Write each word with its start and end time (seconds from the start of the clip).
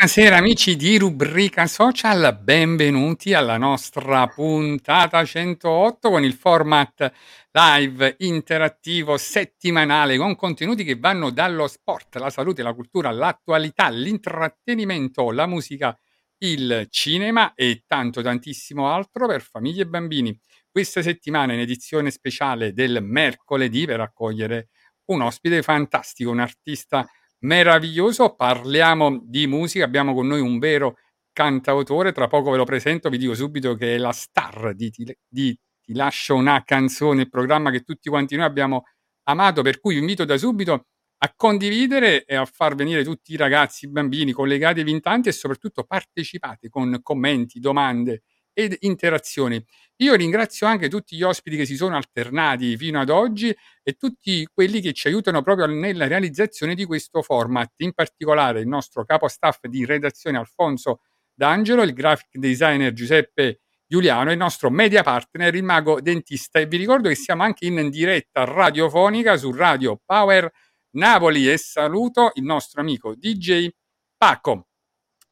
Buonasera 0.00 0.38
amici 0.38 0.76
di 0.76 0.96
Rubrica 0.96 1.66
Social, 1.66 2.40
benvenuti 2.40 3.34
alla 3.34 3.58
nostra 3.58 4.26
puntata 4.28 5.22
108 5.22 6.08
con 6.08 6.24
il 6.24 6.32
format 6.32 7.12
live 7.52 8.14
interattivo 8.20 9.18
settimanale 9.18 10.16
con 10.16 10.36
contenuti 10.36 10.84
che 10.84 10.96
vanno 10.96 11.28
dallo 11.28 11.68
sport, 11.68 12.16
la 12.16 12.30
salute, 12.30 12.62
la 12.62 12.72
cultura, 12.72 13.10
l'attualità, 13.10 13.90
l'intrattenimento, 13.90 15.30
la 15.32 15.46
musica, 15.46 15.94
il 16.38 16.86
cinema 16.88 17.52
e 17.52 17.84
tanto 17.86 18.22
tantissimo 18.22 18.90
altro 18.90 19.26
per 19.26 19.42
famiglie 19.42 19.82
e 19.82 19.86
bambini. 19.86 20.34
Questa 20.70 21.02
settimana 21.02 21.52
in 21.52 21.60
edizione 21.60 22.10
speciale 22.10 22.72
del 22.72 23.02
mercoledì 23.02 23.84
per 23.84 24.00
accogliere 24.00 24.70
un 25.10 25.20
ospite 25.20 25.60
fantastico, 25.60 26.30
un 26.30 26.40
artista 26.40 27.06
meraviglioso. 27.40 28.34
Parliamo 28.34 29.20
di 29.24 29.46
musica, 29.46 29.84
abbiamo 29.84 30.14
con 30.14 30.26
noi 30.26 30.40
un 30.40 30.58
vero 30.58 30.96
cantautore, 31.32 32.12
tra 32.12 32.26
poco 32.28 32.50
ve 32.50 32.56
lo 32.58 32.64
presento, 32.64 33.08
vi 33.08 33.18
dico 33.18 33.34
subito 33.34 33.74
che 33.74 33.94
è 33.94 33.98
la 33.98 34.12
star 34.12 34.74
di 34.74 34.90
Ti, 34.90 35.16
di 35.28 35.58
Ti 35.82 35.94
lascio 35.94 36.34
una 36.34 36.62
canzone, 36.64 37.22
il 37.22 37.28
programma 37.30 37.70
che 37.70 37.80
tutti 37.82 38.08
quanti 38.08 38.36
noi 38.36 38.44
abbiamo 38.46 38.84
amato, 39.24 39.62
per 39.62 39.80
cui 39.80 39.94
vi 39.94 40.00
invito 40.00 40.24
da 40.24 40.36
subito 40.38 40.86
a 41.22 41.32
condividere 41.36 42.24
e 42.24 42.34
a 42.34 42.46
far 42.46 42.74
venire 42.74 43.04
tutti 43.04 43.32
i 43.32 43.36
ragazzi, 43.36 43.84
i 43.84 43.90
bambini, 43.90 44.32
collegatevi 44.32 44.90
in 44.90 45.00
tanti 45.00 45.28
e 45.28 45.32
soprattutto 45.32 45.84
partecipate 45.84 46.68
con 46.70 46.98
commenti, 47.02 47.60
domande 47.60 48.22
ed 48.60 48.76
interazioni. 48.80 49.62
Io 49.96 50.14
ringrazio 50.14 50.66
anche 50.66 50.88
tutti 50.88 51.16
gli 51.16 51.22
ospiti 51.22 51.56
che 51.56 51.66
si 51.66 51.76
sono 51.76 51.96
alternati 51.96 52.76
fino 52.76 53.00
ad 53.00 53.10
oggi 53.10 53.54
e 53.82 53.92
tutti 53.94 54.46
quelli 54.52 54.80
che 54.80 54.92
ci 54.92 55.08
aiutano 55.08 55.42
proprio 55.42 55.66
nella 55.66 56.06
realizzazione 56.06 56.74
di 56.74 56.84
questo 56.84 57.22
format, 57.22 57.72
in 57.78 57.92
particolare 57.92 58.60
il 58.60 58.66
nostro 58.66 59.04
capo 59.04 59.28
staff 59.28 59.66
di 59.66 59.84
redazione 59.84 60.38
Alfonso 60.38 61.00
D'Angelo, 61.34 61.82
il 61.82 61.92
graphic 61.92 62.38
designer 62.38 62.92
Giuseppe 62.92 63.60
Giuliano 63.86 64.30
e 64.30 64.34
il 64.34 64.38
nostro 64.38 64.70
media 64.70 65.02
partner 65.02 65.54
il 65.54 65.64
mago 65.64 66.00
dentista 66.00 66.60
e 66.60 66.66
vi 66.66 66.76
ricordo 66.76 67.08
che 67.08 67.16
siamo 67.16 67.42
anche 67.42 67.66
in 67.66 67.90
diretta 67.90 68.44
radiofonica 68.44 69.36
su 69.36 69.50
Radio 69.52 70.00
Power 70.04 70.48
Napoli 70.92 71.50
e 71.50 71.58
saluto 71.58 72.30
il 72.34 72.44
nostro 72.44 72.80
amico 72.80 73.14
DJ 73.14 73.68
Paco. 74.16 74.68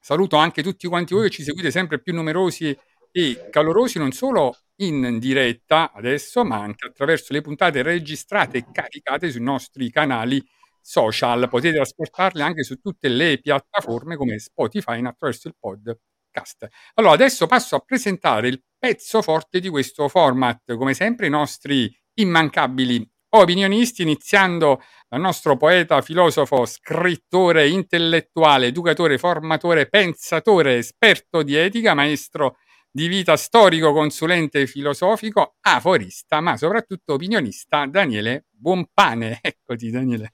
Saluto 0.00 0.36
anche 0.36 0.62
tutti 0.62 0.88
quanti 0.88 1.14
voi 1.14 1.24
che 1.24 1.30
ci 1.30 1.42
seguite 1.42 1.70
sempre 1.70 2.00
più 2.00 2.14
numerosi 2.14 2.76
e 3.10 3.48
calorosi 3.50 3.98
non 3.98 4.12
solo 4.12 4.56
in 4.80 5.18
diretta 5.18 5.92
adesso, 5.92 6.44
ma 6.44 6.60
anche 6.60 6.86
attraverso 6.86 7.32
le 7.32 7.40
puntate 7.40 7.82
registrate 7.82 8.58
e 8.58 8.64
caricate 8.70 9.30
sui 9.30 9.42
nostri 9.42 9.90
canali 9.90 10.44
social. 10.80 11.48
Potete 11.48 11.78
ascoltarle 11.78 12.42
anche 12.42 12.62
su 12.62 12.76
tutte 12.76 13.08
le 13.08 13.40
piattaforme 13.40 14.16
come 14.16 14.38
Spotify 14.38 15.04
attraverso 15.04 15.48
il 15.48 15.56
podcast. 15.58 16.68
Allora, 16.94 17.14
adesso 17.14 17.46
passo 17.46 17.76
a 17.76 17.80
presentare 17.80 18.48
il 18.48 18.62
pezzo 18.78 19.20
forte 19.22 19.60
di 19.60 19.68
questo 19.68 20.08
format, 20.08 20.76
come 20.76 20.94
sempre 20.94 21.26
i 21.26 21.30
nostri 21.30 21.92
immancabili 22.14 23.06
opinionisti, 23.30 24.02
iniziando 24.02 24.80
dal 25.08 25.20
nostro 25.20 25.56
poeta, 25.56 26.00
filosofo, 26.00 26.64
scrittore, 26.64 27.68
intellettuale, 27.68 28.66
educatore, 28.66 29.18
formatore, 29.18 29.88
pensatore, 29.88 30.76
esperto 30.76 31.42
di 31.42 31.56
etica, 31.56 31.94
maestro 31.94 32.56
di 32.90 33.06
vita 33.08 33.36
storico, 33.36 33.92
consulente 33.92 34.66
filosofico, 34.66 35.54
aforista, 35.60 36.40
ma 36.40 36.56
soprattutto 36.56 37.14
opinionista, 37.14 37.86
Daniele 37.86 38.44
Buonpane. 38.60 39.38
Eccoti 39.40 39.88
Daniele. 39.90 40.30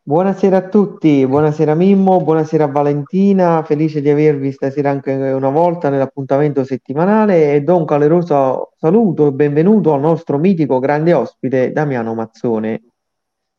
Buonasera 0.00 0.58
a 0.58 0.68
tutti, 0.68 1.26
buonasera 1.26 1.74
Mimmo, 1.74 2.20
buonasera 2.22 2.66
Valentina, 2.66 3.64
felice 3.64 4.00
di 4.00 4.10
avervi 4.10 4.52
stasera 4.52 4.90
anche 4.90 5.10
una 5.12 5.48
volta 5.48 5.88
nell'appuntamento 5.88 6.62
settimanale 6.62 7.54
e 7.54 7.62
do 7.62 7.76
un 7.76 7.84
caloroso 7.84 8.74
saluto 8.76 9.26
e 9.26 9.32
benvenuto 9.32 9.92
al 9.92 10.00
nostro 10.00 10.38
mitico 10.38 10.78
grande 10.78 11.14
ospite 11.14 11.72
Damiano 11.72 12.14
Mazzone. 12.14 12.93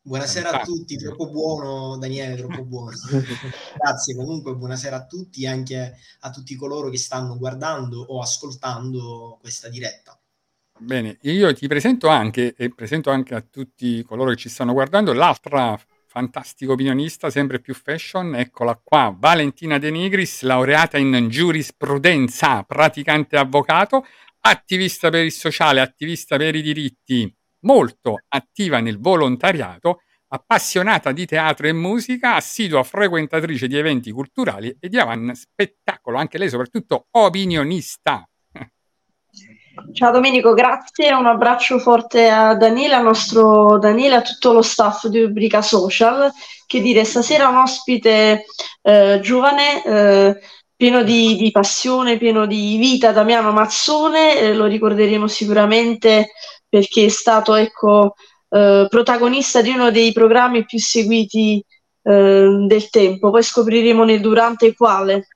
Buonasera 0.07 0.51
a 0.51 0.63
tutti, 0.63 0.97
troppo 0.97 1.31
buono 1.31 1.97
Daniele, 1.97 2.35
troppo 2.35 2.63
buono. 2.63 2.95
Grazie 3.75 4.15
comunque, 4.15 4.53
buonasera 4.53 4.97
a 4.97 5.05
tutti 5.07 5.45
e 5.45 5.47
anche 5.47 5.97
a 6.19 6.29
tutti 6.29 6.53
coloro 6.53 6.91
che 6.91 6.99
stanno 6.99 7.35
guardando 7.39 8.01
o 8.01 8.21
ascoltando 8.21 9.39
questa 9.41 9.67
diretta. 9.67 10.15
Bene, 10.77 11.17
io 11.21 11.51
ti 11.55 11.67
presento 11.67 12.07
anche 12.07 12.53
e 12.55 12.71
presento 12.71 13.09
anche 13.09 13.33
a 13.33 13.41
tutti 13.41 14.03
coloro 14.03 14.29
che 14.29 14.35
ci 14.35 14.49
stanno 14.49 14.73
guardando 14.73 15.11
l'altra 15.11 15.75
fantastica 16.05 16.73
opinionista, 16.73 17.31
sempre 17.31 17.59
più 17.59 17.73
fashion, 17.73 18.35
eccola 18.35 18.79
qua, 18.81 19.15
Valentina 19.17 19.79
De 19.79 19.89
Nigris, 19.89 20.43
laureata 20.43 20.99
in 20.99 21.29
giurisprudenza, 21.29 22.61
praticante 22.61 23.37
avvocato, 23.37 24.05
attivista 24.41 25.09
per 25.09 25.25
il 25.25 25.31
sociale, 25.31 25.81
attivista 25.81 26.37
per 26.37 26.53
i 26.53 26.61
diritti, 26.61 27.35
molto 27.65 28.21
attiva 28.27 28.79
nel 28.79 28.99
volontariato, 28.99 30.01
appassionata 30.27 31.11
di 31.11 31.25
teatro 31.25 31.67
e 31.67 31.73
musica, 31.73 32.35
assidua 32.35 32.83
frequentatrice 32.83 33.67
di 33.67 33.77
eventi 33.77 34.11
culturali 34.11 34.75
e 34.79 34.89
di 34.89 34.97
avan 34.97 35.33
spettacolo, 35.35 36.17
anche 36.17 36.37
lei 36.37 36.49
soprattutto 36.49 37.07
opinionista. 37.11 38.27
Ciao 39.91 40.11
Domenico, 40.11 40.53
grazie, 40.53 41.13
un 41.13 41.25
abbraccio 41.25 41.79
forte 41.79 42.29
a 42.29 42.55
Daniele, 42.55 42.95
al 42.95 43.03
nostro 43.03 43.77
Daniele, 43.77 44.15
a 44.15 44.21
tutto 44.21 44.53
lo 44.53 44.61
staff 44.61 45.07
di 45.07 45.21
Rubrica 45.21 45.61
Social. 45.61 46.31
Che 46.65 46.81
dire, 46.81 47.03
stasera 47.03 47.49
un 47.49 47.57
ospite 47.57 48.45
eh, 48.81 49.19
giovane, 49.21 49.83
eh, 49.83 50.39
pieno 50.75 51.03
di, 51.03 51.35
di 51.35 51.51
passione, 51.51 52.17
pieno 52.17 52.45
di 52.45 52.77
vita, 52.77 53.11
Damiano 53.11 53.51
Mazzone, 53.51 54.39
eh, 54.39 54.53
lo 54.53 54.65
ricorderemo 54.65 55.27
sicuramente 55.27 56.31
perché 56.67 57.05
è 57.05 57.09
stato 57.09 57.55
ecco, 57.55 58.15
eh, 58.49 58.87
protagonista 58.89 59.61
di 59.61 59.71
uno 59.71 59.91
dei 59.91 60.11
programmi 60.11 60.65
più 60.65 60.79
seguiti 60.79 61.63
eh, 62.01 62.65
del 62.67 62.89
tempo, 62.89 63.31
poi 63.31 63.43
scopriremo 63.43 64.03
nel 64.03 64.21
durante 64.21 64.73
quale. 64.73 65.27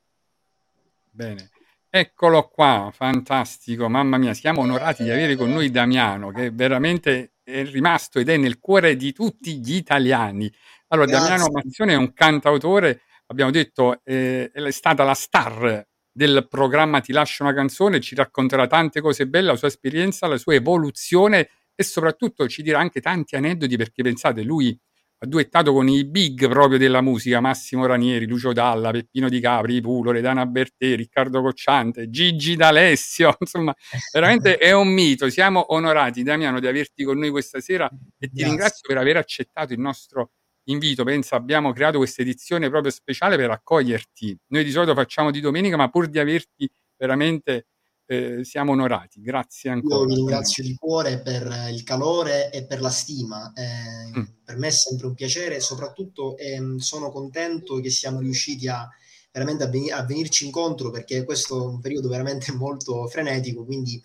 Bene, 1.09 1.49
eccolo 1.89 2.47
qua, 2.47 2.91
fantastico, 2.93 3.89
mamma 3.89 4.17
mia, 4.17 4.33
siamo 4.33 4.61
onorati 4.61 5.03
di 5.03 5.09
avere 5.09 5.35
con 5.35 5.51
noi 5.51 5.71
Damiano, 5.71 6.31
che 6.31 6.51
veramente 6.51 7.33
è 7.43 7.63
rimasto 7.65 8.19
ed 8.19 8.29
è 8.29 8.37
nel 8.37 8.59
cuore 8.59 8.95
di 8.95 9.11
tutti 9.11 9.57
gli 9.57 9.75
italiani. 9.75 10.51
Allora, 10.89 11.07
Damiano 11.07 11.47
Grazie. 11.47 11.51
Mazzone 11.51 11.93
è 11.93 11.97
un 11.97 12.13
cantautore, 12.13 13.01
abbiamo 13.27 13.51
detto, 13.51 14.01
eh, 14.03 14.51
è 14.51 14.71
stata 14.71 15.03
la 15.03 15.13
star 15.13 15.87
del 16.11 16.47
programma 16.50 17.01
Ti 17.01 17.11
lascio 17.11 17.44
una 17.44 17.53
canzone, 17.53 18.00
ci 18.00 18.15
racconterà 18.15 18.67
tante 18.67 19.01
cose 19.01 19.27
belle, 19.27 19.47
la 19.47 19.56
sua 19.56 19.67
esperienza, 19.67 20.27
la 20.27 20.38
sua 20.38 20.56
evoluzione 20.56 21.50
e 21.75 21.83
soprattutto 21.83 22.47
ci 22.47 22.61
dirà 22.61 22.79
anche 22.79 23.00
tanti 23.00 23.35
aneddoti 23.35 23.77
perché 23.77 24.03
pensate, 24.03 24.41
lui 24.44 24.77
ha 25.21 25.27
duettato 25.27 25.73
con 25.73 25.88
i 25.89 26.06
big 26.06 26.47
proprio 26.47 26.77
della 26.77 27.01
musica, 27.01 27.41
Massimo 27.41 27.85
Ranieri, 27.85 28.25
Lucio 28.25 28.53
Dalla, 28.53 28.91
Peppino 28.91 29.27
Di 29.27 29.41
Capri, 29.41 29.81
Pulo, 29.81 30.11
Redana 30.11 30.45
Bertè, 30.45 30.95
Riccardo 30.95 31.41
Cocciante, 31.41 32.09
Gigi 32.09 32.56
D'Alessio, 32.56 33.35
insomma, 33.39 33.75
veramente 34.13 34.57
è 34.57 34.71
un 34.71 34.88
mito. 34.88 35.29
Siamo 35.29 35.73
onorati, 35.73 36.23
Damiano, 36.23 36.61
di 36.61 36.67
averti 36.67 37.03
con 37.03 37.17
noi 37.17 37.31
questa 37.31 37.59
sera 37.59 37.85
e 37.89 38.27
ti 38.27 38.29
Grazie. 38.29 38.45
ringrazio 38.45 38.88
per 38.88 38.97
aver 38.97 39.17
accettato 39.17 39.73
il 39.73 39.79
nostro 39.79 40.31
invito. 40.71 41.04
Pensa, 41.04 41.36
abbiamo 41.36 41.71
creato 41.74 41.98
questa 41.98 42.21
edizione 42.21 42.69
proprio 42.69 42.92
speciale 42.92 43.36
per 43.36 43.51
accoglierti. 43.51 44.38
Noi 44.48 44.63
di 44.63 44.71
solito 44.71 44.94
facciamo 44.94 45.31
di 45.31 45.39
domenica, 45.39 45.77
ma 45.77 45.89
pur 45.89 46.07
di 46.07 46.19
averti 46.19 46.69
veramente 46.95 47.68
eh, 48.06 48.44
siamo 48.44 48.71
onorati. 48.71 49.21
Grazie 49.21 49.69
Io 49.69 49.75
ancora. 49.75 50.06
vi 50.06 50.16
ringrazio 50.16 50.63
di 50.63 50.75
cuore 50.75 51.19
per 51.19 51.69
il 51.71 51.83
calore 51.83 52.51
e 52.51 52.66
per 52.66 52.81
la 52.81 52.89
stima. 52.89 53.51
Eh, 53.56 54.00
Mm. 54.18 54.24
Per 54.44 54.57
me 54.57 54.68
è 54.68 54.71
sempre 54.71 55.07
un 55.07 55.13
piacere, 55.13 55.60
soprattutto 55.60 56.38
ehm, 56.38 56.77
sono 56.77 57.12
contento 57.12 57.80
che 57.80 57.89
siamo 57.89 58.19
riusciti 58.19 58.68
a 58.68 58.88
veramente 59.31 59.63
a, 59.63 59.98
a 59.98 60.06
venirci 60.06 60.45
incontro 60.45 60.89
perché 60.89 61.24
questo 61.24 61.63
è 61.63 61.68
un 61.68 61.80
periodo 61.80 62.10
veramente 62.10 62.51
molto 62.54 63.07
frenetico, 63.07 63.66
quindi 63.66 64.01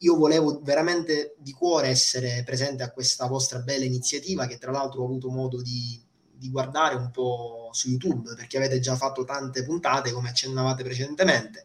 io 0.00 0.16
volevo 0.16 0.60
veramente 0.62 1.34
di 1.38 1.52
cuore 1.52 1.88
essere 1.88 2.42
presente 2.44 2.82
a 2.82 2.92
questa 2.92 3.26
vostra 3.26 3.60
bella 3.60 3.84
iniziativa 3.84 4.46
che 4.46 4.58
tra 4.58 4.70
l'altro 4.70 5.00
ho 5.00 5.04
avuto 5.06 5.30
modo 5.30 5.62
di, 5.62 5.98
di 6.36 6.50
guardare 6.50 6.94
un 6.94 7.10
po' 7.10 7.70
su 7.72 7.88
YouTube 7.88 8.34
perché 8.34 8.56
avete 8.56 8.80
già 8.80 8.96
fatto 8.96 9.24
tante 9.24 9.64
puntate 9.64 10.12
come 10.12 10.28
accennavate 10.28 10.82
precedentemente 10.82 11.64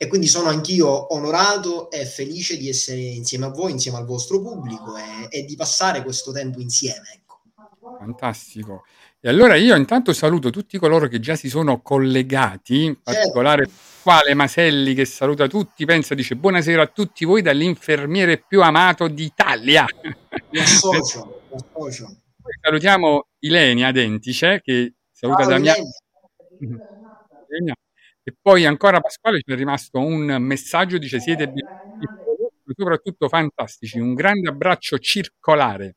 e 0.00 0.06
quindi 0.06 0.28
sono 0.28 0.48
anch'io 0.48 1.12
onorato 1.12 1.90
e 1.90 2.06
felice 2.06 2.56
di 2.56 2.68
essere 2.68 3.00
insieme 3.00 3.46
a 3.46 3.48
voi, 3.48 3.72
insieme 3.72 3.98
al 3.98 4.06
vostro 4.06 4.40
pubblico 4.40 4.96
e, 4.96 5.26
e 5.28 5.44
di 5.44 5.56
passare 5.56 6.04
questo 6.04 6.30
tempo 6.30 6.60
insieme. 6.60 7.02
Ecco. 7.14 7.40
Fantastico. 7.98 8.84
E 9.20 9.28
allora 9.28 9.56
io 9.56 9.74
intanto 9.74 10.12
saluto 10.12 10.50
tutti 10.50 10.78
coloro 10.78 11.08
che 11.08 11.18
già 11.18 11.34
si 11.34 11.48
sono 11.48 11.82
collegati, 11.82 12.84
in 12.84 12.94
Certo. 12.94 13.10
particolare 13.12 13.68
quale 14.00 14.34
Maselli 14.34 14.94
che 14.94 15.04
saluta 15.04 15.48
tutti, 15.48 15.84
pensa, 15.84 16.14
dice 16.14 16.36
buonasera 16.36 16.82
a 16.82 16.86
tutti 16.86 17.24
voi 17.24 17.42
dall'infermiere 17.42 18.38
più 18.46 18.62
amato 18.62 19.08
d'Italia. 19.08 19.84
Mi 20.50 20.60
associo, 20.60 21.42
mi 21.50 21.56
associo. 21.56 22.16
Salutiamo 22.60 23.28
Ilenia 23.40 23.92
Dentice 23.92 24.60
che 24.62 24.94
saluta 25.10 25.42
Ciao, 25.42 25.50
Damiano. 25.50 25.82
Ilenia. 26.58 27.74
E 28.22 28.34
poi 28.40 28.66
ancora 28.66 29.00
Pasquale 29.00 29.40
ci 29.40 29.52
è 29.52 29.56
rimasto 29.56 29.98
un 30.00 30.36
messaggio, 30.40 30.98
dice 30.98 31.20
siete 31.20 31.52
soprattutto 32.76 33.28
fantastici, 33.28 33.98
un 33.98 34.14
grande 34.14 34.48
abbraccio 34.48 34.98
circolare. 34.98 35.96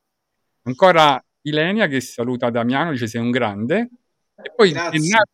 Ancora 0.63 1.21
Ilenia 1.41 1.87
che 1.87 1.99
saluta 2.01 2.49
Damiano, 2.49 2.91
dice 2.91 3.07
sei 3.07 3.21
un 3.21 3.31
grande. 3.31 3.89
E 4.43 4.51
poi 4.55 4.73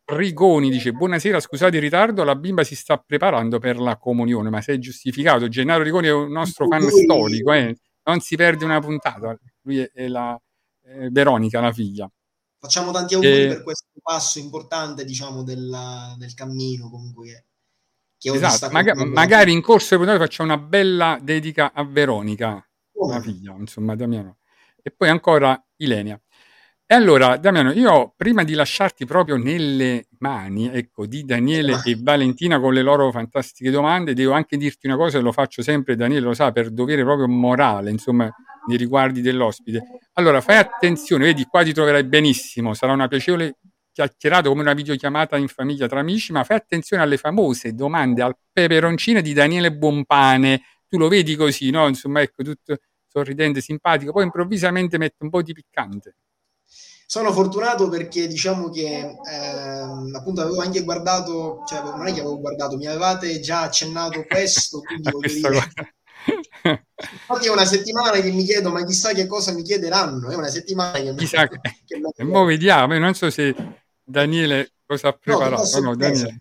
Rigoni 0.05 0.69
dice 0.69 0.91
buonasera, 0.91 1.39
scusate 1.39 1.77
il 1.77 1.81
ritardo, 1.81 2.23
la 2.23 2.35
bimba 2.35 2.63
si 2.63 2.75
sta 2.75 2.97
preparando 2.97 3.59
per 3.59 3.77
la 3.79 3.97
comunione, 3.97 4.49
ma 4.49 4.61
sei 4.61 4.79
giustificato. 4.79 5.47
Gennaro 5.47 5.83
Rigoni 5.83 6.07
è 6.07 6.11
un 6.11 6.31
nostro 6.31 6.67
fan 6.67 6.81
storico, 6.81 7.53
eh. 7.53 7.75
non 8.03 8.19
si 8.19 8.35
perde 8.35 8.65
una 8.65 8.79
puntata. 8.79 9.37
Lui 9.61 9.79
è, 9.79 9.89
è 9.93 10.07
la 10.07 10.39
eh, 10.87 11.09
Veronica, 11.09 11.59
la 11.59 11.71
figlia. 11.71 12.09
Facciamo 12.59 12.91
tanti 12.91 13.13
auguri 13.13 13.43
Eh, 13.43 13.47
per 13.47 13.63
questo 13.63 13.85
passo 14.01 14.39
importante, 14.39 15.05
diciamo, 15.05 15.43
della- 15.43 16.15
del 16.17 16.33
cammino 16.33 16.89
comunque 16.89 17.45
che, 18.17 18.31
Esatto, 18.31 18.71
maga- 18.71 18.95
magari 19.05 19.51
in 19.51 19.61
corso 19.61 19.95
di 19.95 19.97
puntate 20.03 20.17
facciamo 20.23 20.51
una 20.53 20.61
bella 20.61 21.19
dedica 21.21 21.71
a 21.71 21.83
Veronica, 21.83 22.67
Come 22.91 23.13
la 23.13 23.21
figlia, 23.21 23.55
insomma, 23.59 23.95
Damiano. 23.95 24.37
E 24.81 24.89
poi 24.89 25.09
ancora 25.09 25.63
Ilenia. 25.77 26.19
E 26.89 26.95
allora, 26.95 27.35
Damiano, 27.35 27.73
io 27.73 28.13
prima 28.15 28.45
di 28.45 28.53
lasciarti 28.53 29.05
proprio 29.05 29.35
nelle 29.35 30.07
mani, 30.19 30.71
ecco, 30.71 31.05
di 31.05 31.25
Daniele 31.25 31.81
e 31.83 31.97
Valentina 31.99 32.61
con 32.61 32.73
le 32.73 32.81
loro 32.81 33.11
fantastiche 33.11 33.69
domande, 33.69 34.13
devo 34.13 34.31
anche 34.31 34.55
dirti 34.55 34.87
una 34.87 34.95
cosa, 34.95 35.17
e 35.17 35.21
lo 35.21 35.33
faccio 35.33 35.61
sempre, 35.61 35.97
Daniele 35.97 36.27
lo 36.27 36.33
sa, 36.33 36.53
per 36.53 36.69
dovere 36.69 37.03
proprio 37.03 37.27
morale, 37.27 37.91
insomma, 37.91 38.33
nei 38.67 38.77
riguardi 38.77 39.19
dell'ospite. 39.19 39.83
Allora, 40.13 40.39
fai 40.39 40.59
attenzione, 40.59 41.25
vedi, 41.25 41.43
qua 41.43 41.61
ti 41.61 41.73
troverai 41.73 42.05
benissimo, 42.05 42.73
sarà 42.73 42.93
una 42.93 43.09
piacevole 43.09 43.57
chiacchierata 43.91 44.47
come 44.47 44.61
una 44.61 44.73
videochiamata 44.73 45.35
in 45.35 45.49
famiglia 45.49 45.87
tra 45.87 45.99
amici, 45.99 46.31
ma 46.31 46.45
fai 46.45 46.55
attenzione 46.55 47.03
alle 47.03 47.17
famose 47.17 47.73
domande 47.73 48.21
al 48.21 48.37
peperoncino 48.49 49.19
di 49.19 49.33
Daniele 49.33 49.73
Buonpane. 49.73 50.61
Tu 50.87 50.97
lo 50.97 51.09
vedi 51.09 51.35
così, 51.35 51.69
no? 51.69 51.85
Insomma, 51.85 52.21
ecco, 52.21 52.43
tutto 52.43 52.77
sorridente, 53.07 53.59
simpatico, 53.59 54.13
poi 54.13 54.23
improvvisamente 54.23 54.97
mette 54.97 55.17
un 55.19 55.29
po' 55.29 55.41
di 55.41 55.51
piccante. 55.51 56.15
Sono 57.09 57.31
fortunato 57.31 57.87
perché 57.87 58.27
diciamo 58.27 58.69
che 58.69 58.99
ehm, 59.31 60.13
appunto 60.13 60.41
avevo 60.41 60.59
anche 60.61 60.83
guardato, 60.83 61.63
cioè 61.65 61.81
non 61.81 62.05
è 62.05 62.13
che 62.13 62.19
avevo 62.19 62.39
guardato, 62.39 62.75
mi 62.75 62.85
avevate 62.85 63.39
già 63.39 63.61
accennato 63.61 64.25
questo, 64.25 64.81
quindi 64.81 65.09
voglio 65.11 65.33
dire, 65.33 65.57
infatti 67.09 67.47
è 67.47 67.51
una 67.51 67.65
settimana 67.65 68.11
che 68.19 68.31
mi 68.31 68.43
chiedo, 68.43 68.71
ma 68.71 68.83
chissà 68.83 69.13
che 69.13 69.25
cosa 69.25 69.53
mi 69.53 69.63
chiederanno, 69.63 70.29
è 70.29 70.35
una 70.35 70.49
settimana 70.49 70.99
che, 70.99 71.13
Chissà 71.15 71.47
che- 71.47 71.59
che 71.85 71.97
mi- 71.97 72.09
E 72.15 72.23
mo 72.25 72.43
vediamo, 72.43 72.97
non 72.97 73.13
so 73.13 73.29
se 73.29 73.55
Daniele 74.03 74.71
cosa 74.85 75.07
ha 75.07 75.11
No, 75.11 75.17
preparato. 75.19 75.61
No, 75.61 75.65
sorpresa. 75.65 76.25
Daniele, 76.25 76.39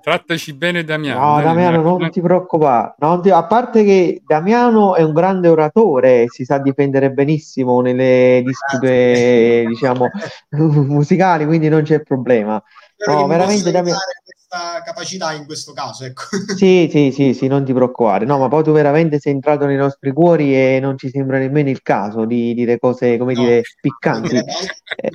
trattaci 0.00 0.54
bene 0.54 0.84
Damiano. 0.84 1.36
No, 1.36 1.42
Damiano, 1.42 1.82
mi 1.82 1.98
non 1.98 2.10
ti 2.10 2.20
preoccupare. 2.20 2.94
Non 2.98 3.20
ti- 3.22 3.30
A 3.30 3.44
parte 3.44 3.84
che 3.84 4.22
Damiano 4.26 4.94
è 4.94 5.02
un 5.02 5.12
grande 5.12 5.48
oratore, 5.48 6.26
si 6.28 6.44
sa 6.44 6.58
difendere 6.58 7.10
benissimo 7.10 7.80
nelle 7.80 8.42
dispute, 8.44 9.64
diciamo, 9.66 10.08
musicali, 10.50 11.44
quindi 11.44 11.68
non 11.68 11.82
c'è 11.82 12.02
problema. 12.02 12.62
Spero 12.96 13.12
No, 13.12 13.16
che 13.18 13.22
mi 13.24 13.28
veramente, 13.28 13.62
possa 13.62 13.72
Damiano. 13.72 13.98
aiutare 13.98 14.22
questa 14.24 14.82
capacità 14.84 15.32
in 15.32 15.46
questo 15.46 15.72
caso, 15.72 16.04
ecco. 16.04 16.22
Sì, 16.54 16.88
sì, 16.90 17.10
sì, 17.12 17.34
sì, 17.34 17.46
non 17.48 17.64
ti 17.64 17.72
preoccupare. 17.72 18.24
No, 18.24 18.38
ma 18.38 18.46
poi 18.48 18.62
tu 18.62 18.70
veramente 18.70 19.18
sei 19.18 19.32
entrato 19.32 19.66
nei 19.66 19.76
nostri 19.76 20.12
cuori 20.12 20.54
e 20.54 20.78
non 20.80 20.96
ci 20.96 21.10
sembra 21.10 21.38
nemmeno 21.38 21.68
il 21.68 21.82
caso 21.82 22.24
di 22.24 22.54
dire 22.54 22.78
cose, 22.78 23.18
come 23.18 23.34
No, 23.34 23.42
dire, 23.42 23.62
piccanti. 23.80 24.28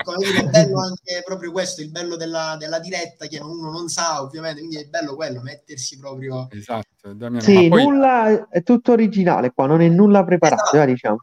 come 0.04 0.18
dire, 0.18 0.42
è 0.44 0.44
bello 0.50 0.80
anche 0.82 1.22
proprio 1.24 1.52
questo, 1.54 1.82
il 1.82 1.92
bello 1.92 2.18
della, 2.18 2.58
della 2.60 2.80
diretta 2.80 3.28
che 3.28 3.40
uno 3.40 3.72
non 3.72 3.88
sa 3.88 4.22
ovviamente, 4.22 4.60
quindi 4.60 4.78
è 4.78 4.86
bello 4.86 5.16
quello, 5.16 5.42
mettersi 5.42 5.98
proprio... 5.98 6.48
Esatto, 6.52 7.14
Damiano, 7.14 7.48
ma 7.54 7.62
Sì, 7.62 7.70
poi, 7.70 7.84
nulla, 7.84 8.50
è 8.50 8.62
tutto 8.62 8.92
originale 8.92 9.52
qua, 9.54 9.66
non 9.66 9.80
è 9.80 9.88
nulla 9.88 10.26
preparato, 10.26 10.76
Esatto. 10.76 10.82
eh, 10.82 10.86
diciamo. 10.88 11.18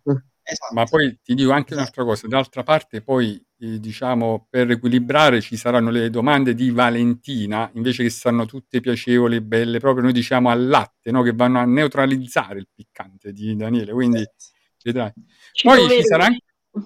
Esatto. 0.48 0.74
ma 0.74 0.84
poi 0.84 1.18
ti 1.24 1.34
dico 1.34 1.50
anche 1.50 1.74
Esatto. 1.74 1.80
un'altra 1.80 2.04
cosa. 2.04 2.28
D'altra 2.28 2.62
parte, 2.62 3.02
poi, 3.02 3.34
eh, 3.58 3.80
diciamo, 3.80 4.46
per 4.48 4.70
equilibrare 4.70 5.40
ci 5.40 5.56
saranno 5.56 5.90
le 5.90 6.08
domande 6.08 6.54
di 6.54 6.70
Valentina, 6.70 7.68
invece 7.74 8.04
che 8.04 8.10
saranno 8.10 8.46
tutte 8.46 8.80
piacevoli 8.80 9.36
e 9.36 9.42
belle, 9.42 9.80
proprio 9.80 10.04
noi 10.04 10.12
diciamo 10.12 10.48
al 10.50 10.66
latte, 10.68 11.10
no? 11.10 11.22
che 11.22 11.32
vanno 11.32 11.58
a 11.58 11.64
neutralizzare 11.64 12.60
il 12.60 12.68
piccante 12.72 13.32
di 13.32 13.56
Daniele. 13.56 13.92
Quindi 13.92 14.24
vedrai. 14.84 15.12
Ci 15.52 15.66
Poi 15.66 15.88
ci 15.90 16.02
sarà, 16.04 16.26
anche, 16.26 16.44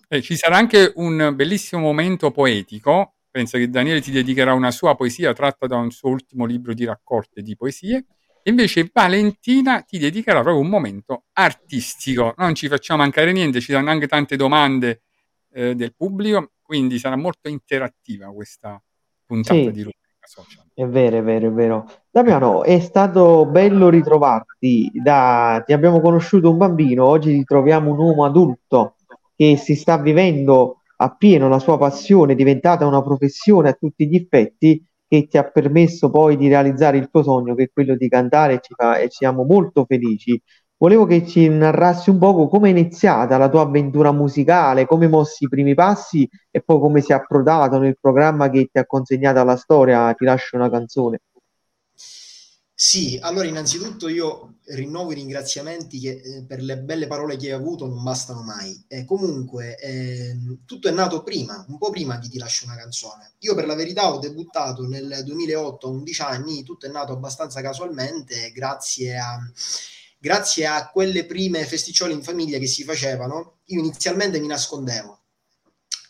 eh, 0.08 0.22
ci 0.22 0.36
sarà 0.36 0.56
anche 0.56 0.92
un 0.96 1.32
bellissimo 1.34 1.82
momento 1.82 2.30
poetico. 2.30 3.16
Pensa 3.30 3.58
che 3.58 3.68
Daniele 3.68 4.00
ti 4.00 4.10
dedicherà 4.10 4.54
una 4.54 4.70
sua 4.70 4.94
poesia 4.96 5.32
tratta 5.34 5.66
da 5.66 5.76
un 5.76 5.90
suo 5.90 6.08
ultimo 6.08 6.46
libro 6.46 6.72
di 6.74 6.84
raccolte 6.86 7.42
di 7.42 7.54
poesie. 7.56 8.06
Invece 8.44 8.90
Valentina 8.92 9.82
ti 9.82 9.98
dedicherà 9.98 10.40
proprio 10.40 10.62
un 10.62 10.68
momento 10.68 11.24
artistico. 11.32 12.34
Non 12.36 12.54
ci 12.54 12.68
facciamo 12.68 13.02
mancare 13.02 13.32
niente, 13.32 13.60
ci 13.60 13.72
saranno 13.72 13.90
anche 13.90 14.06
tante 14.06 14.36
domande 14.36 15.02
eh, 15.52 15.74
del 15.74 15.94
pubblico, 15.94 16.52
quindi 16.62 16.98
sarà 16.98 17.16
molto 17.16 17.48
interattiva 17.48 18.32
questa 18.32 18.82
puntata 19.26 19.54
Sì. 19.54 19.70
di 19.70 19.82
rubrica 19.82 19.98
social. 20.24 20.64
È 20.72 20.86
vero, 20.86 21.18
è 21.18 21.22
vero, 21.22 21.48
è 21.48 21.50
vero. 21.50 21.90
Damiano, 22.10 22.62
è 22.64 22.80
stato 22.80 23.46
bello 23.46 23.88
ritrovarti. 23.88 24.90
Da... 24.94 25.62
Ti 25.64 25.72
abbiamo 25.72 26.00
conosciuto 26.00 26.50
un 26.50 26.56
bambino, 26.56 27.04
oggi 27.04 27.36
ti 27.36 27.44
troviamo 27.44 27.90
un 27.90 27.98
uomo 27.98 28.24
adulto 28.24 28.94
che 29.34 29.56
si 29.56 29.74
sta 29.74 29.98
vivendo 29.98 30.82
appieno 30.96 31.48
la 31.48 31.58
sua 31.58 31.78
passione, 31.78 32.32
è 32.32 32.36
diventata 32.36 32.86
una 32.86 33.02
professione 33.02 33.70
a 33.70 33.72
tutti 33.72 34.06
gli 34.06 34.16
effetti 34.16 34.84
che 35.10 35.26
ti 35.26 35.36
ha 35.38 35.44
permesso 35.50 36.08
poi 36.10 36.36
di 36.36 36.46
realizzare 36.48 36.96
il 36.98 37.08
tuo 37.10 37.22
sogno, 37.24 37.54
che 37.56 37.64
è 37.64 37.70
quello 37.72 37.96
di 37.96 38.08
cantare, 38.08 38.54
e 38.54 38.60
ci 38.62 38.74
fa, 38.76 38.98
e 38.98 39.08
siamo 39.10 39.42
molto 39.44 39.84
felici. 39.84 40.40
Volevo 40.76 41.04
che 41.06 41.26
ci 41.26 41.48
narrassi 41.48 42.10
un 42.10 42.18
poco 42.18 42.46
come 42.48 42.68
è 42.68 42.70
iniziata 42.70 43.36
la 43.36 43.48
tua 43.48 43.62
avventura 43.62 44.12
musicale, 44.12 44.86
come 44.86 45.08
mossi 45.08 45.44
i 45.44 45.48
primi 45.48 45.74
passi 45.74 46.28
e 46.50 46.62
poi 46.62 46.78
come 46.80 47.00
sei 47.02 47.16
approdato 47.16 47.78
nel 47.78 47.98
programma 48.00 48.48
che 48.48 48.68
ti 48.72 48.78
ha 48.78 48.86
consegnato 48.86 49.40
alla 49.40 49.56
storia 49.56 50.12
Ti 50.14 50.24
lascio 50.24 50.56
una 50.56 50.70
canzone. 50.70 51.18
Sì, 52.82 53.18
allora 53.20 53.46
innanzitutto 53.46 54.08
io 54.08 54.54
rinnovo 54.68 55.12
i 55.12 55.14
ringraziamenti 55.16 56.00
che 56.00 56.22
eh, 56.24 56.44
per 56.46 56.62
le 56.62 56.78
belle 56.78 57.06
parole 57.06 57.36
che 57.36 57.48
hai 57.48 57.52
avuto 57.52 57.86
non 57.86 58.02
bastano 58.02 58.40
mai. 58.42 58.82
Eh, 58.88 59.04
comunque, 59.04 59.76
ehm, 59.76 60.60
tutto 60.64 60.88
è 60.88 60.90
nato 60.90 61.22
prima, 61.22 61.62
un 61.68 61.76
po' 61.76 61.90
prima 61.90 62.16
di 62.16 62.30
Ti 62.30 62.38
lascio 62.38 62.64
una 62.64 62.76
canzone. 62.76 63.34
Io 63.40 63.54
per 63.54 63.66
la 63.66 63.74
verità 63.74 64.10
ho 64.10 64.18
debuttato 64.18 64.86
nel 64.86 65.20
2008 65.26 65.88
a 65.88 65.90
11 65.90 66.22
anni, 66.22 66.62
tutto 66.62 66.86
è 66.86 66.88
nato 66.90 67.12
abbastanza 67.12 67.60
casualmente 67.60 68.50
grazie 68.50 69.18
a, 69.18 69.38
grazie 70.18 70.66
a 70.66 70.88
quelle 70.88 71.26
prime 71.26 71.66
festicciole 71.66 72.14
in 72.14 72.22
famiglia 72.22 72.58
che 72.58 72.66
si 72.66 72.82
facevano. 72.82 73.58
Io 73.66 73.78
inizialmente 73.80 74.40
mi 74.40 74.46
nascondevo. 74.46 75.20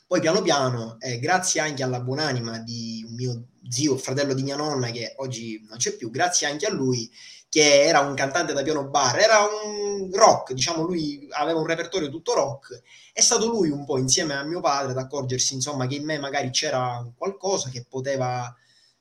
Poi 0.07 0.21
piano 0.21 0.41
piano, 0.43 0.99
eh, 1.01 1.19
grazie 1.19 1.61
anche 1.61 1.83
alla 1.83 2.01
buonanima 2.01 2.59
di 2.59 3.05
un 3.09 3.15
mio 3.15 3.45
zio, 3.69 3.97
fratello 3.97 4.35
di 4.35 4.43
mia 4.43 4.57
nonna, 4.57 4.91
che 4.91 5.15
oggi 5.17 5.65
non 5.69 5.79
c'è 5.79 5.93
più, 5.97 6.11
grazie 6.11 6.47
anche 6.47 6.67
a 6.67 6.73
lui, 6.73 7.11
che 7.49 7.83
era 7.83 8.01
un 8.01 8.15
cantante 8.15 8.53
da 8.53 8.63
piano 8.63 8.89
bar, 8.89 9.19
era 9.19 9.41
un 9.41 10.11
rock, 10.13 10.53
diciamo, 10.53 10.83
lui 10.83 11.27
aveva 11.31 11.59
un 11.59 11.67
repertorio 11.67 12.09
tutto 12.09 12.35
rock, 12.35 12.81
è 13.13 13.21
stato 13.21 13.47
lui 13.49 13.71
un 13.71 13.85
po' 13.85 13.99
insieme 13.99 14.35
a 14.35 14.45
mio 14.45 14.61
padre 14.61 14.93
ad 14.93 14.99
accorgersi, 14.99 15.55
insomma, 15.55 15.87
che 15.87 15.97
in 15.97 16.05
me 16.05 16.19
magari 16.19 16.51
c'era 16.51 17.05
qualcosa 17.17 17.69
che 17.69 17.85
poteva 17.89 18.55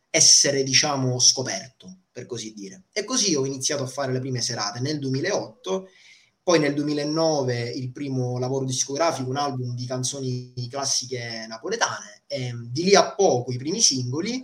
essere, 0.10 0.64
diciamo, 0.64 1.20
scoperto, 1.20 2.00
per 2.12 2.26
così 2.26 2.54
dire. 2.54 2.86
E 2.92 3.04
così 3.04 3.36
ho 3.36 3.46
iniziato 3.46 3.84
a 3.84 3.88
fare 3.88 4.12
le 4.12 4.20
prime 4.20 4.42
serate 4.42 4.80
nel 4.80 4.98
2008 4.98 5.88
poi 6.50 6.58
nel 6.58 6.74
2009 6.74 7.70
il 7.76 7.92
primo 7.92 8.40
lavoro 8.40 8.66
discografico, 8.66 9.30
un 9.30 9.38
album 9.38 9.76
di 9.76 9.86
canzoni 9.86 10.68
classiche 10.68 11.46
napoletane, 11.48 12.24
e 12.26 12.52
di 12.72 12.86
lì 12.86 12.96
a 12.96 13.14
poco 13.14 13.52
i 13.52 13.58
primi 13.58 13.80
singoli 13.80 14.44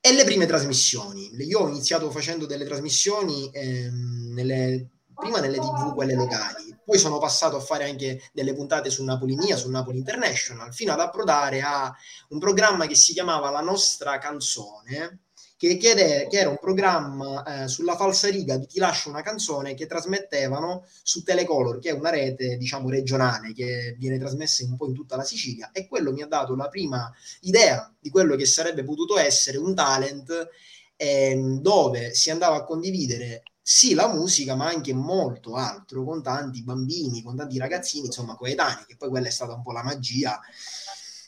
e 0.00 0.14
le 0.14 0.24
prime 0.24 0.46
trasmissioni. 0.46 1.28
Io 1.44 1.58
ho 1.58 1.68
iniziato 1.68 2.10
facendo 2.10 2.46
delle 2.46 2.64
trasmissioni 2.64 3.50
ehm, 3.52 4.32
nelle, 4.32 4.88
prima 5.14 5.40
nelle 5.40 5.58
tv, 5.58 5.92
quelle 5.92 6.14
locali, 6.14 6.74
poi 6.82 6.96
sono 6.96 7.18
passato 7.18 7.56
a 7.56 7.60
fare 7.60 7.84
anche 7.84 8.22
delle 8.32 8.54
puntate 8.54 8.88
su 8.88 9.04
Napoli 9.04 9.34
Mia, 9.34 9.58
su 9.58 9.68
Napoli 9.68 9.98
International, 9.98 10.72
fino 10.72 10.94
ad 10.94 11.00
approdare 11.00 11.60
a 11.60 11.94
un 12.30 12.38
programma 12.38 12.86
che 12.86 12.94
si 12.94 13.12
chiamava 13.12 13.50
La 13.50 13.60
nostra 13.60 14.16
canzone, 14.16 15.24
che, 15.60 15.76
chiede, 15.76 16.26
che 16.30 16.38
era 16.38 16.48
un 16.48 16.56
programma 16.58 17.44
eh, 17.44 17.68
sulla 17.68 17.94
falsariga 17.94 18.56
di 18.56 18.66
Ti 18.66 18.78
lascio 18.78 19.10
una 19.10 19.20
canzone 19.20 19.74
che 19.74 19.86
trasmettevano 19.86 20.86
su 21.02 21.22
Telecolor, 21.22 21.80
che 21.80 21.90
è 21.90 21.92
una 21.92 22.08
rete, 22.08 22.56
diciamo, 22.56 22.88
regionale 22.88 23.52
che 23.52 23.94
viene 23.98 24.18
trasmessa 24.18 24.64
un 24.64 24.78
po' 24.78 24.86
in 24.86 24.94
tutta 24.94 25.16
la 25.16 25.22
Sicilia 25.22 25.70
e 25.70 25.86
quello 25.86 26.12
mi 26.12 26.22
ha 26.22 26.26
dato 26.26 26.56
la 26.56 26.68
prima 26.68 27.12
idea 27.40 27.94
di 28.00 28.08
quello 28.08 28.36
che 28.36 28.46
sarebbe 28.46 28.84
potuto 28.84 29.18
essere 29.18 29.58
un 29.58 29.74
talent 29.74 30.48
eh, 30.96 31.38
dove 31.60 32.14
si 32.14 32.30
andava 32.30 32.56
a 32.56 32.64
condividere 32.64 33.42
sì 33.60 33.92
la 33.92 34.08
musica, 34.08 34.54
ma 34.54 34.66
anche 34.66 34.94
molto 34.94 35.56
altro 35.56 36.04
con 36.04 36.22
tanti 36.22 36.62
bambini, 36.62 37.22
con 37.22 37.36
tanti 37.36 37.58
ragazzini, 37.58 38.06
insomma, 38.06 38.34
coetanei, 38.34 38.86
che 38.86 38.96
poi 38.96 39.10
quella 39.10 39.28
è 39.28 39.30
stata 39.30 39.52
un 39.52 39.62
po' 39.62 39.72
la 39.72 39.82
magia 39.82 40.40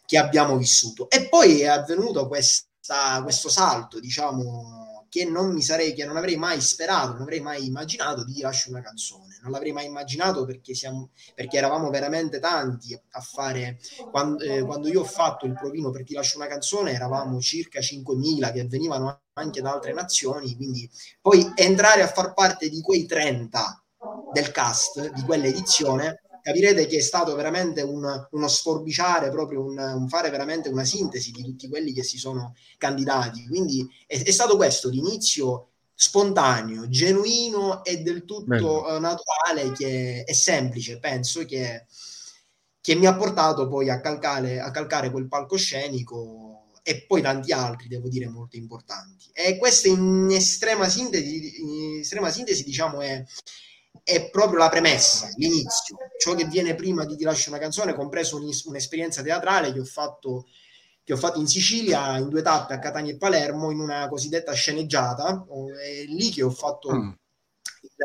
che 0.06 0.16
abbiamo 0.16 0.56
vissuto. 0.56 1.10
E 1.10 1.28
poi 1.28 1.60
è 1.60 1.66
avvenuto 1.66 2.26
questo 2.28 2.70
questa, 2.82 3.22
questo 3.22 3.48
salto, 3.48 4.00
diciamo, 4.00 5.06
che 5.08 5.24
non 5.24 5.52
mi 5.52 5.62
sarei, 5.62 5.94
che 5.94 6.04
non 6.04 6.16
avrei 6.16 6.36
mai 6.36 6.60
sperato, 6.60 7.12
non 7.12 7.22
avrei 7.22 7.40
mai 7.40 7.66
immaginato 7.66 8.24
di 8.24 8.40
lascio 8.40 8.70
una 8.70 8.80
canzone. 8.80 9.38
Non 9.42 9.52
l'avrei 9.52 9.72
mai 9.72 9.86
immaginato 9.86 10.44
perché, 10.44 10.74
siamo, 10.74 11.10
perché 11.34 11.58
eravamo 11.58 11.90
veramente 11.90 12.40
tanti 12.40 12.98
a 13.10 13.20
fare. 13.20 13.78
Quando, 14.10 14.42
eh, 14.42 14.62
quando 14.62 14.88
io 14.88 15.02
ho 15.02 15.04
fatto 15.04 15.46
il 15.46 15.52
provino 15.52 15.90
per 15.90 16.04
Ti 16.04 16.14
lascio 16.14 16.38
una 16.38 16.48
canzone, 16.48 16.92
eravamo 16.92 17.40
circa 17.40 17.78
5.000 17.78 18.52
che 18.52 18.64
venivano 18.66 19.20
anche 19.34 19.60
da 19.60 19.72
altre 19.72 19.92
nazioni. 19.92 20.56
Quindi 20.56 20.90
poi 21.20 21.52
entrare 21.54 22.02
a 22.02 22.08
far 22.08 22.34
parte 22.34 22.68
di 22.68 22.80
quei 22.80 23.06
30 23.06 23.84
del 24.32 24.50
cast 24.50 25.12
di 25.12 25.22
quell'edizione 25.22 26.21
capirete 26.42 26.86
che 26.86 26.98
è 26.98 27.00
stato 27.00 27.34
veramente 27.34 27.82
un, 27.82 28.04
uno 28.30 28.48
sforbiciare, 28.48 29.30
proprio 29.30 29.64
un, 29.64 29.78
un, 29.78 30.08
fare 30.08 30.28
veramente 30.28 30.68
una 30.68 30.84
sintesi 30.84 31.30
di 31.30 31.42
tutti 31.42 31.68
quelli 31.68 31.92
che 31.92 32.02
si 32.02 32.18
sono 32.18 32.54
candidati. 32.76 33.46
Quindi 33.46 33.88
è, 34.06 34.20
è 34.22 34.30
stato 34.30 34.56
questo 34.56 34.88
l'inizio 34.88 35.68
spontaneo, 35.94 36.88
genuino 36.88 37.84
e 37.84 38.02
del 38.02 38.24
tutto 38.24 38.82
uh, 38.82 38.98
naturale, 38.98 39.70
che 39.72 40.24
è 40.24 40.32
semplice, 40.32 40.98
penso 40.98 41.44
che, 41.44 41.86
che 42.80 42.94
mi 42.96 43.06
ha 43.06 43.14
portato 43.14 43.68
poi 43.68 43.88
a 43.88 44.00
calcare, 44.00 44.58
a 44.58 44.72
calcare 44.72 45.10
quel 45.12 45.28
palcoscenico 45.28 46.70
e 46.82 47.04
poi 47.06 47.22
tanti 47.22 47.52
altri, 47.52 47.86
devo 47.86 48.08
dire, 48.08 48.28
molto 48.28 48.56
importanti. 48.56 49.30
E 49.32 49.56
questo 49.58 49.86
in 49.86 50.28
estrema 50.32 50.88
sintesi, 50.88 51.62
in 51.62 52.00
estrema 52.00 52.30
sintesi 52.30 52.64
diciamo, 52.64 53.00
è, 53.00 53.24
è 54.02 54.30
proprio 54.30 54.58
la 54.58 54.68
premessa, 54.68 55.28
l'inizio, 55.36 55.96
ciò 56.18 56.34
che 56.34 56.44
viene 56.44 56.74
prima 56.74 57.04
di 57.04 57.16
Ti 57.16 57.24
lascio 57.24 57.50
una 57.50 57.58
canzone, 57.58 57.94
compreso 57.94 58.36
un, 58.36 58.50
un'esperienza 58.64 59.22
teatrale 59.22 59.72
che 59.72 59.80
ho 59.80 59.84
fatto 59.84 60.46
che 61.04 61.12
ho 61.12 61.16
fatto 61.16 61.40
in 61.40 61.48
Sicilia 61.48 62.16
in 62.18 62.28
due 62.28 62.42
tappe 62.42 62.74
a 62.74 62.78
Catania 62.78 63.12
e 63.12 63.16
Palermo 63.16 63.72
in 63.72 63.80
una 63.80 64.08
cosiddetta 64.08 64.52
sceneggiata, 64.52 65.44
è 65.84 66.04
lì 66.04 66.30
che 66.30 66.44
ho 66.44 66.50
fatto 66.50 66.94
mm. 66.94 67.10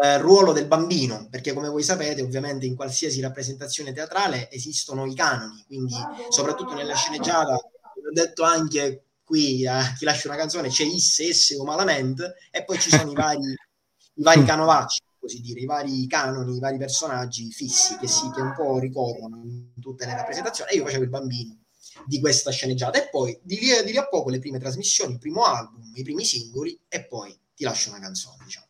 il 0.01 0.19
ruolo 0.19 0.51
del 0.51 0.65
bambino, 0.65 1.27
perché 1.29 1.53
come 1.53 1.69
voi 1.69 1.83
sapete 1.83 2.23
ovviamente 2.23 2.65
in 2.65 2.75
qualsiasi 2.75 3.21
rappresentazione 3.21 3.93
teatrale 3.93 4.49
esistono 4.49 5.05
i 5.05 5.13
canoni, 5.13 5.63
quindi 5.67 5.93
soprattutto 6.29 6.73
nella 6.73 6.95
sceneggiata, 6.95 7.53
ho 7.53 8.11
detto 8.11 8.41
anche 8.41 9.03
qui 9.23 9.67
a 9.67 9.93
Ti 9.95 10.03
lascio 10.03 10.27
una 10.27 10.37
canzone, 10.37 10.69
c'è 10.69 10.83
isse, 10.83 11.27
esse 11.27 11.55
o 11.55 11.63
malamente, 11.65 12.35
e 12.49 12.63
poi 12.63 12.79
ci 12.79 12.89
sono 12.89 13.11
i 13.11 13.13
vari, 13.13 13.45
i 13.45 14.23
vari 14.23 14.43
canovacci 14.43 15.01
così 15.27 15.41
dire, 15.41 15.59
i 15.59 15.65
vari 15.65 16.07
canoni, 16.07 16.55
i 16.55 16.59
vari 16.59 16.77
personaggi 16.77 17.51
fissi 17.51 17.97
che, 17.97 18.07
si, 18.07 18.31
che 18.31 18.39
un 18.39 18.53
po' 18.55 18.79
ricorrono 18.79 19.43
in 19.43 19.73
tutte 19.79 20.05
le 20.05 20.15
rappresentazioni. 20.15 20.71
E 20.71 20.75
io 20.77 20.85
facevo 20.85 21.03
il 21.03 21.09
bambino 21.09 21.57
di 22.05 22.19
questa 22.21 22.49
sceneggiata. 22.49 23.03
E 23.03 23.09
poi 23.11 23.37
di 23.43 23.59
lì, 23.59 23.67
di 23.83 23.91
lì 23.91 23.97
a 23.97 24.07
poco 24.07 24.29
le 24.29 24.39
prime 24.39 24.57
trasmissioni, 24.57 25.13
il 25.13 25.19
primo 25.19 25.43
album, 25.43 25.91
i 25.93 26.03
primi 26.03 26.23
singoli, 26.23 26.79
e 26.87 27.05
poi 27.05 27.37
ti 27.53 27.65
lascio 27.65 27.89
una 27.89 27.99
canzone, 27.99 28.37
diciamo. 28.45 28.65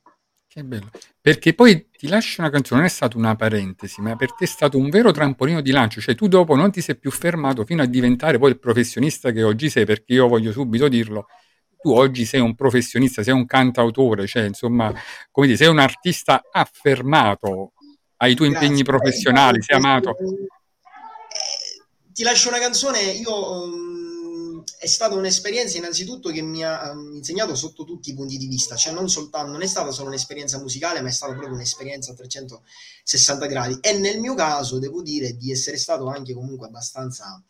Che 0.47 0.63
bello. 0.63 0.89
Perché 1.21 1.53
poi 1.53 1.89
ti 1.91 2.07
lascio 2.07 2.41
una 2.41 2.49
canzone, 2.49 2.79
non 2.79 2.89
è 2.89 2.91
stata 2.91 3.17
una 3.17 3.35
parentesi, 3.35 4.01
ma 4.01 4.15
per 4.15 4.33
te 4.33 4.45
è 4.45 4.47
stato 4.47 4.79
un 4.79 4.89
vero 4.89 5.11
trampolino 5.11 5.61
di 5.61 5.69
lancio. 5.69 6.01
Cioè, 6.01 6.15
tu 6.15 6.27
dopo 6.27 6.55
non 6.55 6.71
ti 6.71 6.81
sei 6.81 6.97
più 6.97 7.11
fermato 7.11 7.63
fino 7.65 7.83
a 7.83 7.85
diventare 7.85 8.39
poi 8.39 8.49
il 8.49 8.59
professionista 8.59 9.31
che 9.31 9.43
oggi 9.43 9.69
sei, 9.69 9.85
perché 9.85 10.13
io 10.13 10.27
voglio 10.27 10.51
subito 10.51 10.87
dirlo 10.87 11.27
tu 11.87 11.93
oggi 11.93 12.25
sei 12.25 12.41
un 12.41 12.53
professionista, 12.53 13.23
sei 13.23 13.33
un 13.33 13.45
cantautore, 13.45 14.27
cioè 14.27 14.43
insomma, 14.43 14.93
come 15.31 15.47
dire, 15.47 15.57
sei 15.57 15.69
un 15.69 15.79
artista 15.79 16.41
affermato, 16.51 17.71
ai 18.17 18.35
tuoi 18.35 18.49
Grazie, 18.49 18.67
impegni 18.67 18.83
professionali, 18.83 19.61
sei 19.61 19.77
amato. 19.77 20.09
Eh, 20.09 20.45
ti 22.11 22.23
lascio 22.23 22.49
una 22.49 22.59
canzone, 22.59 22.99
io 22.99 23.51
um, 23.63 24.63
è 24.77 24.85
stata 24.87 25.15
un'esperienza 25.15 25.77
innanzitutto 25.77 26.29
che 26.29 26.41
mi 26.41 26.61
ha 26.65 26.91
um, 26.91 27.13
insegnato 27.15 27.55
sotto 27.55 27.85
tutti 27.85 28.09
i 28.09 28.13
punti 28.15 28.35
di 28.35 28.47
vista, 28.47 28.75
cioè 28.75 28.91
non 28.91 29.07
soltanto, 29.07 29.51
non 29.51 29.61
è 29.61 29.67
stata 29.67 29.91
solo 29.91 30.09
un'esperienza 30.09 30.59
musicale, 30.59 30.99
ma 30.99 31.07
è 31.07 31.13
stata 31.13 31.31
proprio 31.31 31.55
un'esperienza 31.55 32.11
a 32.11 32.15
360 32.15 33.45
gradi 33.45 33.77
e 33.79 33.97
nel 33.97 34.19
mio 34.19 34.33
caso 34.33 34.77
devo 34.77 35.01
dire 35.01 35.37
di 35.37 35.51
essere 35.51 35.77
stato 35.77 36.07
anche 36.07 36.33
comunque 36.33 36.67
abbastanza 36.67 37.41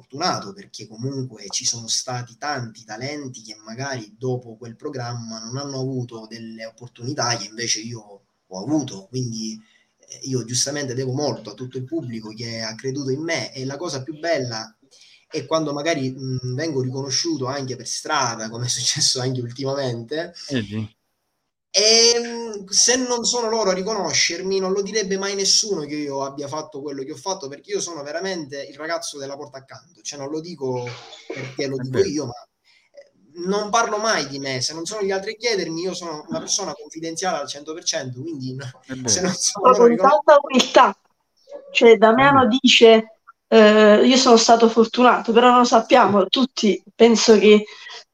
fortunato 0.00 0.52
perché 0.54 0.86
comunque 0.86 1.44
ci 1.50 1.66
sono 1.66 1.86
stati 1.86 2.36
tanti 2.38 2.84
talenti 2.84 3.42
che 3.42 3.56
magari 3.64 4.14
dopo 4.16 4.56
quel 4.56 4.76
programma 4.76 5.38
non 5.38 5.58
hanno 5.58 5.78
avuto 5.78 6.26
delle 6.26 6.64
opportunità 6.64 7.36
che 7.36 7.46
invece 7.46 7.80
io 7.80 8.22
ho 8.46 8.62
avuto, 8.62 9.06
quindi 9.08 9.60
eh, 9.98 10.20
io 10.22 10.44
giustamente 10.44 10.94
devo 10.94 11.12
molto 11.12 11.50
a 11.50 11.54
tutto 11.54 11.76
il 11.76 11.84
pubblico 11.84 12.30
che 12.30 12.60
ha 12.60 12.74
creduto 12.74 13.10
in 13.10 13.22
me 13.22 13.52
e 13.52 13.64
la 13.64 13.76
cosa 13.76 14.02
più 14.02 14.18
bella 14.18 14.74
è 15.28 15.46
quando 15.46 15.72
magari 15.72 16.10
mh, 16.10 16.54
vengo 16.54 16.80
riconosciuto 16.80 17.46
anche 17.46 17.76
per 17.76 17.86
strada, 17.86 18.48
come 18.48 18.66
è 18.66 18.68
successo 18.68 19.20
anche 19.20 19.40
ultimamente, 19.40 20.32
eh 20.48 20.98
e 21.72 22.12
ehm, 22.16 22.66
se 22.66 22.96
non 22.96 23.24
sono 23.24 23.48
loro 23.48 23.70
a 23.70 23.74
riconoscermi, 23.74 24.58
non 24.58 24.72
lo 24.72 24.82
direbbe 24.82 25.16
mai 25.16 25.36
nessuno 25.36 25.82
che 25.82 25.94
io 25.94 26.24
abbia 26.24 26.48
fatto 26.48 26.82
quello 26.82 27.04
che 27.04 27.12
ho 27.12 27.16
fatto, 27.16 27.46
perché 27.46 27.70
io 27.70 27.80
sono 27.80 28.02
veramente 28.02 28.60
il 28.60 28.76
ragazzo 28.76 29.18
della 29.18 29.36
porta 29.36 29.58
accanto. 29.58 30.00
Cioè, 30.02 30.18
non 30.18 30.30
lo 30.30 30.40
dico 30.40 30.88
perché 31.28 31.68
lo 31.68 31.76
dico 31.76 31.98
io, 32.00 32.26
ma 32.26 32.32
eh, 32.32 33.46
non 33.46 33.70
parlo 33.70 33.98
mai 33.98 34.26
di 34.26 34.40
me. 34.40 34.60
Se 34.60 34.74
non 34.74 34.84
sono 34.84 35.02
gli 35.02 35.12
altri 35.12 35.34
a 35.34 35.36
chiedermi, 35.36 35.82
io 35.82 35.94
sono 35.94 36.24
una 36.28 36.40
persona 36.40 36.74
confidenziale 36.74 37.38
al 37.38 37.46
100%. 37.46 38.20
Quindi, 38.20 38.56
se 39.04 39.20
non 39.20 39.32
sono 39.32 39.70
loro 39.70 39.86
con 39.86 39.96
tanta 39.96 40.38
umiltà, 40.42 40.96
cioè, 41.70 41.96
Damiano 41.96 42.48
dice: 42.48 43.20
eh, 43.46 44.04
Io 44.04 44.16
sono 44.16 44.36
stato 44.36 44.68
fortunato, 44.68 45.32
però 45.32 45.50
non 45.50 45.58
lo 45.58 45.64
sappiamo 45.64 46.26
tutti. 46.26 46.82
Penso 46.96 47.38
che 47.38 47.64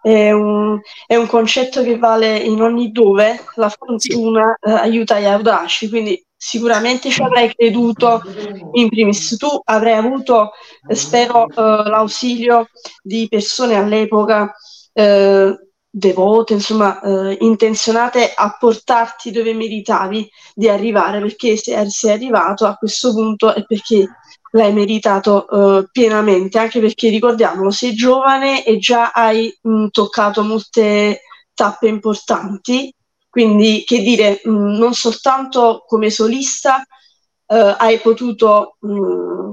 è 0.06 0.30
un, 0.30 0.80
è 1.04 1.16
un 1.16 1.26
concetto 1.26 1.82
che 1.82 1.98
vale 1.98 2.38
in 2.38 2.62
ogni 2.62 2.92
dove, 2.92 3.42
la 3.56 3.68
fortuna 3.68 4.56
eh, 4.60 4.70
aiuta 4.70 5.18
gli 5.18 5.24
audaci, 5.24 5.88
quindi 5.88 6.24
sicuramente 6.36 7.10
ci 7.10 7.22
avrai 7.22 7.52
creduto 7.52 8.22
in 8.74 8.88
primis. 8.88 9.36
Tu 9.36 9.48
avrai 9.64 9.94
avuto, 9.94 10.52
eh, 10.88 10.94
spero, 10.94 11.48
eh, 11.48 11.88
l'ausilio 11.88 12.68
di 13.02 13.26
persone 13.28 13.74
all'epoca 13.74 14.54
eh, 14.92 15.58
devote, 15.90 16.52
insomma, 16.52 17.00
eh, 17.00 17.38
intenzionate 17.40 18.32
a 18.32 18.56
portarti 18.56 19.32
dove 19.32 19.54
meritavi 19.54 20.30
di 20.54 20.68
arrivare, 20.68 21.18
perché 21.20 21.56
se 21.56 21.84
sei 21.90 22.12
arrivato 22.12 22.64
a 22.64 22.76
questo 22.76 23.12
punto 23.12 23.52
è 23.52 23.64
perché 23.64 24.06
l'hai 24.56 24.72
meritato 24.72 25.46
eh, 25.48 25.88
pienamente, 25.92 26.58
anche 26.58 26.80
perché 26.80 27.10
ricordiamolo, 27.10 27.70
sei 27.70 27.94
giovane 27.94 28.64
e 28.64 28.78
già 28.78 29.10
hai 29.12 29.54
mh, 29.60 29.88
toccato 29.88 30.42
molte 30.42 31.20
tappe 31.54 31.88
importanti, 31.88 32.92
quindi 33.28 33.84
che 33.84 34.00
dire, 34.00 34.40
mh, 34.42 34.50
non 34.50 34.94
soltanto 34.94 35.84
come 35.86 36.10
solista 36.10 36.82
eh, 37.46 37.76
hai 37.78 37.98
potuto 38.00 38.76
mh, 38.80 39.50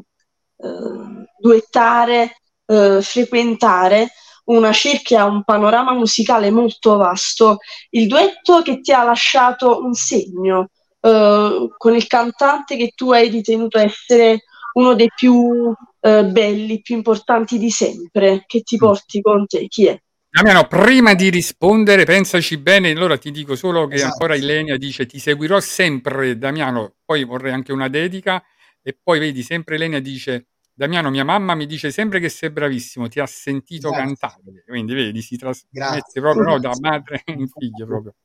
eh, 0.57 1.27
duettare, 1.37 2.37
eh, 2.65 3.01
frequentare 3.01 4.11
una 4.45 4.71
cerchia, 4.71 5.25
un 5.25 5.43
panorama 5.43 5.93
musicale 5.93 6.49
molto 6.49 6.95
vasto, 6.97 7.57
il 7.91 8.07
duetto 8.07 8.61
che 8.61 8.79
ti 8.79 8.93
ha 8.93 9.03
lasciato 9.03 9.81
un 9.83 9.93
segno 9.93 10.69
eh, 11.01 11.67
con 11.77 11.95
il 11.95 12.07
cantante 12.07 12.77
che 12.77 12.91
tu 12.95 13.11
hai 13.11 13.29
ritenuto 13.29 13.77
essere 13.79 14.43
uno 14.73 14.95
dei 14.95 15.09
più 15.13 15.73
eh, 15.99 16.25
belli, 16.25 16.81
più 16.81 16.95
importanti 16.95 17.57
di 17.57 17.69
sempre, 17.69 18.43
che 18.45 18.61
ti 18.61 18.77
porti 18.77 19.21
con 19.21 19.45
te, 19.45 19.67
chi 19.67 19.87
è? 19.87 19.99
Damiano, 20.29 20.67
prima 20.67 21.13
di 21.13 21.29
rispondere, 21.29 22.05
pensaci 22.05 22.57
bene, 22.57 22.89
allora 22.89 23.17
ti 23.17 23.29
dico 23.29 23.55
solo 23.55 23.87
che 23.87 23.95
Esatto. 23.95 24.13
ancora 24.13 24.35
Ilenia 24.35 24.77
dice 24.77 25.05
ti 25.05 25.19
seguirò 25.19 25.59
sempre, 25.59 26.37
Damiano, 26.37 26.95
poi 27.05 27.23
vorrei 27.23 27.53
anche 27.53 27.71
una 27.71 27.87
dedica 27.87 28.43
e 28.81 28.97
poi 29.01 29.19
vedi 29.19 29.43
sempre 29.43 29.75
Ilenia 29.75 29.99
dice 29.99 30.47
Damiano, 30.73 31.11
mia 31.11 31.23
mamma 31.23 31.53
mi 31.53 31.67
dice 31.67 31.91
sempre 31.91 32.19
che 32.19 32.29
sei 32.29 32.49
bravissimo, 32.49 33.07
ti 33.07 33.19
ha 33.19 33.27
sentito 33.27 33.91
Grazie. 33.91 34.05
cantare, 34.05 34.63
quindi 34.65 34.95
vedi, 34.95 35.21
si 35.21 35.37
trasmette 35.37 36.19
proprio 36.19 36.43
no, 36.43 36.59
da 36.59 36.71
madre 36.79 37.21
in 37.27 37.47
figlio 37.47 37.85
proprio. 37.85 38.15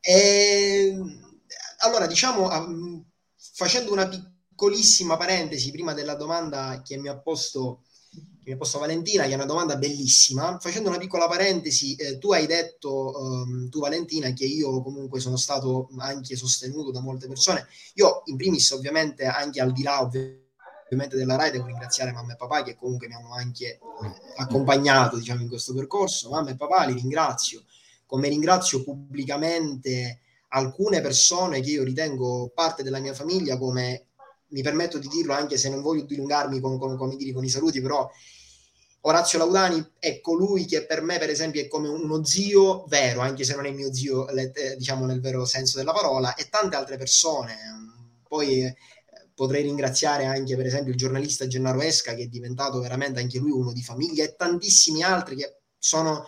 E, 0.00 0.92
allora, 1.84 2.08
diciamo, 2.08 2.48
facendo 3.54 3.92
una 3.92 4.08
piccolissima 4.52 5.16
parentesi 5.16 5.70
prima 5.70 5.94
della 5.94 6.14
domanda 6.14 6.82
che 6.84 6.96
mi 6.98 7.08
ha 7.08 7.18
posto, 7.18 7.82
che 8.10 8.42
mi 8.44 8.52
ha 8.52 8.56
posto 8.56 8.78
Valentina, 8.78 9.24
che 9.24 9.30
è 9.30 9.34
una 9.34 9.46
domanda 9.46 9.76
bellissima, 9.76 10.58
facendo 10.60 10.90
una 10.90 10.98
piccola 10.98 11.26
parentesi, 11.26 11.94
eh, 11.96 12.18
tu 12.18 12.32
hai 12.32 12.46
detto, 12.46 13.12
um, 13.18 13.68
tu 13.70 13.80
Valentina, 13.80 14.32
che 14.32 14.44
io 14.44 14.82
comunque 14.82 15.20
sono 15.20 15.36
stato 15.36 15.88
anche 15.98 16.36
sostenuto 16.36 16.90
da 16.90 17.00
molte 17.00 17.26
persone. 17.26 17.66
Io, 17.94 18.22
in 18.26 18.36
primis, 18.36 18.70
ovviamente, 18.70 19.24
anche 19.24 19.60
al 19.60 19.72
di 19.72 19.82
là, 19.82 20.02
ovvi- 20.02 20.40
ovviamente 20.84 21.16
della 21.16 21.36
RAI, 21.36 21.52
devo 21.52 21.66
ringraziare 21.66 22.12
mamma 22.12 22.34
e 22.34 22.36
papà 22.36 22.62
che 22.62 22.76
comunque 22.76 23.08
mi 23.08 23.14
hanno 23.14 23.32
anche 23.32 23.66
eh, 23.66 23.80
accompagnato, 24.36 25.16
diciamo, 25.16 25.40
in 25.40 25.48
questo 25.48 25.72
percorso. 25.72 26.28
Mamma 26.28 26.50
e 26.50 26.56
papà 26.56 26.84
li 26.84 26.94
ringrazio 26.94 27.64
come 28.04 28.28
ringrazio 28.28 28.84
pubblicamente 28.84 30.20
alcune 30.48 31.00
persone 31.00 31.62
che 31.62 31.70
io 31.70 31.82
ritengo 31.82 32.52
parte 32.54 32.82
della 32.82 32.98
mia 32.98 33.14
famiglia, 33.14 33.56
come 33.56 34.08
mi 34.52 34.62
permetto 34.62 34.98
di 34.98 35.08
dirlo 35.08 35.32
anche 35.32 35.56
se 35.56 35.68
non 35.68 35.82
voglio 35.82 36.04
dilungarmi 36.04 36.60
con, 36.60 36.78
con- 36.78 37.16
dire, 37.16 37.32
con 37.32 37.44
i 37.44 37.48
saluti, 37.48 37.80
però 37.80 38.08
Orazio 39.04 39.38
Laudani 39.38 39.94
è 39.98 40.20
colui 40.20 40.64
che 40.64 40.86
per 40.86 41.02
me, 41.02 41.18
per 41.18 41.28
esempio, 41.28 41.60
è 41.60 41.66
come 41.66 41.88
uno 41.88 42.24
zio 42.24 42.84
vero, 42.86 43.20
anche 43.20 43.42
se 43.42 43.56
non 43.56 43.66
è 43.66 43.72
mio 43.72 43.92
zio, 43.92 44.28
eh, 44.28 44.76
diciamo 44.76 45.06
nel 45.06 45.20
vero 45.20 45.44
senso 45.44 45.76
della 45.76 45.92
parola, 45.92 46.34
e 46.34 46.48
tante 46.48 46.76
altre 46.76 46.96
persone. 46.96 47.56
Poi 48.28 48.64
eh, 48.64 48.76
potrei 49.34 49.62
ringraziare 49.62 50.26
anche, 50.26 50.54
per 50.54 50.66
esempio, 50.66 50.92
il 50.92 50.98
giornalista 50.98 51.48
Gennaro 51.48 51.80
Esca, 51.80 52.14
che 52.14 52.22
è 52.22 52.26
diventato 52.26 52.80
veramente 52.80 53.18
anche 53.18 53.38
lui 53.38 53.50
uno 53.50 53.72
di 53.72 53.82
famiglia, 53.82 54.22
e 54.22 54.36
tantissimi 54.36 55.02
altri 55.02 55.34
che 55.36 55.56
sono 55.78 56.24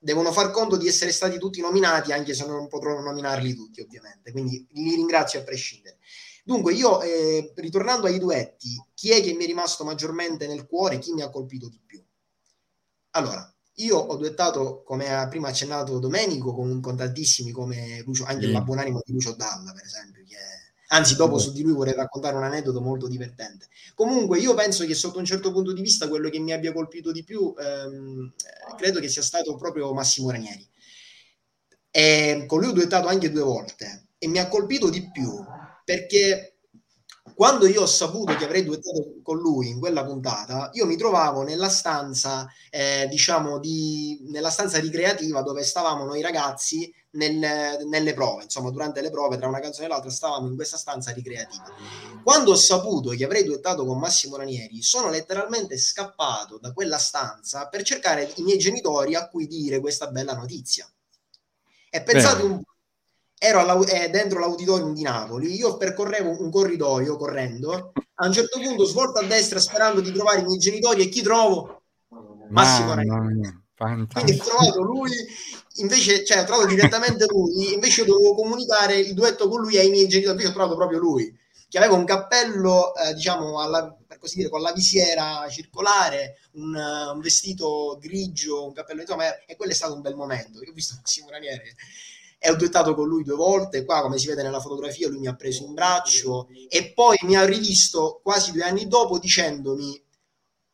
devono 0.00 0.30
far 0.30 0.50
conto 0.50 0.76
di 0.76 0.86
essere 0.86 1.10
stati 1.12 1.38
tutti 1.38 1.60
nominati, 1.60 2.12
anche 2.12 2.34
se 2.34 2.46
non 2.46 2.68
potrò 2.68 3.00
nominarli 3.00 3.54
tutti, 3.54 3.80
ovviamente. 3.80 4.32
Quindi 4.32 4.66
li 4.72 4.94
ringrazio 4.94 5.40
a 5.40 5.44
prescindere. 5.44 5.97
Dunque, 6.48 6.72
io 6.72 7.02
eh, 7.02 7.52
ritornando 7.56 8.06
ai 8.06 8.18
duetti, 8.18 8.82
chi 8.94 9.10
è 9.10 9.20
che 9.20 9.34
mi 9.34 9.44
è 9.44 9.46
rimasto 9.46 9.84
maggiormente 9.84 10.46
nel 10.46 10.64
cuore? 10.66 10.98
Chi 10.98 11.12
mi 11.12 11.20
ha 11.20 11.28
colpito 11.28 11.68
di 11.68 11.78
più? 11.84 12.02
Allora, 13.10 13.54
io 13.74 13.98
ho 13.98 14.16
duettato, 14.16 14.82
come 14.82 15.14
ha 15.14 15.28
prima 15.28 15.48
accennato 15.48 15.98
Domenico, 15.98 16.54
con, 16.54 16.80
con 16.80 16.96
tantissimi 16.96 17.50
come 17.50 18.00
Lucio, 18.06 18.24
anche 18.24 18.46
Sì. 18.46 18.52
il 18.52 18.62
buonanimo 18.64 19.02
di 19.04 19.12
Lucio 19.12 19.34
Dalla, 19.34 19.72
per 19.74 19.84
esempio, 19.84 20.24
che 20.26 20.36
è- 20.36 20.66
Anzi, 20.90 21.16
dopo 21.16 21.36
su 21.36 21.52
di 21.52 21.60
lui 21.60 21.74
vorrei 21.74 21.92
raccontare 21.92 22.34
un 22.36 22.44
aneddoto 22.44 22.80
molto 22.80 23.08
divertente. 23.08 23.68
Comunque, 23.94 24.38
io 24.38 24.54
penso 24.54 24.86
che 24.86 24.94
sotto 24.94 25.18
un 25.18 25.26
certo 25.26 25.52
punto 25.52 25.74
di 25.74 25.82
vista 25.82 26.08
quello 26.08 26.30
che 26.30 26.38
mi 26.38 26.52
abbia 26.52 26.72
colpito 26.72 27.12
di 27.12 27.24
più, 27.24 27.52
ehm, 27.58 28.32
eh, 28.70 28.74
credo 28.74 28.98
che 28.98 29.08
sia 29.08 29.20
stato 29.20 29.54
proprio 29.56 29.92
Massimo 29.92 30.30
Ranieri. 30.30 30.66
E 31.90 32.44
con 32.46 32.60
lui 32.60 32.70
ho 32.70 32.72
duettato 32.72 33.08
anche 33.08 33.30
due 33.30 33.42
volte 33.42 34.08
e 34.18 34.28
mi 34.28 34.38
ha 34.38 34.48
colpito 34.48 34.88
di 34.88 35.10
più 35.10 35.30
perché 35.88 36.58
quando 37.34 37.66
io 37.66 37.80
ho 37.80 37.86
saputo 37.86 38.36
che 38.36 38.44
avrei 38.44 38.62
duettato 38.62 39.20
con 39.22 39.38
lui 39.38 39.70
in 39.70 39.78
quella 39.78 40.04
puntata, 40.04 40.68
io 40.74 40.84
mi 40.84 40.98
trovavo 40.98 41.44
nella 41.44 41.70
stanza, 41.70 42.46
eh, 42.68 43.06
diciamo, 43.08 43.58
di, 43.58 44.18
nella 44.28 44.50
stanza 44.50 44.78
ricreativa 44.80 45.40
dove 45.40 45.62
stavamo 45.62 46.04
noi 46.04 46.20
ragazzi 46.20 46.92
nel- 47.12 47.86
nelle 47.86 48.12
prove, 48.12 48.42
insomma, 48.42 48.70
durante 48.70 49.00
le 49.00 49.08
prove 49.08 49.38
tra 49.38 49.48
una 49.48 49.60
canzone 49.60 49.86
e 49.86 49.88
l'altra 49.88 50.10
stavamo 50.10 50.46
in 50.46 50.56
questa 50.56 50.76
stanza 50.76 51.10
ricreativa. 51.12 51.72
Quando 52.22 52.50
ho 52.50 52.56
saputo 52.56 53.08
che 53.10 53.24
avrei 53.24 53.44
duettato 53.44 53.86
con 53.86 53.98
Massimo 53.98 54.36
Ranieri, 54.36 54.82
sono 54.82 55.08
letteralmente 55.08 55.78
scappato 55.78 56.58
da 56.58 56.74
quella 56.74 56.98
stanza 56.98 57.66
per 57.68 57.82
cercare 57.82 58.30
i 58.34 58.42
miei 58.42 58.58
genitori 58.58 59.14
a 59.14 59.26
cui 59.26 59.46
dire 59.46 59.80
questa 59.80 60.08
bella 60.08 60.34
notizia. 60.34 60.86
E 61.88 62.02
pensate 62.02 62.42
Bene. 62.42 62.52
un 62.52 62.62
po', 62.62 62.72
ero 63.38 63.60
alla- 63.60 63.78
eh, 63.86 64.10
dentro 64.10 64.40
l'auditorium 64.40 64.92
di 64.94 65.02
Napoli, 65.02 65.54
io 65.54 65.76
percorrevo 65.76 66.40
un 66.42 66.50
corridoio 66.50 67.16
correndo, 67.16 67.92
a 68.20 68.26
un 68.26 68.32
certo 68.32 68.58
punto 68.58 68.84
svolto 68.84 69.20
a 69.20 69.24
destra 69.24 69.60
sperando 69.60 70.00
di 70.00 70.12
trovare 70.12 70.40
i 70.40 70.44
miei 70.44 70.58
genitori 70.58 71.02
e 71.02 71.08
chi 71.08 71.22
trovo? 71.22 71.82
Massimo 72.50 72.94
Ranieri. 72.94 73.66
Quindi 74.10 74.32
ho 74.32 74.44
trovato 74.44 74.82
lui, 74.82 75.10
invece, 75.76 76.24
cioè 76.24 76.40
ho 76.40 76.44
trovato 76.44 76.66
direttamente 76.66 77.26
lui, 77.28 77.74
invece 77.74 78.00
io 78.00 78.06
dovevo 78.06 78.34
comunicare 78.34 78.96
il 78.96 79.14
duetto 79.14 79.48
con 79.48 79.60
lui 79.60 79.78
ai 79.78 79.90
miei 79.90 80.08
genitori, 80.08 80.32
invece 80.32 80.48
ho 80.48 80.54
trovato 80.54 80.74
proprio 80.76 80.98
lui, 80.98 81.32
che 81.68 81.78
aveva 81.78 81.94
un 81.94 82.04
cappello, 82.04 82.94
eh, 82.96 83.14
diciamo, 83.14 83.60
alla- 83.60 83.94
per 84.06 84.18
così 84.18 84.36
dire, 84.38 84.48
con 84.48 84.62
la 84.62 84.72
visiera 84.72 85.46
circolare, 85.48 86.38
un, 86.54 86.74
un 86.74 87.20
vestito 87.20 87.98
grigio, 88.00 88.66
un 88.66 88.72
cappello 88.72 89.04
di 89.04 89.12
e 89.46 89.54
quello 89.56 89.70
è 89.72 89.74
stato 89.74 89.94
un 89.94 90.00
bel 90.00 90.16
momento. 90.16 90.60
Io 90.62 90.70
ho 90.70 90.74
visto 90.74 90.96
Massimo 91.00 91.28
Ranieri 91.28 91.72
e 92.38 92.50
ho 92.50 92.56
duettato 92.56 92.94
con 92.94 93.08
lui 93.08 93.24
due 93.24 93.34
volte, 93.34 93.84
qua 93.84 94.00
come 94.00 94.16
si 94.18 94.28
vede 94.28 94.42
nella 94.42 94.60
fotografia 94.60 95.08
lui 95.08 95.18
mi 95.18 95.26
ha 95.26 95.34
preso 95.34 95.64
in 95.64 95.74
braccio 95.74 96.48
e 96.68 96.92
poi 96.94 97.16
mi 97.22 97.36
ha 97.36 97.44
rivisto 97.44 98.20
quasi 98.22 98.52
due 98.52 98.62
anni 98.62 98.86
dopo 98.86 99.18
dicendomi 99.18 100.00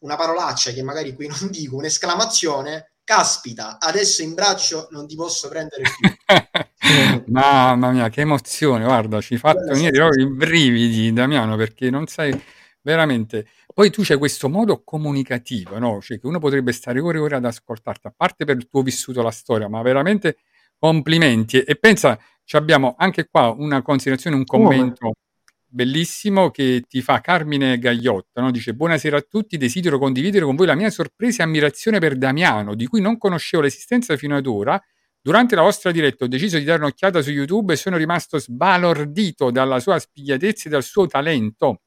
una 0.00 0.16
parolaccia 0.16 0.72
che 0.72 0.83
magari 0.83 1.14
qui 1.14 1.27
non 1.27 1.50
dico, 1.50 1.77
un'esclamazione, 1.77 2.92
caspita, 3.03 3.79
adesso 3.81 4.22
in 4.22 4.35
braccio 4.35 4.88
non 4.90 5.07
ti 5.07 5.16
posso 5.16 5.48
prendere 5.48 5.83
più. 5.83 6.11
Mamma 7.33 7.90
mia, 7.90 8.11
che 8.11 8.20
emozione, 8.20 8.85
guarda, 8.85 9.20
ci 9.22 9.35
hai 9.35 9.38
fatto 9.38 9.72
venire 9.72 9.92
proprio 9.92 10.27
i 10.27 10.31
brividi, 10.31 11.12
Damiano, 11.12 11.57
perché 11.57 11.88
non 11.88 12.07
sai 12.07 12.38
veramente. 12.83 13.46
Poi 13.72 13.90
tu 13.90 14.03
c'hai 14.05 14.18
questo 14.18 14.48
modo 14.50 14.83
comunicativo, 14.85 15.79
no? 15.79 16.00
Cioè 16.00 16.20
che 16.20 16.27
uno 16.27 16.38
potrebbe 16.38 16.72
stare 16.72 17.00
ore 17.00 17.18
e 17.18 17.20
ore 17.22 17.37
ad 17.37 17.44
ascoltarti, 17.44 18.07
a 18.07 18.14
parte 18.14 18.44
per 18.44 18.57
il 18.57 18.68
tuo 18.68 18.83
vissuto 18.83 19.22
la 19.22 19.31
storia, 19.31 19.68
ma 19.68 19.81
veramente 19.83 20.37
complimenti. 20.78 21.60
E 21.60 21.76
pensa, 21.76 22.18
ci 22.44 22.56
abbiamo 22.56 22.94
anche 22.98 23.28
qua 23.28 23.54
una 23.56 23.82
considerazione, 23.82 24.37
un 24.37 24.44
commento 24.44 25.12
bellissimo 25.74 26.52
che 26.52 26.84
ti 26.87 27.02
fa 27.02 27.20
Carmine 27.20 27.78
Gagliotta, 27.78 28.40
no? 28.40 28.52
Dice 28.52 28.74
buonasera 28.74 29.16
a 29.16 29.26
tutti, 29.28 29.56
desidero 29.56 29.98
condividere 29.98 30.44
con 30.44 30.54
voi 30.54 30.66
la 30.66 30.76
mia 30.76 30.88
sorpresa 30.88 31.42
e 31.42 31.46
ammirazione 31.46 31.98
per 31.98 32.16
Damiano, 32.16 32.76
di 32.76 32.87
cui 32.87 33.00
non 33.00 33.18
conoscevo 33.18 33.64
l'esistenza 33.64 34.16
fino 34.16 34.37
ad 34.37 34.46
ora. 34.46 34.80
Durante 35.20 35.56
la 35.56 35.62
vostra 35.62 35.90
diretta 35.90 36.26
ho 36.26 36.28
deciso 36.28 36.58
di 36.58 36.64
dare 36.64 36.78
un'occhiata 36.78 37.22
su 37.22 37.30
YouTube 37.30 37.72
e 37.72 37.76
sono 37.76 37.96
rimasto 37.96 38.38
sbalordito 38.38 39.50
dalla 39.50 39.80
sua 39.80 39.98
spigliatezza 39.98 40.68
e 40.68 40.70
dal 40.70 40.84
suo 40.84 41.08
talento, 41.08 41.80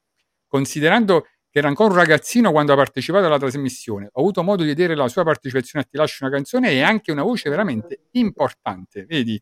considerando 0.46 1.26
che 1.50 1.58
era 1.58 1.68
ancora 1.68 1.90
un 1.90 1.96
ragazzino 1.96 2.50
quando 2.50 2.72
ha 2.72 2.76
partecipato 2.76 3.26
alla 3.26 3.38
trasmissione. 3.38 4.08
Ho 4.12 4.20
avuto 4.20 4.42
modo 4.42 4.62
di 4.62 4.68
vedere 4.68 4.94
la 4.94 5.08
sua 5.08 5.24
partecipazione 5.24 5.84
a 5.84 5.88
Ti 5.90 5.96
lascio 5.96 6.24
una 6.24 6.34
canzone 6.34 6.70
e 6.72 6.82
anche 6.82 7.12
una 7.12 7.22
voce 7.22 7.48
veramente 7.48 8.08
importante, 8.12 9.04
vedi? 9.04 9.40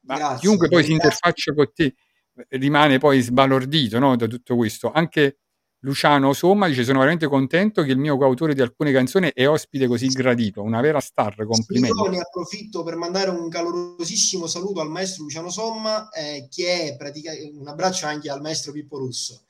Ma 0.00 0.16
Grazie, 0.16 0.38
chiunque 0.38 0.68
poi 0.68 0.82
si 0.82 0.88
ringrazio. 0.88 1.18
interfaccia 1.18 1.54
con 1.54 1.72
te 1.72 1.94
eh, 2.48 2.56
rimane 2.58 2.98
poi 2.98 3.20
sbalordito 3.20 3.98
no, 3.98 4.16
da 4.16 4.26
tutto 4.26 4.56
questo. 4.56 4.90
Anche 4.92 5.38
Luciano 5.80 6.32
Somma 6.32 6.66
dice 6.66 6.82
sono 6.82 6.98
veramente 6.98 7.26
contento 7.26 7.82
che 7.82 7.92
il 7.92 7.98
mio 7.98 8.16
coautore 8.16 8.54
di 8.54 8.62
alcune 8.62 8.90
canzoni 8.90 9.30
è 9.34 9.46
ospite 9.46 9.86
così 9.86 10.06
gradito, 10.08 10.62
una 10.62 10.80
vera 10.80 10.98
star, 10.98 11.36
complimenti. 11.46 11.96
Io 11.96 12.10
ne 12.10 12.20
approfitto 12.20 12.82
per 12.82 12.96
mandare 12.96 13.30
un 13.30 13.48
calorosissimo 13.48 14.46
saluto 14.46 14.80
al 14.80 14.88
maestro 14.88 15.24
Luciano 15.24 15.50
Somma, 15.50 16.08
eh, 16.08 16.48
che 16.50 16.88
è 16.88 16.96
praticamente 16.96 17.58
un 17.58 17.68
abbraccio 17.68 18.06
anche 18.06 18.30
al 18.30 18.40
maestro 18.40 18.72
Pippo 18.72 18.98
Russo. 18.98 19.44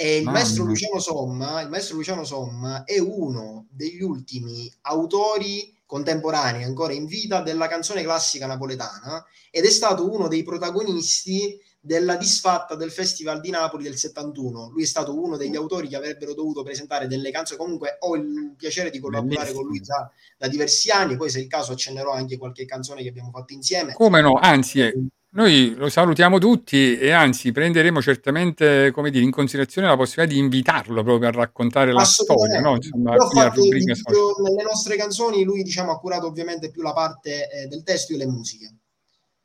E 0.00 0.18
il 0.18 0.24
maestro 0.24 0.64
Somma, 1.00 1.60
il 1.60 1.68
maestro 1.68 1.96
Luciano 1.96 2.22
Somma 2.22 2.84
è 2.84 3.00
uno 3.00 3.66
degli 3.68 4.00
ultimi 4.00 4.72
autori 4.82 5.76
contemporanei 5.84 6.62
ancora 6.62 6.92
in 6.92 7.06
vita 7.06 7.42
della 7.42 7.66
canzone 7.66 8.04
classica 8.04 8.46
napoletana 8.46 9.24
ed 9.50 9.64
è 9.64 9.70
stato 9.70 10.08
uno 10.08 10.28
dei 10.28 10.44
protagonisti 10.44 11.58
della 11.80 12.14
disfatta 12.14 12.76
del 12.76 12.92
Festival 12.92 13.40
di 13.40 13.50
Napoli 13.50 13.82
del 13.82 13.96
71. 13.96 14.68
Lui 14.70 14.84
è 14.84 14.86
stato 14.86 15.20
uno 15.20 15.36
degli 15.36 15.56
autori 15.56 15.88
che 15.88 15.96
avrebbero 15.96 16.32
dovuto 16.32 16.62
presentare 16.62 17.08
delle 17.08 17.32
canzoni. 17.32 17.58
Comunque 17.58 17.96
ho 17.98 18.14
il 18.14 18.54
piacere 18.56 18.90
di 18.90 19.00
collaborare 19.00 19.52
con 19.52 19.64
lui 19.64 19.80
già 19.80 20.08
da 20.36 20.46
diversi 20.46 20.92
anni. 20.92 21.16
Poi, 21.16 21.28
se 21.28 21.40
è 21.40 21.42
il 21.42 21.48
caso, 21.48 21.72
accennerò 21.72 22.12
anche 22.12 22.36
qualche 22.36 22.66
canzone 22.66 23.02
che 23.02 23.08
abbiamo 23.08 23.30
fatto 23.32 23.52
insieme. 23.52 23.94
Come 23.94 24.20
no, 24.20 24.34
anzi, 24.34 24.92
noi 25.30 25.74
lo 25.76 25.90
salutiamo 25.90 26.38
tutti 26.38 26.98
e 26.98 27.10
anzi 27.10 27.52
prenderemo 27.52 28.00
certamente 28.00 28.90
come 28.92 29.10
dire, 29.10 29.24
in 29.24 29.30
considerazione 29.30 29.86
la 29.86 29.96
possibilità 29.96 30.34
di 30.34 30.40
invitarlo 30.40 31.02
proprio 31.02 31.28
a 31.28 31.32
raccontare 31.32 31.92
la 31.92 32.04
storia, 32.04 32.60
no? 32.60 32.76
Insomma, 32.76 33.16
video 33.52 34.34
nelle 34.42 34.62
nostre 34.62 34.96
canzoni, 34.96 35.44
lui 35.44 35.62
diciamo 35.62 35.92
ha 35.92 35.98
curato 35.98 36.26
ovviamente 36.26 36.70
più 36.70 36.82
la 36.82 36.92
parte 36.92 37.48
eh, 37.50 37.66
del 37.66 37.82
testo 37.82 38.14
e 38.14 38.16
le 38.16 38.26
musiche. 38.26 38.74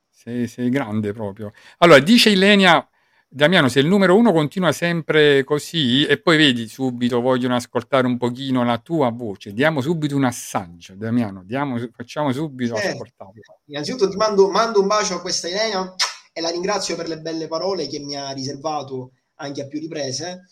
Sei, 0.10 0.48
sei 0.48 0.70
grande 0.70 1.12
proprio. 1.12 1.52
Allora, 1.80 2.00
dice 2.00 2.30
Ilenia, 2.30 2.88
Damiano, 3.36 3.68
se 3.68 3.80
il 3.80 3.88
numero 3.88 4.16
uno 4.16 4.32
continua 4.32 4.72
sempre 4.72 5.44
così 5.44 6.06
e 6.06 6.22
poi 6.22 6.38
vedi 6.38 6.68
subito 6.68 7.20
vogliono 7.20 7.56
ascoltare 7.56 8.06
un 8.06 8.16
pochino 8.16 8.64
la 8.64 8.78
tua 8.78 9.10
voce, 9.10 9.54
diamo 9.54 9.82
subito 9.82 10.16
un 10.16 10.24
assaggio, 10.26 10.94
Damiano, 10.96 11.42
diamo, 11.44 11.80
facciamo 11.96 12.32
subito 12.32 12.76
Certo. 12.76 12.92
ascoltare. 12.92 13.40
Innanzitutto 13.66 14.08
ti 14.08 14.18
mando, 14.18 14.52
mando 14.52 14.82
un 14.82 14.86
bacio 14.86 15.16
a 15.16 15.22
questa 15.22 15.48
Elena 15.48 15.96
e 16.32 16.42
la 16.42 16.52
ringrazio 16.52 16.96
per 16.96 17.08
le 17.08 17.22
belle 17.22 17.48
parole 17.48 17.88
che 17.88 17.98
mi 17.98 18.16
ha 18.16 18.30
riservato 18.30 19.14
anche 19.38 19.64
a 19.64 19.68
più 19.68 19.80
riprese. 19.80 20.44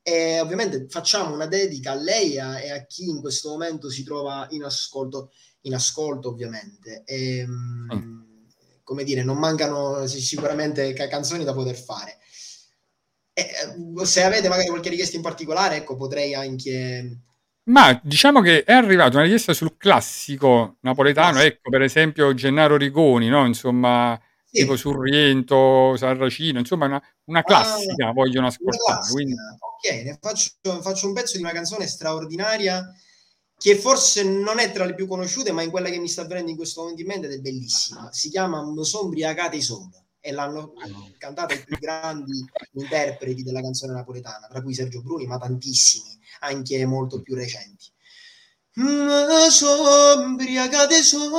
E 0.00 0.40
ovviamente 0.40 0.86
facciamo 0.88 1.34
una 1.34 1.46
dedica 1.46 1.90
a 1.92 1.96
lei 1.96 2.38
a- 2.38 2.58
e 2.62 2.70
a 2.70 2.86
chi 2.86 3.10
in 3.10 3.20
questo 3.20 3.50
momento 3.50 3.90
si 3.90 4.04
trova 4.04 4.46
in 4.52 4.64
ascolto, 4.64 5.32
in 5.62 5.74
ascolto 5.74 6.30
ovviamente. 6.30 7.02
E, 7.04 7.44
mm, 7.46 8.20
come 8.82 9.04
dire, 9.04 9.22
non 9.22 9.36
mancano 9.36 10.06
sicuramente 10.06 10.94
ca- 10.94 11.08
canzoni 11.08 11.44
da 11.44 11.52
poter 11.52 11.76
fare. 11.76 12.16
E, 13.36 13.42
eh, 14.00 14.04
se 14.06 14.22
avete 14.22 14.48
magari 14.48 14.68
qualche 14.68 14.90
richiesta 14.90 15.16
in 15.16 15.22
particolare, 15.22 15.76
ecco, 15.76 15.96
potrei 15.96 16.34
anche 16.34 17.18
Ma 17.64 17.98
diciamo 18.02 18.40
che 18.40 18.64
è 18.64 18.72
arrivata 18.72 19.14
una 19.16 19.22
richiesta 19.24 19.52
sul 19.54 19.76
classico 19.76 20.78
napoletano, 20.80 21.32
Classico. 21.34 21.54
ecco 21.54 21.70
per 21.70 21.82
esempio 21.82 22.34
Gennaro 22.34 22.76
Rigoni, 22.76 23.28
no? 23.28 23.46
Insomma, 23.46 24.20
Sì. 24.44 24.58
tipo 24.58 24.76
Surriento, 24.76 25.96
Sarracino, 25.96 26.58
insomma 26.58 26.86
una, 26.86 27.02
una 27.26 27.42
classica 27.44 28.10
vogliono 28.12 28.46
Una 28.46 28.48
ascoltare. 28.48 28.98
classica. 28.98 29.12
Quindi, 29.14 29.34
Ok, 29.58 30.04
ne 30.04 30.18
faccio, 30.20 30.50
faccio 30.82 31.06
un 31.06 31.12
pezzo 31.14 31.36
di 31.36 31.42
una 31.42 31.52
canzone 31.52 31.86
straordinaria 31.86 32.84
che 33.56 33.76
forse 33.76 34.24
non 34.24 34.58
è 34.58 34.72
tra 34.72 34.84
le 34.84 34.94
più 34.94 35.06
conosciute, 35.06 35.52
ma 35.52 35.62
in 35.62 35.70
quella 35.70 35.88
che 35.88 35.98
mi 35.98 36.08
sta 36.08 36.24
venendo 36.26 36.50
in 36.50 36.56
questo 36.56 36.80
momento 36.80 37.00
in 37.02 37.06
mente 37.08 37.26
ed 37.28 37.32
è 37.34 37.38
bellissima. 37.40 38.08
Si 38.12 38.28
chiama 38.28 38.60
Sombriacate 38.82 39.60
sono 39.60 39.90
e 40.22 40.30
l'hanno 40.30 40.72
cantata 41.18 41.52
i 41.52 41.64
più 41.64 41.76
grandi 41.78 42.48
interpreti 42.74 43.42
della 43.42 43.60
canzone 43.60 43.92
napoletana, 43.92 44.46
tra 44.46 44.62
cui 44.62 44.72
Sergio 44.72 45.02
Bruni, 45.02 45.26
ma 45.26 45.36
tantissimi, 45.36 46.16
anche 46.40 46.86
molto 46.86 47.20
più 47.20 47.34
recenti. 47.34 47.90
Sombriacate 49.50 51.02
sono 51.02 51.30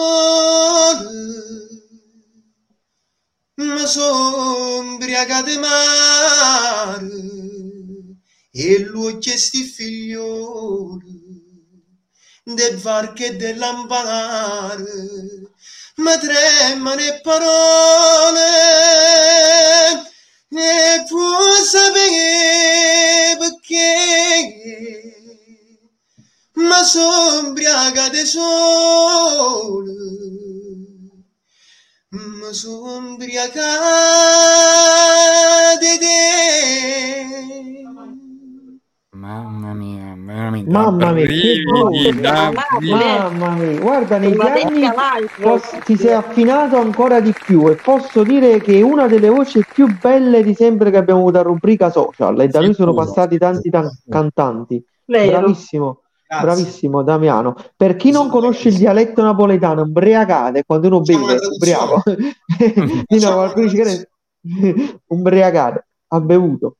ma 3.55 3.85
sombriacate 3.85 5.57
mare 5.57 7.09
e 8.51 8.79
lui 8.79 9.17
chiesti 9.19 9.63
figlioli 9.63 11.21
del 12.43 12.77
varche 12.77 13.27
e 13.27 13.35
del 13.35 13.57
lampanare 13.57 14.83
ma 15.95 16.17
tremano 16.17 16.95
le 16.95 17.19
parole. 17.21 18.51
E 20.55 21.03
tu 21.07 21.19
sapere 21.65 23.35
perché 23.39 25.13
ma 26.53 26.83
sombriacate 26.83 28.25
sole 28.25 29.93
ma 32.09 32.53
sombriacate 32.53 33.57
te 35.89 36.12
veramente 40.33 40.69
Mamma 40.71 41.11
mia, 41.11 41.25
che 41.25 41.27
brividi, 41.27 42.19
da. 42.19 42.51
Mamma 42.79 43.49
mia, 43.49 43.79
guarda, 43.79 44.17
negli 44.17 44.39
anni 44.39 44.63
vecchia 44.63 44.93
live. 45.17 45.31
pos- 45.41 45.77
ti 45.85 45.95
sei 45.95 46.13
affinato 46.13 46.77
ancora 46.77 47.19
di 47.19 47.33
più 47.33 47.69
e 47.69 47.75
posso 47.75 48.23
dire 48.23 48.59
che 48.59 48.79
è 48.79 48.81
una 48.81 49.07
delle 49.07 49.29
voci 49.29 49.63
più 49.71 49.87
belle 49.99 50.43
di 50.43 50.53
sempre 50.53 50.91
che 50.91 50.97
abbiamo 50.97 51.21
avuto 51.21 51.39
a 51.39 51.43
rubrica 51.43 51.89
social 51.89 52.39
e 52.41 52.47
da 52.47 52.61
lui 52.61 52.73
sono 52.73 52.93
passati 52.93 53.37
tanti 53.37 53.69
tan- 53.69 53.89
cantanti. 54.09 54.83
Vero. 55.05 55.39
Bravissimo, 55.39 56.01
Grazie. 56.27 56.45
bravissimo 56.45 57.03
Damiano. 57.03 57.55
Per 57.75 57.95
chi 57.95 58.11
non 58.11 58.29
conosce 58.29 58.69
il 58.69 58.77
dialetto 58.77 59.21
napoletano, 59.21 59.81
ubriacate, 59.81 60.63
quando 60.65 60.87
uno 60.87 61.01
beve, 61.01 61.37
ubriaco. 61.55 62.01
no, 62.07 63.33
qualcuno 63.33 63.67
dice 63.67 63.83
che 64.41 64.99
ubriacate, 65.07 65.87
ha 66.07 66.19
bevuto. 66.21 66.77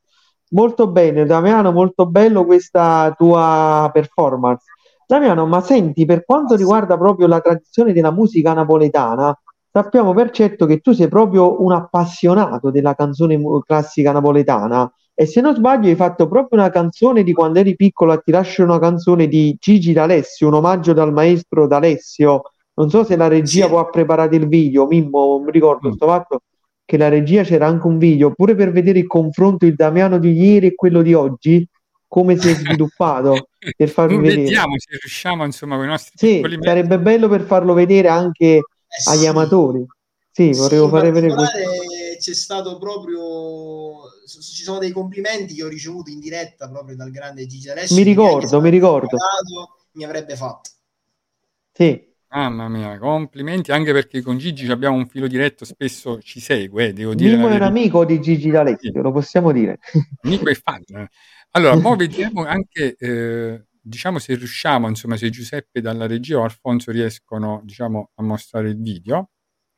Molto 0.53 0.87
bene, 0.87 1.25
Damiano, 1.25 1.71
molto 1.71 2.05
bello 2.05 2.45
questa 2.45 3.13
tua 3.17 3.89
performance. 3.91 4.65
Damiano, 5.07 5.47
ma 5.47 5.61
senti, 5.61 6.05
per 6.05 6.23
quanto 6.25 6.55
riguarda 6.55 6.95
proprio 6.95 7.25
la 7.27 7.39
tradizione 7.39 7.91
della 7.91 8.11
musica 8.11 8.53
napoletana, 8.53 9.35
sappiamo 9.71 10.13
per 10.13 10.29
certo 10.29 10.67
che 10.67 10.77
tu 10.79 10.91
sei 10.91 11.07
proprio 11.07 11.61
un 11.63 11.71
appassionato 11.71 12.69
della 12.69 12.93
canzone 12.93 13.41
classica 13.65 14.11
napoletana 14.11 14.91
e 15.15 15.25
se 15.25 15.41
non 15.41 15.55
sbaglio 15.55 15.87
hai 15.89 15.95
fatto 15.95 16.27
proprio 16.27 16.59
una 16.59 16.69
canzone 16.69 17.23
di 17.23 17.33
quando 17.33 17.57
eri 17.59 17.75
piccolo, 17.75 18.11
a 18.11 18.17
Ti 18.17 18.31
lascio 18.31 18.63
una 18.63 18.77
canzone 18.79 19.27
di 19.27 19.55
Gigi 19.59 19.91
D'Alessio, 19.91 20.47
un 20.47 20.53
omaggio 20.55 20.93
dal 20.93 21.11
maestro 21.11 21.65
D'Alessio. 21.65 22.41
Non 22.75 22.89
so 22.91 23.03
se 23.03 23.15
la 23.15 23.27
regia 23.27 23.63
Sì. 23.65 23.69
può 23.69 23.79
ha 23.79 23.85
preparato 23.89 24.35
il 24.35 24.47
video, 24.47 24.85
Mimmo, 24.85 25.35
non 25.37 25.43
mi 25.45 25.51
ricordo 25.51 25.89
Mm. 25.89 25.93
sto 25.93 26.05
fatto 26.07 26.41
che 26.93 26.99
la 26.99 27.10
regia 27.10 27.41
c'era 27.41 27.65
anche 27.65 27.88
un 27.88 27.97
video, 27.97 28.36
pure 28.36 28.53
per 28.53 28.71
vedere 28.71 28.99
il 28.99 29.08
confronto 29.08 29.65
il 29.65 29.73
Damiano 29.73 30.19
di 30.19 30.32
ieri 30.32 30.67
e 30.67 30.75
quello 30.75 31.01
di 31.01 31.15
oggi, 31.15 31.67
come 32.08 32.38
si 32.38 32.47
è 32.47 32.53
sviluppato, 32.53 33.49
per 33.75 33.89
farvi 33.89 34.17
vedere. 34.17 34.43
Vediamo 34.43 34.77
se 34.77 34.95
riusciamo 34.99 35.43
insomma 35.43 35.75
con 35.77 35.86
i 35.86 35.88
nostri 35.88 36.12
Sì, 36.15 36.43
sarebbe 36.62 36.99
bello 36.99 37.27
per 37.27 37.41
farlo 37.41 37.73
vedere 37.73 38.10
anche 38.10 38.45
Eh 38.45 38.63
agli 39.10 39.21
sì. 39.21 39.25
amatori. 39.25 39.84
Sì, 40.32 40.53
Sì, 40.53 40.60
volevo 40.60 40.84
in 40.84 40.89
fare 40.91 41.12
vedere 41.12 41.34
questo. 41.34 41.58
c'è 42.19 42.34
stato 42.36 42.77
proprio 42.77 44.01
ci 44.27 44.62
sono 44.63 44.77
dei 44.77 44.91
complimenti 44.91 45.56
che 45.56 45.63
ho 45.63 45.67
ricevuto 45.67 46.12
in 46.12 46.19
diretta 46.19 46.69
proprio 46.69 46.95
dal 46.95 47.10
grande 47.10 47.47
Gigi 47.47 47.67
D'Alessio 47.69 47.95
Mi 47.95 48.03
ricordo, 48.03 48.62
mi 48.62 48.69
ricordo. 48.69 49.17
mi 49.93 50.03
avrebbe 50.03 50.36
fatto 50.36 50.69
Sì, 51.73 52.12
Mamma 52.34 52.67
mia, 52.67 52.98
complimenti 52.98 53.72
anche 53.72 53.93
perché 53.93 54.24
con 54.24 54.39
Gigi 54.39 54.69
abbiamo 54.72 54.96
un 54.96 55.06
filo 55.08 55.28
diretto, 55.28 55.65
spesso 55.65 56.19
ci 56.19 56.39
segue, 56.39 56.88
eh, 56.88 56.93
devo 56.93 57.13
dire 57.13 57.38
la 57.38 57.48
è 57.48 57.56
un 57.58 57.62
amico 57.62 58.06
di 58.06 58.19
Gigi 58.19 58.50
D'Alessio, 58.50 58.91
lo 59.04 59.12
possiamo 59.12 59.52
dire. 59.52 59.78
Amico 60.22 60.50
e 60.50 60.56
fan. 60.56 60.82
Allora, 61.52 61.76
mo 61.76 61.93
vediamo 61.96 62.43
anche, 62.43 62.96
eh, 62.98 63.65
diciamo, 63.80 64.17
se 64.17 64.34
riusciamo, 64.34 64.88
insomma, 64.88 65.15
se 65.15 65.30
Giuseppe 65.30 65.80
dalla 65.80 66.08
regia 66.08 66.39
o 66.39 66.43
Alfonso 66.43 66.89
riescono, 66.89 67.62
diciamo, 67.63 68.10
a 68.15 68.24
mostrare 68.24 68.69
il 68.69 68.82
video, 68.82 69.30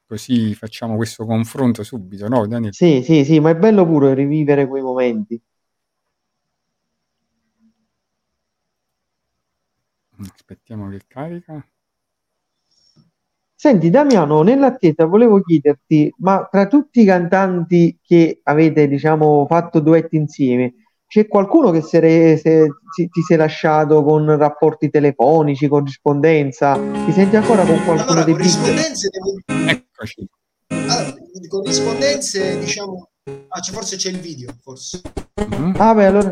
così 0.05 0.55
facciamo 0.55 0.95
questo 0.95 1.25
confronto 1.25 1.83
subito, 1.83 2.29
no, 2.29 2.47
Daniel? 2.47 2.73
Sì, 2.73 3.01
sì, 3.03 3.25
sì, 3.25 3.41
ma 3.41 3.49
è 3.49 3.55
bello 3.57 3.85
pure 3.85 4.13
rivivere 4.13 4.65
quei 4.65 4.81
momenti. 4.81 5.37
Aspettiamo 10.17 10.87
che 10.87 11.01
carica. 11.05 11.61
Senti 13.65 13.89
Damiano, 13.89 14.43
nell'attesa 14.43 15.05
volevo 15.05 15.41
chiederti, 15.41 16.13
ma 16.19 16.47
tra 16.51 16.67
tutti 16.67 17.01
i 17.01 17.03
cantanti 17.03 17.97
che 17.99 18.41
avete 18.43 18.87
diciamo, 18.87 19.47
fatto 19.49 19.79
duetti 19.79 20.17
insieme, 20.17 20.75
c'è 21.07 21.27
qualcuno 21.27 21.71
che 21.71 21.81
se 21.81 21.99
re, 21.99 22.37
se, 22.37 22.67
si, 22.93 23.09
ti 23.09 23.21
sei 23.23 23.37
lasciato 23.37 24.03
con 24.03 24.37
rapporti 24.37 24.91
telefonici, 24.91 25.67
corrispondenza? 25.67 26.75
Ti 26.75 27.11
senti 27.11 27.37
ancora 27.37 27.65
con 27.65 27.83
qualcuno 27.83 28.11
allora, 28.11 28.23
dei 28.23 28.33
corrispondenze 28.35 29.09
devo... 29.09 29.67
Eccoci. 29.67 30.27
Allora, 30.67 31.15
corrispondenze, 31.47 32.59
diciamo... 32.59 33.09
Ah, 33.47 33.59
c'è, 33.61 33.71
forse 33.71 33.95
c'è 33.95 34.11
il 34.11 34.19
video, 34.19 34.51
forse. 34.61 35.01
Mm-hmm. 35.41 35.73
Ah 35.79 35.93
beh, 35.95 36.05
allora... 36.05 36.29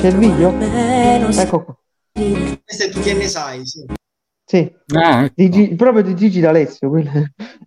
C'è 0.00 0.08
il 0.08 0.18
video? 0.18 0.52
Ecco 0.60 1.64
qua. 1.64 1.78
Questo 2.64 2.84
è 2.84 2.90
tu 2.90 3.00
che 3.00 3.14
ne 3.14 3.28
sai, 3.28 3.64
sì. 3.64 3.84
Sì, 4.44 4.72
Ah, 4.94 5.24
ecco. 5.24 5.34
di 5.36 5.74
proprio 5.76 6.02
di 6.02 6.16
Gigi 6.16 6.40
D'Alessio. 6.40 6.88
quello. 6.88 7.10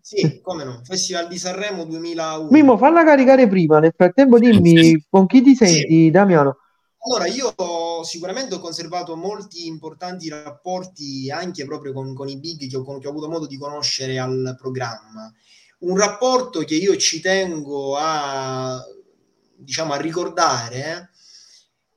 Sì, 0.01 0.41
come 0.41 0.63
no? 0.63 0.81
Festival 0.83 1.27
di 1.27 1.37
Sanremo 1.37 1.85
2001. 1.85 2.49
Mimmo, 2.49 2.77
falla 2.77 3.03
caricare 3.05 3.47
prima. 3.47 3.79
Nel 3.79 3.93
frattempo 3.95 4.39
dimmi 4.39 5.05
con 5.09 5.27
chi 5.27 5.41
ti 5.41 5.55
senti, 5.55 6.09
Damiano. 6.09 6.57
Allora, 7.03 7.27
io 7.27 7.53
sicuramente 8.03 8.55
ho 8.55 8.59
conservato 8.59 9.15
molti 9.15 9.67
importanti 9.67 10.27
rapporti 10.29 11.31
anche 11.31 11.65
proprio 11.65 11.93
con, 11.93 12.13
con 12.13 12.27
i 12.27 12.37
big 12.37 12.67
che 12.67 12.75
ho, 12.77 12.97
che 12.99 13.07
ho 13.07 13.09
avuto 13.09 13.29
modo 13.29 13.47
di 13.47 13.57
conoscere 13.57 14.19
al 14.19 14.55
programma. 14.59 15.31
Un 15.79 15.97
rapporto 15.97 16.59
che 16.61 16.75
io 16.75 16.95
ci 16.97 17.21
tengo 17.21 17.95
a, 17.97 18.83
diciamo, 19.55 19.93
a 19.93 19.97
ricordare, 19.97 21.09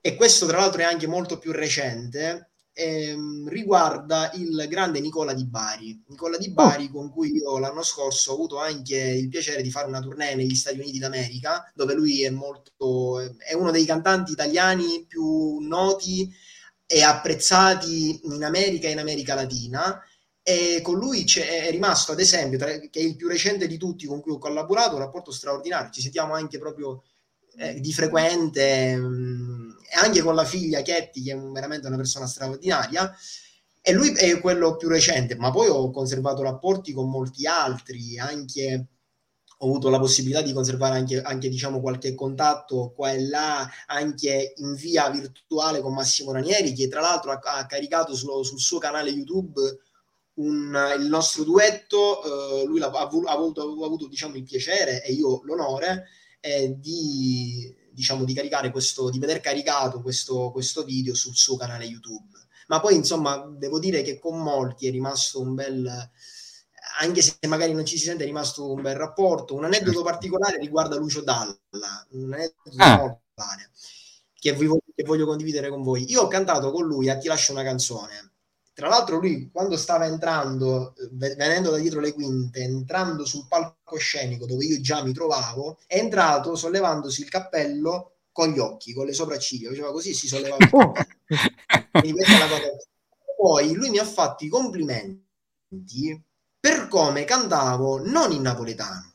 e 0.07 0.17
questo 0.17 0.45
tra 0.45 0.59
l'altro 0.59 0.83
è 0.83 0.85
anche 0.85 1.07
molto 1.07 1.38
più 1.38 1.51
recente, 1.51 2.51
ehm, 2.75 3.49
riguarda 3.49 4.31
il 4.35 4.67
grande 4.69 5.01
Nicola 5.01 5.33
Di 5.33 5.47
Bari. 5.47 6.05
Nicola 6.09 6.37
Di 6.37 6.51
Bari 6.51 6.90
con 6.90 7.11
cui 7.11 7.33
io 7.35 7.59
l'anno 7.59 7.83
scorso 7.83 8.33
ho 8.33 8.35
avuto 8.35 8.59
anche 8.59 8.99
il 8.99 9.31
piacere 9.31 9.62
di 9.62 9.71
fare 9.71 9.87
una 9.88 10.01
tournée 10.01 10.35
negli 10.35 10.55
Stati 10.55 10.79
Uniti 10.79 10.99
d'America, 10.99 11.73
dove 11.75 11.95
lui 11.95 12.23
è 12.23 12.29
molto 12.29 13.19
è 13.38 13.55
uno 13.55 13.71
dei 13.71 13.87
cantanti 13.87 14.33
italiani 14.33 15.07
più 15.09 15.59
noti 15.61 16.31
e 16.85 17.03
apprezzati 17.03 18.21
in 18.25 18.45
America 18.45 18.88
e 18.88 18.90
in 18.90 18.99
America 18.99 19.35
Latina. 19.35 19.99
E 20.43 20.81
con 20.83 20.99
lui 20.99 21.25
è 21.25 21.71
rimasto, 21.71 22.12
ad 22.12 22.21
esempio, 22.21 22.59
tra- 22.59 22.79
che 22.79 22.90
è 22.93 23.03
il 23.03 23.17
più 23.17 23.27
recente 23.29 23.67
di 23.67 23.79
tutti 23.79 24.05
con 24.05 24.21
cui 24.21 24.33
ho 24.33 24.38
collaborato, 24.38 24.97
un 24.97 25.01
rapporto 25.01 25.31
straordinario. 25.33 25.90
Ci 25.90 26.03
sentiamo 26.03 26.35
anche 26.35 26.59
proprio 26.59 27.03
eh, 27.57 27.81
di 27.81 27.93
frequente, 27.93 28.97
mh, 28.97 29.63
e 29.63 29.63
anche 29.95 30.23
con 30.23 30.35
la 30.35 30.45
figlia 30.45 30.83
Chetti, 30.83 31.23
che 31.23 31.33
è 31.33 31.39
veramente 31.39 31.87
una 31.87 31.97
persona 31.97 32.27
straordinaria. 32.27 33.15
E 33.87 33.93
lui 33.93 34.13
è 34.15 34.41
quello 34.41 34.77
più 34.77 34.89
recente, 34.89 35.37
ma 35.37 35.51
poi 35.51 35.69
ho 35.69 35.91
conservato 35.91 36.43
rapporti 36.43 36.93
con 36.93 37.11
molti 37.11 37.47
altri, 37.47 38.19
anche 38.19 38.87
ho 39.59 39.67
avuto 39.67 39.89
la 39.89 39.99
possibilità 39.99 40.43
di 40.43 40.53
conservare 40.53 40.97
anche, 40.97 41.21
anche, 41.23 41.49
diciamo, 41.49 41.81
qualche 41.81 42.15
contatto 42.15 42.93
qua 42.95 43.13
e 43.13 43.27
là, 43.27 43.69
anche 43.87 44.55
in 44.57 44.75
via 44.75 45.09
virtuale 45.11 45.81
con 45.81 45.95
Massimo 45.95 46.33
Ranieri, 46.33 46.73
che 46.73 46.89
tra 46.89 47.01
l'altro 47.01 47.31
ha, 47.31 47.41
ha 47.41 47.67
caricato 47.67 48.15
sullo- 48.15 48.43
sul 48.43 48.59
suo 48.59 48.79
canale 48.79 49.11
YouTube 49.11 49.61
un- 50.35 50.95
il 50.99 51.07
nostro 51.07 51.45
duetto, 51.45 52.63
eh, 52.63 52.67
lui 52.67 52.83
ha, 52.83 52.87
ha 52.89 53.01
avuto, 53.01 53.63
ha 53.63 53.85
avuto 53.85 54.09
diciamo, 54.09 54.37
il 54.37 54.45
piacere 54.45 55.03
e 55.05 55.13
io 55.13 55.41
l'onore 55.45 56.07
eh, 56.41 56.75
di, 56.79 57.75
diciamo, 57.95 58.25
di 58.25 58.35
caricare 58.35 58.71
questo, 58.71 59.09
di 59.11 59.19
veder 59.19 59.41
caricato 59.41 60.03
questo, 60.03 60.51
questo 60.51 60.85
video 60.85 61.15
sul 61.15 61.35
suo 61.35 61.57
canale 61.57 61.85
YouTube. 61.85 62.39
Ma 62.67 62.81
poi, 62.81 62.95
insomma, 62.97 63.37
devo 63.57 63.79
dire 63.79 64.03
che 64.03 64.19
con 64.19 64.41
molti 64.43 64.87
è 64.87 64.91
rimasto 64.91 65.41
un 65.41 65.55
bel, 65.55 66.11
anche 67.01 67.23
se 67.23 67.37
magari 67.47 67.73
non 67.73 67.85
ci 67.85 67.97
si 67.99 68.05
sente, 68.05 68.23
è 68.23 68.27
rimasto 68.27 68.73
un 68.73 68.83
bel 68.83 68.97
rapporto. 68.97 69.55
Un 69.55 69.65
aneddoto 69.65 70.03
particolare 70.03 70.59
riguarda 70.59 70.97
Lucio 70.97 71.23
Dalla, 71.23 71.57
un 72.11 72.33
aneddoto 72.33 72.77
Ah. 72.77 72.97
particolare 72.99 73.71
che, 74.35 74.53
voglio, 74.53 74.79
che 74.95 75.05
voglio 75.05 75.27
condividere 75.27 75.69
con 75.69 75.83
voi. 75.83 76.11
Io 76.11 76.23
ho 76.23 76.29
cantato 76.29 76.71
con 76.71 76.87
lui 76.87 77.09
a 77.09 77.19
Ti 77.19 77.29
lascio 77.29 77.53
una 77.53 77.63
canzone. 77.63 78.33
Tra 78.75 78.89
l'altro, 78.89 79.19
lui 79.19 79.51
quando 79.53 79.77
stava 79.77 80.07
entrando, 80.07 80.95
ve- 81.13 81.35
venendo 81.37 81.71
da 81.71 81.77
dietro 81.79 82.01
le 82.01 82.13
quinte, 82.13 82.61
entrando 82.61 83.25
sul 83.25 83.47
palcoscenico 83.95 84.47
dove 84.47 84.65
io 84.65 84.81
già 84.81 85.03
mi 85.03 85.13
trovavo, 85.13 85.79
è 85.87 85.99
entrato 85.99 86.57
sollevandosi 86.57 87.23
il 87.23 87.29
cappello 87.29 88.17
con 88.33 88.49
gli 88.49 88.59
occhi, 88.59 88.93
con 88.93 89.07
le 89.07 89.13
sopracciglia, 89.13 89.69
faceva 89.69 89.93
così, 89.93 90.13
si 90.13 90.27
sollevava 90.27 90.65
il 90.65 90.71
Oh, 90.73 90.93
la 91.93 92.49
cosa. 92.49 92.87
Poi 93.37 93.73
lui 93.73 93.91
mi 93.91 93.99
ha 93.99 94.05
fatto 94.05 94.45
i 94.45 94.49
complimenti 94.49 95.23
per 96.59 96.89
come 96.89 97.25
cantavo 97.25 98.05
non 98.05 98.33
in 98.33 98.43
napoletano, 98.43 99.15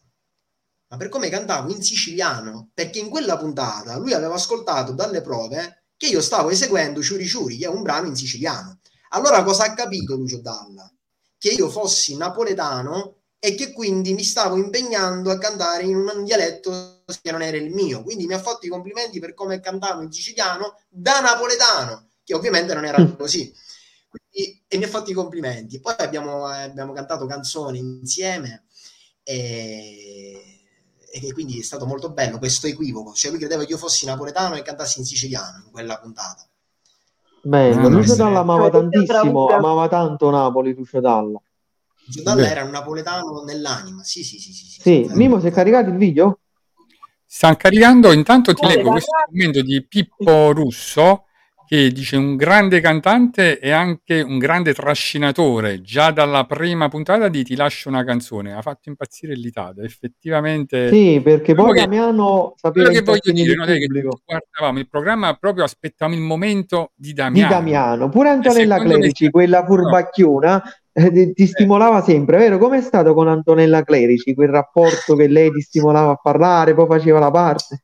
ma 0.88 0.98
per 0.98 1.10
come 1.10 1.30
cantavo 1.30 1.72
in 1.72 1.82
siciliano, 1.82 2.70
perché 2.74 3.00
in 3.00 3.10
quella 3.10 3.38
puntata 3.38 3.98
lui 3.98 4.14
aveva 4.14 4.36
ascoltato 4.36 4.94
dalle 4.94 5.22
prove 5.22 5.84
che 5.98 6.08
io 6.08 6.22
stavo 6.22 6.50
eseguendo 6.50 7.02
Ciuri 7.02 7.28
Ciuri, 7.28 7.58
che 7.58 7.66
è 7.66 7.70
un 7.70 7.82
brano 7.82 8.08
in 8.08 8.16
siciliano. 8.16 8.80
Allora 9.10 9.44
cosa 9.44 9.66
ha 9.66 9.74
capito 9.74 10.16
Lucio 10.16 10.40
Dalla? 10.40 10.90
Che 11.38 11.50
io 11.50 11.70
fossi 11.70 12.16
napoletano 12.16 13.19
e 13.40 13.56
che 13.56 13.72
quindi 13.72 14.14
mi 14.14 14.24
stavo 14.24 14.58
impegnando 14.58 15.32
a 15.32 15.38
cantare 15.38 15.84
in 15.84 15.96
un 15.96 16.26
dialetto 16.26 17.04
che 17.22 17.32
non 17.32 17.42
era 17.42 17.56
il 17.56 17.74
mio. 17.74 18.04
Quindi 18.04 18.28
mi 18.28 18.34
ha 18.34 18.40
fatto 18.40 18.66
i 18.66 18.70
complimenti 18.70 19.20
per 19.20 19.34
come 19.34 19.62
cantavo 19.62 20.02
in 20.02 20.12
siciliano 20.12 20.78
da 20.90 21.22
napoletano, 21.22 22.10
che 22.24 22.36
ovviamente 22.36 22.74
non 22.74 22.86
era 22.86 23.04
così. 23.18 23.52
Quindi, 24.10 24.62
e 24.68 24.78
mi 24.78 24.84
ha 24.84 24.90
fatto 24.90 25.10
i 25.10 25.14
complimenti. 25.14 25.80
Poi 25.80 25.96
abbiamo, 25.98 26.54
eh, 26.54 26.64
abbiamo 26.64 26.92
cantato 26.92 27.26
canzoni 27.26 27.80
insieme 27.80 28.66
e, 29.24 30.60
e 31.12 31.34
quindi 31.34 31.60
è 31.60 31.64
stato 31.64 31.86
molto 31.86 32.12
bello 32.12 32.40
questo 32.40 32.68
equivoco. 32.68 33.14
Cioè 33.14 33.32
lui 33.32 33.40
credeva 33.40 33.64
che 33.64 33.72
io 33.72 33.78
fossi 33.78 34.06
napoletano 34.06 34.56
e 34.56 34.64
cantassi 34.64 35.00
in 35.00 35.06
siciliano 35.06 35.64
in 35.66 35.72
quella 35.72 35.98
puntata. 35.98 36.46
bello. 37.42 37.88
Lucio. 37.88 38.16
Dalla 38.16 38.40
amava 38.40 38.70
sembra 38.70 38.80
tantissimo, 38.82 39.48
amava 39.48 39.88
tanto 39.88 40.30
Napoli, 40.30 40.74
Lucio 40.74 41.00
Dalla. 41.00 41.42
Giordalla 42.10 42.50
era 42.50 42.64
un 42.64 42.72
napoletano 42.72 43.44
nell'anima. 43.46 44.04
Sì, 44.04 44.24
sì, 44.24 44.38
sì. 44.40 44.52
sì, 44.52 44.66
sì, 44.66 44.82
Sì. 44.82 45.10
Mimo, 45.14 45.40
si 45.40 45.48
è 45.48 45.52
caricato 45.52 45.90
il 45.90 45.98
video? 45.98 46.40
Stanno 47.26 47.56
caricando, 47.56 48.12
intanto 48.12 48.54
ti 48.54 48.66
leggo 48.66 48.90
questo 48.90 49.12
commento 49.28 49.62
di 49.62 49.86
Pippo 49.88 50.52
Russo 50.52 51.26
che 51.68 51.92
dice 51.92 52.16
un 52.18 52.36
grande 52.36 52.82
cantante 52.82 53.60
e 53.60 53.70
anche 53.70 54.22
un 54.22 54.40
grande 54.40 54.74
trascinatore. 54.74 55.82
Già 55.84 56.10
dalla 56.10 56.46
prima 56.46 56.90
puntata 56.90 57.28
di 57.28 57.44
Ti 57.44 57.56
lascio 57.56 57.90
una 57.90 58.04
canzone, 58.04 58.54
ha 58.56 58.62
fatto 58.64 58.90
impazzire 58.90 59.36
l'Italia. 59.36 59.84
Effettivamente, 59.84 60.90
Sì, 60.90 61.22
perché 61.24 61.54
poi 61.54 61.74
che- 61.74 61.82
Damiano 61.82 62.56
sapeva 62.58 62.88
quello 62.90 63.00
che 63.00 63.06
voglio 63.06 63.32
dire 63.44 63.54
non 63.54 63.70
è 63.70 63.78
che 63.78 63.86
guardavamo 63.86 64.80
il 64.80 64.90
programma 64.90 65.36
proprio 65.36 65.64
aspettavamo 65.64 66.18
il 66.18 66.24
momento 66.24 66.94
di 66.96 67.10
Di 67.10 67.14
Damiano. 67.14 67.50
Damiano, 67.50 68.10
pure 68.10 68.30
Antonella 68.30 68.80
Clerici, 68.80 69.26
sta- 69.26 69.30
quella 69.30 69.64
furbacchiona, 69.64 70.64
eh, 71.06 71.12
ti- 71.12 71.34
ti 71.34 71.48
stimolava 71.48 72.02
sempre, 72.02 72.38
vero? 72.38 72.58
Com'è 72.58 72.82
stato 72.82 73.14
con 73.14 73.28
Antonella 73.28 73.84
Clerici, 73.84 74.34
quel 74.34 74.50
rapporto 74.50 75.16
che 75.16 75.28
lei 75.28 75.52
ti 75.52 75.62
stimolava 75.62 76.12
a 76.12 76.16
parlare, 76.22 76.74
poi 76.74 76.88
faceva 76.88 77.20
la 77.20 77.32
parte? 77.32 77.84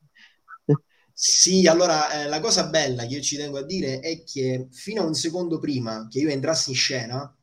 Sì, 1.17 1.65
allora 1.67 2.12
eh, 2.23 2.28
la 2.28 2.39
cosa 2.41 2.67
bella 2.67 3.06
che 3.06 3.15
io 3.15 3.21
ci 3.21 3.38
tengo 3.38 3.58
a 3.60 3.63
dire 3.63 3.99
è 4.01 4.23
che 4.23 4.67
fino 4.71 5.01
a 5.01 5.06
un 5.06 5.13
secondo 5.15 5.60
prima 5.60 6.08
che 6.10 6.19
io 6.19 6.30
entrassi 6.30 6.71
in 6.71 6.75
scena, 6.75 7.36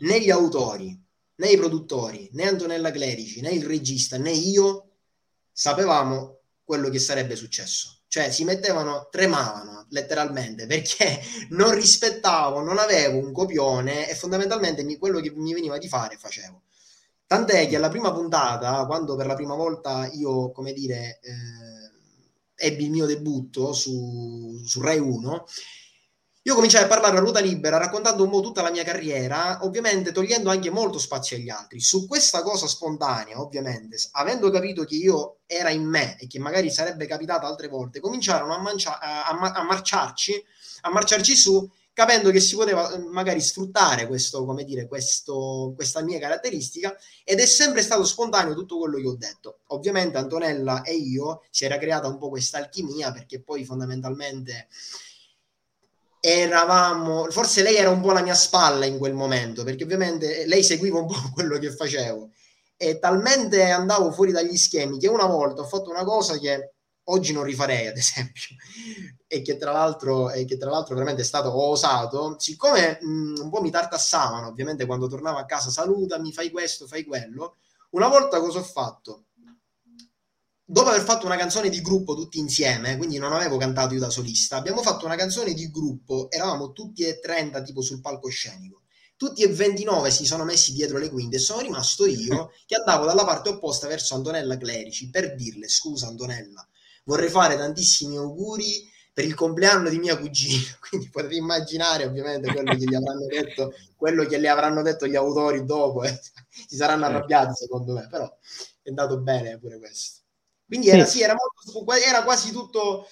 né 0.00 0.20
gli 0.20 0.30
autori, 0.30 1.00
né 1.36 1.48
i 1.50 1.56
produttori, 1.56 2.28
né 2.32 2.44
Antonella 2.48 2.90
Clerici, 2.90 3.40
né 3.40 3.50
il 3.50 3.64
regista, 3.64 4.18
né 4.18 4.32
io 4.32 4.96
sapevamo 5.52 6.40
quello 6.64 6.88
che 6.90 6.98
sarebbe 6.98 7.36
successo. 7.36 7.95
Cioè 8.16 8.30
si 8.30 8.44
mettevano, 8.44 9.08
tremavano 9.10 9.84
letteralmente 9.90 10.64
perché 10.66 11.20
non 11.50 11.74
rispettavo, 11.74 12.62
non 12.62 12.78
avevo 12.78 13.18
un 13.18 13.30
copione 13.30 14.08
e 14.08 14.14
fondamentalmente 14.14 14.82
mi- 14.84 14.96
quello 14.96 15.20
che 15.20 15.30
mi 15.32 15.52
veniva 15.52 15.76
di 15.76 15.86
fare 15.86 16.16
facevo. 16.16 16.62
Tant'è 17.26 17.68
che 17.68 17.76
alla 17.76 17.90
prima 17.90 18.14
puntata, 18.14 18.86
quando 18.86 19.16
per 19.16 19.26
la 19.26 19.34
prima 19.34 19.54
volta 19.54 20.08
io, 20.14 20.50
come 20.52 20.72
dire, 20.72 21.20
eh, 21.20 22.64
ebbi 22.68 22.84
il 22.84 22.90
mio 22.90 23.04
debutto 23.04 23.74
su, 23.74 24.62
su 24.64 24.80
Rai 24.80 24.98
1, 24.98 25.44
io 26.44 26.54
cominciai 26.54 26.84
a 26.84 26.86
parlare 26.86 27.18
a 27.18 27.20
ruota 27.20 27.40
libera, 27.40 27.76
raccontando 27.76 28.24
un 28.24 28.30
po' 28.30 28.40
tutta 28.40 28.62
la 28.62 28.70
mia 28.70 28.82
carriera, 28.82 29.58
ovviamente 29.62 30.10
togliendo 30.10 30.48
anche 30.48 30.70
molto 30.70 30.98
spazio 30.98 31.36
agli 31.36 31.50
altri. 31.50 31.80
Su 31.80 32.06
questa 32.06 32.40
cosa 32.40 32.66
spontanea, 32.66 33.38
ovviamente, 33.38 33.98
avendo 34.12 34.48
capito 34.48 34.84
che 34.84 34.94
io 34.94 35.35
era 35.46 35.70
in 35.70 35.84
me 35.84 36.18
e 36.18 36.26
che 36.26 36.38
magari 36.38 36.70
sarebbe 36.70 37.06
capitata 37.06 37.46
altre 37.46 37.68
volte, 37.68 38.00
cominciarono 38.00 38.54
a, 38.54 38.60
mancia- 38.60 38.98
a- 39.00 39.34
ma- 39.34 39.52
a 39.52 39.62
marciarci, 39.62 40.44
a 40.82 40.90
marciarci 40.90 41.36
su, 41.36 41.70
capendo 41.92 42.30
che 42.30 42.40
si 42.40 42.56
poteva 42.56 42.92
eh, 42.92 42.98
magari 42.98 43.40
sfruttare 43.40 44.06
questo, 44.06 44.44
come 44.44 44.64
dire, 44.64 44.86
questo, 44.86 45.72
questa 45.74 46.02
mia 46.02 46.18
caratteristica 46.18 46.94
ed 47.24 47.40
è 47.40 47.46
sempre 47.46 47.80
stato 47.80 48.04
spontaneo 48.04 48.54
tutto 48.54 48.78
quello 48.78 48.98
che 48.98 49.06
ho 49.06 49.16
detto. 49.16 49.60
Ovviamente 49.68 50.18
Antonella 50.18 50.82
e 50.82 50.94
io 50.94 51.42
si 51.50 51.64
era 51.64 51.78
creata 51.78 52.06
un 52.06 52.18
po' 52.18 52.28
questa 52.28 52.58
alchimia 52.58 53.12
perché 53.12 53.40
poi 53.40 53.64
fondamentalmente 53.64 54.68
eravamo, 56.20 57.30
forse 57.30 57.62
lei 57.62 57.76
era 57.76 57.88
un 57.88 58.00
po' 58.00 58.12
la 58.12 58.22
mia 58.22 58.34
spalla 58.34 58.84
in 58.84 58.98
quel 58.98 59.14
momento 59.14 59.64
perché 59.64 59.84
ovviamente 59.84 60.44
lei 60.46 60.62
seguiva 60.62 60.98
un 60.98 61.06
po' 61.06 61.14
quello 61.32 61.58
che 61.58 61.70
facevo 61.72 62.30
e 62.76 62.98
talmente 62.98 63.62
andavo 63.70 64.10
fuori 64.12 64.32
dagli 64.32 64.56
schemi 64.56 64.98
che 64.98 65.08
una 65.08 65.26
volta 65.26 65.62
ho 65.62 65.66
fatto 65.66 65.90
una 65.90 66.04
cosa 66.04 66.38
che 66.38 66.74
oggi 67.08 67.32
non 67.32 67.44
rifarei 67.44 67.86
ad 67.88 67.96
esempio. 67.96 68.56
E 69.28 69.42
che 69.42 69.56
tra 69.56 69.72
l'altro, 69.72 70.26
che 70.28 70.56
tra 70.56 70.70
l'altro 70.70 70.94
veramente 70.94 71.22
è 71.22 71.24
stato 71.24 71.52
osato. 71.52 72.36
Siccome 72.38 72.98
mh, 73.00 73.40
un 73.40 73.50
po' 73.50 73.60
mi 73.60 73.72
tartassavano 73.72 74.46
ovviamente 74.46 74.86
quando 74.86 75.08
tornavo 75.08 75.38
a 75.38 75.44
casa 75.46 75.68
salutami 75.68 76.32
fai 76.32 76.48
questo 76.50 76.86
fai 76.86 77.04
quello 77.04 77.56
una 77.90 78.08
volta 78.08 78.40
cosa 78.40 78.58
ho 78.58 78.62
fatto? 78.62 79.24
Dopo 80.68 80.88
aver 80.88 81.02
fatto 81.02 81.26
una 81.26 81.36
canzone 81.36 81.68
di 81.68 81.80
gruppo 81.80 82.14
tutti 82.14 82.38
insieme, 82.38 82.96
quindi 82.96 83.18
non 83.18 83.32
avevo 83.32 83.56
cantato 83.56 83.94
io 83.94 84.00
da 84.00 84.10
solista, 84.10 84.56
abbiamo 84.56 84.82
fatto 84.82 85.06
una 85.06 85.14
canzone 85.14 85.54
di 85.54 85.70
gruppo, 85.70 86.28
eravamo 86.30 86.72
tutti 86.72 87.04
e 87.04 87.20
30 87.20 87.62
tipo 87.62 87.80
sul 87.80 88.00
palcoscenico. 88.00 88.82
Tutti 89.16 89.42
e 89.42 89.48
29 89.48 90.10
si 90.10 90.26
sono 90.26 90.44
messi 90.44 90.72
dietro 90.72 90.98
le 90.98 91.08
quinte 91.08 91.36
e 91.36 91.38
sono 91.38 91.60
rimasto 91.60 92.04
io 92.06 92.52
che 92.66 92.76
andavo 92.76 93.06
dalla 93.06 93.24
parte 93.24 93.48
opposta 93.48 93.86
verso 93.86 94.14
Antonella 94.14 94.58
Clerici 94.58 95.08
per 95.08 95.34
dirle 95.34 95.68
scusa 95.68 96.06
Antonella, 96.06 96.66
vorrei 97.04 97.30
fare 97.30 97.56
tantissimi 97.56 98.16
auguri 98.16 98.92
per 99.12 99.24
il 99.24 99.34
compleanno 99.34 99.88
di 99.88 99.98
mia 99.98 100.18
cugina, 100.18 100.76
quindi 100.86 101.08
potete 101.08 101.36
immaginare 101.36 102.04
ovviamente 102.04 102.52
quello 102.52 102.74
che 102.74 102.84
gli 102.84 102.94
avranno 102.94 103.26
detto, 103.26 103.72
quello 103.96 104.26
che 104.26 104.36
le 104.36 104.48
avranno 104.48 104.82
detto 104.82 105.06
gli 105.06 105.16
autori 105.16 105.64
dopo, 105.64 106.02
eh. 106.02 106.20
si 106.68 106.76
saranno 106.76 107.06
arrabbiati 107.06 107.54
secondo 107.54 107.94
me, 107.94 108.06
però 108.08 108.30
è 108.82 108.90
andato 108.90 109.18
bene 109.18 109.58
pure 109.58 109.78
questo. 109.78 110.20
Quindi 110.66 110.90
era, 110.90 111.06
Sì. 111.06 111.18
sì, 111.18 111.22
era, 111.22 111.34
molto 111.34 111.92
era 111.94 112.22
quasi 112.24 112.52
tutto 112.52 113.06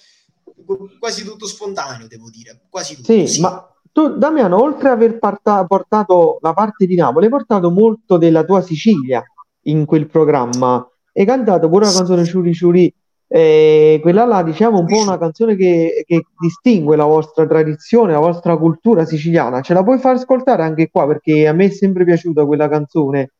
quasi 0.99 1.23
tutto 1.23 1.47
spontaneo, 1.47 2.07
devo 2.07 2.29
dire, 2.29 2.67
quasi 2.69 2.95
tutto. 2.95 3.11
Sì, 3.11 3.27
sì. 3.27 3.39
ma 3.39 3.74
tu, 3.95 4.17
Damiano, 4.17 4.61
oltre 4.61 4.89
ad 4.89 4.95
aver 4.95 5.19
parta- 5.19 5.63
portato 5.63 6.37
la 6.41 6.51
parte 6.51 6.85
di 6.85 6.95
Napoli, 6.95 7.25
hai 7.25 7.31
portato 7.31 7.71
molto 7.71 8.17
della 8.17 8.43
tua 8.43 8.59
Sicilia 8.59 9.23
in 9.67 9.85
quel 9.85 10.07
programma. 10.07 10.85
Hai 11.13 11.23
cantato 11.23 11.69
pure 11.69 11.85
la 11.85 11.93
canzone 11.93 12.25
Ciuri 12.25 12.53
Ciuri, 12.53 12.93
eh, 13.25 13.99
quella 14.01 14.25
là, 14.25 14.43
diciamo, 14.43 14.79
un 14.79 14.85
po' 14.85 14.99
una 14.99 15.17
canzone 15.17 15.55
che, 15.55 16.03
che 16.05 16.25
distingue 16.37 16.97
la 16.97 17.05
vostra 17.05 17.47
tradizione, 17.47 18.11
la 18.11 18.19
vostra 18.19 18.57
cultura 18.57 19.05
siciliana. 19.05 19.61
Ce 19.61 19.73
la 19.73 19.81
puoi 19.81 19.97
far 19.97 20.15
ascoltare 20.15 20.63
anche 20.63 20.89
qua, 20.89 21.07
perché 21.07 21.47
a 21.47 21.53
me 21.53 21.67
è 21.67 21.69
sempre 21.69 22.03
piaciuta 22.03 22.45
quella 22.45 22.67
canzone. 22.67 23.31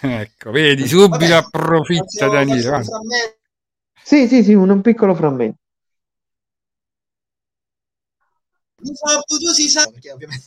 Ecco, 0.00 0.50
vedi, 0.50 0.88
subito 0.88 1.18
Vabbè, 1.18 1.30
approfitta 1.34 2.28
frammento. 2.28 3.36
Sì, 4.02 4.26
sì, 4.26 4.42
sì, 4.42 4.54
un, 4.54 4.70
un 4.70 4.80
piccolo 4.80 5.14
frammento. 5.14 5.58
Lo 8.78 8.94
sabato 8.94 9.54
si 9.54 9.68
sa, 9.68 9.86
perché 9.86 10.12
ovviamente 10.12 10.46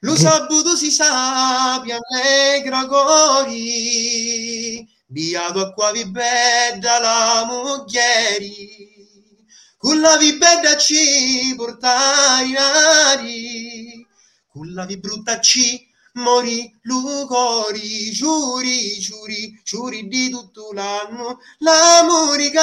lo 0.00 0.16
sabato 0.16 0.76
si 0.76 0.90
sa, 0.90 1.80
allegra 1.80 2.86
cori, 2.86 4.86
biato 5.06 5.60
a 5.60 5.72
qua 5.72 5.90
vi 5.90 6.06
bella 6.06 6.98
la 6.98 7.44
moglieri, 7.46 9.46
con 9.76 10.00
la 10.00 10.16
vi 10.16 10.36
bella 10.36 10.76
ci 10.76 11.54
portai 11.56 12.52
nari, 12.52 14.06
con 14.48 14.72
la 14.72 14.84
vi 14.84 14.98
brutta 14.98 15.40
ci 15.40 15.89
mori 16.14 16.72
lucori, 16.82 18.10
giuri, 18.10 18.98
giuri, 18.98 19.60
giuri 19.62 20.08
di 20.08 20.30
tutto 20.30 20.72
l'anno, 20.72 21.38
l'amore 21.58 22.50
che 22.50 22.58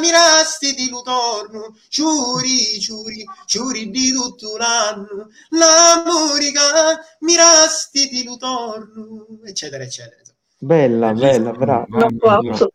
mirasti 0.00 0.74
di 0.74 0.88
lutorno, 0.88 1.74
giuri, 1.88 2.78
giuri, 2.78 3.24
giuri 3.46 3.90
di 3.90 4.12
tutto 4.12 4.56
l'anno, 4.56 5.28
l'amore 5.50 6.50
che 6.50 6.96
mirasti 7.20 8.08
di 8.08 8.24
lutorno, 8.24 9.26
eccetera, 9.44 9.84
eccetera. 9.84 10.22
Bella, 10.58 11.12
bella, 11.12 11.52
brava. 11.52 11.84
Un 11.88 11.98
mamma 11.98 12.40
mia. 12.40 12.52
applauso. 12.52 12.70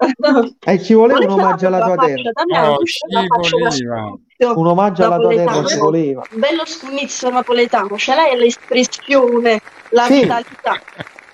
E 0.63 0.83
ci 0.83 0.93
voleva 0.93 1.19
un 1.19 1.29
omaggio 1.31 1.67
alla 1.67 1.81
tua 1.81 1.95
terra. 1.95 2.31
ci 3.41 3.85
voleva. 3.85 4.13
Un 4.53 4.67
omaggio 4.67 5.05
alla 5.05 5.17
tua 5.17 5.29
terra 5.29 5.65
ci 5.65 5.77
voleva. 5.77 6.23
Un 6.31 6.39
bello 6.39 6.65
scunnizio 6.65 7.29
napoletano, 7.31 7.97
ce 7.97 8.13
l'hai 8.13 8.37
l'espressione, 8.37 9.61
la 9.91 10.05
Sì. 10.05 10.21
vitalità. 10.21 10.73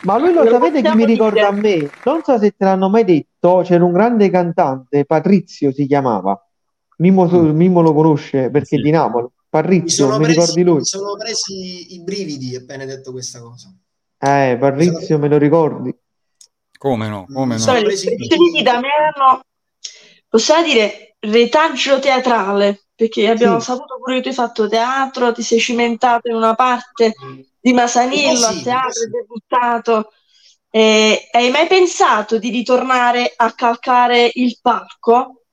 Ma 0.02 0.18
lui 0.20 0.32
lo 0.34 0.44
Lo 0.44 0.52
sapete 0.52 0.82
chi 0.82 0.96
mi 0.96 1.06
ricorda 1.06 1.48
a 1.48 1.52
dire. 1.52 1.78
me? 1.80 1.90
Non 2.06 2.22
so 2.24 2.38
se 2.38 2.52
te 2.56 2.64
l'hanno 2.66 2.90
mai 2.90 3.04
detto, 3.04 3.62
c'era 3.64 3.84
un 3.84 3.92
grande 3.92 4.30
cantante, 4.30 5.06
Patrizio 5.06 5.72
si 5.72 5.88
chiamava. 5.88 6.40
Mimmo, 6.98 7.28
so- 7.28 7.42
Mimmo 7.42 7.82
lo 7.82 7.94
conosce 7.94 8.50
perché 8.52 8.76
è 8.76 8.78
Sì. 8.78 8.82
di 8.84 8.92
Napoli. 8.92 9.24
Mi 9.24 9.32
Patrizio, 9.50 10.06
sono, 10.06 10.18
mi 10.20 10.24
presi, 10.26 10.40
ricordi 10.40 10.64
lui? 10.64 10.76
mi 10.78 10.86
sono 10.86 11.16
presi 11.18 11.94
i 11.96 12.04
brividi 12.04 12.56
appena 12.56 12.86
detto 12.86 13.12
questa 13.12 13.40
cosa. 13.40 13.74
Eh, 14.20 14.58
Patrizio, 14.60 15.18
me 15.18 15.28
lo 15.30 15.38
ricordi? 15.38 15.96
Come 16.78 17.08
no, 17.08 17.26
come 17.32 17.46
Mi 17.46 17.52
no. 17.54 17.58
sono 17.60 17.82
presi 17.82 18.08
di 18.14 18.28
brividi. 18.28 18.62
Damiano, 18.62 19.42
possiamo 20.30 20.64
dire 20.64 21.16
retaggio 21.20 22.00
teatrale, 22.00 22.82
perché 22.98 23.30
abbiamo 23.30 23.60
Sì. 23.60 23.62
saputo 23.62 24.00
pure 24.00 24.16
che 24.18 24.22
tu 24.24 24.28
hai 24.30 24.34
fatto 24.34 24.68
teatro, 24.68 25.32
ti 25.34 25.44
sei 25.44 25.60
cimentato 25.60 26.30
in 26.30 26.36
una 26.36 26.56
parte 26.56 27.16
di 27.60 27.74
Masanillo 27.74 28.48
a 28.48 28.52
sì, 28.52 28.64
un 28.70 28.80
po' 28.80 28.90
teatro, 28.90 28.92
sì. 28.92 29.06
hai 29.06 29.10
debuttato. 29.12 30.12
Eh, 30.70 31.30
hai 31.32 31.52
mai 31.52 31.68
pensato 31.68 32.40
di 32.40 32.50
ritornare 32.50 33.34
a 33.36 33.54
calcare 33.54 34.32
il 34.34 34.58
palco? 34.62 35.44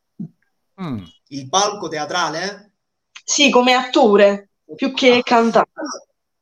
Mm. 0.80 1.04
Il 1.30 1.48
palco 1.48 1.88
teatrale? 1.88 2.74
Sì, 3.24 3.50
come 3.50 3.72
attore, 3.74 4.50
più 4.74 4.92
che 4.94 5.20
Ah, 5.20 5.24
cantante. 5.24 5.72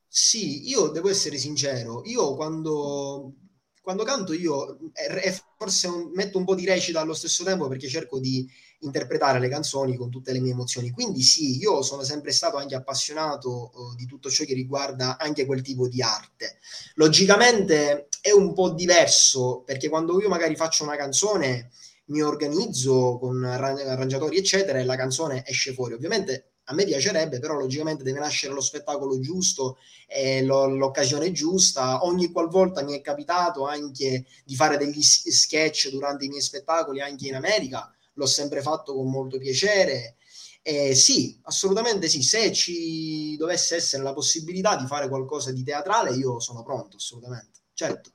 sì, 0.07 0.69
io 0.69 0.89
devo 0.89 1.09
essere 1.09 1.39
sincero, 1.39 2.03
io 2.05 2.35
quando, 2.35 3.35
quando 3.81 4.05
canto 4.05 4.33
io 4.35 4.79
e 4.93 5.29
e 5.29 5.41
forse 5.57 5.87
un- 5.89 6.11
metto 6.15 6.39
un 6.39 6.45
po' 6.45 6.55
di 6.55 6.67
recita 6.67 7.01
allo 7.01 7.15
stesso 7.15 7.45
tempo 7.45 7.69
perché 7.69 7.89
cerco 7.89 8.19
di 8.21 8.47
interpretare 8.83 9.39
le 9.39 9.49
canzoni 9.49 9.97
con 9.97 10.11
tutte 10.11 10.33
le 10.33 10.41
mie 10.41 10.53
emozioni. 10.53 10.91
Quindi 10.91 11.23
sì, 11.23 11.59
io 11.59 11.83
sono 11.83 12.03
sempre 12.03 12.33
stato 12.33 12.57
anche 12.57 12.75
appassionato 12.75 13.73
eh, 13.73 13.97
di 13.97 14.07
tutto 14.07 14.31
ciò 14.31 14.45
che 14.45 14.55
riguarda 14.55 15.19
anche 15.19 15.47
quel 15.47 15.63
tipo 15.63 15.89
di 15.89 16.03
arte. 16.03 16.59
Logicamente 16.95 18.09
è 18.21 18.31
un 18.31 18.53
po' 18.55 18.71
diverso 18.71 19.63
perché 19.65 19.89
quando 19.89 20.21
io 20.21 20.29
magari 20.29 20.57
faccio 20.57 20.85
una 20.85 20.97
canzone 20.97 21.71
mi 22.07 22.21
organizzo 22.21 23.19
con 23.19 23.43
arran- 23.45 23.79
arrangiatori 23.79 24.37
eccetera 24.37 24.79
e 24.79 24.85
la 24.85 24.97
canzone 24.97 25.45
esce 25.47 25.73
fuori. 25.73 25.95
Ovviamente 25.95 26.53
a 26.67 26.75
me 26.75 26.85
piacerebbe, 26.85 27.39
però 27.39 27.55
logicamente 27.55 28.05
deve 28.05 28.21
nascere 28.21 28.53
lo 28.53 28.61
spettacolo 28.61 29.19
giusto 29.19 29.79
e 30.07 30.43
lo- 30.45 30.67
l'occasione 30.69 31.33
giusta. 31.33 32.05
Ogni 32.05 32.31
qualvolta 32.31 32.83
mi 32.83 32.95
è 32.97 33.01
capitato 33.01 33.67
anche 33.67 34.25
di 34.45 34.55
fare 34.55 34.77
degli 34.77 35.03
sketch 35.03 35.91
durante 35.91 36.25
i 36.25 36.29
miei 36.29 36.43
spettacoli 36.43 37.01
anche 37.01 37.27
in 37.27 37.35
America, 37.35 37.93
l'ho 38.15 38.27
sempre 38.27 38.63
fatto 38.63 38.95
con 38.95 39.11
molto 39.11 39.39
piacere. 39.39 40.17
E 40.63 40.95
sì, 40.95 41.39
assolutamente 41.45 42.09
sì, 42.09 42.23
se 42.23 42.53
ci 42.53 43.37
dovesse 43.37 43.77
essere 43.77 44.03
la 44.03 44.13
possibilità 44.13 44.77
di 44.77 44.87
fare 44.87 45.09
qualcosa 45.09 45.51
di 45.53 45.63
teatrale, 45.65 46.15
io 46.15 46.39
sono 46.41 46.63
pronto, 46.63 46.97
assolutamente. 46.97 47.61
Certo. 47.75 48.11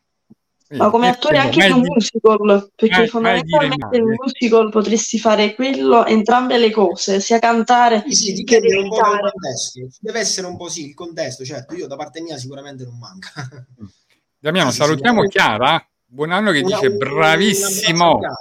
Ma 0.69 0.89
come 0.89 1.09
Perché 1.09 1.17
attore 1.27 1.37
no? 1.37 1.43
anche 1.43 1.71
un 1.73 1.81
di- 1.81 1.89
musical, 1.89 2.71
perché 2.75 2.97
mai 2.97 3.07
fondamentalmente 3.07 3.95
in 3.97 4.03
un 4.03 4.15
musical 4.21 4.69
potresti 4.69 5.17
fare 5.17 5.55
quello, 5.55 6.05
entrambe 6.05 6.57
le 6.57 6.71
cose, 6.71 7.21
sia 7.21 7.39
cantare 7.39 8.03
Sì, 8.09 8.35
sì, 8.35 8.43
che 8.43 8.57
un 8.57 8.61
recitare. 8.63 9.31
Deve 10.01 10.19
essere 10.19 10.47
un 10.47 10.57
po' 10.57 10.67
sì, 10.67 10.87
il 10.87 10.93
contesto, 10.93 11.45
certo. 11.45 11.73
Io 11.73 11.87
da 11.87 11.95
parte 11.95 12.19
mia 12.21 12.37
sicuramente 12.37 12.83
non 12.83 12.97
manca. 12.97 13.31
Damiano, 14.39 14.71
Sì, 14.71 14.77
salutiamo 14.77 15.21
sì. 15.23 15.29
Chiara. 15.29 15.85
Buon 16.09 16.31
anno 16.31 16.51
che 16.51 16.59
Una- 16.59 16.75
dice 16.75 16.87
un- 16.87 16.91
un 16.93 16.97
bravissimo. 16.97 18.17
Chiara. 18.19 18.35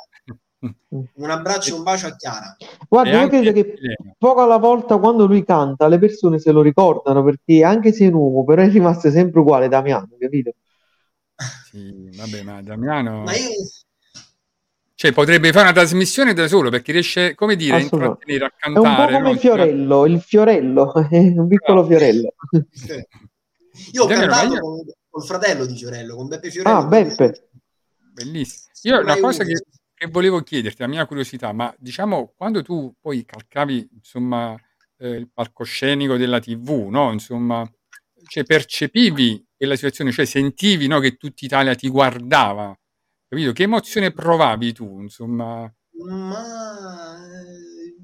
Un 0.89 1.31
abbraccio 1.31 1.75
e 1.75 1.77
un 1.79 1.83
bacio 1.83 2.07
a 2.07 2.17
Chiara. 2.17 2.57
Guarda, 2.89 3.11
E 3.11 3.21
io 3.23 3.29
credo 3.29 3.53
che 3.53 3.61
Elena. 3.61 4.15
poco 4.19 4.43
alla 4.43 4.57
volta 4.59 4.99
quando 4.99 5.27
lui 5.27 5.45
canta 5.45 5.89
le 5.89 5.99
persone 5.99 6.39
se 6.39 6.53
lo 6.53 6.63
ricordano 6.63 7.23
perché 7.25 7.63
anche 7.65 7.93
se 7.93 8.05
è 8.05 8.09
un 8.09 8.15
uomo, 8.15 8.45
però 8.45 8.63
è 8.63 8.69
rimasto 8.71 9.11
sempre 9.11 9.41
uguale 9.41 9.69
Damiano, 9.69 10.09
capito? 10.19 10.55
Sì, 11.71 12.11
vabbè, 12.17 12.43
ma 12.43 12.63
Damiano... 12.63 13.23
Ma 13.25 13.33
io 13.35 13.49
Cioè, 14.95 15.13
potrebbe 15.13 15.53
fare 15.53 15.65
una 15.65 15.73
trasmissione 15.75 16.33
da 16.33 16.49
solo 16.49 16.71
perché 16.71 16.93
riesce, 16.93 17.35
come 17.35 17.57
dire, 17.57 17.77
a 17.77 17.81
intrattenere, 17.81 18.45
a 18.47 18.53
È 18.59 18.69
un 18.69 18.75
po' 18.75 18.83
cantare. 18.83 19.13
come 19.13 19.33
no? 19.33 19.39
Fiorello, 19.39 20.07
il 20.07 20.21
Fiorello, 20.23 20.95
è 21.11 21.17
un 21.19 21.47
piccolo 21.49 21.85
Bravo. 21.85 21.89
Fiorello. 21.89 22.35
Io 23.93 24.03
ho 24.05 24.07
Damiano, 24.07 24.33
cantato 24.33 24.55
io- 24.55 24.61
con, 24.61 24.81
col 25.11 25.25
fratello 25.25 25.67
di 25.67 25.77
Fiorello, 25.77 26.17
con 26.17 26.29
Beppe 26.29 26.51
Fiorello. 26.51 26.77
Ah, 26.79 26.85
Beppe. 26.87 27.49
Bellissimo. 28.15 28.65
Io 28.83 29.01
una 29.03 29.13
Mai 29.13 29.21
cosa 29.21 29.45
che, 29.45 29.63
che 29.97 30.09
volevo 30.09 30.43
chiederti, 30.43 30.83
la 30.83 30.89
mia 30.89 31.07
curiosità, 31.07 31.53
ma 31.53 31.75
diciamo, 31.79 32.35
quando 32.37 32.63
tu 32.63 32.95
poi 33.01 33.25
calcavi, 33.25 33.89
insomma, 33.95 34.55
eh, 34.99 35.09
il 35.09 35.31
palcoscenico 35.33 36.17
della 36.19 36.39
TV, 36.39 36.89
no? 36.91 37.13
Insomma, 37.13 37.67
cioè 38.29 38.45
percepivi 38.45 39.43
quella 39.57 39.75
situazione, 39.75 40.13
cioè 40.13 40.27
sentivi, 40.27 40.87
no, 40.87 40.99
che 41.01 41.17
tutta 41.17 41.45
Italia 41.47 41.75
ti 41.75 41.89
guardava, 41.89 42.79
capito? 43.27 43.53
Che 43.53 43.63
emozione 43.63 44.13
provavi 44.13 44.73
tu, 44.75 45.01
insomma? 45.01 45.73
Ma 46.05 47.17
eh, 47.33 47.95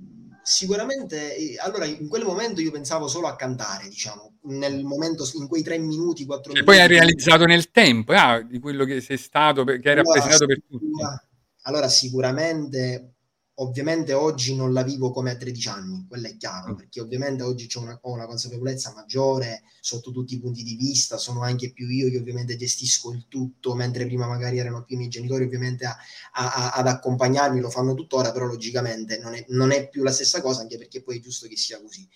sicuramente, 0.42 1.36
eh, 1.36 1.58
allora 1.58 1.84
in 1.84 2.08
quel 2.08 2.24
momento 2.24 2.62
io 2.62 2.70
pensavo 2.70 3.06
solo 3.06 3.26
a 3.26 3.36
cantare, 3.36 3.86
diciamo, 3.88 4.38
nel 4.44 4.82
momento, 4.82 5.28
in 5.34 5.46
quei 5.46 5.62
tre 5.62 5.76
minuti, 5.76 6.24
quattro 6.24 6.52
E 6.52 6.62
minuti. 6.62 6.72
poi 6.72 6.80
hai 6.80 6.88
realizzato 6.88 7.44
nel 7.44 7.70
tempo, 7.70 8.12
ah, 8.12 8.40
di 8.40 8.58
quello 8.58 8.86
che 8.86 9.02
sei 9.02 9.18
stato, 9.18 9.62
che 9.64 9.88
hai 9.90 9.94
rappresentato 9.94 10.46
per 10.46 10.62
tutti. 10.66 10.86
sicura- 10.86 11.26
allora, 11.62 11.88
sicuramente 11.88 13.08
Ovviamente 13.56 14.14
oggi 14.14 14.56
non 14.56 14.72
la 14.72 14.82
vivo 14.82 15.10
come 15.10 15.30
a 15.30 15.36
13 15.36 15.68
anni, 15.68 16.06
quello 16.08 16.26
è 16.26 16.36
chiaro, 16.38 16.72
Mm. 16.72 16.74
perché 16.74 17.00
ovviamente 17.02 17.42
oggi 17.42 17.68
una, 17.76 17.96
ho 18.02 18.10
una 18.10 18.24
consapevolezza 18.26 18.92
maggiore 18.94 19.62
sotto 19.78 20.10
tutti 20.10 20.34
i 20.34 20.40
punti 20.40 20.62
di 20.62 20.74
vista, 20.74 21.18
sono 21.18 21.42
anche 21.42 21.70
più 21.70 21.86
io 21.88 22.08
che 22.10 22.16
ovviamente 22.16 22.56
gestisco 22.56 23.12
il 23.12 23.26
tutto, 23.28 23.74
mentre 23.74 24.06
prima 24.06 24.26
magari 24.26 24.58
erano 24.58 24.82
più 24.84 24.94
i 24.94 24.98
miei 25.00 25.10
genitori 25.10 25.44
ovviamente 25.44 25.84
a- 25.84 25.96
a- 26.32 26.70
ad 26.72 26.86
accompagnarmi, 26.88 27.60
lo 27.60 27.68
fanno 27.70 27.94
tuttora, 27.94 28.32
però 28.32 28.46
logicamente 28.46 29.18
non 29.18 29.34
è, 29.34 29.44
non 29.48 29.70
è 29.70 29.88
più 29.90 30.02
la 30.02 30.12
stessa 30.12 30.40
cosa, 30.40 30.62
anche 30.62 30.78
perché 30.78 31.02
poi 31.02 31.18
è 31.18 31.20
giusto 31.20 31.46
che 31.46 31.56
sia 31.56 31.80
così. 31.80 32.08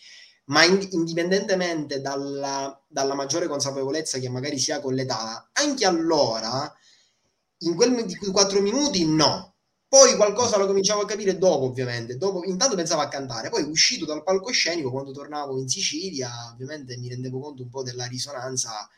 Ma 0.46 0.64
in- 0.64 0.86
indipendentemente 0.92 2.00
dalla, 2.00 2.80
dalla 2.88 3.14
maggiore 3.14 3.48
consapevolezza 3.48 4.18
che 4.18 4.28
magari 4.28 4.58
si 4.58 4.72
ha 4.72 4.80
con 4.80 4.94
l'età, 4.94 5.50
anche 5.52 5.84
allora, 5.84 6.72
in 7.60 7.74
quel 7.74 7.92
quei 8.18 8.30
quattro 8.30 8.60
minuti 8.60 9.04
no. 9.06 9.54
Poi 9.88 10.16
qualcosa 10.16 10.56
lo 10.58 10.66
cominciavo 10.66 11.02
a 11.02 11.06
capire 11.06 11.38
dopo, 11.38 11.64
ovviamente. 11.64 12.16
Dopo, 12.16 12.44
intanto 12.44 12.74
pensavo 12.76 13.02
a 13.02 13.08
cantare, 13.08 13.50
poi 13.50 13.62
uscito 13.62 14.04
dal 14.04 14.22
palcoscenico, 14.22 14.90
quando 14.90 15.12
tornavo 15.12 15.58
in 15.58 15.68
Sicilia, 15.68 16.28
ovviamente 16.52 16.96
mi 16.98 17.08
rendevo 17.08 17.38
conto 17.40 17.62
un 17.62 17.70
po' 17.70 17.82
della 17.82 18.04
risonanza, 18.06 18.88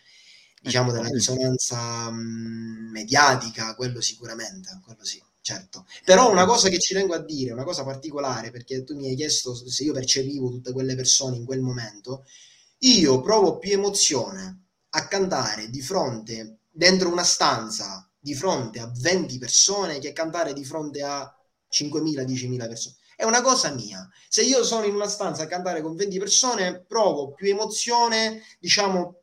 diciamo, 0.60 0.90
della 0.92 1.08
risonanza 1.08 2.10
mh, 2.10 2.90
mediatica, 2.90 3.74
quello 3.74 4.00
sicuramente, 4.00 4.80
quello 4.84 5.04
sì, 5.04 5.22
certo. 5.40 5.86
Però 6.04 6.30
una 6.30 6.46
cosa 6.46 6.68
che 6.68 6.78
ci 6.78 6.94
tengo 6.94 7.14
a 7.14 7.22
dire, 7.24 7.52
una 7.52 7.64
cosa 7.64 7.84
particolare, 7.84 8.50
perché 8.50 8.82
tu 8.84 8.96
mi 8.96 9.08
hai 9.08 9.16
chiesto 9.16 9.54
se 9.54 9.84
io 9.84 9.92
percepivo 9.92 10.50
tutte 10.50 10.72
quelle 10.72 10.94
persone 10.94 11.36
in 11.36 11.44
quel 11.44 11.60
momento, 11.60 12.24
io 12.78 13.20
provo 13.20 13.58
più 13.58 13.72
emozione 13.72 14.64
a 14.90 15.06
cantare 15.06 15.68
di 15.70 15.82
fronte, 15.82 16.60
dentro 16.70 17.10
una 17.10 17.24
stanza, 17.24 18.07
di 18.28 18.34
fronte 18.34 18.78
a 18.78 18.90
20 18.94 19.38
persone 19.38 19.98
che 19.98 20.12
cantare 20.12 20.52
di 20.52 20.64
fronte 20.64 21.02
a 21.02 21.34
5.000, 21.70 22.26
10.000 22.26 22.68
persone. 22.68 22.96
È 23.16 23.24
una 23.24 23.40
cosa 23.40 23.72
mia. 23.72 24.06
Se 24.28 24.42
io 24.42 24.62
sono 24.62 24.84
in 24.84 24.94
una 24.94 25.08
stanza 25.08 25.44
a 25.44 25.46
cantare 25.46 25.80
con 25.80 25.96
20 25.96 26.18
persone, 26.18 26.84
provo 26.86 27.32
più 27.32 27.48
emozione, 27.48 28.42
diciamo, 28.60 29.22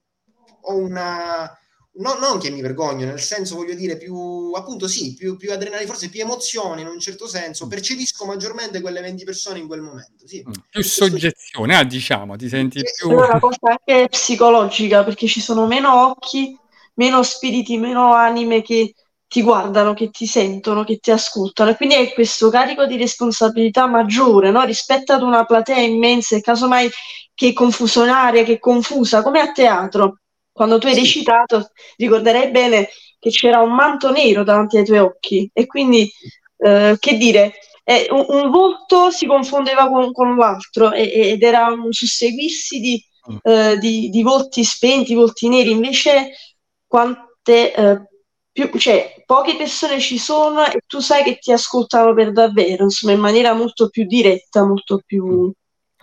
ho 0.62 0.76
una... 0.76 1.56
no- 1.98 2.18
non 2.20 2.40
che 2.40 2.50
mi 2.50 2.62
vergogno, 2.62 3.06
nel 3.06 3.22
senso 3.22 3.56
voglio 3.56 3.76
dire 3.76 3.96
più, 3.96 4.52
appunto 4.56 4.88
sì, 4.88 5.14
più, 5.14 5.38
più 5.38 5.52
adrenalina, 5.52 5.88
forse 5.88 6.10
più 6.10 6.22
emozione 6.22 6.82
in 6.82 6.88
un 6.88 7.00
certo 7.00 7.28
senso, 7.28 7.68
percepisco 7.68 8.26
maggiormente 8.26 8.82
quelle 8.82 9.02
20 9.02 9.24
persone 9.24 9.60
in 9.60 9.68
quel 9.68 9.82
momento, 9.82 10.28
sì. 10.28 10.44
Mm. 10.46 10.52
Più 10.72 10.84
soggezione, 10.84 11.76
ah, 11.76 11.84
diciamo, 11.84 12.36
ti 12.36 12.50
senti 12.50 12.82
più... 12.82 13.12
È 13.12 13.14
una 13.14 13.40
cosa 13.40 13.78
anche 13.78 14.08
psicologica 14.10 15.04
perché 15.04 15.28
ci 15.28 15.40
sono 15.40 15.68
meno 15.68 16.10
occhi, 16.10 16.58
meno 16.96 17.24
spiriti, 17.24 17.78
meno 17.78 18.14
anime 18.14 18.62
che 18.62 18.94
ti 19.28 19.42
guardano, 19.42 19.94
che 19.94 20.10
ti 20.12 20.28
sentono, 20.28 20.84
che 20.84 20.98
ti 20.98 21.12
ascoltano 21.12 21.72
e 21.72 21.76
quindi 21.76 21.96
hai 21.96 22.14
questo 22.14 22.50
carico 22.50 22.86
di 22.86 22.98
responsabilità 22.98 23.88
maggiore 23.88 24.52
no? 24.52 24.64
rispetto 24.64 25.14
ad 25.14 25.22
una 25.22 25.46
platea 25.46 25.78
immensa 25.80 26.36
e 26.36 26.42
casomai 26.42 26.90
che 27.34 27.50
è 27.50 27.54
confusionaria, 27.54 28.44
che 28.44 28.54
è 28.54 28.60
confusa, 28.60 29.22
come 29.22 29.40
a 29.42 29.52
teatro. 29.52 30.20
Quando 30.52 30.78
tu 30.78 30.88
hai 30.88 30.94
Sì. 30.94 31.02
recitato 31.02 31.72
ricorderai 31.98 32.50
bene 32.52 32.88
che 33.20 33.30
c'era 33.30 33.60
un 33.62 33.74
manto 33.74 34.12
nero 34.12 34.44
davanti 34.44 34.78
ai 34.78 34.86
tuoi 34.86 35.00
occhi 35.00 35.50
e 35.54 35.66
quindi, 35.66 36.10
eh, 36.58 36.96
che 37.00 37.18
dire, 37.18 37.54
eh, 37.84 38.08
un, 38.10 38.26
un 38.30 38.50
volto 38.52 39.10
si 39.12 39.26
confondeva 39.26 39.90
con, 39.90 40.12
con 40.14 40.36
l'altro 40.38 40.92
e- 40.94 41.12
ed 41.32 41.44
era 41.44 41.68
un 41.68 41.92
susseguirsi 41.92 42.80
di, 42.80 43.04
Mm. 43.28 43.38
eh, 43.42 43.78
di, 43.80 44.10
di 44.10 44.22
volti 44.22 44.64
spenti, 44.64 45.16
volti 45.16 45.50
neri, 45.50 45.72
invece 45.72 46.30
quante 46.88 47.74
eh, 47.74 48.02
più, 48.52 48.70
cioè, 48.78 49.24
poche 49.26 49.58
persone 49.58 50.00
ci 50.00 50.18
sono 50.18 50.66
e 50.66 50.80
tu 50.88 51.00
sai 51.00 51.24
che 51.24 51.38
ti 51.38 51.52
ascoltano 51.52 52.14
per 52.14 52.32
davvero, 52.32 52.84
insomma, 52.84 53.14
in 53.14 53.20
maniera 53.20 53.54
molto 53.54 53.90
più 53.90 54.06
diretta, 54.06 54.66
molto 54.66 55.02
più, 55.06 55.52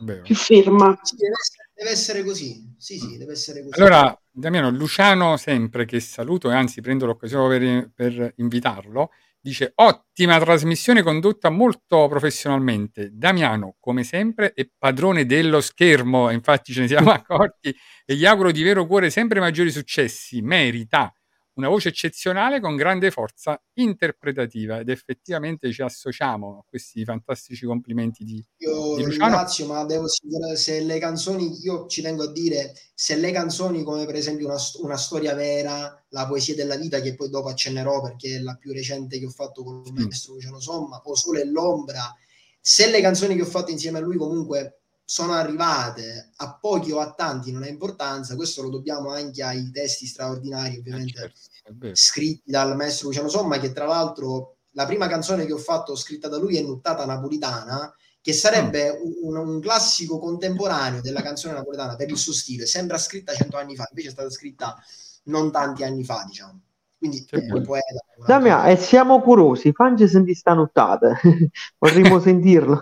Vero. 0.00 0.22
più 0.22 0.34
ferma. 0.34 0.98
Sì, 1.02 1.16
deve 1.16 1.34
essere, 1.40 1.70
deve 1.74 1.90
essere 1.90 2.24
così. 2.24 2.74
Sì, 2.76 2.98
sì, 2.98 3.16
deve 3.16 3.32
essere 3.32 3.62
così. 3.62 3.80
Allora, 3.80 4.14
Damiano, 4.30 4.70
Luciano 4.70 5.36
sempre 5.38 5.86
che 5.86 5.98
saluto 6.00 6.50
e 6.50 6.54
anzi 6.54 6.82
prendo 6.82 7.06
l'occasione 7.06 7.58
per, 7.58 7.90
per 7.94 8.32
invitarlo, 8.36 9.10
dice 9.42 9.72
ottima 9.74 10.38
trasmissione 10.38 11.02
condotta 11.02 11.50
molto 11.50 12.06
professionalmente. 12.08 13.10
Damiano, 13.12 13.76
come 13.80 14.04
sempre, 14.04 14.52
è 14.54 14.68
padrone 14.78 15.26
dello 15.26 15.60
schermo, 15.60 16.30
infatti 16.30 16.72
ce 16.72 16.82
ne 16.82 16.86
siamo 16.88 17.10
accorti 17.12 17.74
e 18.04 18.14
gli 18.14 18.24
auguro 18.24 18.52
di 18.52 18.62
vero 18.62 18.86
cuore 18.86 19.10
sempre 19.10 19.40
maggiori 19.40 19.70
successi. 19.70 20.40
Merita 20.40 21.12
una 21.54 21.68
voce 21.68 21.88
eccezionale 21.90 22.60
con 22.60 22.76
grande 22.76 23.10
forza 23.10 23.60
interpretativa 23.74 24.80
ed 24.80 24.88
effettivamente 24.88 25.72
ci 25.72 25.82
associamo 25.82 26.58
a 26.58 26.64
questi 26.68 27.04
fantastici 27.04 27.66
complimenti 27.66 28.24
di, 28.24 28.44
Io 28.62 28.96
di 28.96 29.02
Luciano. 29.02 29.36
ringrazio, 29.36 29.66
ma 29.66 29.84
devo 29.84 30.04
assicurare 30.04 30.56
se 30.56 30.80
le 30.82 30.98
canzoni, 31.00 31.58
io 31.64 31.86
ci 31.88 32.00
tengo 32.00 32.22
a 32.22 32.30
dire, 32.32 32.72
se 32.94 33.16
le 33.16 33.32
canzoni 33.32 33.82
come 33.82 34.06
per 34.06 34.14
esempio 34.14 34.46
una, 34.46 34.56
una 34.82 34.96
storia 34.96 35.34
vera, 35.34 36.04
la 36.10 36.26
poesia 36.28 36.54
della 36.54 36.76
vita, 36.76 37.00
che 37.00 37.14
poi 37.16 37.28
dopo 37.28 37.48
accennerò 37.48 38.00
perché 38.00 38.36
è 38.36 38.38
la 38.38 38.54
più 38.56 38.72
recente 38.72 39.18
che 39.18 39.26
ho 39.26 39.30
fatto 39.30 39.64
con 39.64 39.82
il 39.84 39.92
Mm. 39.98 40.04
maestro 40.04 40.34
Luciano 40.34 40.60
Somma, 40.60 41.00
o 41.04 41.14
Sole 41.16 41.40
e 41.42 41.46
l'ombra, 41.46 42.14
se 42.60 42.88
le 42.88 43.00
canzoni 43.00 43.34
che 43.34 43.42
ho 43.42 43.46
fatto 43.46 43.72
insieme 43.72 43.98
a 43.98 44.00
lui 44.00 44.16
comunque 44.16 44.81
sono 45.04 45.32
arrivate 45.32 46.30
a 46.36 46.56
pochi 46.56 46.92
o 46.92 47.00
a 47.00 47.12
tanti, 47.12 47.52
non 47.52 47.62
ha 47.62 47.68
importanza, 47.68 48.36
questo 48.36 48.62
lo 48.62 48.70
dobbiamo 48.70 49.10
anche 49.10 49.42
ai 49.42 49.70
testi 49.70 50.06
straordinari, 50.06 50.76
Eh, 50.76 50.78
ovviamente 50.78 51.18
certo, 51.18 51.40
è 51.64 51.70
vero. 51.72 51.94
scritti 51.94 52.50
dal 52.50 52.76
maestro 52.76 53.08
Luciano 53.08 53.28
Somma, 53.28 53.58
che 53.58 53.72
tra 53.72 53.86
l'altro 53.86 54.56
la 54.70 54.86
prima 54.86 55.06
canzone 55.08 55.44
che 55.44 55.52
ho 55.52 55.58
fatto 55.58 55.94
scritta 55.96 56.28
da 56.28 56.38
lui 56.38 56.56
è 56.56 56.62
Nuttata 56.62 57.04
Napolitana, 57.04 57.94
che 58.22 58.32
sarebbe 58.32 59.00
un, 59.22 59.36
un 59.36 59.60
classico 59.60 60.18
contemporaneo 60.18 61.00
della 61.00 61.22
canzone 61.22 61.54
napoletana 61.54 61.96
per 61.96 62.08
il 62.08 62.16
suo 62.16 62.32
stile, 62.32 62.66
sembra 62.66 62.96
scritta 62.96 63.34
cento 63.34 63.56
anni 63.56 63.74
fa, 63.74 63.86
invece 63.90 64.08
è 64.08 64.12
stata 64.12 64.30
scritta 64.30 64.76
non 65.24 65.50
tanti 65.50 65.82
anni 65.82 66.04
fa, 66.04 66.24
diciamo. 66.26 66.60
Quindi 67.02 67.26
bello. 67.28 67.62
poeta. 67.62 68.04
Damia, 68.24 68.66
e 68.66 68.76
siamo 68.76 69.20
curiosi, 69.22 69.72
fanci 69.72 70.06
sentire 70.06 70.36
sta 70.36 70.54
nottata. 70.54 71.18
Vorremmo 71.78 72.20
sentirlo. 72.22 72.80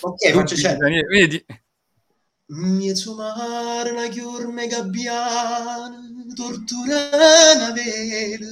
Ok, 0.00 0.30
faccio 0.32 0.56
certo. 0.56 0.86
Vedi? 1.08 1.44
Miezzo 2.46 3.14
mare, 3.14 3.92
una 3.92 4.08
chiorme 4.08 4.66
gabbiana, 4.66 5.96
tortura 6.34 7.54
una 7.54 7.70
vela. 7.70 8.48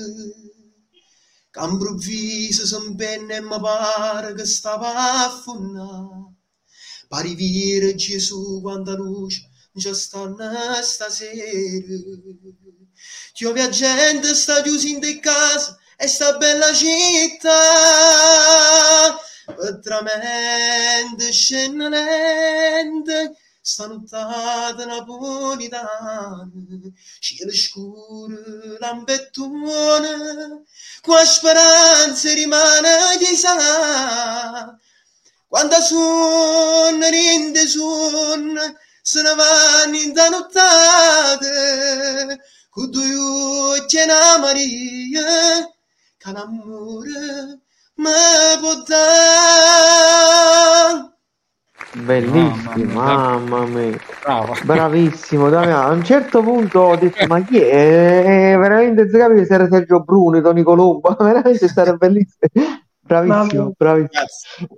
Che 1.50 1.60
improvviso 1.60 2.64
s'impenne 2.64 3.34
e 3.34 3.40
mi 3.40 3.58
pare 3.60 4.32
che 4.34 4.44
stava 4.44 4.94
a 4.94 5.24
affonnare. 5.24 6.34
Pari 7.08 7.34
vire 7.34 7.96
Gesù 7.96 8.60
quanta 8.60 8.94
luce 8.94 9.50
già 9.72 9.92
stanno 9.92 10.36
stasera. 10.82 11.42
Chiove 13.39 13.62
a 13.62 13.68
gente 13.68 14.34
sta 14.34 14.61
chiusa 14.62 14.89
in 14.89 14.99
te 14.99 15.20
casa 15.20 15.78
e 15.97 16.09
sta 16.09 16.36
bella 16.39 16.74
città. 16.74 17.53
Veramente 19.80 21.30
scende 21.30 21.89
lente 21.89 23.36
sta 23.61 23.86
nottata 23.86 24.84
napolitana, 24.84 26.51
cielo 27.20 27.55
scuro, 27.55 28.76
lampettone, 28.80 30.64
qua 31.01 31.24
speranza 31.24 32.34
rimane 32.34 33.18
chi 33.18 33.36
sa. 33.36 34.76
Quando 35.47 35.80
son, 35.80 37.01
rinde 37.09 37.68
son, 37.68 38.76
se 39.01 39.22
ne 39.22 39.34
vanno 39.36 39.97
in 39.97 40.12
da 40.12 40.28
e 42.84 44.04
una 44.04 44.38
Maria, 44.38 45.68
può 48.60 48.74
dare. 48.86 50.28
Bellissimo, 51.94 52.92
Mamma 52.92 53.38
mamma 53.38 53.64
mia. 53.66 53.98
Bravo. 54.22 54.54
Bravissimo, 54.62 55.48
Damia. 55.48 55.84
A 55.84 55.90
un 55.90 56.04
certo 56.04 56.42
punto 56.42 56.80
ho 56.80 56.96
detto, 56.96 57.26
ma 57.26 57.40
chi 57.42 57.58
è? 57.60 58.52
E 58.52 58.56
veramente 58.56 59.08
si 59.08 59.16
capisce 59.16 59.46
se 59.46 59.54
era 59.54 59.68
Sergio 59.68 60.02
Bruni, 60.02 60.40
Toni 60.40 60.62
Colombo, 60.62 61.16
veramente 61.18 61.66
stare 61.66 61.96
bellissimo. 61.96 62.46
Bravissimo, 63.00 63.72
bravissimo, 63.76 64.08
Grazie. 64.12 64.68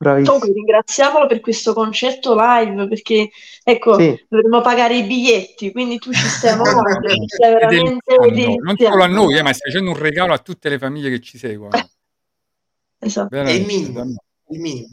Bravissimo. 0.00 0.38
Comunque 0.38 0.52
ringraziamolo 0.52 1.26
per 1.26 1.40
questo 1.40 1.74
concerto 1.74 2.34
live 2.34 2.88
perché 2.88 3.30
ecco 3.62 3.98
Sì, 3.98 4.24
dovremmo 4.28 4.62
pagare 4.62 4.96
i 4.96 5.04
biglietti 5.04 5.70
quindi 5.72 5.98
tu 5.98 6.10
ci 6.12 6.26
stai 6.26 6.52
amando 6.52 6.82
ci 7.00 7.26
stai 7.26 7.52
veramente 7.52 8.16
non 8.62 8.76
solo 8.78 9.02
a 9.02 9.06
noi, 9.06 9.36
eh, 9.36 9.42
ma 9.42 9.52
stai 9.52 9.70
facendo 9.70 9.90
un 9.90 9.98
regalo 9.98 10.32
a 10.32 10.38
tutte 10.38 10.70
le 10.70 10.78
famiglie 10.78 11.10
che 11.10 11.20
ci 11.20 11.36
seguono. 11.36 11.76
esatto 12.98 13.36
È 13.36 13.50
il 13.50 13.66
minimo, 13.66 14.02
il 14.48 14.60
minimo. 14.60 14.88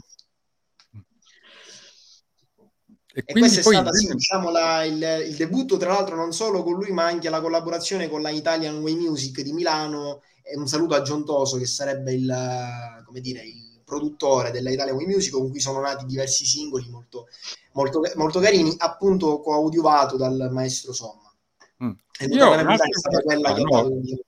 E 3.14 3.22
E 3.24 3.32
quindi 3.32 3.50
questa 3.50 3.60
è 3.60 3.62
poi 3.62 3.74
stata, 3.74 3.92
sì, 3.92 4.14
diciamo, 4.14 4.50
la- 4.50 4.84
il, 4.84 5.26
il 5.28 5.34
debutto, 5.34 5.76
tra 5.76 5.92
l'altro, 5.92 6.14
non 6.14 6.32
solo 6.32 6.62
con 6.62 6.74
lui, 6.74 6.92
ma 6.92 7.06
anche 7.06 7.28
la 7.30 7.40
collaborazione 7.40 8.08
con 8.08 8.20
la 8.22 8.30
Italian 8.30 8.78
Way 8.80 8.94
Music 8.94 9.40
di 9.40 9.52
Milano. 9.52 10.22
E 10.42 10.56
un 10.56 10.68
saluto 10.68 10.94
a 10.94 11.02
John 11.02 11.24
Toso, 11.24 11.58
che 11.58 11.66
sarebbe 11.66 12.12
il, 12.12 12.32
come 13.04 13.20
dire, 13.20 13.42
il 13.42 13.57
produttore 13.88 14.50
della 14.50 14.70
Italia 14.70 14.94
Way 14.94 15.06
Music 15.06 15.32
con 15.32 15.48
cui 15.48 15.60
sono 15.60 15.80
nati 15.80 16.04
diversi 16.04 16.44
singoli 16.44 16.88
molto, 16.90 17.26
molto, 17.72 18.02
molto 18.16 18.38
carini, 18.38 18.74
appunto 18.76 19.40
coadiuvato 19.40 20.18
dal 20.18 20.50
maestro 20.52 20.92
Somma. 20.92 21.34
Mm. 21.82 21.92
E 22.20 22.26
Io 22.26 22.52
è 22.54 22.76
stata 22.90 23.20
quella 23.22 23.54
che 23.54 23.62
ha 23.62 23.64
no, 23.64 23.88
l'inizio. 23.88 24.22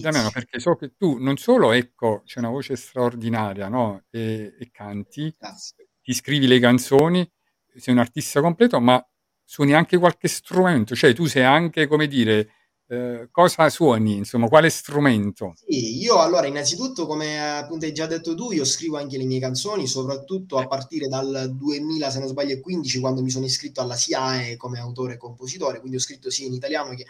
Damiano, 0.00 0.30
perché 0.30 0.58
so 0.58 0.74
che 0.74 0.94
tu 0.96 1.16
non 1.18 1.36
solo, 1.36 1.72
ecco, 1.72 2.22
c'è 2.26 2.40
una 2.40 2.50
voce 2.50 2.76
straordinaria, 2.76 3.68
no? 3.68 4.02
E, 4.10 4.54
e 4.58 4.70
canti, 4.70 5.34
Grazie. 5.38 5.88
ti 6.02 6.12
scrivi 6.12 6.46
le 6.46 6.58
canzoni, 6.58 7.30
sei 7.74 7.94
un 7.94 8.00
artista 8.00 8.40
completo, 8.42 8.80
ma 8.80 9.02
suoni 9.44 9.72
anche 9.72 9.96
qualche 9.96 10.28
strumento, 10.28 10.94
cioè 10.94 11.14
tu 11.14 11.24
sei 11.24 11.44
anche, 11.44 11.86
come 11.86 12.06
dire, 12.06 12.50
eh, 12.90 13.28
cosa 13.30 13.68
suoni, 13.68 14.16
insomma, 14.16 14.48
quale 14.48 14.70
strumento? 14.70 15.52
Sì, 15.56 15.98
io 16.00 16.18
allora 16.20 16.46
innanzitutto, 16.46 17.06
come 17.06 17.58
appunto 17.58 17.84
hai 17.84 17.92
già 17.92 18.06
detto 18.06 18.34
tu, 18.34 18.50
io 18.50 18.64
scrivo 18.64 18.96
anche 18.96 19.18
le 19.18 19.26
mie 19.26 19.40
canzoni, 19.40 19.86
soprattutto 19.86 20.56
a 20.56 20.66
partire 20.66 21.06
dal 21.06 21.54
2000, 21.54 22.10
se 22.10 22.18
non 22.18 22.28
sbaglio, 22.28 22.54
e 22.54 22.60
15, 22.60 22.98
quando 23.00 23.22
mi 23.22 23.28
sono 23.28 23.44
iscritto 23.44 23.82
alla 23.82 23.94
SIAE 23.94 24.56
come 24.56 24.78
autore 24.78 25.14
e 25.14 25.16
compositore, 25.18 25.80
quindi 25.80 25.98
ho 25.98 26.00
scritto 26.00 26.30
sia 26.30 26.46
in 26.46 26.54
italiano 26.54 26.94
che 26.94 27.04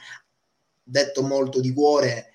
detto 0.83 1.23
molto 1.23 1.61
di 1.61 1.73
cuore. 1.73 2.33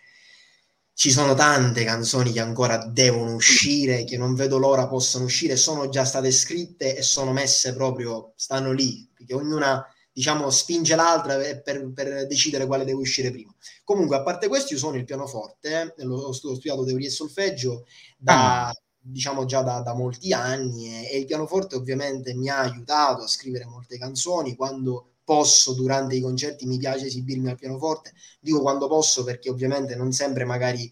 Ci 0.95 1.11
sono 1.11 1.33
tante 1.33 1.83
canzoni 1.83 2.31
che 2.31 2.39
ancora 2.39 2.77
devono 2.77 3.33
uscire, 3.33 4.05
che 4.05 4.15
non 4.15 4.35
vedo 4.35 4.57
l'ora 4.57 4.87
possano 4.87 5.25
uscire, 5.25 5.57
sono 5.57 5.89
già 5.89 6.05
state 6.05 6.31
scritte 6.31 6.95
e 6.95 7.01
sono 7.01 7.33
messe 7.33 7.73
proprio, 7.73 8.31
stanno 8.35 8.71
lì, 8.71 9.09
perché 9.13 9.33
ognuna 9.33 9.83
diciamo 10.13 10.49
spinge 10.49 10.95
l'altra 10.95 11.35
per, 11.63 11.91
per 11.93 12.27
decidere 12.27 12.65
quale 12.65 12.85
deve 12.85 12.99
uscire 12.99 13.31
prima. 13.31 13.53
Comunque, 13.83 14.15
a 14.15 14.23
parte 14.23 14.47
questo, 14.47 14.73
io 14.73 14.79
suono 14.79 14.97
il 14.97 15.05
pianoforte, 15.05 15.93
eh, 15.97 16.05
ho 16.05 16.31
studiato 16.31 16.85
teoria 16.85 17.07
e 17.07 17.11
solfeggio 17.11 17.85
da, 18.17 18.71
diciamo 18.99 19.45
già 19.45 19.61
da, 19.61 19.81
da 19.81 19.93
molti 19.93 20.31
anni 20.31 20.87
e, 20.87 21.09
e 21.11 21.17
il 21.19 21.25
pianoforte 21.25 21.75
ovviamente 21.75 22.33
mi 22.33 22.49
ha 22.49 22.59
aiutato 22.59 23.23
a 23.23 23.27
scrivere 23.27 23.65
molte 23.65 23.97
canzoni. 23.97 24.55
Quando 24.55 25.07
posso 25.23 25.73
durante 25.73 26.15
i 26.15 26.21
concerti 26.21 26.65
mi 26.65 26.77
piace 26.77 27.07
esibirmi 27.07 27.49
al 27.49 27.57
pianoforte. 27.57 28.13
Dico 28.39 28.61
quando 28.61 28.87
posso 28.87 29.23
perché 29.23 29.49
ovviamente 29.49 29.95
non 29.95 30.11
sempre 30.11 30.45
magari 30.45 30.91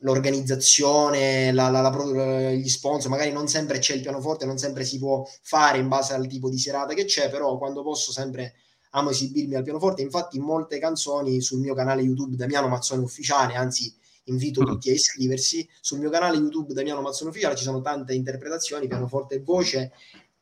l'organizzazione, 0.00 1.52
la, 1.52 1.68
la, 1.68 1.80
la, 1.80 2.52
gli 2.52 2.68
sponsor, 2.68 3.10
magari 3.10 3.32
non 3.32 3.48
sempre 3.48 3.78
c'è 3.78 3.94
il 3.94 4.00
pianoforte, 4.00 4.46
non 4.46 4.58
sempre 4.58 4.84
si 4.84 4.98
può 4.98 5.26
fare 5.42 5.78
in 5.78 5.88
base 5.88 6.14
al 6.14 6.26
tipo 6.26 6.48
di 6.48 6.58
serata 6.58 6.94
che 6.94 7.04
c'è, 7.04 7.30
però 7.30 7.58
quando 7.58 7.82
posso 7.82 8.12
sempre 8.12 8.54
amo 8.90 9.10
esibirmi 9.10 9.54
al 9.54 9.62
pianoforte. 9.62 10.02
Infatti, 10.02 10.36
in 10.36 10.42
molte 10.42 10.78
canzoni 10.78 11.40
sul 11.40 11.60
mio 11.60 11.74
canale 11.74 12.02
YouTube 12.02 12.36
Damiano 12.36 12.68
Mazzone 12.68 13.02
Ufficiale, 13.02 13.54
anzi, 13.54 13.94
invito 14.24 14.64
tutti 14.64 14.90
a 14.90 14.92
iscriversi. 14.92 15.68
Sul 15.80 15.98
mio 15.98 16.10
canale 16.10 16.36
YouTube 16.36 16.72
Damiano 16.72 17.00
Mazzone 17.00 17.30
Ufficiale 17.30 17.56
ci 17.56 17.64
sono 17.64 17.80
tante 17.80 18.14
interpretazioni, 18.14 18.88
pianoforte 18.88 19.36
e 19.36 19.40
voce 19.40 19.92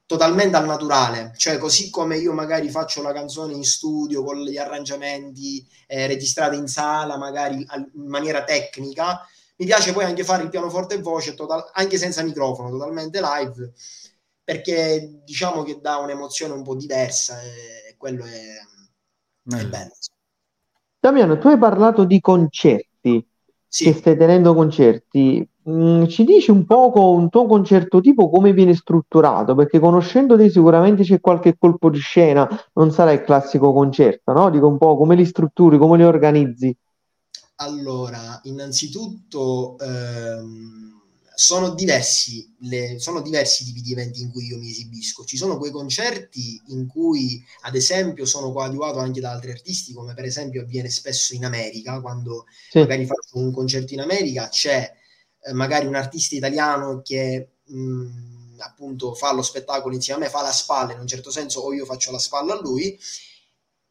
totalmente 0.07 0.57
al 0.57 0.65
naturale, 0.65 1.35
cioè 1.37 1.59
così 1.59 1.91
come 1.91 2.17
io 2.17 2.33
magari 2.33 2.71
faccio 2.71 3.03
la 3.03 3.13
canzone 3.13 3.53
in 3.53 3.63
studio 3.63 4.25
con 4.25 4.41
gli 4.41 4.57
arrangiamenti 4.57 5.63
eh, 5.87 6.07
registrati 6.07 6.57
in 6.57 6.67
sala, 6.67 7.19
magari 7.19 7.57
in 7.57 8.07
maniera 8.07 8.43
tecnica, 8.43 9.21
mi 9.59 9.67
piace 9.67 9.93
poi 9.93 10.05
anche 10.05 10.25
fare 10.25 10.45
il 10.45 10.51
pianoforte 10.51 10.95
e 10.95 11.01
voce 11.01 11.35
total- 11.35 11.71
anche 11.73 11.97
senza 11.99 12.23
microfono, 12.23 12.71
totalmente 12.71 13.21
live, 13.21 13.73
perché 14.45 15.21
diciamo 15.25 15.63
che 15.63 15.79
dà 15.81 15.97
un'emozione 15.99 16.55
un 16.55 16.63
po' 16.63 16.77
diversa 16.77 17.41
e 17.43 17.95
quello 17.97 18.25
è, 18.25 19.57
è 19.57 19.65
bello. 19.67 19.93
Damiano, 21.01 21.39
tu 21.39 21.49
hai 21.49 21.59
parlato 21.59 22.05
di 22.05 22.21
concerti, 22.21 23.25
Sì. 23.67 23.85
che 23.85 23.93
stai 23.93 24.17
tenendo 24.17 24.55
concerti. 24.55 25.47
Mm, 25.69 26.07
ci 26.07 26.25
dici 26.25 26.51
un 26.51 26.65
poco 26.65 27.11
un 27.11 27.29
tuo 27.29 27.47
concerto 27.47 28.01
tipo 28.01 28.31
come 28.31 28.53
viene 28.53 28.75
strutturato? 28.75 29.55
Perché 29.55 29.79
conoscendo 29.79 30.37
te 30.37 30.49
sicuramente 30.51 31.03
c'è 31.03 31.21
qualche 31.21 31.57
colpo 31.59 31.91
di 31.91 31.99
scena, 31.99 32.49
non 32.75 32.91
sarà 32.91 33.13
il 33.13 33.23
classico 33.23 33.73
concerto, 33.73 34.33
no? 34.33 34.51
Dico 34.51 34.67
un 34.67 34.79
po' 34.79 34.97
come 34.97 35.15
li 35.15 35.25
strutturi, 35.27 35.79
come 35.79 35.97
li 35.99 36.05
organizzi. 36.05 36.75
Allora, 37.61 38.41
innanzitutto 38.45 39.77
ehm, 39.81 40.87
sono 41.35 41.71
diversi, 41.75 42.55
le- 42.61 42.99
sono 43.01 43.21
diversi 43.21 43.63
i 43.63 43.67
tipi 43.67 43.81
di 43.83 43.93
eventi 43.93 44.21
in 44.21 44.31
cui 44.31 44.47
io 44.47 44.59
mi 44.59 44.71
esibisco. 44.71 45.25
Ci 45.25 45.37
sono 45.37 45.57
quei 45.59 45.73
concerti 45.73 46.61
in 46.69 46.87
cui, 46.87 47.45
ad 47.63 47.75
esempio, 47.75 48.27
sono 48.27 48.53
coadiuvato 48.53 48.99
anche 48.99 49.21
da 49.21 49.33
altri 49.33 49.51
artisti, 49.51 49.93
come 49.93 50.15
per 50.15 50.25
esempio 50.25 50.63
avviene 50.63 50.89
spesso 50.91 51.35
in 51.35 51.45
America, 51.45 52.01
quando 52.01 52.47
Sì. 52.69 52.79
magari 52.79 53.07
faccio 53.07 53.39
un 53.39 53.53
concerto 53.53 53.93
in 53.93 54.01
America, 54.01 54.49
c'è 54.49 54.93
eh, 55.43 55.53
magari 55.53 55.87
un 55.87 55.95
artista 55.97 56.37
italiano 56.37 57.01
che 57.03 57.49
mh, 57.65 58.57
appunto 58.59 59.15
fa 59.15 59.33
lo 59.33 59.43
spettacolo 59.43 59.95
insieme 59.95 60.21
a 60.21 60.25
me, 60.25 60.31
fa 60.31 60.43
la 60.43 60.53
spalla 60.53 60.93
in 60.93 61.01
un 61.01 61.07
certo 61.09 61.31
senso, 61.31 61.61
o 61.61 61.73
io 61.73 61.85
faccio 61.85 62.11
la 62.13 62.19
spalla 62.19 62.55
a 62.55 62.61
lui. 62.61 62.97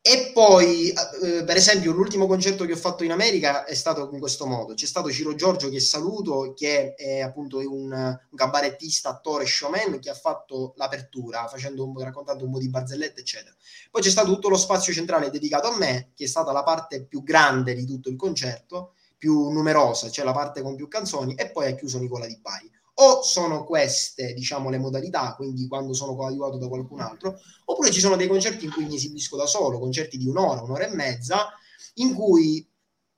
E 0.09 0.31
poi, 0.31 0.87
eh, 0.87 1.43
per 1.43 1.57
esempio, 1.57 1.91
l'ultimo 1.91 2.27
concerto 2.27 2.63
che 2.63 2.71
ho 2.71 2.77
fatto 2.77 3.03
in 3.03 3.11
America 3.11 3.65
è 3.65 3.73
stato 3.73 4.09
in 4.13 4.19
questo 4.19 4.45
modo. 4.45 4.73
C'è 4.73 4.85
stato 4.85 5.11
Ciro 5.11 5.35
Giorgio, 5.35 5.67
che 5.67 5.81
saluto, 5.81 6.53
che 6.55 6.93
è 6.93 7.19
appunto 7.19 7.57
un, 7.57 8.17
cabarettista, 8.33 9.09
attore, 9.09 9.45
showman, 9.45 9.99
che 9.99 10.09
ha 10.09 10.13
fatto 10.13 10.71
l'apertura, 10.77 11.45
un, 11.75 11.99
raccontando 12.01 12.45
un 12.45 12.51
po' 12.51 12.57
di 12.57 12.69
barzellette, 12.69 13.19
eccetera. 13.19 13.53
Poi 13.91 14.01
c'è 14.01 14.09
stato 14.09 14.33
tutto 14.33 14.47
lo 14.47 14.55
spazio 14.55 14.93
centrale 14.93 15.29
dedicato 15.29 15.67
a 15.67 15.75
me, 15.75 16.11
che 16.15 16.23
è 16.23 16.27
stata 16.27 16.53
la 16.53 16.63
parte 16.63 17.03
più 17.03 17.21
grande 17.21 17.75
di 17.75 17.85
tutto 17.85 18.07
il 18.09 18.15
concerto, 18.15 18.93
più 19.17 19.49
numerosa, 19.49 20.09
cioè 20.09 20.23
la 20.23 20.31
parte 20.31 20.61
con 20.61 20.77
più 20.77 20.87
canzoni, 20.87 21.35
e 21.35 21.51
poi 21.51 21.67
ha 21.67 21.75
chiuso 21.75 21.99
Nicola 21.99 22.27
Di 22.27 22.37
Bari. 22.39 22.71
O 22.99 23.21
sono 23.21 23.63
queste, 23.63 24.33
diciamo, 24.33 24.69
le 24.71 24.79
modalità, 24.79 25.35
quindi 25.35 25.67
quando 25.67 25.93
sono 25.93 26.15
coadiuvato 26.15 26.57
da 26.57 26.67
qualcun 26.67 26.99
altro, 26.99 27.39
oppure 27.65 27.91
ci 27.91 27.99
sono 27.99 28.15
dei 28.15 28.27
concerti 28.27 28.65
in 28.65 28.71
cui 28.71 28.85
mi 28.85 28.95
esibisco 28.95 29.37
da 29.37 29.45
solo, 29.45 29.77
concerti 29.77 30.17
di 30.17 30.27
un'ora, 30.27 30.61
un'ora 30.63 30.85
e 30.87 30.95
mezza, 30.95 31.49
in 31.95 32.15
cui 32.15 32.67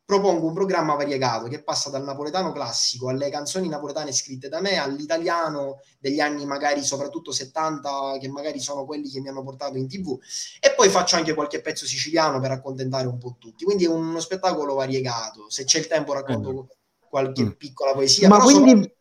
propongo 0.04 0.48
un 0.48 0.54
programma 0.54 0.96
variegato 0.96 1.48
che 1.48 1.62
passa 1.64 1.90
dal 1.92 2.04
napoletano 2.04 2.52
classico 2.52 3.10
alle 3.10 3.30
canzoni 3.30 3.70
napoletane 3.70 4.12
scritte 4.12 4.50
da 4.50 4.60
me, 4.60 4.78
all'italiano 4.80 5.82
degli 6.00 6.20
anni 6.20 6.46
magari 6.46 6.84
soprattutto 6.84 7.32
70, 7.32 8.18
che 8.20 8.28
magari 8.28 8.60
sono 8.60 8.86
quelli 8.86 9.08
che 9.10 9.22
mi 9.22 9.30
hanno 9.30 9.44
portato 9.44 9.78
in 9.78 9.88
tv, 9.88 10.18
e 10.60 10.74
poi 10.76 10.90
faccio 10.90 11.16
anche 11.16 11.34
qualche 11.34 11.62
pezzo 11.62 11.86
siciliano 11.86 12.40
per 12.42 12.52
accontentare 12.52 13.08
un 13.08 13.18
po' 13.18 13.36
tutti. 13.40 13.64
Quindi 13.64 13.86
è 13.86 13.88
uno 13.88 14.20
spettacolo 14.20 14.74
variegato. 14.74 15.50
Se 15.50 15.64
c'è 15.64 15.80
il 15.80 15.88
tempo 15.88 16.12
racconto 16.12 16.68
qualche 17.08 17.44
Mm. 17.44 17.50
piccola 17.52 17.94
poesia. 17.94 18.28
Ma 18.28 18.38
però 18.38 18.50
sono- 18.50 18.64
quindi 18.64 18.94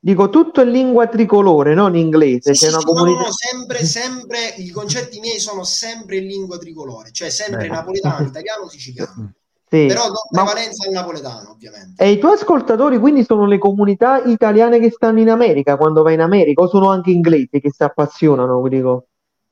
dico 0.00 0.30
tutto 0.30 0.62
in 0.62 0.70
lingua 0.70 1.06
tricolore, 1.08 1.74
non 1.74 1.94
in 1.94 2.04
inglese, 2.06 2.54
Sì, 2.54 2.64
c'è 2.64 2.70
sì, 2.70 2.74
una 2.74 2.82
comunità. 2.84 3.22
no, 3.22 3.32
sempre, 3.32 3.84
sempre, 3.84 4.54
i 4.56 4.70
concerti 4.70 5.20
miei 5.20 5.38
sono 5.38 5.62
sempre 5.62 6.16
in 6.16 6.26
lingua 6.26 6.58
tricolore, 6.58 7.10
cioè 7.12 7.28
sempre 7.30 7.62
Bene. 7.68 7.74
napoletano, 7.74 8.26
italiano, 8.26 8.68
siciliano. 8.68 9.32
Sì. 9.70 9.86
Però 9.86 10.04
do 10.08 10.14
Ma- 10.32 10.42
prevalenza 10.42 10.84
al 10.84 10.90
napoletano, 10.92 11.50
ovviamente. 11.52 12.02
E 12.02 12.10
i 12.10 12.18
tuoi 12.18 12.32
ascoltatori 12.32 12.98
quindi 12.98 13.22
sono 13.22 13.46
le 13.46 13.58
comunità 13.58 14.20
italiane 14.24 14.80
che 14.80 14.90
stanno 14.90 15.20
in 15.20 15.30
America, 15.30 15.76
quando 15.76 16.02
vai 16.02 16.14
in 16.14 16.20
America, 16.22 16.62
o 16.62 16.68
sono 16.68 16.90
anche 16.90 17.12
inglesi 17.12 17.60
che 17.60 17.70
si 17.70 17.84
appassionano, 17.84 18.66
dico. 18.66 19.06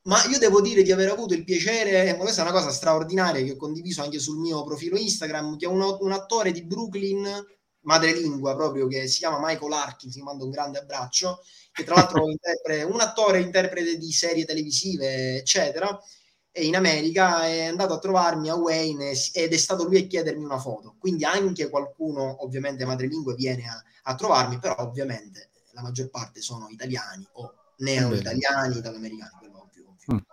Ma 0.08 0.16
io 0.28 0.38
devo 0.38 0.60
dire 0.60 0.82
di 0.82 0.90
aver 0.90 1.10
avuto 1.10 1.34
il 1.34 1.44
piacere, 1.44 2.16
ma 2.16 2.24
questa 2.24 2.42
è 2.42 2.50
una 2.50 2.58
cosa 2.58 2.70
straordinaria 2.70 3.44
che 3.44 3.52
ho 3.52 3.56
condiviso 3.56 4.02
anche 4.02 4.18
sul 4.18 4.38
mio 4.38 4.64
profilo 4.64 4.96
Instagram, 4.96 5.56
che 5.56 5.66
un, 5.68 5.82
un 6.00 6.10
attore 6.10 6.50
di 6.50 6.64
Brooklyn, 6.64 7.24
madrelingua 7.82 8.54
proprio, 8.54 8.86
che 8.86 9.06
si 9.06 9.18
chiama 9.18 9.38
Michael 9.40 9.72
Arkin, 9.72 10.10
ti 10.10 10.22
mando 10.22 10.44
un 10.44 10.50
grande 10.50 10.78
abbraccio, 10.78 11.40
che 11.72 11.84
tra 11.84 11.94
l'altro 11.94 12.24
è 12.64 12.82
un 12.82 13.00
attore 13.00 13.40
interprete 13.40 13.96
di 13.96 14.12
serie 14.12 14.44
televisive, 14.44 15.36
eccetera, 15.36 15.98
e 16.50 16.64
in 16.66 16.76
America 16.76 17.44
è 17.46 17.66
andato 17.66 17.94
a 17.94 17.98
trovarmi 17.98 18.48
a 18.48 18.56
Wayne 18.56 19.12
ed 19.32 19.52
è 19.52 19.56
stato 19.56 19.84
lui 19.84 19.98
a 19.98 20.06
chiedermi 20.06 20.44
una 20.44 20.58
foto. 20.58 20.96
Quindi 20.98 21.24
anche 21.24 21.68
qualcuno, 21.68 22.42
ovviamente 22.42 22.84
madrelingua, 22.84 23.34
viene 23.34 23.68
a, 23.68 23.82
a 24.04 24.14
trovarmi, 24.14 24.58
però 24.58 24.74
ovviamente 24.78 25.50
la 25.72 25.82
maggior 25.82 26.10
parte 26.10 26.40
sono 26.40 26.68
italiani 26.68 27.26
o 27.34 27.54
neo-italiani, 27.78 28.78
italo-americani, 28.78 29.32
quello 29.38 29.62
ovvio. 29.62 29.84
ovvio. 29.88 30.26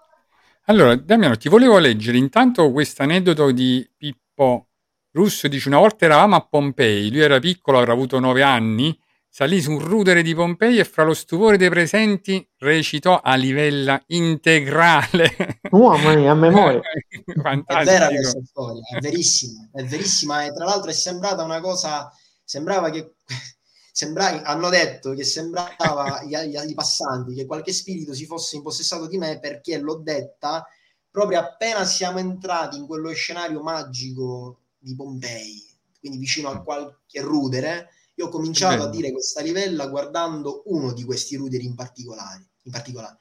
Allora, 0.65 0.95
Damiano, 0.95 1.37
ti 1.37 1.47
volevo 1.47 1.77
leggere 1.77 2.17
intanto 2.17 2.71
questo 2.71 3.03
aneddoto 3.03 3.51
di 3.51 3.87
Pippo 3.95 4.69
Russo. 5.15 5.47
Dice: 5.47 5.69
Una 5.69 5.79
volta 5.79 6.05
eravamo 6.05 6.35
a 6.35 6.45
Pompei, 6.45 7.09
lui 7.09 7.21
era 7.21 7.39
piccolo, 7.39 7.79
avrà 7.79 7.93
avuto 7.93 8.19
nove 8.19 8.43
anni. 8.43 8.97
Salì 9.29 9.61
su 9.61 9.71
un 9.71 9.79
rudere 9.79 10.21
di 10.21 10.33
Pompei 10.33 10.79
e 10.79 10.85
fra 10.85 11.03
lo 11.03 11.13
stupore 11.13 11.57
dei 11.57 11.69
presenti 11.69 12.47
recitò 12.57 13.19
a 13.21 13.35
livella 13.35 14.01
integrale. 14.07 15.59
Oh, 15.71 15.89
mamma 15.89 16.15
mia, 16.15 16.31
a 16.31 16.35
memoria. 16.35 16.79
È 17.09 17.21
vera 17.25 17.41
Fantastico. 17.41 18.07
questa 18.07 18.39
storia, 18.45 18.81
è 18.95 18.99
verissima, 19.01 19.69
è 19.73 19.83
verissima 19.83 20.45
e 20.45 20.53
tra 20.53 20.63
l'altro 20.63 20.89
è 20.89 20.93
sembrata 20.93 21.43
una 21.43 21.59
cosa, 21.59 22.09
sembrava 22.45 22.89
che, 22.89 23.15
sembra, 23.91 24.41
hanno 24.43 24.69
detto 24.69 25.13
che 25.13 25.25
sembrava 25.25 26.19
agli 26.19 26.73
passanti 26.73 27.33
che 27.33 27.45
qualche 27.45 27.73
spirito 27.73 28.13
si 28.13 28.25
fosse 28.25 28.55
impossessato 28.55 29.05
di 29.05 29.17
me 29.17 29.39
perché 29.39 29.77
l'ho 29.79 29.95
detta 29.95 30.65
proprio 31.11 31.39
appena 31.39 31.83
siamo 31.83 32.19
entrati 32.19 32.77
in 32.77 32.87
quello 32.87 33.11
scenario 33.11 33.61
magico 33.61 34.64
di 34.85 34.95
Pompei, 34.95 35.65
quindi 35.99 36.19
vicino 36.19 36.49
a 36.49 36.61
qualche 36.61 37.21
rudere, 37.21 37.89
Io 38.17 38.27
ho 38.27 38.29
cominciato 38.29 38.83
a 38.83 38.89
dire 38.89 39.11
questa 39.11 39.41
livella 39.41 39.87
guardando 39.87 40.61
uno 40.67 40.93
di 40.93 41.03
questi 41.03 41.35
ruderi 41.35 41.65
in 41.65 41.75
particolare, 41.75 42.51
in 42.61 42.71
particolare 42.71 43.17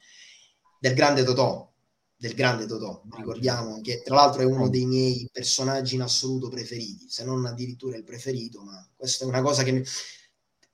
del 0.79 0.95
grande 0.95 1.25
Totò, 1.25 1.69
del 2.15 2.35
grande 2.35 2.67
Totò. 2.67 3.03
Ricordiamo 3.17 3.81
che 3.81 4.03
tra 4.05 4.15
l'altro 4.15 4.43
è 4.43 4.45
uno 4.45 4.69
dei 4.69 4.87
miei 4.87 5.29
personaggi 5.33 5.97
in 5.97 6.03
assoluto 6.03 6.49
preferiti, 6.49 7.09
se 7.09 7.25
non 7.25 7.45
addirittura 7.45 7.97
il 7.97 8.05
preferito, 8.05 8.63
ma 8.63 8.89
questa 8.95 9.25
è 9.25 9.27
una 9.27 9.43
cosa 9.43 9.65
che 9.65 9.73
mi- 9.73 9.83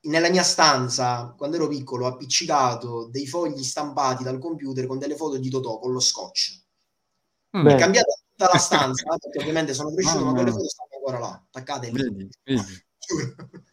nella 0.02 0.28
mia 0.28 0.42
stanza, 0.42 1.34
quando 1.36 1.56
ero 1.56 1.68
piccolo, 1.68 2.04
ho 2.04 2.08
appiccicato 2.08 3.08
dei 3.10 3.26
fogli 3.26 3.62
stampati 3.62 4.22
dal 4.22 4.38
computer 4.38 4.86
con 4.86 4.98
delle 4.98 5.16
foto 5.16 5.38
di 5.38 5.48
Totò 5.48 5.78
con 5.78 5.92
lo 5.92 6.00
scotch. 6.00 6.58
Mm. 7.56 7.66
È 7.66 7.76
cambiata 7.76 8.12
tutta 8.40 8.50
la 8.52 8.58
stanza, 8.58 9.02
eh, 9.02 9.18
perché 9.20 9.38
ovviamente 9.38 9.74
sono 9.74 9.92
cresciuto, 9.92 10.24
ma 10.24 10.32
quelle 10.32 10.50
foto 10.50 10.68
stanno 10.68 10.88
ancora 10.94 11.18
là, 11.18 11.42
attaccate 11.46 11.90
lì. 11.90 12.02
Vedi, 12.02 12.28
vedi. 12.44 12.62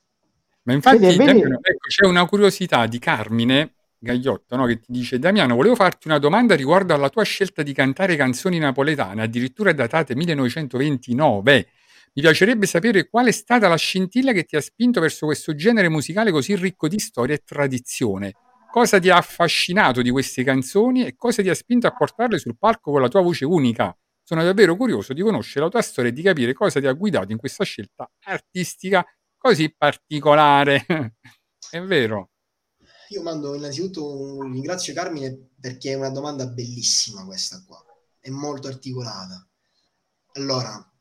Ma 0.68 0.74
infatti, 0.74 0.97
Vedi, 0.97 1.18
vedi- 1.18 1.26
Damiano, 1.39 1.59
ecco, 1.61 1.88
c'è 1.88 2.05
una 2.05 2.26
curiosità 2.26 2.88
di 2.88 2.99
Carmine 2.99 3.76
Gagliotto, 3.97 4.57
no, 4.57 4.65
che 4.65 4.82
ti 4.82 4.91
dice: 4.91 5.18
Damiano, 5.18 5.55
volevo 5.55 5.76
farti 5.76 6.09
una 6.09 6.20
domanda 6.20 6.55
riguardo 6.55 6.93
alla 6.93 7.07
tua 7.07 7.24
scelta 7.24 7.63
di 7.63 7.72
cantare 7.72 8.18
canzoni 8.18 8.57
napoletane, 8.57 9.22
addirittura 9.22 9.72
datate 9.72 10.13
1929. 10.13 11.68
Mi 12.15 12.22
piacerebbe 12.22 12.65
sapere 12.65 13.07
qual 13.07 13.28
è 13.28 13.32
stata 13.32 13.70
la 13.70 13.78
scintilla 13.78 14.34
che 14.34 14.43
ti 14.43 14.57
ha 14.57 14.61
spinto 14.61 14.99
verso 14.99 15.26
questo 15.26 15.55
genere 15.55 15.88
musicale 15.88 16.32
così 16.32 16.53
ricco 16.55 16.89
di 16.89 16.99
storia 16.99 17.36
e 17.36 17.43
tradizione. 17.45 18.34
Cosa 18.70 18.99
ti 18.99 19.09
ha 19.09 19.15
affascinato 19.15 20.01
di 20.01 20.09
queste 20.09 20.43
canzoni 20.43 21.05
e 21.05 21.15
cosa 21.15 21.41
ti 21.41 21.47
ha 21.47 21.55
spinto 21.55 21.88
a 21.88 21.91
portarle 21.91 22.39
sul 22.39 22.57
palco 22.57 22.91
con 22.91 22.99
la 22.99 23.07
tua 23.07 23.22
voce 23.22 23.45
unica? 23.45 23.97
Sono 24.28 24.44
davvero 24.44 24.76
curioso 24.76 25.14
di 25.14 25.22
conoscere 25.22 25.64
la 25.64 25.72
tua 25.72 25.82
storia 25.82 26.12
e 26.12 26.14
di 26.14 26.22
capire 26.22 26.52
cosa 26.52 26.82
ti 26.82 26.86
ha 26.86 26.92
guidato 26.92 27.32
in 27.32 27.38
questa 27.38 27.64
scelta 27.64 28.12
artistica 28.26 29.02
così 29.38 29.74
particolare. 29.74 30.86
È 31.72 31.80
vero. 31.80 32.32
Io 33.08 33.22
mando 33.22 33.56
innanzitutto 33.56 34.20
un 34.20 34.52
ringrazio 34.52 34.94
Carmine 34.94 35.52
perché 35.58 35.92
è 35.92 35.96
una 35.96 36.10
domanda 36.10 36.46
bellissima 36.46 37.24
questa 37.24 37.64
qua, 37.66 37.82
è 38.20 38.30
molto 38.30 38.68
articolata. 38.68 39.48
Allora, 40.34 40.94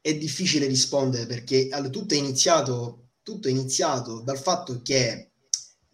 è 0.00 0.16
difficile 0.16 0.66
rispondere 0.66 1.26
perché 1.26 1.68
tutto 1.92 2.14
è 2.14 2.16
iniziato, 2.16 3.10
tutto 3.22 3.46
è 3.46 3.52
iniziato 3.52 4.20
dal 4.20 4.38
fatto 4.38 4.82
che 4.82 5.33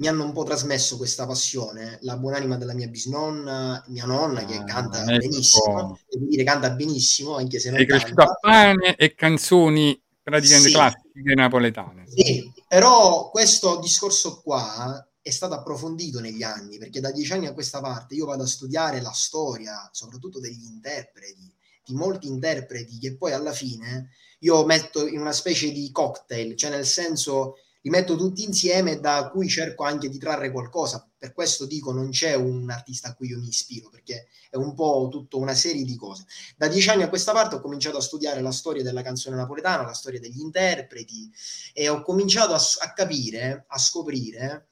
mi 0.01 0.09
hanno 0.09 0.25
un 0.25 0.33
po' 0.33 0.45
trasmesso 0.45 0.97
questa 0.97 1.27
passione, 1.27 1.99
la 2.03 2.17
buonanima 2.17 2.57
della 2.57 2.73
mia 2.73 2.89
bisnonna, 2.89 3.85
mia 3.89 4.07
nonna 4.07 4.47
che 4.47 4.57
Ah, 4.57 4.65
canta 4.65 5.03
ecco. 5.03 5.19
benissimo, 5.19 5.99
devo 6.09 6.25
dire 6.27 6.43
canta 6.43 6.71
benissimo 6.71 7.37
anche 7.37 7.59
se 7.59 7.69
non 7.69 7.79
Sei 7.79 7.87
cresciuto 7.87 8.23
a 8.23 8.35
pane 8.41 8.97
e 8.97 9.15
canzoni 9.15 10.01
praticamente 10.23 10.69
Sì. 10.69 10.75
classiche 10.75 11.35
napoletane. 11.35 12.05
Sì, 12.09 12.51
però 12.67 13.29
questo 13.31 13.79
discorso 13.79 14.41
qua 14.41 15.07
è 15.21 15.29
stato 15.29 15.53
approfondito 15.53 16.19
negli 16.19 16.43
anni, 16.43 16.79
perché 16.79 17.01
da 17.01 17.11
dieci 17.11 17.35
anni 17.35 17.47
a 17.47 17.53
questa 17.53 17.81
parte 17.81 18.15
io 18.15 18.25
vado 18.25 18.45
a 18.45 18.47
studiare 18.47 19.03
la 19.03 19.13
storia, 19.13 19.87
soprattutto 19.93 20.41
degli 20.41 20.65
interpreti, 20.65 21.53
di 21.85 21.93
molti 21.95 22.27
interpreti 22.27 22.99
che 22.99 23.19
poi 23.19 23.33
alla 23.33 23.53
fine 23.53 24.13
io 24.39 24.65
metto 24.65 25.07
in 25.07 25.21
una 25.21 25.33
specie 25.33 25.71
di 25.73 25.91
cocktail, 25.93 26.57
cioè 26.57 26.71
nel 26.71 26.87
senso 26.87 27.57
li 27.83 27.91
metto 27.91 28.17
tutti 28.17 28.43
insieme 28.45 29.01
da 29.01 29.31
cui 29.31 29.49
cerco 29.49 29.85
anche 29.85 30.09
di 30.09 30.19
trarre 30.19 30.51
qualcosa. 30.51 31.09
Per 31.17 31.33
questo 31.33 31.67
dico 31.67 31.93
non 31.93 32.11
c'è 32.11 32.35
un 32.35 32.69
artista 32.71 33.09
a 33.09 33.15
cui 33.15 33.29
io 33.29 33.39
mi 33.39 33.49
ispiro, 33.49 33.89
perché 33.89 34.29
è 34.51 34.57
un 34.57 34.75
po' 34.75 35.09
tutta 35.11 35.37
una 35.37 35.55
serie 35.55 35.85
di 35.85 35.97
cose. 35.97 36.25
Da 36.57 36.69
dieci 36.69 36.91
anni 36.91 37.03
a 37.03 37.09
questa 37.09 37.33
parte 37.33 37.57
ho 37.57 37.61
cominciato 37.61 37.97
a 37.97 38.03
studiare 38.03 38.41
la 38.41 38.53
storia 38.53 38.83
della 38.83 39.03
canzone 39.03 39.37
napoletana, 39.37 39.85
la 39.85 39.95
storia 39.95 40.21
degli 40.21 40.41
interpreti, 40.41 41.31
e 41.73 41.89
ho 41.89 42.03
cominciato 42.03 42.53
a, 42.53 42.61
a 42.81 42.93
capire, 42.93 43.65
a 43.67 43.79
scoprire 43.79 44.67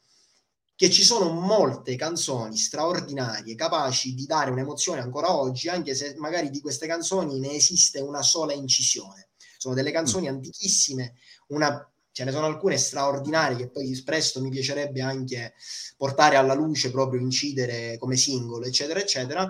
che 0.74 0.90
ci 0.90 1.02
sono 1.02 1.32
molte 1.32 1.96
canzoni 1.96 2.56
straordinarie 2.56 3.56
capaci 3.56 4.14
di 4.14 4.26
dare 4.26 4.52
un'emozione 4.52 5.00
ancora 5.00 5.34
oggi, 5.34 5.68
anche 5.68 5.92
se 5.94 6.14
magari 6.18 6.50
di 6.50 6.60
queste 6.60 6.86
canzoni 6.86 7.40
ne 7.40 7.50
esiste 7.52 7.98
una 8.00 8.22
sola 8.22 8.52
incisione. 8.52 9.30
Sono 9.56 9.74
delle 9.74 9.90
canzoni 9.90 10.28
antichissime, 10.28 11.14
una- 11.48 11.84
ce 12.18 12.24
ne 12.24 12.32
sono 12.32 12.46
alcune 12.46 12.76
straordinarie 12.78 13.56
che 13.56 13.70
poi 13.70 14.02
presto 14.04 14.40
mi 14.40 14.50
piacerebbe 14.50 15.00
anche 15.00 15.54
portare 15.96 16.34
alla 16.34 16.52
luce, 16.52 16.90
proprio 16.90 17.20
incidere 17.20 17.96
come 17.96 18.16
singolo, 18.16 18.66
eccetera, 18.66 18.98
eccetera. 18.98 19.48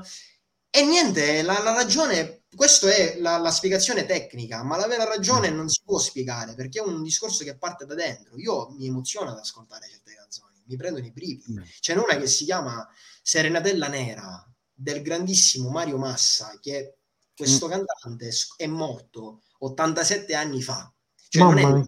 E 0.68 0.84
niente, 0.84 1.40
la, 1.40 1.62
la 1.62 1.72
ragione, 1.72 2.42
questa 2.54 2.90
è 2.90 3.16
la, 3.20 3.38
la 3.38 3.50
spiegazione 3.50 4.04
tecnica, 4.04 4.62
ma 4.64 4.76
la 4.76 4.86
vera 4.86 5.04
ragione 5.04 5.48
non 5.48 5.70
si 5.70 5.80
può 5.82 5.98
spiegare 5.98 6.54
perché 6.54 6.80
è 6.80 6.82
un 6.82 7.02
discorso 7.02 7.42
che 7.42 7.56
parte 7.56 7.86
da 7.86 7.94
dentro. 7.94 8.36
Io 8.36 8.68
mi 8.76 8.86
emoziono 8.86 9.30
ad 9.30 9.38
ascoltare 9.38 9.88
certe 9.88 10.12
canzoni, 10.14 10.62
mi 10.66 10.76
prendono 10.76 11.06
i 11.06 11.10
brividi. 11.10 11.54
Beh. 11.54 11.62
C'è 11.80 11.94
una 11.94 12.18
che 12.18 12.26
si 12.26 12.44
chiama 12.44 12.86
Serenatella 13.22 13.88
Nera 13.88 14.46
del 14.74 15.00
grandissimo 15.00 15.70
Mario 15.70 15.96
Massa, 15.96 16.58
che 16.60 16.98
questo 17.34 17.66
cantante 17.66 18.30
s- 18.30 18.56
è 18.58 18.66
morto 18.66 19.40
87 19.60 20.34
anni 20.34 20.60
fa. 20.60 20.92
Cioè 21.30 21.42
non 21.42 21.56
è, 21.56 21.62
Mamma. 21.62 21.86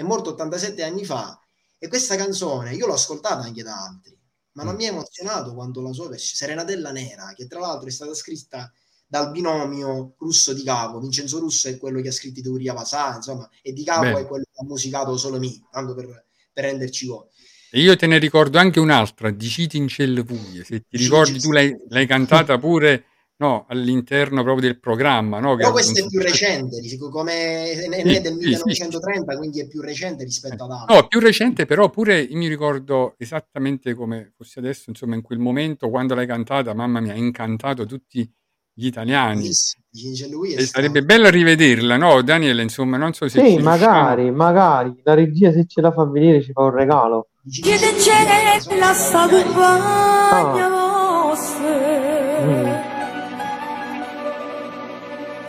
È 0.00 0.02
morto 0.02 0.30
87 0.30 0.82
anni 0.82 1.04
fa 1.04 1.38
e 1.78 1.88
questa 1.88 2.16
canzone 2.16 2.74
io 2.74 2.86
l'ho 2.86 2.94
ascoltata 2.94 3.42
anche 3.42 3.62
da 3.62 3.74
altri, 3.84 4.16
ma 4.52 4.64
non 4.64 4.74
Mm. 4.74 4.76
mi 4.76 4.86
ha 4.86 4.90
emozionato 4.90 5.54
quanto 5.54 5.80
la 5.80 5.92
sua 5.92 6.08
versione 6.08 6.36
Serenatella 6.36 6.90
Nera, 6.92 7.32
che 7.34 7.46
tra 7.46 7.60
l'altro 7.60 7.88
è 7.88 7.90
stata 7.92 8.14
scritta 8.14 8.70
dal 9.06 9.30
binomio 9.30 10.14
Russo 10.18 10.52
di 10.52 10.62
Capo. 10.62 11.00
Vincenzo 11.00 11.38
Russo 11.38 11.68
è 11.68 11.78
quello 11.78 12.00
che 12.00 12.08
ha 12.08 12.12
scritto 12.12 12.40
Teoria 12.42 12.74
Pasà, 12.74 13.16
insomma, 13.16 13.48
e 13.60 13.72
di 13.72 13.82
Capo 13.84 14.02
Bene. 14.02 14.20
è 14.20 14.26
quello 14.26 14.44
che 14.44 14.60
ha 14.60 14.64
musicato 14.64 15.16
solo 15.16 15.38
me, 15.38 15.66
tanto 15.70 15.94
per, 15.94 16.26
per 16.52 16.64
renderci 16.64 17.06
conto. 17.06 17.28
E 17.72 17.80
io 17.80 17.94
te 17.96 18.06
ne 18.06 18.18
ricordo 18.18 18.58
anche 18.58 18.80
un'altra, 18.80 19.30
di 19.30 19.48
Citi 19.48 19.76
in 19.76 19.88
Celle 19.88 20.22
Buie. 20.24 20.64
Se 20.64 20.80
ti 20.88 20.96
ricordi, 20.96 21.38
tu 21.40 21.50
l'hai, 21.52 21.74
l'hai 21.88 22.06
cantata 22.06 22.58
pure 22.58 23.04
no, 23.40 23.64
all'interno 23.68 24.42
proprio 24.42 24.68
del 24.68 24.78
programma. 24.78 25.40
No, 25.40 25.56
Però 25.56 25.72
questo 25.72 25.98
è 25.98 26.06
più 26.06 26.20
recente, 26.20 26.78
dico, 26.80 27.08
come 27.08 27.72
è 27.72 28.20
del 28.20 28.32
sì, 28.34 28.38
sì, 28.38 28.46
1930, 28.48 29.36
quindi 29.38 29.60
è 29.60 29.66
più 29.66 29.80
recente 29.80 30.24
rispetto 30.24 30.64
ad 30.64 30.70
altri. 30.70 30.94
No, 30.94 31.06
più 31.06 31.20
recente, 31.20 31.64
però 31.64 31.88
pure 31.88 32.20
io 32.20 32.36
mi 32.36 32.48
ricordo 32.48 33.14
esattamente 33.16 33.94
come 33.94 34.32
fosse 34.36 34.58
adesso, 34.58 34.90
insomma, 34.90 35.14
in 35.14 35.22
quel 35.22 35.38
momento, 35.38 35.88
quando 35.88 36.14
l'hai 36.14 36.26
cantata, 36.26 36.74
mamma 36.74 37.00
mia, 37.00 37.12
ha 37.14 37.16
incantato 37.16 37.86
tutti 37.86 38.30
gli 38.74 38.86
italiani. 38.86 39.46
È 39.46 39.48
E 39.48 39.52
stato- 39.54 40.66
sarebbe 40.66 41.02
bello 41.02 41.30
rivederla, 41.30 41.96
no, 41.96 42.20
Daniele? 42.22 42.60
Insomma, 42.62 42.98
non 42.98 43.14
so 43.14 43.26
se 43.26 43.38
Sì, 43.40 43.56
riusciamo. 43.56 43.64
magari, 43.64 44.30
magari. 44.30 45.00
La 45.02 45.14
regia 45.14 45.50
se 45.50 45.64
ce 45.66 45.80
la 45.80 45.90
fa 45.92 46.04
vedere 46.04 46.42
ci 46.42 46.52
fa 46.52 46.62
un 46.64 46.70
regalo. 46.74 47.28
Chiede 47.50 47.94
c'è 47.94 48.76
la 48.78 48.92
sta 48.92 49.26
compagna 49.26 50.68
vostra 50.68 50.79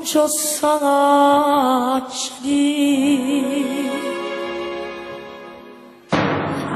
bunca 0.02 0.28
sanatçı 0.28 0.84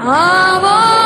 Ama 0.06 1.05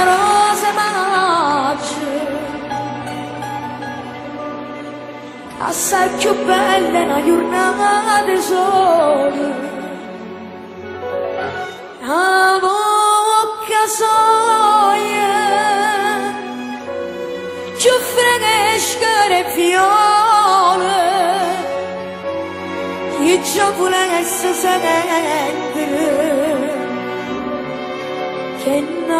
una 0.00 0.04
rose 0.04 0.72
magge 0.72 2.12
assai 5.58 6.08
più 6.18 6.32
belle 6.44 7.02
una 7.02 7.24
giornata 7.24 8.22
di 8.24 8.40
sole 8.40 9.68
a 12.02 12.58
bocca 12.60 13.82
soia 13.98 15.38
più 17.78 17.94
fresche 18.14 19.14
le 19.28 19.44
fiole 19.54 21.08
che 23.18 23.40
già 23.52 23.70
volesse 28.60 28.90
sentire 28.90 29.10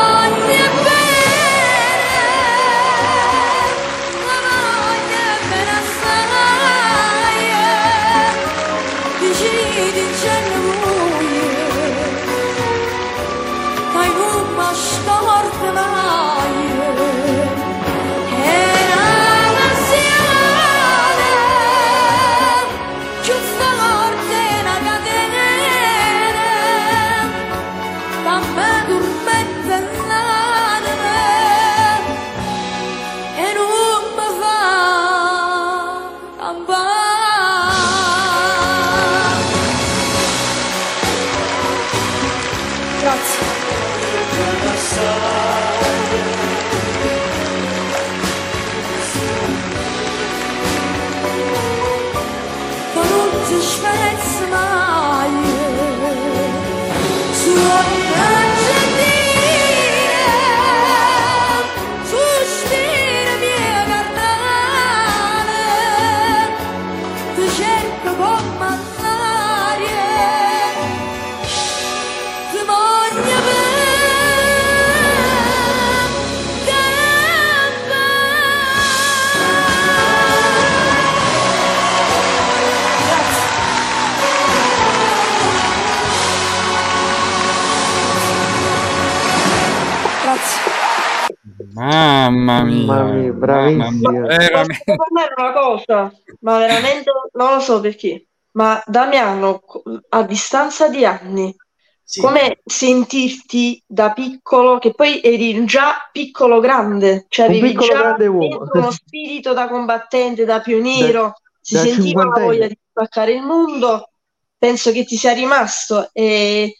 mia, 92.67 92.85
Mamma 92.85 93.03
mia, 93.12 93.33
mamma 93.33 93.33
bravissimo. 93.33 94.11
mia, 94.11 94.21
Posso 94.23 94.37
veramente. 94.39 94.95
parlare 94.97 95.35
una 95.37 95.53
cosa? 95.53 96.12
Ma 96.41 96.59
veramente 96.59 97.11
non 97.33 97.55
lo 97.55 97.61
so 97.61 97.81
perché. 97.81 98.27
Ma 98.53 98.83
Damiano, 98.87 99.62
a 100.11 100.23
distanza 100.23 100.89
di 100.89 101.05
anni, 101.05 101.55
Sì. 102.03 102.21
come 102.21 102.61
sentirti 102.64 103.83
da 103.87 104.12
piccolo, 104.12 104.79
che 104.79 104.95
poi 104.95 105.21
eri 105.23 105.64
già 105.67 106.09
piccolo 106.12 106.61
grande, 106.61 107.27
cioè 107.29 107.47
Un 107.49 107.55
avevi 107.55 107.73
già 107.75 107.93
grande 107.99 108.27
uomo. 108.27 108.59
dentro 108.59 108.79
uno 108.79 108.91
spirito 108.91 109.53
da 109.53 109.69
combattente, 109.69 110.45
da 110.45 110.61
pioniero, 110.61 111.35
si 111.61 111.75
da 111.75 111.81
sentiva 111.81 112.25
la 112.25 112.41
voglia 112.41 112.67
di 112.69 112.79
spaccare 112.91 113.33
il 113.33 113.43
mondo, 113.43 114.09
penso 114.57 114.93
che 114.93 115.05
ti 115.05 115.17
sia 115.17 115.33
rimasto. 115.33 116.09
E 116.12 116.77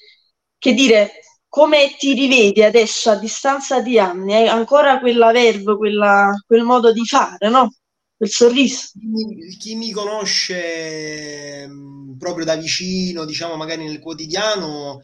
che 0.59 0.73
dire, 0.75 1.11
come 1.57 1.97
ti 1.99 2.13
rivedi 2.13 2.63
adesso 2.63 3.11
a 3.11 3.17
distanza 3.17 3.81
di 3.81 3.99
anni? 3.99 4.35
Hai 4.35 4.49
ancora 4.49 4.99
quella 5.01 5.33
verve, 5.33 5.77
quella- 5.77 6.31
quel 6.47 6.63
modo 6.63 6.93
di 6.93 7.05
fare, 7.07 7.49
no? 7.49 7.73
Quel 8.17 8.29
sorriso. 8.31 8.89
Chi 8.93 9.07
mi, 9.07 9.57
chi 9.59 9.75
mi 9.77 9.91
conosce 9.93 11.67
mh, 11.67 12.17
proprio 12.19 12.45
da 12.47 12.57
vicino, 12.57 13.25
diciamo 13.27 13.57
magari 13.57 13.85
nel 13.85 13.99
quotidiano, 14.01 15.03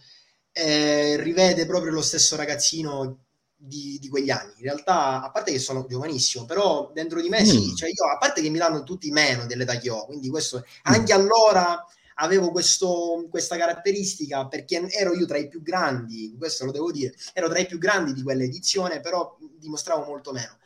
eh, 0.53 1.17
rivede 1.21 1.67
proprio 1.67 1.93
lo 1.93 2.01
stesso 2.03 2.37
ragazzino 2.37 3.25
di, 3.55 3.99
di 4.01 4.09
quegli 4.09 4.31
anni. 4.31 4.53
In 4.57 4.63
realtà, 4.65 5.23
a 5.23 5.31
parte 5.31 5.53
che 5.53 5.59
sono 5.59 5.85
giovanissimo, 5.87 6.47
però 6.47 6.91
dentro 6.95 7.21
di 7.21 7.29
me 7.29 7.45
sì, 7.45 7.73
Mm. 7.73 7.75
cioè 7.75 7.89
io, 7.91 8.05
a 8.13 8.17
parte 8.19 8.41
che 8.41 8.49
mi 8.49 8.59
danno 8.59 8.83
tutti 8.83 9.11
meno 9.11 9.45
dell'età 9.47 9.77
che 9.79 9.91
ho, 9.91 10.07
quindi 10.07 10.29
questo, 10.31 10.65
Mm. 10.89 10.93
anche 10.95 11.13
allora 11.13 11.85
avevo 12.23 12.51
questo- 12.51 13.27
questa 13.29 13.57
caratteristica 13.57 14.47
perché 14.47 14.89
ero 14.91 15.15
io 15.15 15.27
tra 15.27 15.39
i 15.39 15.49
più 15.49 15.61
grandi, 15.63 16.35
questo 16.39 16.65
lo 16.65 16.73
devo 16.73 16.91
dire, 16.91 17.13
ero 17.35 17.49
tra 17.49 17.59
i 17.59 17.67
più 17.67 17.79
grandi 17.79 18.13
di 18.13 18.23
quell'edizione, 18.23 19.01
però 19.01 19.37
dimostravo 19.59 20.05
molto 20.05 20.33
meno. 20.33 20.57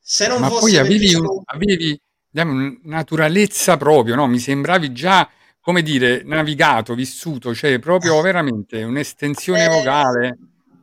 Se 0.00 0.26
non 0.26 0.40
Ma 0.40 0.48
fosse 0.48 0.60
poi 0.60 0.76
avevi, 0.76 1.14
un- 1.14 1.42
avevi 1.44 2.00
naturalezza 2.32 3.76
proprio, 3.76 4.14
no? 4.14 4.26
Mi 4.26 4.38
sembravi 4.38 4.92
già, 4.92 5.28
come 5.60 5.82
dire, 5.82 6.22
navigato, 6.24 6.94
vissuto, 6.94 7.54
cioè 7.54 7.78
proprio 7.78 8.20
veramente 8.20 8.82
un'estensione 8.82 9.64
Eh, 9.64 9.68
vocale, 9.68 10.38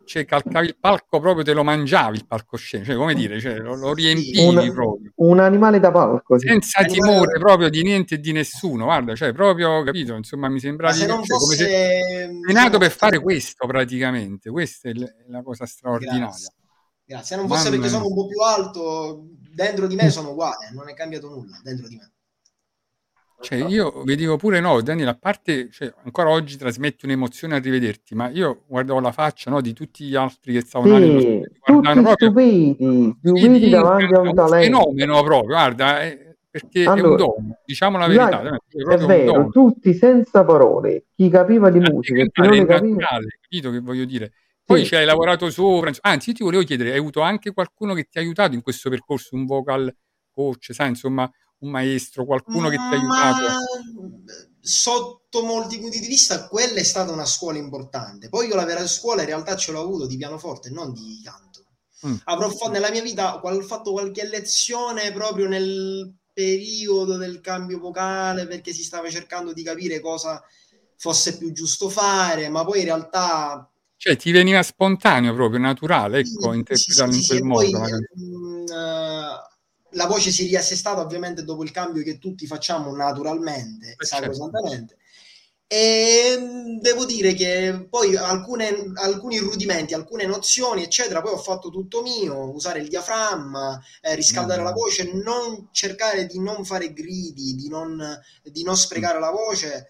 cioè 0.07 0.25
calcavi 0.25 0.67
il 0.67 0.77
palco 0.79 1.19
proprio, 1.19 1.43
te 1.43 1.53
lo 1.53 1.63
mangiavi 1.63 2.17
il 2.17 2.25
palcoscenico, 2.25 2.89
cioè 2.89 2.99
come 2.99 3.13
dire, 3.13 3.39
cioè, 3.39 3.57
lo, 3.57 3.75
lo 3.75 3.93
riempivi 3.93 4.39
Un, 4.39 4.73
proprio, 4.73 5.11
un 5.15 5.39
animale 5.39 5.79
da 5.79 5.91
palco, 5.91 6.39
sì. 6.39 6.47
senza 6.47 6.79
Animale- 6.79 7.01
timore 7.01 7.39
proprio 7.39 7.69
di 7.69 7.83
niente 7.83 8.15
e 8.15 8.19
di 8.19 8.31
nessuno, 8.31 8.85
guarda, 8.85 9.13
cioè 9.13 9.33
proprio, 9.33 9.83
capito, 9.83 10.15
insomma 10.15 10.47
mi 10.47 10.53
Ma 10.55 10.59
sembravi, 10.59 10.97
se 10.97 11.05
non 11.05 11.23
cioè, 11.23 11.37
come 11.37 11.55
se 11.55 11.63
fosse, 11.63 11.67
sei 11.67 12.29
nato 12.29 12.51
diciamo, 12.53 12.77
per 12.77 12.91
fare 12.91 13.19
questo 13.19 13.67
praticamente, 13.67 14.49
questa 14.49 14.89
è 14.89 14.93
la 15.27 15.43
cosa 15.43 15.65
straordinaria. 15.65 16.25
Grazie. 16.25 16.53
Grazie. 17.05 17.25
Se 17.25 17.35
non 17.37 17.47
fosse 17.47 17.69
Mamma 17.69 17.75
perché 17.75 17.89
sono 17.89 18.07
un 18.07 18.13
po' 18.15 18.27
più 18.27 18.41
alto, 18.41 19.27
dentro 19.53 19.87
di 19.87 19.95
me 19.95 20.09
sono 20.09 20.31
uguale, 20.31 20.71
non 20.73 20.89
è 20.89 20.93
cambiato 20.93 21.29
nulla 21.29 21.59
dentro 21.63 21.87
di 21.87 21.95
me. 21.95 22.11
Cioè, 23.39 23.59
io 23.59 24.03
vedevo 24.03 24.35
pure, 24.35 24.59
no, 24.59 24.81
Daniele, 24.81 25.11
a 25.11 25.15
parte, 25.17 25.69
cioè, 25.71 25.93
ancora 26.03 26.29
oggi 26.29 26.57
trasmetti 26.57 27.05
un'emozione 27.05 27.55
a 27.55 27.59
rivederti, 27.59 28.15
ma 28.15 28.29
io 28.29 28.63
guardavo 28.67 28.99
la 28.99 29.11
faccia, 29.11 29.51
no, 29.51 29.61
di 29.61 29.73
tutti 29.73 30.05
gli 30.05 30.15
altri 30.15 30.53
che 30.53 30.61
stavano 30.61 31.19
Sì, 31.19 31.43
tutti 31.63 32.01
proprio, 32.01 32.13
stupiti, 32.15 33.15
vedi, 33.21 33.37
stupiti 33.37 33.69
davanti 33.69 34.13
a 34.13 34.19
un 34.21 34.27
un 34.29 34.35
talento. 34.35 34.65
fenomeno 34.65 35.23
proprio, 35.23 35.49
guarda, 35.49 36.01
eh, 36.03 36.37
perché 36.49 36.83
è 36.83 36.87
un 36.87 36.93
Allora, 36.99 37.15
dono, 37.15 37.57
diciamo 37.63 37.97
la 37.99 38.07
verità, 38.07 38.41
è 38.41 38.49
è 38.49 38.93
un 38.95 39.05
vero, 39.05 39.49
tutti 39.51 39.93
senza 39.93 40.43
parole, 40.43 41.05
chi 41.15 41.29
capiva 41.29 41.69
di 41.69 41.77
Anche 41.77 41.91
musica 41.91 42.23
chi 42.23 42.41
non 42.41 42.53
è 42.53 42.65
capiva, 42.65 43.07
capito 43.39 43.71
che 43.71 43.79
voglio 43.79 44.05
dire? 44.05 44.31
Poi 44.65 44.79
sì, 44.79 44.85
ci 44.87 44.95
hai 44.95 45.05
lavorato 45.05 45.49
sopra, 45.51 45.91
anzi, 46.01 46.29
io 46.31 46.35
ti 46.35 46.43
volevo 46.43 46.63
chiedere, 46.63 46.91
hai 46.91 46.97
avuto 46.97 47.21
anche 47.21 47.53
qualcuno 47.53 47.93
che 47.93 48.05
ti 48.09 48.17
ha 48.17 48.21
aiutato 48.21 48.55
in 48.55 48.61
questo 48.63 48.89
percorso, 48.89 49.35
un 49.35 49.45
vocal 49.45 49.95
coach, 50.33 50.73
sai, 50.73 50.89
insomma, 50.89 51.29
un 51.59 51.69
maestro, 51.69 52.25
qualcuno 52.25 52.69
che 52.69 52.75
ti 52.75 52.81
ha 52.81 52.89
aiutato? 52.89 53.45
Sotto 54.59 55.43
molti 55.43 55.79
punti 55.79 55.99
di 55.99 56.07
vista, 56.07 56.47
quella 56.47 56.79
è 56.79 56.83
stata 56.83 57.11
una 57.11 57.25
scuola 57.25 57.57
importante. 57.57 58.29
Poi 58.29 58.47
io 58.47 58.55
la 58.55 58.65
vera 58.65 58.85
scuola 58.85 59.21
in 59.21 59.27
realtà 59.27 59.55
ce 59.55 59.71
l'ho 59.71 59.81
avuto 59.81 60.05
di 60.07 60.17
pianoforte, 60.17 60.69
non 60.69 60.91
di 60.93 61.21
canto. 61.23 61.65
Mm. 62.05 62.15
Avrò 62.25 62.49
fa- 62.49 62.69
nella 62.69 62.91
mia 62.91 63.01
vita 63.01 63.39
qual- 63.39 63.63
fatto 63.63 63.91
qualche 63.91 64.27
lezione 64.27 65.11
proprio 65.13 65.47
nel 65.47 66.13
periodo 66.33 67.17
del 67.17 67.41
cambio 67.41 67.79
vocale 67.79 68.45
perché 68.45 68.71
si 68.71 68.83
stava 68.83 69.09
cercando 69.09 69.53
di 69.53 69.63
capire 69.63 69.99
cosa 69.99 70.43
fosse 70.97 71.37
più 71.37 71.51
giusto 71.51 71.89
fare, 71.89 72.49
ma 72.49 72.63
poi 72.65 72.79
in 72.79 72.85
realtà 72.85 73.67
Cioè, 73.95 74.15
ti 74.15 74.31
veniva 74.31 74.61
spontaneo 74.61 75.33
proprio, 75.33 75.59
naturale, 75.59 76.19
ecco, 76.19 76.51
sì, 76.51 76.57
interpretarlo 76.57 77.13
sì, 77.13 77.19
in 77.19 77.25
quel 77.25 77.41
poi 77.51 77.71
modo, 77.71 77.85
ehm, 77.85 78.65
eh, 78.67 79.56
la 79.97 80.05
voce 80.05 80.31
si 80.31 80.45
è 80.45 80.47
riassestata 80.47 81.01
ovviamente 81.01 81.43
dopo 81.43 81.63
il 81.63 81.71
cambio 81.71 82.03
che 82.03 82.17
tutti 82.19 82.47
facciamo 82.47 82.95
naturalmente, 82.95 83.95
Eh, 83.97 84.05
certo. 84.05 84.05
sacrosantamente. 84.05 84.97
E 85.69 86.35
mm, 86.39 86.77
devo 86.79 87.03
dire 87.05 87.33
che 87.33 87.87
poi 87.89 88.15
alcune, 88.15 88.91
alcuni 88.95 89.37
rudimenti, 89.39 89.93
alcune 89.93 90.25
nozioni, 90.25 90.83
eccetera, 90.83 91.21
poi 91.21 91.33
ho 91.33 91.37
fatto 91.37 91.69
tutto 91.69 92.01
mio, 92.01 92.53
usare 92.53 92.79
il 92.79 92.87
diaframma, 92.87 93.79
eh, 94.01 94.15
riscaldare 94.15 94.61
Mm. 94.61 94.63
la 94.63 94.71
voce, 94.71 95.11
non 95.13 95.67
cercare 95.71 96.25
di 96.25 96.39
non 96.39 96.63
fare 96.63 96.93
gridi, 96.93 97.55
di 97.55 97.67
non, 97.69 98.01
di 98.43 98.63
non 98.63 98.77
sprecare 98.77 99.19
la 99.19 99.29
voce, 99.31 99.89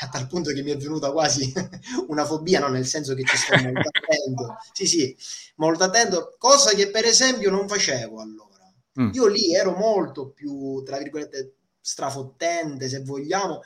a 0.00 0.08
tal 0.08 0.26
punto 0.28 0.52
che 0.52 0.62
mi 0.62 0.70
è 0.70 0.76
venuta 0.76 1.10
quasi 1.12 1.52
una 2.08 2.24
fobia, 2.24 2.60
no? 2.60 2.68
nel 2.68 2.86
senso 2.86 3.14
che 3.14 3.24
ci 3.24 3.36
sto 3.36 3.56
molto 3.56 3.88
attento. 3.94 4.56
Sì, 4.72 4.86
sì, 4.86 5.16
molto 5.56 5.84
attento, 5.84 6.34
cosa 6.38 6.72
che 6.74 6.90
per 6.90 7.04
esempio 7.04 7.50
non 7.50 7.68
facevo 7.68 8.20
allora. 8.20 8.53
Mm. 9.00 9.10
Io 9.12 9.26
lì 9.26 9.54
ero 9.54 9.72
molto 9.72 10.30
più, 10.30 10.82
tra 10.82 10.98
virgolette, 10.98 11.56
strafottente, 11.80 12.88
se 12.88 13.02
vogliamo. 13.02 13.60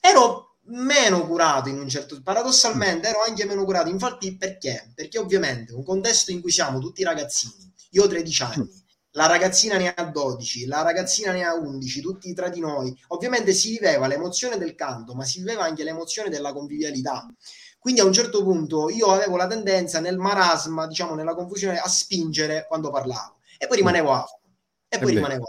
Ero 0.00 0.48
meno 0.70 1.26
curato 1.26 1.68
in 1.68 1.78
un 1.78 1.88
certo 1.88 2.20
paradossalmente 2.22 3.08
ero 3.08 3.22
anche 3.22 3.44
meno 3.46 3.64
curato. 3.64 3.88
Infatti 3.88 4.36
perché? 4.36 4.92
perché 4.94 5.18
ovviamente 5.18 5.72
un 5.72 5.82
contesto 5.82 6.30
in 6.30 6.40
cui 6.40 6.50
siamo 6.50 6.78
tutti 6.78 7.02
ragazzini 7.02 7.72
io 7.90 8.04
ho 8.04 8.06
13 8.06 8.42
anni 8.42 8.84
la 9.12 9.26
ragazzina 9.26 9.78
ne 9.78 9.94
ha 9.94 10.04
12 10.04 10.66
la 10.66 10.82
ragazzina 10.82 11.32
ne 11.32 11.42
ha 11.44 11.54
11 11.54 12.00
tutti 12.02 12.34
tra 12.34 12.50
di 12.50 12.60
noi 12.60 12.94
ovviamente 13.08 13.54
si 13.54 13.70
viveva 13.70 14.06
l'emozione 14.06 14.58
del 14.58 14.74
canto 14.74 15.14
ma 15.14 15.24
si 15.24 15.38
viveva 15.38 15.64
anche 15.64 15.84
l'emozione 15.84 16.28
della 16.28 16.52
convivialità. 16.52 17.26
Quindi 17.78 18.00
a 18.00 18.04
un 18.04 18.12
certo 18.12 18.42
punto 18.42 18.90
io 18.90 19.06
avevo 19.10 19.36
la 19.36 19.46
tendenza 19.46 20.00
nel 20.00 20.18
marasma 20.18 20.86
diciamo 20.86 21.14
nella 21.14 21.34
confusione 21.34 21.78
a 21.78 21.88
spingere 21.88 22.66
quando 22.68 22.90
parlavo. 22.90 23.36
E 23.56 23.66
poi 23.66 23.78
rimanevo 23.78 24.12
afro 24.12 24.37
e 24.88 24.98
poi 24.98 25.16
afro 25.18 25.42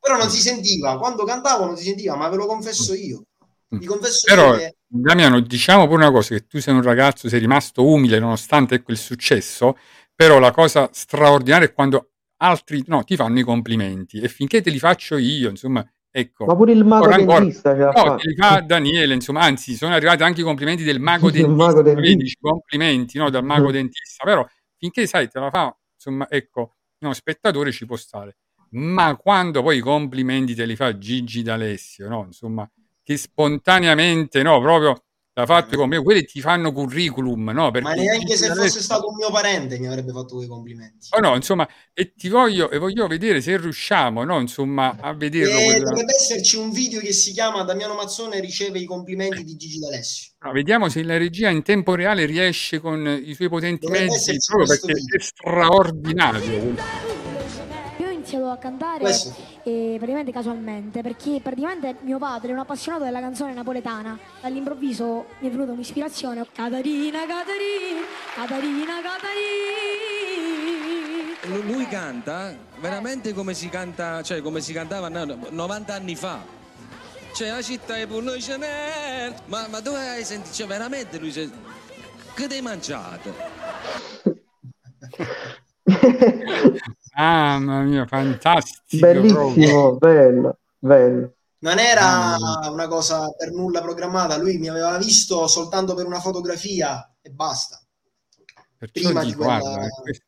però 0.00 0.16
non 0.16 0.30
si 0.30 0.40
sentiva. 0.40 0.96
Quando 0.98 1.24
cantavo 1.24 1.66
non 1.66 1.76
si 1.76 1.84
sentiva 1.84 2.16
ma 2.16 2.28
ve 2.28 2.36
lo 2.36 2.46
confesso 2.46 2.94
io. 2.94 3.24
Vi 3.70 3.84
confesso 3.84 4.26
Però, 4.26 4.56
che 4.56 4.76
Damiano, 4.86 5.40
diciamo 5.40 5.84
pure 5.86 5.96
una 6.02 6.10
cosa, 6.10 6.34
che 6.34 6.46
tu 6.46 6.58
sei 6.58 6.74
un 6.74 6.82
ragazzo, 6.82 7.28
sei 7.28 7.38
rimasto 7.40 7.86
umile 7.86 8.18
nonostante 8.18 8.80
quel 8.82 8.96
successo, 8.96 9.76
però 10.14 10.38
la 10.38 10.50
cosa 10.52 10.88
straordinaria 10.90 11.66
è 11.68 11.72
quando 11.74 12.12
altri 12.38 12.82
no, 12.86 13.04
ti 13.04 13.14
fanno 13.16 13.38
i 13.38 13.42
complimenti 13.42 14.20
e 14.20 14.28
finché 14.28 14.62
te 14.62 14.70
li 14.70 14.78
faccio 14.78 15.18
io, 15.18 15.50
insomma, 15.50 15.86
ecco. 16.10 16.46
Ma 16.46 16.56
pure 16.56 16.72
il 16.72 16.84
mago 16.84 17.04
Ora 17.04 17.16
ancora- 17.16 17.40
dentista 17.40 17.74
l'ha 17.74 17.92
No, 17.92 18.16
te 18.16 18.28
li 18.28 18.34
fa 18.34 18.60
Daniele, 18.60 19.12
insomma, 19.14 19.42
anzi, 19.42 19.74
sono 19.74 19.94
arrivati 19.94 20.22
anche 20.22 20.40
i 20.40 20.44
complimenti 20.44 20.82
del 20.82 20.98
mago 21.00 21.30
dentista, 21.30 21.54
mago 21.64 21.82
dentista. 21.82 22.16
vedi, 22.16 22.36
complimenti, 22.40 23.18
no, 23.18 23.28
dal 23.28 23.44
mago 23.44 23.70
dentista, 23.70 24.24
però 24.24 24.46
finché 24.78 25.06
sai, 25.06 25.28
te 25.28 25.38
la 25.38 25.50
fa, 25.50 25.76
insomma, 25.94 26.26
ecco, 26.30 26.76
no, 27.00 27.12
spettatore 27.12 27.70
ci 27.72 27.84
può 27.84 27.96
stare. 27.96 28.38
Ma 28.70 29.16
quando 29.16 29.62
poi 29.62 29.78
i 29.78 29.80
complimenti 29.80 30.54
te 30.54 30.64
li 30.66 30.76
fa 30.76 30.96
Gigi 30.98 31.42
D'Alessio, 31.42 32.08
no, 32.08 32.24
insomma, 32.26 32.68
che 33.02 33.16
spontaneamente, 33.16 34.42
no, 34.42 34.60
proprio 34.60 35.02
l'ha 35.32 35.46
fatto 35.46 35.76
con 35.76 35.88
me, 35.88 36.02
quelli 36.02 36.24
ti 36.24 36.40
fanno 36.40 36.72
curriculum, 36.72 37.50
no, 37.50 37.70
perché 37.70 37.88
ma 37.88 37.94
neanche 37.94 38.26
Gigi 38.26 38.36
se 38.36 38.46
D'Alessio- 38.48 38.64
fosse 38.70 38.82
stato 38.82 39.08
un 39.08 39.14
mio 39.14 39.30
parente 39.30 39.78
mi 39.78 39.86
avrebbe 39.86 40.12
fatto 40.12 40.34
quei 40.36 40.48
complimenti 40.48 41.06
Oh 41.10 41.20
no, 41.20 41.34
insomma, 41.36 41.66
e 41.94 42.12
ti 42.14 42.28
voglio, 42.28 42.70
e 42.70 42.76
voglio 42.78 43.06
vedere 43.06 43.40
se 43.40 43.56
riusciamo, 43.56 44.24
no, 44.24 44.40
insomma, 44.40 44.96
a 45.00 45.14
vederlo. 45.14 45.58
e 45.58 45.64
quella- 45.64 45.88
dovrebbe 45.90 46.14
esserci 46.14 46.56
un 46.56 46.70
video 46.72 47.00
che 47.00 47.12
si 47.12 47.32
chiama 47.32 47.62
Damiano 47.62 47.94
Mazzone 47.94 48.40
riceve 48.40 48.80
i 48.80 48.84
complimenti 48.84 49.44
di 49.44 49.56
Gigi 49.56 49.78
D'Alessio 49.78 50.32
No, 50.40 50.52
vediamo 50.52 50.88
se 50.88 51.02
la 51.02 51.16
regia 51.16 51.48
in 51.50 51.62
tempo 51.62 51.94
reale 51.94 52.24
riesce 52.26 52.78
con 52.80 53.06
i 53.24 53.34
suoi 53.34 53.48
potenti 53.48 53.86
Dovrebbe 53.86 54.10
mezzi, 54.10 54.36
proprio 54.46 54.66
perché 54.66 54.92
video. 54.92 55.16
è 55.16 55.20
straordinario. 55.20 57.07
Iniziato 58.28 58.50
a 58.52 58.58
cantare 58.58 58.98
Questo. 58.98 59.34
eh, 59.62 59.94
praticamente 59.96 60.30
casualmente 60.32 61.00
perché 61.00 61.40
praticamente 61.42 61.96
mio 62.02 62.18
padre 62.18 62.50
è 62.50 62.52
un 62.52 62.58
appassionato 62.58 63.04
della 63.04 63.20
canzone 63.20 63.54
napoletana. 63.54 64.18
All'improvviso 64.42 65.28
mi 65.38 65.48
è 65.48 65.50
venuta 65.50 65.72
un'ispirazione. 65.72 66.44
Catarina, 66.52 67.20
Catarina, 67.20 68.02
Catarina, 68.34 68.94
Catarina. 69.00 69.36
Lu- 71.44 71.72
Lui 71.72 71.88
canta 71.88 72.54
veramente 72.80 73.32
come 73.32 73.54
si 73.54 73.70
canta, 73.70 74.22
cioè 74.22 74.42
come 74.42 74.60
si 74.60 74.74
cantava 74.74 75.08
no, 75.08 75.38
90 75.48 75.94
anni 75.94 76.14
fa. 76.14 76.40
Cioè 77.32 77.48
la 77.48 77.62
città 77.62 77.96
è 77.96 78.06
pure 78.06 78.20
noi 78.24 78.42
ce 78.42 78.58
n'è. 78.58 79.32
Ma, 79.46 79.68
ma 79.68 79.80
dove 79.80 80.06
hai 80.06 80.22
sentito? 80.22 80.54
Cioè 80.54 80.66
veramente 80.66 81.18
lui 81.18 81.30
c'è. 81.30 81.48
Che 82.34 82.46
ti 82.46 82.54
hai 82.54 82.60
mangiato? 82.60 83.34
Mamma 87.18 87.82
mia, 87.82 88.06
fantastico. 88.06 89.06
proprio. 89.10 89.22
Bellissimo, 89.22 89.96
bello, 89.96 90.58
bello. 90.78 91.32
non 91.60 91.78
era 91.80 92.36
una 92.70 92.86
cosa 92.86 93.32
per 93.36 93.50
nulla 93.50 93.80
programmata 93.82 94.36
lui 94.38 94.58
mi 94.58 94.68
aveva 94.68 94.96
visto 94.98 95.48
soltanto 95.48 95.94
per 95.94 96.06
una 96.06 96.20
fotografia 96.20 97.12
e 97.20 97.30
basta 97.30 97.80
Perciò 98.78 99.08
prima 99.08 99.24
di 99.24 99.34
quella- 99.34 99.58
guarda, 99.58 99.84
eh, 99.84 99.88
questo- 100.00 100.24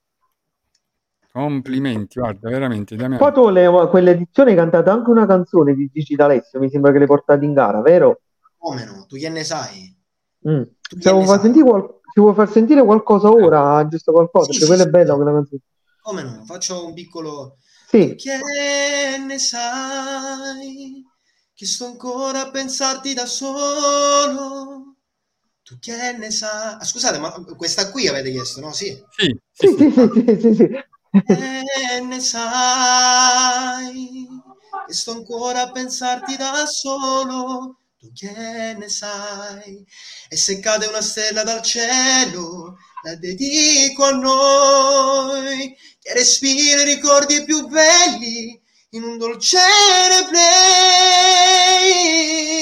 complimenti, 1.32 2.18
guarda, 2.18 2.48
veramente. 2.50 2.96
Damiano. 2.96 3.18
Poi 3.18 3.32
tu 3.32 3.48
le- 3.50 3.88
quell'edizione 3.88 4.50
hai 4.50 4.56
cantato 4.56 4.90
anche 4.90 5.10
una 5.10 5.26
canzone 5.26 5.74
di 5.74 5.88
Gigi 5.92 6.16
D'Alessio, 6.16 6.58
mi 6.58 6.68
sembra 6.70 6.90
che 6.90 6.98
l'hai 6.98 7.06
portata 7.06 7.44
in 7.44 7.52
gara, 7.52 7.80
vero? 7.80 8.22
come 8.58 8.84
no 8.84 9.06
tu 9.08 9.16
che 9.16 9.28
ne 9.30 9.42
sai 9.44 9.96
Mm. 10.46 10.62
tu 10.80 10.98
Ci 10.98 11.08
vuoi 11.10 11.24
far 11.24 11.36
sai? 11.36 11.44
sentire, 11.44 11.64
qual- 11.68 12.00
ci 12.12 12.20
vuoi 12.20 12.34
far 12.34 12.50
sentire 12.50 12.82
qualcosa 12.84 13.30
ora, 13.30 13.86
giusto 13.86 14.10
qualcosa? 14.12 14.46
Sì, 14.52 14.58
Perché 14.58 14.64
sì, 14.64 14.66
quella 14.66 14.82
è 14.82 14.86
sì. 14.86 14.90
bella 14.90 15.14
quella 15.14 15.32
canzone. 15.32 15.60
Come 16.00 16.22
no 16.22 16.44
faccio 16.44 16.86
un 16.86 16.94
piccolo 16.94 17.58
Sì, 17.88 18.14
Che 18.14 18.38
ne 19.18 19.38
sai 19.38 21.04
che 21.54 21.66
sto 21.66 21.86
ancora 21.86 22.42
a 22.46 22.50
pensarti 22.50 23.12
da 23.14 23.26
solo? 23.26 24.96
Tu 25.62 25.78
che 25.78 26.12
ne 26.16 26.30
sai? 26.30 26.76
Ah, 26.80 26.84
scusate, 26.84 27.18
ma 27.18 27.30
questa 27.56 27.90
qui 27.90 28.08
avete 28.08 28.30
chiesto, 28.30 28.60
no? 28.60 28.72
Sì. 28.72 28.86
Sì, 29.10 29.38
sì, 29.52 29.66
sì, 29.76 29.90
sì. 29.90 29.92
sì, 29.92 30.10
sì, 30.14 30.24
sì, 30.24 30.40
sì, 30.40 30.54
sì. 30.54 30.68
Che 31.26 32.00
ne 32.02 32.20
sai 32.20 34.26
che 34.86 34.92
sto 34.94 35.12
ancora 35.12 35.62
a 35.62 35.70
pensarti 35.70 36.36
da 36.36 36.64
solo? 36.66 37.76
Tu 38.00 38.10
che 38.14 38.74
ne 38.78 38.88
sai? 38.88 39.84
E 40.30 40.36
se 40.36 40.58
cade 40.58 40.86
una 40.86 41.02
stella 41.02 41.42
dal 41.42 41.60
cielo, 41.60 42.78
la 43.02 43.14
dedico 43.16 44.04
a 44.04 44.12
noi, 44.12 45.76
che 46.00 46.14
respira 46.14 46.80
i 46.80 46.94
ricordi 46.94 47.44
più 47.44 47.68
belli 47.68 48.58
in 48.92 49.02
un 49.02 49.18
dolce 49.18 49.58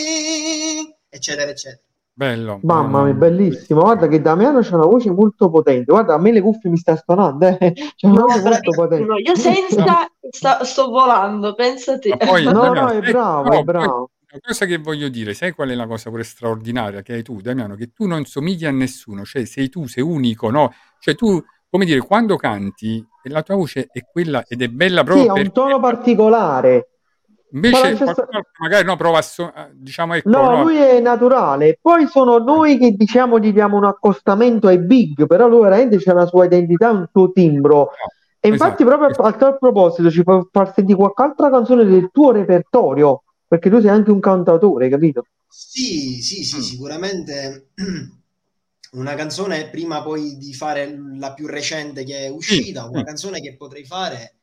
replay, 0.08 0.96
eccetera, 1.08 1.50
eccetera. 1.50 1.82
Bello. 2.12 2.58
Mamma 2.64 3.04
mia, 3.04 3.12
bellissimo. 3.14 3.82
Guarda 3.82 4.08
che 4.08 4.20
Damiano 4.20 4.58
c'ha 4.60 4.74
una 4.74 4.86
voce 4.86 5.08
molto 5.12 5.48
potente. 5.50 5.92
Guarda, 5.92 6.14
a 6.14 6.18
me 6.18 6.32
le 6.32 6.40
cuffie 6.40 6.68
mi 6.68 6.76
sta 6.76 6.96
suonando, 6.96 7.46
eh. 7.46 7.72
C'ha 7.94 8.08
una 8.08 8.18
No, 8.18 8.26
voce 8.26 8.42
molto 8.42 8.70
potente. 8.72 9.12
Io 9.24 9.36
senza 9.36 10.10
sta- 10.28 10.64
sto 10.64 10.88
volando, 10.88 11.54
pensate. 11.54 12.08
Ma 12.08 12.16
poi, 12.16 12.42
No, 12.42 12.52
Damiano, 12.54 12.80
no, 12.80 12.88
è 12.88 13.00
bravo, 13.02 13.52
è 13.52 13.62
bravo. 13.62 14.10
Cosa 14.40 14.66
che 14.66 14.78
voglio 14.78 15.08
dire, 15.08 15.34
sai 15.34 15.52
qual 15.52 15.70
è 15.70 15.74
la 15.74 15.86
cosa 15.86 16.10
pure 16.10 16.22
straordinaria 16.24 17.02
che 17.02 17.14
hai 17.14 17.22
tu, 17.22 17.40
Damiano? 17.40 17.74
Che 17.74 17.92
tu 17.92 18.06
non 18.06 18.24
somigli 18.24 18.64
a 18.64 18.70
nessuno, 18.70 19.24
cioè 19.24 19.44
sei 19.44 19.68
tu, 19.68 19.86
sei 19.86 20.02
unico, 20.02 20.50
no? 20.50 20.72
Cioè 20.98 21.14
tu, 21.14 21.42
come 21.70 21.84
dire, 21.84 22.00
quando 22.00 22.36
canti, 22.36 23.04
la 23.24 23.42
tua 23.42 23.56
voce 23.56 23.88
è 23.92 24.00
quella 24.10 24.44
ed 24.46 24.62
è 24.62 24.68
bella 24.68 25.04
proprio 25.04 25.24
Sì, 25.24 25.28
ha 25.28 25.42
un 25.42 25.52
tono 25.52 25.80
particolare. 25.80 26.88
invece 27.52 27.80
Ma 27.82 27.88
la 27.88 27.94
stessa- 27.94 28.12
qualcun 28.14 28.36
altro 28.36 28.50
magari 28.58 28.84
no, 28.84 28.96
prova 28.96 29.18
a 29.18 29.22
so- 29.22 29.52
diciamo 29.72 30.14
ecco, 30.14 30.28
No, 30.28 30.50
no, 30.50 30.62
lui 30.62 30.76
è 30.76 31.00
naturale. 31.00 31.78
Poi 31.80 32.06
sono 32.06 32.38
noi 32.38 32.76
che 32.78 32.92
diciamo 32.92 33.38
gli 33.38 33.52
diamo 33.52 33.76
un 33.76 33.84
accostamento 33.84 34.66
ai 34.68 34.78
big, 34.78 35.26
però 35.26 35.48
lui 35.48 35.60
veramente 35.62 35.98
c'ha 35.98 36.12
la 36.12 36.26
sua 36.26 36.44
identità, 36.44 36.90
un 36.90 37.06
suo 37.10 37.30
timbro. 37.32 37.90
E 38.40 38.48
infatti, 38.48 38.82
esatto. 38.82 38.98
proprio 38.98 39.24
a 39.26 39.32
tal 39.32 39.58
proposito, 39.58 40.10
ci 40.10 40.22
puoi 40.22 40.46
far 40.52 40.72
sentire 40.72 40.96
qualche 40.96 41.22
altra 41.22 41.50
canzone 41.50 41.84
del 41.84 42.10
tuo 42.12 42.30
repertorio, 42.32 43.22
perché 43.48 43.70
tu 43.70 43.80
sei 43.80 43.90
anche 43.90 44.10
un 44.10 44.20
cantautore, 44.20 44.88
capito? 44.88 45.26
Sì, 45.48 46.22
sì, 46.22 46.44
sì, 46.44 46.56
Mm. 46.58 46.60
sicuramente 46.60 47.70
una 48.92 49.14
canzone 49.14 49.68
prima 49.70 50.02
poi 50.02 50.36
di 50.38 50.54
fare 50.54 50.96
la 51.18 51.34
più 51.34 51.46
recente 51.46 52.04
che 52.04 52.26
è 52.26 52.28
uscita, 52.28 52.86
una 52.86 53.02
canzone 53.02 53.40
che 53.40 53.56
potrei 53.56 53.84
fare 53.84 54.38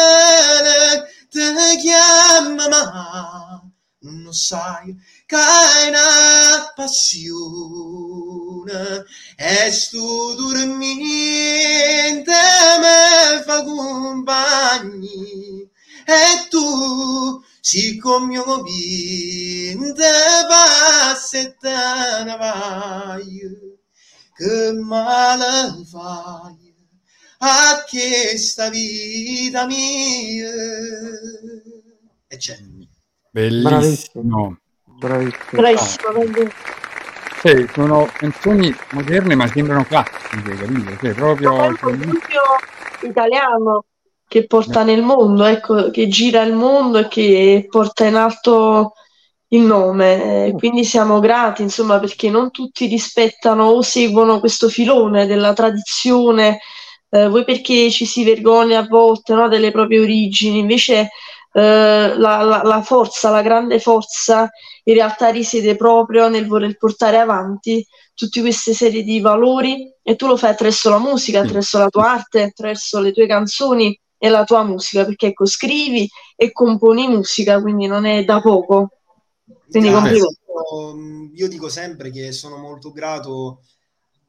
te 1.30 1.78
chiama 1.80 2.68
ma 2.68 3.64
non 4.00 4.34
sai 4.34 4.94
che 5.26 5.38
è 5.38 5.88
una 5.88 6.74
passione. 6.76 7.38
E 9.38 9.72
sto 9.72 10.36
dormiente 10.36 12.34
me 12.82 13.42
fa 13.46 13.64
compagni 13.64 15.70
e 16.12 16.48
tu 16.50 17.44
passa 20.48 21.38
e 21.38 21.56
te 21.60 22.24
ne 22.26 22.38
vai 22.38 23.40
che 24.36 24.74
male 24.82 25.86
fai 25.92 26.74
a 27.40 27.86
questa 27.88 28.70
vita 28.70 29.66
mia 29.66 30.50
e 32.28 32.38
c'è 32.38 32.58
Bellissimo. 33.32 34.58
Bravissimo. 34.84 35.62
Bravissimo, 35.62 36.12
quindi- 36.12 36.52
Sì, 37.42 37.70
sono 37.74 38.06
canzoni 38.18 38.76
moderne 38.92 39.36
ma 39.36 39.48
sembrano 39.48 39.86
classiche, 39.86 40.56
capito? 40.56 40.98
Cioè, 40.98 41.14
proprio... 41.14 41.70
esempio 41.70 42.42
italiano 43.02 43.86
che 44.30 44.46
porta 44.46 44.84
nel 44.84 45.02
mondo, 45.02 45.44
ecco, 45.46 45.90
che 45.90 46.08
gira 46.08 46.44
il 46.44 46.54
mondo 46.54 47.00
e 47.00 47.08
che 47.10 47.66
porta 47.70 48.06
in 48.06 48.16
alto 48.16 48.94
il 49.50 49.62
nome. 49.62 50.48
Eh, 50.48 50.54
quindi 50.54 50.84
siamo 50.86 51.20
grati, 51.20 51.64
insomma, 51.64 52.00
perché 52.00 52.30
non 52.30 52.52
tutti 52.52 52.86
rispettano 52.86 53.66
o 53.66 53.82
seguono 53.82 54.40
questo 54.40 54.70
filone 54.70 55.26
della 55.26 55.54
tradizione, 55.54 56.60
eh, 57.10 57.28
voi 57.28 57.44
perché 57.44 57.90
ci 57.90 58.06
si 58.06 58.24
vergogna 58.24 58.80
a 58.80 58.88
volte, 58.88 59.34
no, 59.34 59.48
delle 59.48 59.72
proprie 59.72 60.00
origini, 60.02 60.60
invece 60.60 61.10
eh, 61.54 62.14
la, 62.16 62.42
la- 62.44 62.62
la 62.64 62.82
forza, 62.84 63.30
la 63.32 63.42
grande 63.42 63.80
forza 63.80 64.48
in 64.84 64.94
realtà 64.94 65.30
risiede 65.30 65.76
proprio 65.76 66.30
nel 66.30 66.46
voler 66.48 66.78
portare 66.78 67.18
avanti 67.18 67.86
tutte 68.14 68.42
queste 68.42 68.74
serie 68.74 69.02
di 69.04 69.20
valori 69.20 69.92
e 70.04 70.16
tu 70.16 70.28
lo 70.28 70.38
fai 70.38 70.52
attraverso 70.52 70.90
la 70.90 71.00
musica, 71.00 71.40
attraverso 71.40 71.80
la 71.80 71.90
tua 71.90 72.12
arte, 72.12 72.44
attraverso 72.44 73.00
le 73.00 73.12
tue 73.12 73.26
canzoni 73.28 74.00
e 74.20 74.30
la 74.30 74.44
tua 74.44 74.64
musica, 74.64 75.06
perché 75.06 75.28
ecco, 75.28 75.46
scrivi 75.46 76.08
e 76.36 76.52
componi 76.52 77.08
musica, 77.08 77.60
quindi 77.62 77.88
non 77.88 78.06
è 78.06 78.24
da 78.26 78.42
poco. 78.42 78.90
Quindi 79.70 79.90
complimenti. 79.90 80.38
Io, 80.72 80.94
mh, 80.94 81.32
io 81.34 81.48
dico 81.48 81.70
sempre 81.70 82.12
che 82.12 82.32
sono 82.34 82.58
molto 82.58 82.92
grato 82.92 83.62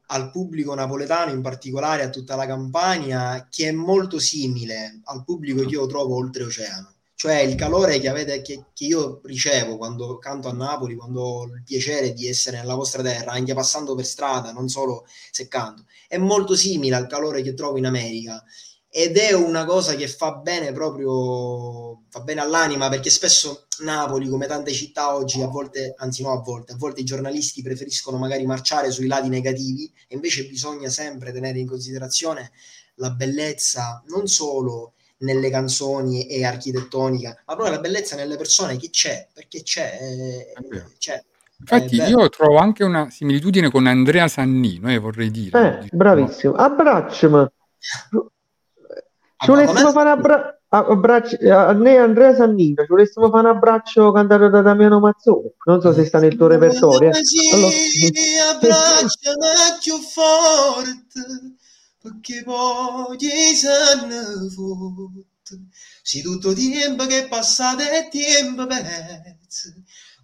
al 0.07 0.31
pubblico 0.31 0.73
napoletano, 0.73 1.31
in 1.31 1.41
particolare 1.41 2.03
a 2.03 2.09
tutta 2.09 2.35
la 2.35 2.45
Campania, 2.45 3.47
che 3.49 3.67
è 3.67 3.71
molto 3.71 4.17
simile 4.17 5.01
al 5.05 5.23
pubblico 5.23 5.61
che 5.63 5.75
io 5.75 5.85
trovo 5.87 6.15
oltreoceano. 6.15 6.95
Cioè 7.13 7.39
il 7.41 7.53
calore 7.53 7.99
che, 7.99 8.09
avete, 8.09 8.41
che, 8.41 8.65
che 8.73 8.85
io 8.85 9.21
ricevo 9.25 9.77
quando 9.77 10.17
canto 10.17 10.47
a 10.47 10.53
Napoli, 10.53 10.95
quando 10.95 11.21
ho 11.21 11.43
il 11.45 11.61
piacere 11.63 12.13
di 12.13 12.27
essere 12.27 12.57
nella 12.57 12.73
vostra 12.73 13.03
terra, 13.03 13.33
anche 13.33 13.53
passando 13.53 13.93
per 13.93 14.05
strada, 14.05 14.51
non 14.51 14.69
solo 14.69 15.05
se 15.29 15.47
canto, 15.47 15.85
è 16.07 16.17
molto 16.17 16.55
simile 16.55 16.95
al 16.95 17.07
calore 17.07 17.43
che 17.43 17.53
trovo 17.53 17.77
in 17.77 17.85
America 17.85 18.43
ed 18.93 19.15
è 19.15 19.31
una 19.31 19.63
cosa 19.63 19.95
che 19.95 20.09
fa 20.09 20.33
bene 20.33 20.73
proprio 20.73 22.01
fa 22.09 22.19
bene 22.19 22.41
all'anima 22.41 22.89
perché 22.89 23.09
spesso 23.09 23.67
Napoli 23.85 24.27
come 24.27 24.47
tante 24.47 24.73
città 24.73 25.15
oggi 25.15 25.41
a 25.41 25.47
volte 25.47 25.93
anzi 25.95 26.23
no 26.23 26.33
a 26.33 26.41
volte 26.41 26.73
a 26.73 26.75
volte 26.75 26.99
i 26.99 27.05
giornalisti 27.05 27.61
preferiscono 27.61 28.17
magari 28.17 28.45
marciare 28.45 28.91
sui 28.91 29.07
lati 29.07 29.29
negativi 29.29 29.89
e 30.09 30.15
invece 30.15 30.45
bisogna 30.45 30.89
sempre 30.89 31.31
tenere 31.31 31.59
in 31.59 31.67
considerazione 31.67 32.51
la 32.95 33.11
bellezza 33.11 34.03
non 34.09 34.27
solo 34.27 34.95
nelle 35.19 35.49
canzoni 35.49 36.27
e 36.27 36.43
architettonica 36.43 37.43
ma 37.45 37.55
proprio 37.55 37.75
la 37.75 37.81
bellezza 37.81 38.17
nelle 38.17 38.35
persone 38.35 38.75
che 38.75 38.89
c'è 38.89 39.29
perché 39.33 39.63
c'è 39.63 39.99
eh, 40.01 40.53
c'è 40.97 41.23
Infatti 41.61 41.95
bello. 41.95 42.21
io 42.21 42.29
trovo 42.29 42.57
anche 42.57 42.83
una 42.83 43.11
similitudine 43.11 43.69
con 43.69 43.85
Andrea 43.85 44.27
Sannino, 44.27 44.91
eh, 44.91 44.97
vorrei 44.97 45.29
dire. 45.29 45.81
Eh, 45.83 45.89
bravissimo. 45.91 46.55
Abbracciami. 46.55 47.45
Ci 49.41 49.49
volessimo 49.49 49.91
fare 49.91 50.09
abbra- 50.09 50.59
abbracci- 50.69 51.47
a 51.49 51.73
me 51.73 51.97
Andrea 51.97 52.35
Sannino, 52.35 52.83
ci 52.83 52.89
volessimo 52.89 53.29
fare 53.29 53.49
un 53.49 53.55
abbraccio 53.55 54.11
cantato 54.11 54.49
da 54.49 54.61
Damiano 54.61 54.99
Mazzoni. 54.99 55.51
Non 55.65 55.81
so 55.81 55.93
se 55.93 56.05
sta 56.05 56.19
nel 56.19 56.35
tuo 56.37 56.47
repertorio. 56.47 57.09
eh. 57.09 57.19
Allora- 57.53 57.73
abbracciami 58.51 59.79
più 59.81 59.97
forte 59.99 61.55
perché 62.01 62.43
poi 62.43 63.17
se 63.55 63.69
ne 64.07 64.21
fotte. 64.53 65.59
Se 66.03 66.21
tutto 66.21 66.53
tempo 66.53 67.05
che 67.07 67.25
è 67.25 67.27
passato 67.27 67.81
è 67.83 68.07
tempo 68.11 68.65
perso. 68.67 69.73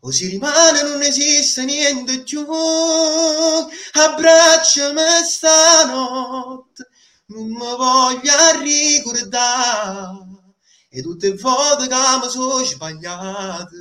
O 0.01 0.11
si 0.11 0.28
rimane 0.28 0.84
non 0.84 1.01
esiste 1.01 1.65
niente 1.65 2.22
più. 2.22 2.45
Abbracciami 3.93 5.01
stanotte, 5.26 6.88
non 7.28 7.49
mi 7.49 7.57
voglio 7.57 8.61
ricordare. 8.61 10.25
E 10.89 11.01
tutte 11.01 11.30
le 11.30 11.36
volte 11.36 11.88
che 11.88 11.95
mi 11.95 12.30
sono 12.30 12.63
sbagliate 12.63 13.75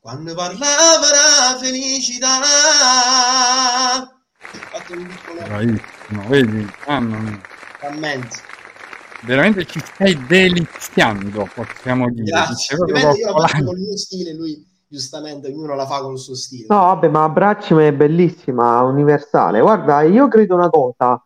quando 0.00 0.34
parlava 0.34 1.10
la 1.10 1.58
felicità. 1.58 2.40
Fatto 4.38 4.92
un 4.92 5.06
piccolo 5.06 5.42
Bravissimo, 5.42 6.28
vedi? 6.28 6.72
Mamma 6.86 7.18
mia. 7.18 7.40
frammento. 7.78 8.36
Veramente 9.22 9.64
ci 9.66 9.80
stai 9.84 10.26
deliziando, 10.26 11.48
possiamo 11.52 12.10
dire. 12.10 12.24
Grazie. 12.24 12.76
Io 12.76 12.86
la 12.86 13.46
faccio 13.48 13.64
col 13.64 13.78
mio 13.78 13.96
stile, 13.96 14.34
lui 14.34 14.64
giustamente 14.88 15.48
ognuno 15.48 15.74
la 15.74 15.86
fa 15.86 16.00
col 16.00 16.18
suo 16.18 16.34
stile. 16.34 16.66
No, 16.68 16.78
vabbè, 16.78 17.08
ma 17.08 17.24
Abbracciami 17.24 17.84
è 17.84 17.92
bellissima, 17.92 18.80
universale. 18.82 19.60
Guarda, 19.60 20.02
io 20.02 20.28
credo 20.28 20.54
una 20.54 20.70
cosa, 20.70 21.20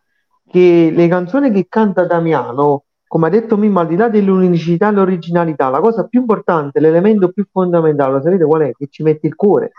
che 0.51 0.91
le 0.93 1.07
canzoni 1.07 1.49
che 1.49 1.67
canta 1.69 2.05
Damiano, 2.05 2.83
come 3.07 3.27
ha 3.27 3.29
detto 3.29 3.57
Mimmo, 3.57 3.79
al 3.79 3.87
di 3.87 3.95
là 3.95 4.09
dell'unicità 4.09 4.89
e 4.89 4.91
l'originalità, 4.91 5.69
la 5.69 5.79
cosa 5.79 6.05
più 6.07 6.19
importante, 6.19 6.79
l'elemento 6.79 7.31
più 7.31 7.45
fondamentale, 7.49 8.13
lo 8.13 8.21
sapete 8.21 8.43
qual 8.43 8.61
è? 8.63 8.71
Che 8.73 8.87
ci 8.89 9.01
mette 9.01 9.27
il 9.27 9.35
cuore. 9.35 9.71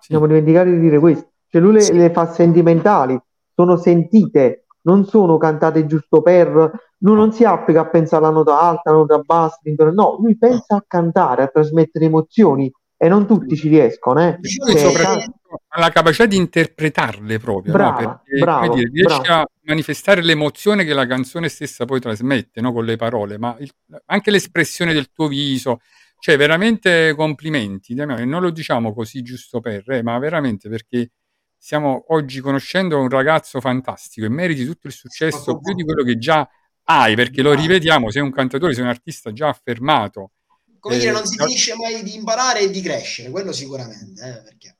Ci 0.00 0.08
siamo 0.10 0.26
dimenticati 0.26 0.70
di 0.70 0.80
dire 0.80 0.98
questo. 0.98 1.28
Cioè 1.48 1.60
lui 1.60 1.72
le, 1.72 1.92
le 1.92 2.10
fa 2.10 2.26
sentimentali, 2.26 3.18
sono 3.54 3.76
sentite, 3.76 4.64
non 4.82 5.06
sono 5.06 5.38
cantate 5.38 5.86
giusto 5.86 6.22
per... 6.22 6.88
Lui 7.02 7.16
non 7.16 7.32
si 7.32 7.44
applica 7.44 7.80
a 7.80 7.88
pensare 7.88 8.24
alla 8.24 8.34
nota 8.34 8.60
alta, 8.60 8.90
alla 8.90 8.98
nota 8.98 9.18
bassa, 9.18 9.58
no, 9.92 10.18
lui 10.20 10.36
pensa 10.36 10.76
a 10.76 10.84
cantare, 10.86 11.44
a 11.44 11.46
trasmettere 11.46 12.04
emozioni 12.04 12.70
e 12.98 13.08
non 13.08 13.26
tutti 13.26 13.56
ci 13.56 13.68
riescono, 13.68 14.20
eh. 14.20 14.36
Diciamo 14.38 14.70
Cioè, 14.70 14.78
soprattutto 14.78 15.39
ha 15.68 15.80
la 15.80 15.90
capacità 15.90 16.26
di 16.26 16.36
interpretarle 16.36 17.38
proprio, 17.38 17.74
no? 17.74 17.92
Brava, 17.92 18.22
Perché, 18.22 18.38
bravo, 18.38 18.74
dire, 18.74 18.90
riesci 18.92 19.20
bravo. 19.20 19.32
a 19.42 19.46
manifestare 19.62 20.22
l'emozione 20.22 20.84
che 20.84 20.92
la 20.94 21.06
canzone 21.06 21.48
stessa 21.48 21.84
poi 21.84 22.00
trasmette, 22.00 22.60
no? 22.60 22.72
Con 22.72 22.84
le 22.84 22.96
parole, 22.96 23.38
ma 23.38 23.56
il- 23.58 23.72
anche 24.06 24.30
l'espressione 24.30 24.92
del 24.92 25.10
tuo 25.12 25.28
viso, 25.28 25.80
cioè 26.18 26.36
veramente 26.36 27.14
complimenti, 27.16 27.94
Damiano, 27.94 28.20
e 28.22 28.24
non 28.24 28.42
lo 28.42 28.50
diciamo 28.50 28.92
così 28.94 29.22
giusto 29.22 29.60
per, 29.60 29.88
eh, 29.90 30.02
ma 30.02 30.18
veramente 30.18 30.68
perché 30.68 31.10
stiamo 31.56 32.04
oggi 32.08 32.40
conoscendo 32.40 32.98
un 32.98 33.08
ragazzo 33.08 33.60
fantastico 33.60 34.26
e 34.26 34.28
meriti 34.30 34.64
tutto 34.64 34.86
il 34.86 34.92
successo 34.92 35.58
più 35.58 35.74
di 35.74 35.84
quello 35.84 36.02
che 36.04 36.18
già 36.18 36.48
hai, 36.84 37.14
perché 37.14 37.42
lo 37.42 37.52
rivediamo, 37.54 38.10
sei 38.10 38.22
un 38.22 38.32
cantatore, 38.32 38.74
sei 38.74 38.82
un 38.82 38.88
artista 38.88 39.32
già 39.32 39.48
affermato. 39.48 40.32
Come 40.80 40.96
dire, 40.98 41.10
Eh, 41.10 41.12
non 41.12 41.26
si 41.26 41.36
finisce 41.36 41.74
mai 41.76 42.02
di 42.02 42.14
imparare 42.14 42.60
e 42.60 42.70
di 42.70 42.80
crescere, 42.80 43.30
quello 43.30 43.52
sicuramente. 43.52 44.22
eh, 44.22 44.42
perché... 44.42 44.76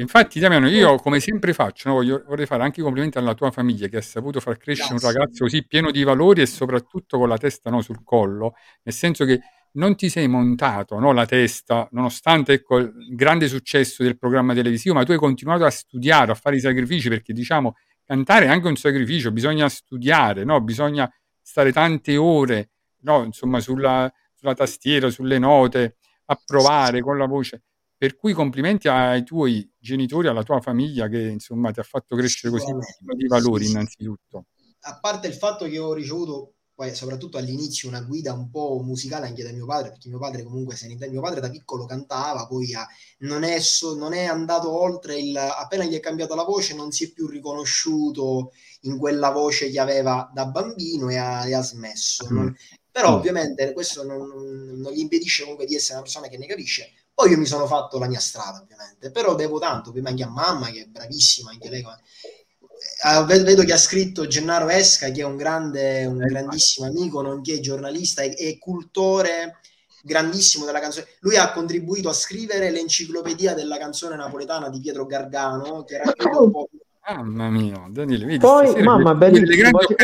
Infatti, 0.00 0.40
Damiano, 0.40 0.66
io 0.68 0.96
come 0.96 1.20
sempre 1.20 1.52
faccio, 1.52 1.88
no, 1.90 1.96
voglio- 1.96 2.24
vorrei 2.26 2.46
fare 2.46 2.62
anche 2.62 2.80
i 2.80 2.82
complimenti 2.82 3.18
alla 3.18 3.34
tua 3.34 3.50
famiglia 3.50 3.86
che 3.86 3.98
ha 3.98 4.00
saputo 4.00 4.40
far 4.40 4.56
crescere 4.56 4.94
un 4.94 4.98
Grazie. 4.98 5.18
ragazzo 5.18 5.44
così 5.44 5.66
pieno 5.66 5.90
di 5.90 6.02
valori 6.02 6.40
e 6.40 6.46
soprattutto 6.46 7.18
con 7.18 7.28
la 7.28 7.36
testa 7.36 7.68
no, 7.70 7.82
sul 7.82 8.02
collo, 8.02 8.54
nel 8.82 8.94
senso 8.94 9.26
che 9.26 9.40
non 9.72 9.94
ti 9.96 10.08
sei 10.08 10.26
montato 10.26 10.98
no, 10.98 11.12
la 11.12 11.26
testa, 11.26 11.86
nonostante 11.92 12.54
ecco, 12.54 12.78
il 12.78 13.14
grande 13.14 13.46
successo 13.46 14.02
del 14.02 14.18
programma 14.18 14.54
televisivo, 14.54 14.94
ma 14.94 15.04
tu 15.04 15.12
hai 15.12 15.18
continuato 15.18 15.64
a 15.64 15.70
studiare, 15.70 16.32
a 16.32 16.34
fare 16.34 16.56
i 16.56 16.60
sacrifici, 16.60 17.08
perché 17.08 17.32
diciamo, 17.34 17.76
cantare 18.04 18.46
è 18.46 18.48
anche 18.48 18.68
un 18.68 18.76
sacrificio, 18.76 19.30
bisogna 19.30 19.68
studiare, 19.68 20.44
no? 20.44 20.60
bisogna 20.62 21.12
stare 21.42 21.72
tante 21.72 22.16
ore 22.16 22.70
no, 23.02 23.22
insomma, 23.24 23.60
sulla, 23.60 24.10
sulla 24.34 24.54
tastiera, 24.54 25.10
sulle 25.10 25.38
note, 25.38 25.96
a 26.26 26.40
provare 26.44 27.00
con 27.02 27.18
la 27.18 27.26
voce. 27.26 27.62
Per 28.00 28.16
cui 28.16 28.32
complimenti 28.32 28.88
ai 28.88 29.22
tuoi 29.24 29.70
genitori, 29.78 30.26
alla 30.26 30.42
tua 30.42 30.58
famiglia 30.62 31.06
che 31.08 31.20
insomma 31.20 31.70
ti 31.70 31.80
ha 31.80 31.82
fatto 31.82 32.16
crescere 32.16 32.50
così 32.50 32.72
di 33.14 33.26
valori 33.26 33.66
innanzitutto. 33.66 34.46
a 34.84 34.98
parte 34.98 35.26
il 35.26 35.34
fatto 35.34 35.66
che 35.66 35.78
ho 35.78 35.92
ricevuto 35.92 36.54
poi 36.74 36.94
soprattutto 36.94 37.36
all'inizio 37.36 37.90
una 37.90 38.00
guida 38.00 38.32
un 38.32 38.48
po' 38.50 38.80
musicale 38.82 39.26
anche 39.26 39.42
da 39.42 39.52
mio 39.52 39.66
padre, 39.66 39.90
perché 39.90 40.08
mio 40.08 40.18
padre 40.18 40.42
comunque 40.42 40.76
se 40.76 40.86
ne- 40.88 41.08
mio 41.10 41.20
padre 41.20 41.40
da 41.40 41.50
piccolo 41.50 41.84
cantava, 41.84 42.46
poi 42.46 42.72
ha- 42.74 42.86
non, 43.18 43.42
è 43.42 43.60
so- 43.60 43.94
non 43.94 44.14
è 44.14 44.24
andato 44.24 44.72
oltre 44.72 45.18
il 45.18 45.36
appena 45.36 45.84
gli 45.84 45.92
è 45.94 46.00
cambiato 46.00 46.34
la 46.34 46.44
voce, 46.44 46.74
non 46.74 46.90
si 46.92 47.04
è 47.04 47.12
più 47.12 47.26
riconosciuto 47.28 48.52
in 48.84 48.96
quella 48.96 49.28
voce 49.30 49.68
che 49.70 49.78
aveva 49.78 50.30
da 50.32 50.46
bambino 50.46 51.10
e 51.10 51.16
ha, 51.18 51.46
e 51.46 51.52
ha 51.54 51.60
smesso. 51.62 52.26
Mm. 52.32 52.36
Non- 52.36 52.56
però 52.90 53.10
Mm. 53.12 53.14
ovviamente 53.16 53.72
questo 53.74 54.02
non- 54.02 54.80
non 54.80 54.90
gli 54.92 55.00
impedisce 55.00 55.42
comunque 55.42 55.66
di 55.66 55.74
essere 55.74 55.94
una 55.98 56.02
persona 56.02 56.28
che 56.28 56.38
ne 56.38 56.46
capisce. 56.46 56.90
Poi 57.20 57.32
io 57.32 57.36
mi 57.36 57.44
sono 57.44 57.66
fatto 57.66 57.98
la 57.98 58.08
mia 58.08 58.18
strada, 58.18 58.62
ovviamente, 58.62 59.10
però 59.10 59.34
devo 59.34 59.58
tanto, 59.58 59.92
prima 59.92 60.08
anche 60.08 60.22
a 60.22 60.28
mamma, 60.30 60.70
che 60.70 60.84
è 60.84 60.86
bravissima, 60.86 61.50
anche 61.50 61.68
lei. 61.68 61.82
Eh, 61.82 63.24
ved- 63.26 63.44
vedo 63.44 63.62
che 63.62 63.74
ha 63.74 63.76
scritto 63.76 64.26
Gennaro 64.26 64.70
Esca, 64.70 65.10
che 65.10 65.20
è 65.20 65.24
un 65.24 65.36
grande, 65.36 66.06
un 66.06 66.16
grandissimo 66.16 66.86
amico, 66.86 67.20
nonché 67.20 67.60
giornalista 67.60 68.22
e, 68.22 68.34
e 68.38 68.58
cultore 68.58 69.58
grandissimo 70.02 70.64
della 70.64 70.80
canzone. 70.80 71.08
Lui 71.20 71.36
ha 71.36 71.52
contribuito 71.52 72.08
a 72.08 72.14
scrivere 72.14 72.70
l'enciclopedia 72.70 73.52
della 73.52 73.76
canzone 73.76 74.16
napoletana 74.16 74.70
di 74.70 74.80
Pietro 74.80 75.04
Gargano, 75.04 75.84
che 75.84 75.98
racchiude 75.98 76.36
un 76.38 76.50
po' 76.50 76.68
Mamma 77.06 77.50
mia, 77.50 77.86
Daniele, 77.90 78.24
vedi, 78.24 78.38
Poi, 78.38 78.68
stasera 78.68 78.84
mamma, 78.84 79.14
bellissimo. 79.14 79.70
grandi 79.70 79.94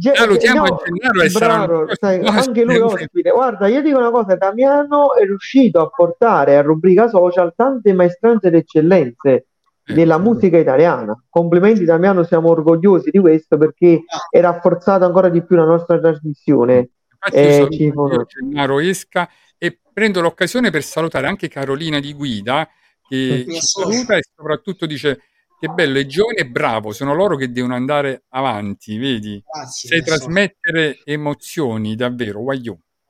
Cioè. 0.00 0.12
Ge- 0.12 0.14
Salutiamo 0.14 0.64
no, 0.64 0.80
Gennaro 0.84 1.22
e 1.22 1.28
bravo, 1.30 1.86
sai, 1.98 2.20
anche 2.24 2.64
lui 2.64 2.78
ospite. 2.80 3.30
Guarda, 3.30 3.66
io 3.66 3.82
dico 3.82 3.98
una 3.98 4.10
cosa, 4.10 4.36
Damiano 4.36 5.14
è 5.14 5.24
riuscito 5.24 5.80
a 5.80 5.88
portare 5.88 6.56
a 6.56 6.62
rubrica 6.62 7.08
social 7.08 7.52
tante 7.56 7.92
maestranze 7.92 8.48
ed 8.48 8.54
eccellenze 8.54 9.46
Eh, 9.84 9.94
della 9.94 10.18
musica 10.18 10.58
italiana. 10.58 11.20
Complimenti 11.28 11.84
Damiano, 11.84 12.22
siamo 12.22 12.50
orgogliosi 12.50 13.10
di 13.10 13.18
questo 13.18 13.56
perché 13.56 14.02
è 14.30 14.40
rafforzata 14.40 15.04
ancora 15.06 15.30
di 15.30 15.42
più 15.42 15.56
la 15.56 15.64
nostra 15.64 15.98
trasmissione. 15.98 16.90
Infatti 17.10 17.36
Eh. 17.36 18.24
Gennaro 18.26 18.78
Esca 18.80 19.28
e 19.56 19.80
prendo 19.92 20.20
l'occasione 20.20 20.70
per 20.70 20.82
salutare 20.84 21.26
anche 21.26 21.48
Carolina 21.48 21.98
di 21.98 22.12
Guida 22.12 22.68
che 23.08 23.46
ci 23.48 23.60
saluta 23.60 24.16
e 24.16 24.22
soprattutto 24.36 24.84
dice 24.86 25.22
che 25.58 25.68
bello, 25.68 25.98
è 25.98 26.06
giovane 26.06 26.38
e 26.38 26.46
bravo, 26.46 26.92
sono 26.92 27.14
loro 27.14 27.36
che 27.36 27.50
devono 27.50 27.74
andare 27.74 28.24
avanti, 28.30 28.96
vedi? 28.98 29.42
Grazie, 29.44 29.88
Sai 29.88 30.02
trasmettere 30.02 31.00
emozioni, 31.04 31.94
davvero. 31.94 32.42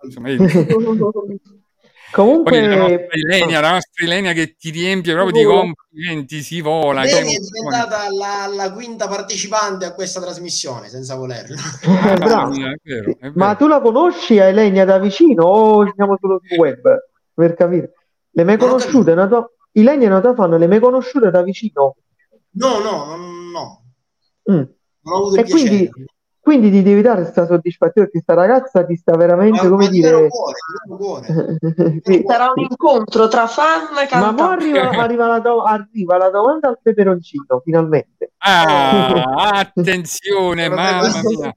Insomma, 0.03 0.29
vedi? 0.29 0.47
Poi 0.67 0.83
la 0.83 0.91
nostra 0.91 1.37
Comunque, 2.11 3.09
Ilenia, 3.13 3.61
la 3.61 3.73
nostra 3.73 4.03
Ilenia 4.05 4.33
che 4.33 4.55
ti 4.57 4.71
riempie 4.71 5.13
proprio 5.13 5.43
di 5.43 5.45
complimenti, 5.45 6.41
si 6.41 6.63
vola, 6.63 7.03
Lei 7.03 7.13
è 7.13 7.17
emozione. 7.19 7.49
diventata 7.53 8.11
la, 8.11 8.55
la 8.55 8.73
quinta 8.73 9.09
partecipante 9.09 9.85
a 9.85 9.93
questa 9.93 10.19
trasmissione, 10.21 10.89
senza 10.89 11.17
volerlo. 11.17 11.57
Mamma 11.87 12.15
bravo. 12.17 12.55
è 12.55 12.75
vero, 12.83 13.17
è 13.21 13.31
Ma 13.35 13.47
vero. 13.49 13.59
tu 13.59 13.67
la 13.67 13.81
conosci 13.83 14.39
a 14.39 14.45
Elenia 14.45 14.87
da 14.87 14.99
vicino 14.99 15.45
o 15.45 15.93
siamo 15.95 16.17
solo 16.19 16.41
su 16.43 16.55
web? 16.55 16.99
Per 17.35 17.55
capire. 17.55 17.93
Le 18.31 18.45
mai 18.45 18.57
conosciute? 18.57 19.15
Tua... 19.15 19.51
Ilenia 19.73 20.07
e 20.07 20.11
una 20.11 20.21
tua 20.21 20.35
fan, 20.35 20.59
le 20.59 20.67
mai 20.67 20.81
conosciute 20.81 21.31
da 21.31 21.43
vicino? 21.43 21.97
No, 22.53 22.79
no, 22.81 23.17
no, 23.17 23.83
Mm. 24.51 24.55
non 24.55 25.15
ho 25.15 25.17
avuto 25.17 25.41
E 25.41 25.45
quindi, 25.45 25.77
piacere. 25.89 26.05
quindi 26.41 26.71
ti 26.71 26.83
devi 26.83 27.03
dare 27.03 27.21
questa 27.23 27.45
soddisfazione 27.47 28.07
perché 28.09 28.23
sta 28.23 28.35
ragazza 28.35 28.85
ti 28.87 28.97
sta 28.97 29.15
veramente, 29.17 29.63
Ma, 29.63 29.69
come 29.69 29.85
ma 29.85 29.91
dire... 29.91 30.29
cuore. 30.89 31.27
Sì, 32.03 32.25
Sarà 32.27 32.53
un 32.55 32.63
incontro 32.63 33.29
tra 33.29 33.47
fan 33.47 33.83
e 33.99 34.09
Ma 34.19 34.31
mo 34.33 34.37
cantanti. 34.37 34.71
arriva, 34.79 34.89
arriva 35.03 35.27
la, 35.27 35.39
do- 35.41 35.63
arriva 35.63 36.17
la 36.17 36.31
domanda 36.31 36.69
al 36.69 36.79
peperoncino, 36.83 37.61
finalmente. 37.63 38.33
Ah, 38.39 39.51
attenzione, 39.61 40.69
Vabbè, 40.69 40.83
mamma 40.83 41.21
mia. 41.23 41.55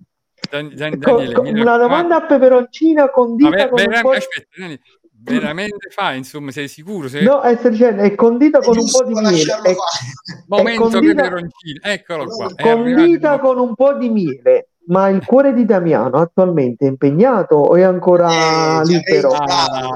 Dan- 0.50 0.74
Dan- 0.76 0.98
Daniele, 1.00 1.34
co- 1.34 1.44
mi 1.44 1.52
una 1.62 1.78
domanda 1.78 2.18
a 2.18 2.26
peperoncina 2.26 3.04
Ma 3.04 3.10
condita 3.12 3.50
ver- 3.56 3.70
con 3.70 3.80
un 3.80 3.88
vera- 3.88 4.02
po'... 4.02 4.10
aspetta, 4.12 4.48
Daniele, 4.58 4.82
veramente 5.24 5.90
fai, 5.90 6.18
insomma, 6.18 6.52
sei 6.52 6.68
sicuro? 6.68 7.08
Sei... 7.08 7.24
No, 7.24 7.42
è, 7.42 7.58
dicendo, 7.70 8.02
è 8.02 8.16
condita 8.16 8.60
con 8.60 8.78
un 8.78 8.90
po' 8.90 9.04
di 9.04 9.14
miele. 9.14 9.54
È. 9.62 9.76
Momento 10.48 10.82
condita- 10.82 11.24
peperoncino, 11.24 11.80
eccolo 11.82 12.26
qua. 12.26 12.52
È 12.56 12.62
condita 12.62 13.40
con 13.40 13.60
un 13.60 13.76
po' 13.76 13.94
di 13.94 14.10
miele. 14.10 14.68
Ma 14.88 15.10
il 15.10 15.24
cuore 15.24 15.54
di 15.54 15.64
Damiano 15.64 16.18
attualmente 16.18 16.86
è 16.86 16.90
impegnato 16.90 17.56
o 17.56 17.76
è 17.76 17.84
ancora 17.84 18.82
Eh, 18.82 18.86
libero? 18.86 19.30
Ah, 19.30 19.90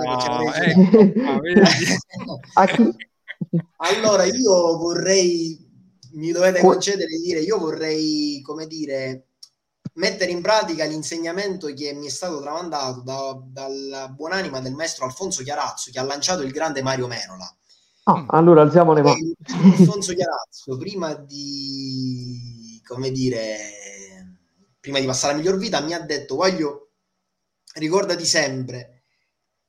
ecco 0.61 1.11
qua, 1.21 1.39
vedi? 1.39 1.61
A 2.53 2.65
chi- 2.67 2.95
Allora, 3.77 4.23
io 4.25 4.77
vorrei, 4.77 5.59
mi 6.13 6.31
dovete 6.31 6.59
concedere 6.61 7.07
di 7.07 7.19
dire, 7.19 7.39
io 7.39 7.57
vorrei, 7.57 8.41
come 8.43 8.67
dire, 8.67 9.25
mettere 9.95 10.31
in 10.31 10.41
pratica 10.41 10.85
l'insegnamento 10.85 11.67
che 11.73 11.93
mi 11.93 12.07
è 12.07 12.09
stato 12.09 12.41
tramandato 12.41 13.01
da- 13.01 13.39
dalla 13.43 14.07
buonanima 14.09 14.59
del 14.59 14.73
maestro 14.73 15.05
Alfonso 15.05 15.43
Chiarazzo, 15.43 15.91
che 15.91 15.99
ha 15.99 16.03
lanciato 16.03 16.41
il 16.41 16.51
grande 16.51 16.81
Mario 16.81 17.07
Merola. 17.07 17.55
Ah, 18.03 18.25
allora 18.29 18.61
alziamo 18.61 18.93
le 18.93 19.01
mani. 19.01 19.31
E 19.31 19.53
Alfonso 19.79 20.13
Chiarazzo, 20.13 20.77
prima 20.77 21.13
di, 21.13 22.81
come 22.85 23.11
dire, 23.11 23.57
prima 24.79 24.99
di 24.99 25.05
passare 25.05 25.33
la 25.33 25.39
miglior 25.39 25.57
vita, 25.57 25.81
mi 25.81 25.93
ha 25.93 25.99
detto, 25.99 26.35
voglio, 26.35 26.91
ricordati 27.75 28.25
sempre, 28.25 29.03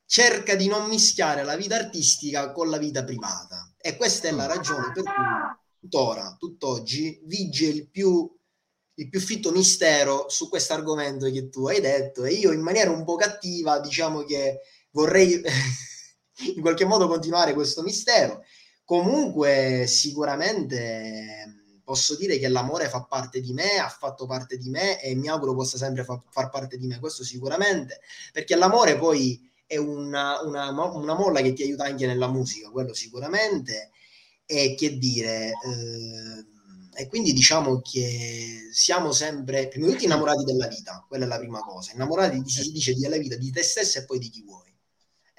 cerca 0.05 0.55
di 0.55 0.67
non 0.67 0.87
mischiare 0.87 1.43
la 1.43 1.55
vita 1.55 1.75
artistica 1.75 2.51
con 2.51 2.69
la 2.69 2.77
vita 2.77 3.03
privata. 3.03 3.73
E 3.77 3.97
questa 3.97 4.27
è 4.27 4.31
la 4.31 4.45
ragione 4.45 4.91
per 4.93 5.03
cui 5.03 5.13
tuttora, 5.79 6.35
tutt'oggi, 6.37 7.21
vige 7.25 7.67
il 7.67 7.89
più, 7.89 8.36
il 8.99 9.09
più 9.09 9.19
fitto 9.19 9.51
mistero 9.51 10.25
su 10.29 10.49
questo 10.49 10.73
argomento 10.73 11.29
che 11.31 11.49
tu 11.49 11.67
hai 11.67 11.81
detto. 11.81 12.23
E 12.23 12.33
io 12.33 12.51
in 12.51 12.61
maniera 12.61 12.91
un 12.91 13.03
po' 13.03 13.15
cattiva 13.15 13.79
diciamo 13.79 14.23
che 14.23 14.61
vorrei 14.91 15.41
in 16.55 16.61
qualche 16.61 16.85
modo 16.85 17.07
continuare 17.07 17.53
questo 17.53 17.81
mistero. 17.81 18.43
Comunque 18.83 19.85
sicuramente 19.87 21.57
posso 21.83 22.17
dire 22.17 22.37
che 22.37 22.49
l'amore 22.49 22.89
fa 22.89 23.03
parte 23.03 23.39
di 23.39 23.53
me, 23.53 23.77
ha 23.77 23.87
fatto 23.87 24.25
parte 24.25 24.57
di 24.57 24.69
me 24.69 25.01
e 25.01 25.15
mi 25.15 25.29
auguro 25.29 25.55
possa 25.55 25.77
sempre 25.77 26.03
fa- 26.03 26.21
far 26.29 26.49
parte 26.49 26.77
di 26.77 26.85
me, 26.85 26.99
questo 26.99 27.23
sicuramente, 27.23 28.01
perché 28.33 28.57
l'amore 28.57 28.97
poi 28.97 29.49
è 29.65 29.77
una, 29.77 30.41
una, 30.41 30.69
una 30.69 31.13
molla 31.13 31.41
che 31.41 31.53
ti 31.53 31.63
aiuta 31.63 31.85
anche 31.85 32.05
nella 32.05 32.27
musica, 32.27 32.69
quello 32.71 32.93
sicuramente, 32.93 33.91
e 34.45 34.75
che 34.77 34.97
dire, 34.97 35.47
eh, 35.47 36.45
e 36.99 37.07
quindi 37.07 37.31
diciamo 37.31 37.79
che 37.79 38.69
siamo 38.71 39.11
sempre, 39.11 39.67
prima 39.67 39.85
di 39.85 39.91
tutto 39.91 40.05
innamorati 40.05 40.43
della 40.43 40.65
vita, 40.67 41.05
quella 41.07 41.25
è 41.25 41.27
la 41.27 41.37
prima 41.37 41.59
cosa, 41.59 41.91
innamorati, 41.93 42.41
si 42.47 42.71
dice, 42.71 42.95
della 42.95 43.17
vita, 43.17 43.35
di 43.35 43.51
te 43.51 43.61
stesso 43.61 43.99
e 43.99 44.05
poi 44.05 44.17
di 44.17 44.29
chi 44.29 44.43
vuoi. 44.43 44.65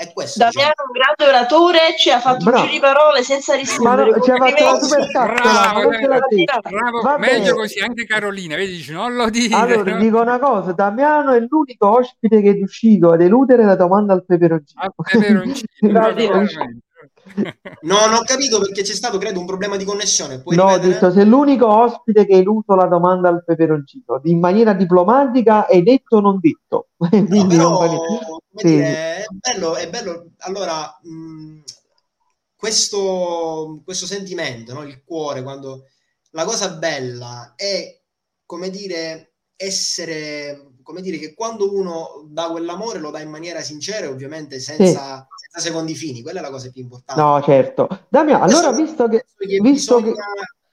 E 0.01 0.13
questo 0.13 0.39
diciamo, 0.39 0.53
Damiano, 0.53 0.85
un 0.87 0.93
grande 0.93 1.37
oratore, 1.37 1.79
ci 1.99 2.11
ha 2.11 2.21
fatto 2.21 2.45
Bravo. 2.45 2.59
un 2.59 2.63
giro 2.63 2.75
di 2.75 2.81
parole 2.81 3.23
senza 3.25 3.57
rispondere. 3.57 4.11
no, 4.13 4.21
ci 4.21 4.31
ha 4.31 4.37
fatto 4.37 4.65
la 4.65 4.71
Complimenti. 4.71 4.87
super 4.87 6.61
Bravo. 6.61 6.69
Bravo, 6.69 7.01
Va 7.03 7.19
meglio 7.19 7.41
bene. 7.41 7.53
così, 7.55 7.81
anche 7.81 8.07
Carolina, 8.07 8.55
vedi, 8.55 8.77
dici, 8.77 8.93
non 8.93 9.17
lo 9.17 9.29
dire. 9.29 9.57
Allora, 9.57 9.91
no? 9.91 9.99
dico 9.99 10.21
una 10.21 10.39
cosa, 10.39 10.71
Damiano 10.71 11.33
è 11.33 11.41
l'unico 11.41 11.89
ospite 11.89 12.41
che 12.41 12.51
è 12.51 12.53
riuscito 12.53 13.11
ad 13.11 13.21
eludere 13.21 13.65
la 13.65 13.75
domanda 13.75 14.13
al 14.13 14.25
peperoncino. 14.25 14.81
Al 14.81 14.93
peperoncino, 14.95 15.67
No, 17.83 18.07
non 18.07 18.15
ho 18.15 18.23
capito 18.23 18.59
perché 18.59 18.83
c'è 18.83 18.95
stato, 18.95 19.19
credo, 19.19 19.41
un 19.41 19.47
problema 19.47 19.77
di 19.77 19.85
connessione. 19.85 20.41
Puoi 20.41 20.57
No, 20.57 20.65
ho 20.65 20.69
ripetere? 20.77 20.93
detto 20.95 21.11
sei 21.13 21.27
l'unico 21.27 21.67
ospite 21.69 22.27
che 22.27 22.35
ha 22.35 22.39
eluso 22.39 22.75
la 22.75 22.87
domanda 22.87 23.29
al 23.29 23.45
peperoncino 23.45 24.21
in 24.25 24.39
maniera 24.41 24.73
diplomatica 24.73 25.67
e 25.67 25.83
detto 25.83 26.17
o 26.17 26.21
non 26.21 26.39
detto. 26.41 26.89
No, 26.99 27.47
però, 27.47 27.69
non 27.81 28.41
Sì, 28.55 28.69
dire, 28.75 29.17
è 29.19 29.25
bello, 29.31 29.77
è 29.77 29.89
bello. 29.91 30.33
Allora, 30.39 30.99
mh, 31.03 31.61
questo, 32.57 33.81
questo 33.85 34.07
sentimento, 34.07 34.73
no? 34.75 34.83
il 34.83 35.03
cuore, 35.05 35.43
quando 35.43 35.85
la 36.31 36.45
cosa 36.45 36.71
bella 36.71 37.53
è, 37.57 38.01
come 38.45 38.71
dire, 38.71 39.35
essere 39.57 40.73
come 40.89 41.03
dire 41.03 41.19
che 41.19 41.35
quando 41.35 41.71
uno 41.71 42.27
dà 42.31 42.51
quell'amore 42.51 42.99
lo 42.99 43.11
dà 43.11 43.21
in 43.21 43.29
maniera 43.29 43.61
sincera 43.61 44.07
e 44.07 44.09
ovviamente 44.09 44.59
senza, 44.59 45.29
senza 45.37 45.69
secondi 45.69 45.95
fini, 45.95 46.23
quella 46.23 46.39
è 46.39 46.43
la 46.43 46.49
cosa 46.49 46.71
più 46.71 46.81
importante. 46.81 47.21
No, 47.21 47.43
certo. 47.43 48.07
Damiano, 48.09 48.45
allora 48.45 48.73
visto 48.73 49.07
che, 49.07 49.27
che 49.37 49.61
visto 49.61 49.97
che 49.97 50.05
bisogna 50.05 50.25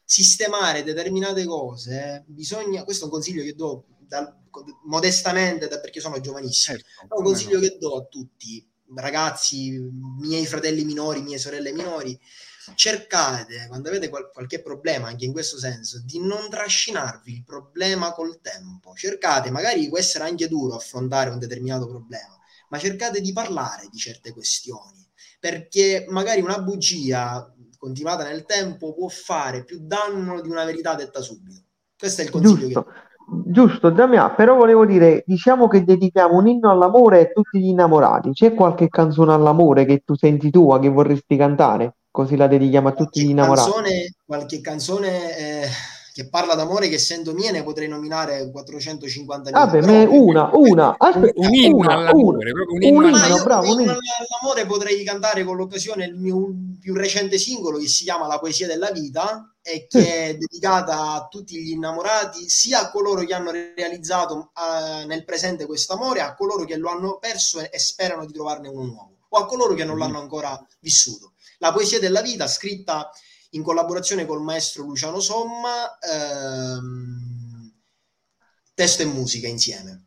sistemare 0.05 0.83
determinate 0.83 1.43
cose, 1.43 2.23
bisogna, 2.27 2.85
questo 2.85 3.03
è 3.03 3.07
un 3.07 3.11
consiglio 3.11 3.43
che 3.43 3.55
do 3.55 3.83
dal- 4.07 4.33
modestamente 4.85 5.67
da- 5.67 5.81
perché 5.81 5.99
sono 5.99 6.21
giovanissimo, 6.21 6.77
Certo, 6.77 7.13
è 7.13 7.17
un 7.17 7.23
consiglio 7.25 7.55
no. 7.55 7.59
che 7.59 7.77
do 7.77 7.97
a 7.97 8.03
tutti, 8.03 8.65
ragazzi, 8.95 9.77
miei 10.21 10.45
fratelli 10.45 10.85
minori, 10.85 11.23
mie 11.23 11.39
sorelle 11.39 11.73
minori, 11.73 12.17
cercate, 12.73 13.67
quando 13.67 13.89
avete 13.89 14.09
qual- 14.09 14.31
qualche 14.31 14.61
problema, 14.61 15.07
anche 15.07 15.25
in 15.25 15.31
questo 15.31 15.57
senso, 15.57 16.01
di 16.03 16.19
non 16.19 16.49
trascinarvi 16.49 17.31
il 17.31 17.43
problema 17.43 18.13
col 18.13 18.39
tempo. 18.41 18.93
Cercate, 18.95 19.51
magari 19.51 19.87
può 19.89 19.97
essere 19.97 20.23
anche 20.25 20.47
duro 20.47 20.75
affrontare 20.75 21.29
un 21.29 21.39
determinato 21.39 21.87
problema, 21.87 22.37
ma 22.69 22.79
cercate 22.79 23.21
di 23.21 23.31
parlare 23.33 23.87
di 23.91 23.97
certe 23.97 24.33
questioni, 24.33 25.07
perché 25.39 26.05
magari 26.09 26.41
una 26.41 26.59
bugia 26.59 27.53
continuata 27.77 28.23
nel 28.23 28.45
tempo 28.45 28.93
può 28.93 29.07
fare 29.09 29.63
più 29.63 29.79
danno 29.81 30.41
di 30.41 30.49
una 30.49 30.63
verità 30.65 30.95
detta 30.95 31.21
subito. 31.21 31.61
Questo 31.97 32.21
è 32.21 32.25
il 32.25 32.31
consiglio 32.31 32.67
giusto, 32.67 32.83
che 32.83 32.91
giusto, 33.45 33.89
Damiano, 33.89 34.33
però 34.35 34.55
volevo 34.55 34.85
dire, 34.85 35.23
diciamo 35.25 35.67
che 35.67 35.83
dedichiamo 35.83 36.37
un 36.37 36.47
inno 36.47 36.69
all'amore 36.71 37.21
a 37.21 37.25
tutti 37.31 37.59
gli 37.59 37.67
innamorati. 37.67 38.31
C'è 38.31 38.53
qualche 38.53 38.89
canzone 38.89 39.33
all'amore 39.33 39.85
che 39.85 40.03
tu 40.05 40.15
senti 40.15 40.49
tua 40.49 40.79
che 40.79 40.89
vorresti 40.89 41.35
cantare? 41.37 41.95
Così 42.15 42.35
la 42.35 42.47
dedichiamo 42.47 42.87
a 42.87 42.93
tutti 42.93 43.19
gli 43.21 43.29
qualche 43.31 43.31
innamorati. 43.31 43.71
canzone, 43.71 44.15
qualche 44.25 44.61
canzone 44.61 45.37
eh, 45.37 45.67
che 46.13 46.29
parla 46.29 46.55
d'amore 46.55 46.87
che 46.87 46.95
essendo 46.95 47.33
mia 47.33 47.51
ne 47.51 47.63
potrei 47.63 47.87
nominare 47.87 48.49
450 48.51 49.51
Vabbè, 49.51 49.81
però 49.81 49.83
me- 49.83 50.05
una, 50.05 50.49
una, 50.53 50.95
Un, 51.11 51.27
aspetta, 51.29 51.41
un 51.41 51.53
inno 51.53 51.75
una, 51.75 51.93
una, 51.93 51.93
all'amore, 51.93 52.51
proprio 52.51 52.75
un 52.75 52.83
inno 52.83 52.99
un 52.99 53.05
Ma 53.09 53.19
inno, 53.19 53.25
io 53.27 53.41
bravo, 53.41 53.71
un 53.73 53.79
inno. 53.81 53.91
all'amore 53.91 54.65
potrei 54.65 55.03
cantare 55.03 55.43
con 55.43 55.55
l'occasione 55.57 56.05
il 56.05 56.15
mio 56.15 56.53
più 56.79 56.93
recente 56.93 57.37
singolo 57.37 57.77
che 57.79 57.87
si 57.87 58.03
chiama 58.03 58.27
La 58.27 58.39
poesia 58.39 58.67
della 58.67 58.91
vita 58.91 59.55
e 59.61 59.87
che 59.87 59.99
Sì. 59.99 60.07
è 60.07 60.37
dedicata 60.37 61.13
a 61.13 61.27
tutti 61.29 61.57
gli 61.61 61.71
innamorati, 61.71 62.47
sia 62.49 62.79
a 62.81 62.91
coloro 62.91 63.23
che 63.25 63.33
hanno 63.33 63.51
realizzato 63.75 64.51
eh, 65.01 65.05
nel 65.05 65.23
presente 65.25 65.65
questo 65.65 65.93
amore, 65.93 66.21
a 66.21 66.35
coloro 66.35 66.65
che 66.65 66.77
lo 66.77 66.89
hanno 66.89 67.17
perso 67.19 67.59
e, 67.59 67.69
e 67.73 67.79
sperano 67.79 68.25
di 68.25 68.33
trovarne 68.33 68.67
uno 68.69 68.83
nuovo, 68.85 69.14
o 69.35 69.39
a 69.39 69.45
coloro 69.45 69.73
che 69.73 69.83
non 69.83 69.97
l'hanno 69.97 70.19
ancora 70.19 70.57
vissuto. 70.79 71.33
La 71.59 71.73
poesia 71.73 71.99
della 71.99 72.21
vita, 72.21 72.47
scritta 72.47 73.09
in 73.51 73.63
collaborazione 73.63 74.25
col 74.25 74.41
maestro 74.41 74.83
Luciano 74.83 75.19
Somma, 75.19 75.97
ehm, 75.99 77.73
testo 78.73 79.01
e 79.01 79.05
musica 79.05 79.47
insieme. 79.47 80.03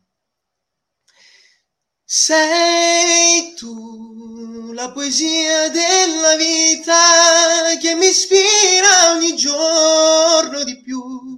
Sei 2.03 3.53
tu 3.55 4.71
la 4.73 4.91
poesia 4.91 5.69
della 5.69 6.35
vita 6.35 7.77
che 7.79 7.93
mi 7.95 8.07
ispira 8.07 9.11
ogni 9.13 9.35
giorno 9.35 10.63
di 10.63 10.81
più. 10.81 11.37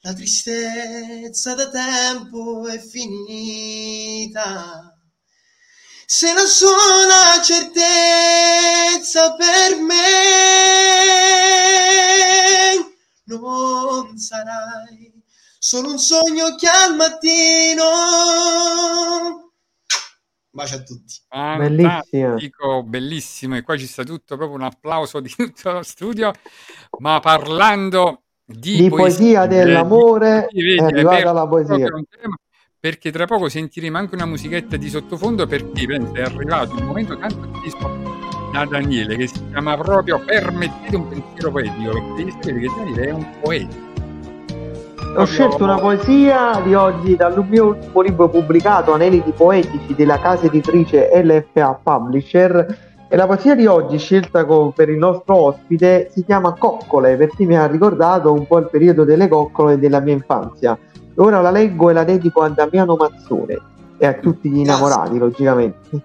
La 0.00 0.12
tristezza 0.12 1.54
da 1.54 1.70
tempo 1.70 2.66
è 2.66 2.78
finita. 2.78 4.18
Se 6.10 6.32
la 6.32 6.46
sola 6.46 7.38
certezza 7.44 7.76
per 9.36 9.76
me 9.78 9.92
non 13.24 14.16
sarai 14.16 15.12
solo 15.58 15.90
un 15.90 15.98
sogno 15.98 16.54
che 16.56 16.66
al 16.66 16.96
mattino. 16.96 17.82
Bacio 20.48 20.76
a 20.76 20.82
tutti. 20.82 21.14
Fantastico, 21.28 22.82
bellissimo. 22.84 23.58
E 23.58 23.62
qua 23.62 23.76
ci 23.76 23.86
sta 23.86 24.02
tutto, 24.02 24.38
proprio 24.38 24.56
un 24.56 24.62
applauso 24.64 25.20
di 25.20 25.28
tutto 25.28 25.72
lo 25.72 25.82
studio. 25.82 26.32
Ma 27.00 27.20
parlando 27.20 28.22
di, 28.46 28.76
Di 28.78 28.88
poesia 28.88 29.44
dell'amore 29.44 30.48
di- 30.52 30.62
vedi, 30.62 30.78
è 30.78 30.84
arrivata 30.84 31.32
la 31.32 31.46
poesia. 31.46 31.86
Perché 32.80 33.10
tra 33.10 33.26
poco 33.26 33.48
sentiremo 33.48 33.98
anche 33.98 34.14
una 34.14 34.24
musichetta 34.24 34.76
di 34.76 34.88
sottofondo 34.88 35.46
perché 35.46 35.84
penso, 35.84 36.14
è 36.14 36.22
arrivato 36.22 36.76
il 36.76 36.84
momento 36.84 37.18
tanto 37.18 37.40
atteso 37.52 37.76
da 38.52 38.64
Daniele 38.64 39.16
che 39.16 39.26
si 39.26 39.48
chiama 39.48 39.76
proprio 39.76 40.22
Permettete 40.24 40.94
un 40.94 41.08
pensiero 41.08 41.50
poetico 41.50 41.90
perché 41.90 42.12
devi 42.16 42.30
sapere 42.30 42.60
che 42.60 42.68
Daniele 42.76 43.06
è 43.06 43.12
un 43.12 43.26
poeta. 43.40 43.86
Ho 45.16 45.24
scelto 45.24 45.64
una 45.64 45.78
poesia 45.78 46.60
di 46.62 46.74
oggi 46.74 47.16
dal 47.16 47.44
mio 47.48 47.66
ultimo 47.66 48.00
libro 48.02 48.28
pubblicato, 48.28 48.92
Aneliti 48.92 49.32
Poetici, 49.32 49.94
della 49.96 50.20
casa 50.20 50.46
editrice 50.46 51.10
LFA 51.12 51.80
Publisher. 51.82 52.78
E 53.08 53.16
la 53.16 53.26
poesia 53.26 53.56
di 53.56 53.66
oggi, 53.66 53.98
scelta 53.98 54.44
co- 54.44 54.70
per 54.70 54.90
il 54.90 54.98
nostro 54.98 55.34
ospite, 55.34 56.10
si 56.12 56.24
chiama 56.24 56.52
Coccole, 56.52 57.16
perché 57.16 57.44
mi 57.44 57.56
ha 57.56 57.66
ricordato 57.66 58.32
un 58.32 58.46
po' 58.46 58.58
il 58.58 58.68
periodo 58.70 59.04
delle 59.04 59.26
coccole 59.26 59.78
della 59.78 59.98
mia 59.98 60.12
infanzia. 60.12 60.78
Ora 61.20 61.40
la 61.40 61.50
leggo 61.50 61.90
e 61.90 61.94
la 61.94 62.04
dedico 62.04 62.42
a 62.42 62.48
Damiano 62.48 62.94
Mazzone 62.94 63.58
e 63.98 64.06
a 64.06 64.14
tutti 64.14 64.48
gli 64.48 64.58
innamorati, 64.58 65.18
logicamente. 65.18 66.02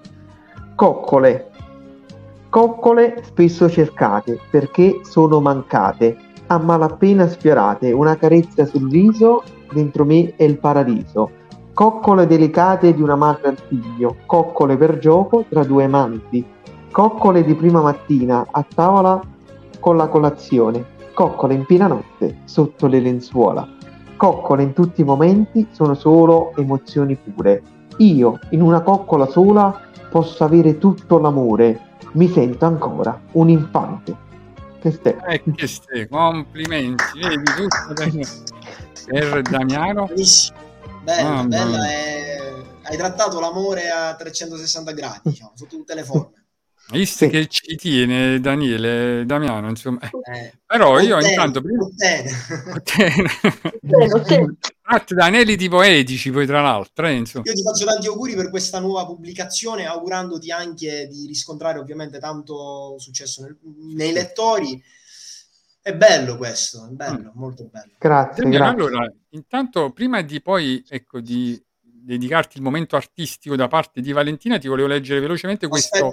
Coccole. 0.74 1.52
Coccole 2.50 3.22
spesso 3.24 3.70
cercate 3.70 4.40
perché 4.50 5.02
sono 5.04 5.40
mancate, 5.40 6.18
a 6.48 6.58
malapena 6.58 7.28
sfiorate, 7.28 7.92
una 7.92 8.16
carezza 8.16 8.66
sul 8.66 8.90
viso, 8.90 9.44
dentro 9.72 10.04
me 10.04 10.34
è 10.36 10.44
il 10.44 10.58
paradiso. 10.58 11.30
Coccole 11.74 12.26
delicate 12.26 12.96
di 12.96 13.02
una 13.02 13.16
madre 13.16 13.50
al 13.50 13.58
figlio, 13.68 14.16
coccole 14.26 14.78
per 14.78 14.98
gioco 14.98 15.46
tra 15.48 15.64
due 15.64 15.84
amanti, 15.84 16.44
coccole 16.92 17.44
di 17.44 17.54
prima 17.54 17.82
mattina 17.82 18.48
a 18.50 18.66
tavola 18.68 19.22
con 19.80 19.96
la 19.96 20.08
colazione, 20.08 20.84
coccole 21.14 21.54
in 21.54 21.66
piena 21.66 21.86
notte 21.86 22.40
sotto 22.46 22.88
le 22.88 23.00
lenzuola. 23.00 23.82
Coccole 24.24 24.64
in 24.64 24.72
tutti 24.72 25.02
i 25.02 25.04
momenti 25.04 25.68
sono 25.74 25.96
solo 25.96 26.56
emozioni 26.56 27.18
pure. 27.18 27.62
Io, 27.98 28.40
in 28.52 28.62
una 28.62 28.80
coccola 28.80 29.28
sola, 29.28 29.82
posso 30.10 30.46
avere 30.46 30.78
tutto 30.78 31.18
l'amore. 31.20 31.98
Mi 32.14 32.30
sento 32.32 32.64
ancora 32.64 33.20
un 33.34 33.50
infante. 33.50 34.16
Questo 34.80 35.10
è. 35.10 35.18
Eh, 35.28 35.44
che 35.54 35.68
ste, 35.68 36.08
complimenti, 36.08 37.04
vedi 37.22 37.44
tutto 37.44 38.22
per 39.08 39.42
Damiano. 39.42 40.08
Bella, 41.04 41.30
Mamma 41.30 41.44
bella. 41.44 41.86
è- 41.90 42.38
Hai 42.84 42.96
trattato 42.96 43.42
l'amore 43.42 43.90
a 43.90 44.16
360 44.16 44.92
gradi, 44.94 45.20
diciamo, 45.24 45.52
sotto 45.54 45.76
tutte 45.76 45.96
le 45.96 46.04
forme. 46.06 46.43
Visto 46.92 47.26
Sì. 47.26 47.32
che 47.32 47.48
ci 47.48 47.76
tiene 47.76 48.40
Daniele 48.40 49.26
Damiano, 49.26 49.70
insomma. 49.70 50.00
Eh, 50.02 50.54
Però 50.66 51.00
io 51.00 51.16
ottene, 51.16 51.32
intanto 51.32 51.62
prima 51.62 51.84
ottene. 51.86 52.32
Bene, 53.82 54.24
sì. 54.26 54.58
tratti 54.84 55.14
da 55.16 55.26
aneliti 55.26 55.70
poetici, 55.70 56.30
poi 56.30 56.46
tra 56.46 56.62
l'altro, 56.62 57.08
eh, 57.08 57.14
insomma. 57.14 57.46
Io 57.48 57.54
ti 57.54 57.64
faccio 57.64 57.86
tanti 57.86 58.08
auguri 58.08 58.36
per 58.36 58.50
questa 58.50 58.80
nuova 58.80 59.06
pubblicazione, 59.06 59.86
augurandoti 59.86 60.52
anche 60.52 61.08
di 61.10 61.26
riscontrare 61.26 61.80
ovviamente 61.80 62.20
tanto 62.20 62.96
successo 63.00 63.44
nel- 63.44 63.58
nei 63.96 64.12
lettori. 64.12 64.82
È 65.82 65.94
bello 65.94 66.38
questo, 66.38 66.86
è 66.86 66.92
bello, 66.92 67.32
molto 67.36 67.68
bello. 67.72 67.92
Grazie, 67.98 68.44
Damiano, 68.44 68.74
grazie. 68.76 68.96
allora, 68.96 69.14
intanto 69.32 69.92
prima 69.92 70.22
di 70.22 70.42
poi, 70.42 70.84
ecco, 70.88 71.20
di 71.20 71.62
dedicarti 72.04 72.58
il 72.58 72.64
momento 72.64 72.96
artistico 72.96 73.56
da 73.56 73.68
parte 73.68 74.02
di 74.02 74.12
Valentina, 74.12 74.58
ti 74.58 74.68
volevo 74.68 74.88
leggere 74.88 75.20
velocemente 75.20 75.66
Lo 75.66 75.72
questo, 75.72 76.12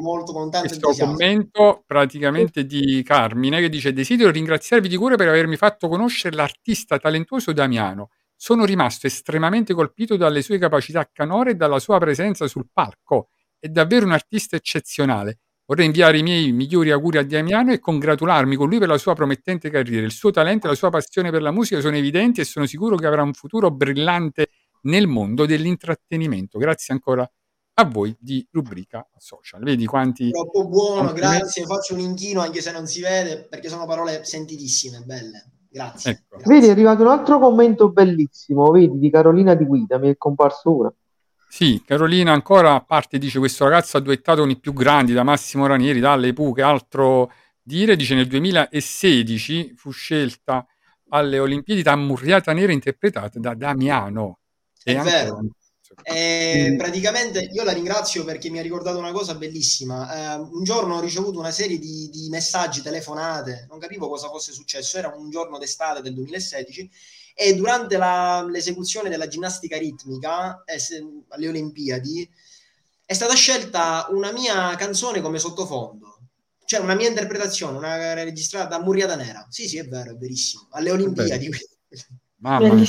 molto 0.00 0.32
questo 0.60 0.92
commento 0.92 1.82
praticamente 1.86 2.66
di 2.66 3.02
Carmine 3.02 3.60
che 3.60 3.68
dice 3.68 3.92
desidero 3.92 4.30
ringraziarvi 4.30 4.88
di 4.88 4.96
cuore 4.96 5.16
per 5.16 5.28
avermi 5.28 5.56
fatto 5.56 5.88
conoscere 5.88 6.36
l'artista 6.36 6.98
talentuoso 6.98 7.52
Damiano. 7.52 8.10
Sono 8.36 8.64
rimasto 8.64 9.06
estremamente 9.06 9.74
colpito 9.74 10.16
dalle 10.16 10.42
sue 10.42 10.58
capacità 10.58 11.08
canore 11.12 11.52
e 11.52 11.54
dalla 11.54 11.78
sua 11.78 11.98
presenza 11.98 12.46
sul 12.46 12.68
palco. 12.72 13.28
È 13.58 13.68
davvero 13.68 14.06
un 14.06 14.12
artista 14.12 14.56
eccezionale. 14.56 15.40
Vorrei 15.66 15.86
inviare 15.86 16.18
i 16.18 16.22
miei 16.22 16.50
migliori 16.50 16.90
auguri 16.90 17.18
a 17.18 17.24
Damiano 17.24 17.72
e 17.72 17.78
congratularmi 17.78 18.56
con 18.56 18.68
lui 18.68 18.78
per 18.78 18.88
la 18.88 18.98
sua 18.98 19.14
promettente 19.14 19.70
carriera. 19.70 20.04
Il 20.04 20.10
suo 20.10 20.30
talento 20.30 20.66
e 20.66 20.70
la 20.70 20.74
sua 20.74 20.90
passione 20.90 21.30
per 21.30 21.42
la 21.42 21.52
musica 21.52 21.80
sono 21.80 21.96
evidenti 21.96 22.40
e 22.40 22.44
sono 22.44 22.66
sicuro 22.66 22.96
che 22.96 23.06
avrà 23.06 23.22
un 23.22 23.32
futuro 23.34 23.70
brillante 23.70 24.48
nel 24.82 25.06
mondo 25.06 25.46
dell'intrattenimento. 25.46 26.58
Grazie 26.58 26.94
ancora 26.94 27.30
a 27.74 27.84
voi 27.84 28.14
di 28.18 28.46
rubrica 28.50 29.08
social. 29.16 29.62
Vedi 29.62 29.86
quanti 29.86 30.30
Troppo 30.30 30.68
buono, 30.68 31.12
grazie. 31.12 31.64
Faccio 31.64 31.94
un 31.94 32.00
inchino 32.00 32.40
anche 32.40 32.60
se 32.60 32.72
non 32.72 32.86
si 32.86 33.00
vede 33.00 33.46
perché 33.48 33.68
sono 33.68 33.86
parole 33.86 34.24
sentitissime, 34.24 35.00
belle. 35.04 35.44
Grazie. 35.70 36.12
Ecco. 36.12 36.36
grazie. 36.36 36.54
Vedi, 36.54 36.66
è 36.66 36.70
arrivato 36.70 37.02
un 37.02 37.08
altro 37.08 37.38
commento 37.38 37.90
bellissimo, 37.90 38.70
vedi, 38.70 38.98
di 38.98 39.10
Carolina 39.10 39.54
Di 39.54 39.64
Guida, 39.64 39.98
mi 39.98 40.10
è 40.10 40.16
comparso 40.16 40.76
ora. 40.76 40.92
Sì, 41.48 41.82
Carolina 41.84 42.32
ancora 42.32 42.74
a 42.74 42.80
parte 42.80 43.18
dice 43.18 43.40
questo 43.40 43.64
ragazzo 43.64 43.96
ha 43.96 44.00
duettato 44.00 44.40
con 44.42 44.50
i 44.50 44.58
più 44.58 44.72
grandi 44.72 45.12
da 45.12 45.24
Massimo 45.24 45.66
Ranieri, 45.66 45.98
dalle 45.98 46.32
Pu, 46.32 46.52
che 46.52 46.62
altro 46.62 47.32
dire, 47.60 47.96
dice 47.96 48.14
nel 48.14 48.26
2016 48.26 49.74
fu 49.74 49.90
scelta 49.90 50.64
alle 51.08 51.38
Olimpiadi 51.38 51.82
da 51.82 51.96
Murriata 51.96 52.52
Nera 52.52 52.72
interpretata 52.72 53.38
da 53.38 53.54
Damiano. 53.54 54.39
È 54.82 54.94
anche- 54.94 55.10
vero. 55.10 55.40
E 56.02 56.68
Mm. 56.70 56.78
praticamente 56.78 57.40
io 57.40 57.64
la 57.64 57.72
ringrazio 57.72 58.24
perché 58.24 58.48
mi 58.48 58.58
ha 58.60 58.62
ricordato 58.62 58.96
una 58.98 59.10
cosa 59.12 59.34
bellissima. 59.34 60.34
Eh, 60.36 60.38
un 60.38 60.62
giorno 60.62 60.94
ho 60.96 61.00
ricevuto 61.00 61.38
una 61.38 61.50
serie 61.50 61.78
di, 61.78 62.08
di 62.10 62.28
messaggi, 62.28 62.80
telefonate, 62.80 63.66
non 63.68 63.78
capivo 63.80 64.08
cosa 64.08 64.28
fosse 64.28 64.52
successo. 64.52 64.98
Era 64.98 65.12
un 65.16 65.30
giorno 65.30 65.58
d'estate 65.58 66.00
del 66.00 66.14
2016 66.14 66.88
e 67.34 67.54
durante 67.54 67.96
la- 67.96 68.46
l'esecuzione 68.48 69.08
della 69.10 69.26
ginnastica 69.26 69.76
ritmica 69.78 70.62
eh, 70.64 70.78
se- 70.78 71.04
alle 71.28 71.48
Olimpiadi 71.48 72.28
è 73.04 73.12
stata 73.12 73.34
scelta 73.34 74.06
una 74.10 74.30
mia 74.32 74.74
canzone 74.76 75.20
come 75.20 75.38
sottofondo. 75.40 76.18
Cioè 76.64 76.78
una 76.80 76.94
mia 76.94 77.08
interpretazione, 77.08 77.76
una 77.78 78.14
registrata 78.14 78.76
da 78.76 78.80
Murriata 78.84 79.16
Nera. 79.16 79.44
Sì, 79.50 79.66
sì, 79.68 79.76
è 79.78 79.86
vero, 79.88 80.12
è 80.12 80.14
verissimo. 80.14 80.68
Alle 80.70 80.92
Olimpiadi. 80.92 81.50
Mamma 82.36 82.72
mia. 82.74 82.86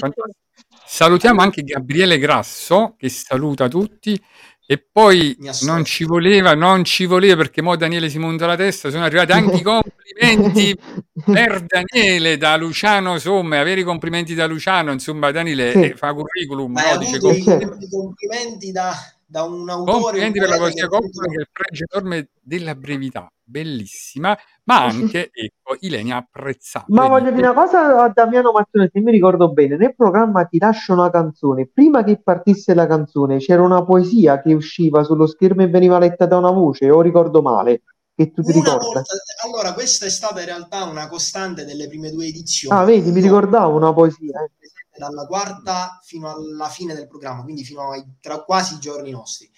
Salutiamo 0.93 1.39
anche 1.39 1.61
Gabriele 1.63 2.17
Grasso 2.17 2.95
che 2.97 3.07
saluta 3.07 3.69
tutti 3.69 4.21
e 4.65 4.77
poi 4.91 5.37
non 5.61 5.85
ci 5.85 6.03
voleva, 6.03 6.53
non 6.53 6.83
ci 6.83 7.05
voleva 7.05 7.37
perché 7.37 7.61
mo 7.61 7.77
Daniele 7.77 8.09
si 8.09 8.19
monta 8.19 8.45
la 8.45 8.57
testa, 8.57 8.89
sono 8.89 9.05
arrivati 9.05 9.31
anche 9.31 9.55
i 9.55 9.61
complimenti 9.63 10.77
per 11.23 11.65
Daniele 11.65 12.35
da 12.35 12.57
Luciano 12.57 13.17
Somme, 13.19 13.57
avere 13.57 13.79
i 13.79 13.83
complimenti 13.85 14.33
da 14.33 14.45
Luciano, 14.47 14.91
insomma 14.91 15.31
Daniele 15.31 15.71
Sì. 15.71 15.79
eh, 15.79 15.95
fa 15.95 16.13
curriculum, 16.13 16.73
Ma 16.73 16.91
no? 16.91 16.97
dice 16.97 17.19
complimenti, 17.19 17.87
complimenti 17.89 18.71
da, 18.73 18.93
da 19.25 19.43
un 19.43 19.69
autore, 19.69 20.01
complimenti 20.01 20.39
per 20.39 20.49
la 20.49 20.69
che 20.69 20.87
Coppola 20.87 21.27
che 21.27 21.37
è 21.37 21.39
il 21.39 21.49
pregio 21.53 21.85
enorme 21.89 22.27
della 22.41 22.75
brevità, 22.75 23.31
bellissima, 23.41 24.37
ma 24.71 24.83
anche 24.87 25.29
ecco, 25.33 25.77
Ilenia 25.79 26.17
apprezzabile. 26.17 26.99
Ma 26.99 27.07
voglio 27.07 27.31
dire 27.31 27.47
una 27.47 27.53
cosa 27.53 28.03
a 28.03 28.09
Damiano 28.09 28.51
Mazzone, 28.51 28.89
se 28.91 28.99
mi 29.01 29.11
ricordo 29.11 29.51
bene, 29.51 29.75
nel 29.75 29.95
programma 29.95 30.45
Ti 30.45 30.57
lascio 30.57 30.93
una 30.93 31.09
canzone, 31.09 31.67
prima 31.67 32.03
che 32.03 32.21
partisse 32.21 32.73
la 32.73 32.87
canzone 32.87 33.37
c'era 33.37 33.61
una 33.61 33.83
poesia 33.83 34.41
che 34.41 34.53
usciva 34.53 35.03
sullo 35.03 35.27
schermo 35.27 35.63
e 35.63 35.67
veniva 35.67 35.99
letta 35.99 36.25
da 36.25 36.37
una 36.37 36.51
voce, 36.51 36.89
o 36.89 37.01
ricordo 37.01 37.41
male, 37.41 37.83
che 38.15 38.31
tu 38.31 38.41
ti 38.41 38.53
volta, 38.53 39.03
allora, 39.43 39.73
questa 39.73 40.05
è 40.05 40.09
stata 40.09 40.39
in 40.39 40.45
realtà 40.45 40.83
una 40.83 41.07
costante 41.07 41.65
delle 41.65 41.87
prime 41.87 42.11
due 42.11 42.27
edizioni. 42.27 42.77
Ah, 42.77 42.83
vedi, 42.83 43.11
mi 43.11 43.21
ricordavo 43.21 43.75
una 43.75 43.93
poesia. 43.93 44.43
eh. 44.43 44.97
dalla 44.97 45.25
quarta 45.25 45.99
fino 46.03 46.29
alla 46.29 46.67
fine 46.67 46.93
del 46.93 47.07
programma, 47.07 47.43
quindi 47.43 47.63
fino 47.63 47.91
ai 47.91 48.03
tra 48.19 48.43
quasi 48.43 48.75
i 48.75 48.79
giorni 48.79 49.11
nostri. 49.11 49.49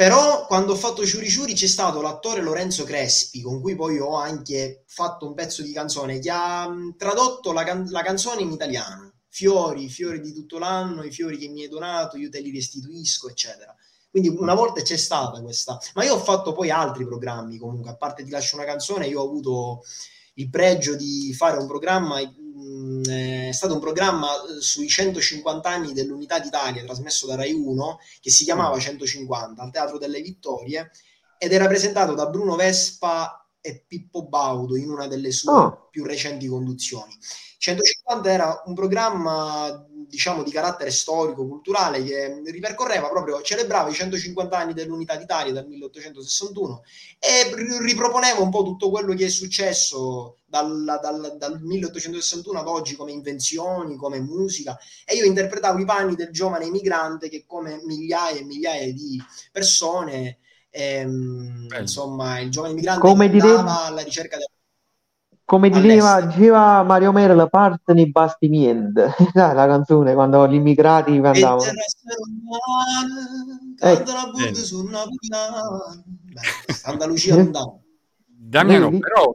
Però 0.00 0.46
quando 0.46 0.72
ho 0.72 0.76
fatto 0.76 1.04
Ciuri 1.04 1.28
Ciuri 1.28 1.52
c'è 1.52 1.66
stato 1.66 2.00
l'attore 2.00 2.40
Lorenzo 2.40 2.84
Crespi, 2.84 3.42
con 3.42 3.60
cui 3.60 3.74
poi 3.76 3.98
ho 3.98 4.16
anche 4.16 4.84
fatto 4.86 5.26
un 5.26 5.34
pezzo 5.34 5.60
di 5.60 5.72
canzone, 5.72 6.18
che 6.20 6.30
ha 6.30 6.66
mh, 6.66 6.96
tradotto 6.96 7.52
la, 7.52 7.64
can- 7.64 7.86
la 7.90 8.00
canzone 8.00 8.40
in 8.40 8.50
italiano. 8.50 9.12
Fiori, 9.28 9.90
fiori 9.90 10.22
di 10.22 10.32
tutto 10.32 10.56
l'anno, 10.56 11.02
i 11.02 11.10
fiori 11.10 11.36
che 11.36 11.48
mi 11.48 11.64
hai 11.64 11.68
donato, 11.68 12.16
io 12.16 12.30
te 12.30 12.40
li 12.40 12.50
restituisco, 12.50 13.28
eccetera. 13.28 13.76
Quindi 14.08 14.30
una 14.30 14.54
volta 14.54 14.80
c'è 14.80 14.96
stata 14.96 15.38
questa, 15.42 15.78
ma 15.92 16.02
io 16.02 16.14
ho 16.14 16.18
fatto 16.18 16.52
poi 16.52 16.70
altri 16.70 17.04
programmi 17.04 17.58
comunque, 17.58 17.90
a 17.90 17.96
parte 17.96 18.24
Ti 18.24 18.30
lascio 18.30 18.56
una 18.56 18.64
canzone, 18.64 19.06
io 19.06 19.20
ho 19.20 19.26
avuto 19.26 19.82
il 20.36 20.48
pregio 20.48 20.96
di 20.96 21.34
fare 21.34 21.58
un 21.58 21.66
programma, 21.66 22.20
mh, 22.60 23.48
è 23.48 23.52
stato 23.52 23.74
un 23.74 23.80
programma 23.80 24.28
eh, 24.34 24.60
sui 24.60 24.88
150 24.88 25.68
anni 25.68 25.92
dell'Unità 25.92 26.38
d'Italia, 26.38 26.84
trasmesso 26.84 27.26
da 27.26 27.36
Rai 27.36 27.52
1, 27.52 27.98
che 28.20 28.30
si 28.30 28.44
chiamava 28.44 28.78
150 28.78 29.62
al 29.62 29.70
Teatro 29.70 29.98
delle 29.98 30.20
Vittorie 30.20 30.90
ed 31.38 31.52
era 31.52 31.66
presentato 31.66 32.14
da 32.14 32.26
Bruno 32.26 32.54
Vespa 32.56 33.34
e 33.62 33.84
Pippo 33.86 34.26
Baudo 34.26 34.76
in 34.76 34.90
una 34.90 35.06
delle 35.06 35.32
sue 35.32 35.52
Ah. 35.52 35.86
più 35.90 36.04
recenti 36.04 36.46
conduzioni. 36.46 37.16
150 37.58 38.30
era 38.30 38.62
un 38.66 38.74
programma, 38.74 39.86
diciamo, 40.10 40.42
di 40.42 40.50
carattere 40.50 40.90
storico, 40.90 41.46
culturale, 41.46 42.02
che 42.02 42.42
ripercorreva 42.44 43.08
proprio, 43.08 43.40
celebrava 43.40 43.88
i 43.88 43.94
150 43.94 44.58
anni 44.58 44.74
dell'Unità 44.74 45.16
d'Italia 45.16 45.52
dal 45.52 45.66
1861 45.66 46.82
e 47.18 47.54
ri- 47.54 47.78
riproponeva 47.78 48.40
un 48.40 48.50
po' 48.50 48.64
tutto 48.64 48.90
quello 48.90 49.14
che 49.14 49.26
è 49.26 49.30
successo 49.30 50.38
dal, 50.44 50.98
dal- 51.00 51.36
dal 51.38 51.60
1861 51.62 52.58
ad 52.58 52.66
oggi 52.66 52.96
come 52.96 53.12
invenzioni, 53.12 53.96
come 53.96 54.20
musica. 54.20 54.76
E 55.06 55.14
io 55.14 55.24
interpretavo 55.24 55.78
i 55.78 55.84
panni 55.84 56.16
del 56.16 56.30
giovane 56.30 56.66
emigrante 56.66 57.28
che 57.28 57.44
come 57.46 57.80
migliaia 57.84 58.40
e 58.40 58.44
migliaia 58.44 58.92
di 58.92 59.22
persone 59.52 60.38
ehm, 60.70 61.68
insomma 61.78 62.38
il 62.40 62.50
giovane 62.50 62.72
emigrante 62.72 63.00
Come 63.00 63.26
andava 63.26 63.48
direbbe- 63.48 63.70
alla 63.70 64.02
ricerca 64.02 64.36
del 64.36 64.46
Come 65.50 65.68
diceva, 65.68 66.20
diceva 66.20 66.80
Mario 66.84 67.10
Mera, 67.10 67.34
la 67.34 67.48
parte 67.48 67.92
nei 67.92 68.08
bastiment, 68.08 68.92
Sai, 69.32 69.34
la 69.54 69.66
canzone 69.66 70.14
quando 70.14 70.46
gli 70.46 70.54
immigrati 70.54 71.10
E 71.10 71.14
andavano. 71.16 71.58
terra 71.58 71.82
serrana, 71.88 73.92
Ecco. 73.92 74.04
canta 74.04 74.12
la 74.12 74.30
burde 74.30 74.50
Bene. 74.52 74.64
su 74.64 74.82
napoletana. 74.84 76.04
Beh, 76.06 76.72
Santa 76.72 77.06
Lucia 77.06 77.34
lontano. 77.34 77.82
Damiano, 78.24 78.90
Vedi? 78.90 78.98
però, 79.00 79.34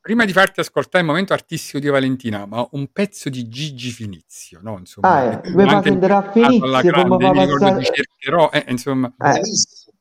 prima 0.00 0.24
di 0.24 0.32
farti 0.32 0.60
ascoltare 0.60 1.02
il 1.02 1.10
momento 1.10 1.32
artistico 1.32 1.80
di 1.80 1.88
Valentina, 1.88 2.46
ma 2.46 2.64
un 2.70 2.86
pezzo 2.92 3.28
di 3.28 3.48
Gigi 3.48 3.90
Finizio, 3.90 4.60
no? 4.62 4.78
Insomma, 4.78 5.08
Ah, 5.16 5.22
eh, 5.32 5.40
che 5.40 5.50
mi 5.50 5.64
fa 5.64 5.70
anche 5.78 5.90
sentire 5.90 6.12
a 6.12 6.16
interpretato 6.18 6.64
alla 6.64 6.80
Finizio, 6.80 7.16
grande, 7.16 7.26
fa 7.26 7.58
passare- 7.58 7.84
cercherò, 7.84 8.50
eh, 8.52 8.64
insomma, 8.68 9.08
Eh, 9.08 9.12
Bravissimo. 9.16 9.92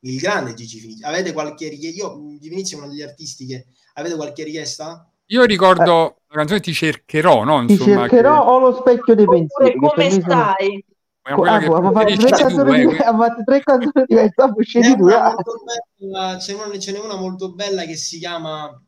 Il 0.00 0.18
grande 0.18 0.52
Gigi 0.52 0.80
Finizio. 0.80 1.06
Avete 1.06 1.32
qualche 1.32 1.68
richiesta? 1.68 2.02
Io, 2.02 2.26
Gigi 2.32 2.48
Finizio 2.50 2.76
è 2.76 2.80
uno 2.82 2.90
degli 2.90 3.00
artisti 3.02 3.46
che... 3.46 3.66
Avete 3.94 4.16
qualche 4.16 4.44
richiesta? 4.44 5.06
io 5.26 5.44
ricordo 5.44 6.22
la 6.28 6.36
canzone 6.36 6.60
Ti 6.60 6.72
cercherò, 6.72 7.44
no? 7.44 7.62
Eh. 7.62 7.66
ti 7.66 7.72
Insomma, 7.72 8.08
cercherò 8.08 8.44
o 8.46 8.58
lo 8.58 8.74
specchio 8.76 9.14
dei 9.14 9.26
pensieri, 9.26 9.72
che 9.72 9.78
come 9.78 10.10
stai? 10.10 10.84
che 11.22 11.30
Ah, 11.34 11.58
che 11.60 11.66
ha 11.66 11.92
fatto 11.92 12.14
tre 12.16 12.16
preferisci 12.26 12.26
tu, 12.26 12.36
canzoni 12.36 12.70
eh, 12.72 12.78
diverse, 12.80 13.04
ha 13.04 13.16
fatto 13.16 13.42
tre 13.44 13.60
canzoni 13.62 14.04
diverse, 14.06 14.32
dopo 14.36 14.60
C'è 14.60 14.64
scegli 14.64 14.94
due. 14.96 15.14
una 15.14 15.30
molto 15.34 15.62
bella, 15.96 16.36
c'è 16.36 16.52
una, 16.54 16.78
ce 16.78 16.92
n'è 16.92 16.98
una 16.98 17.16
molto 17.16 17.52
bella 17.52 17.84
che 17.84 17.96
si 17.96 18.18
chiama, 18.18 18.82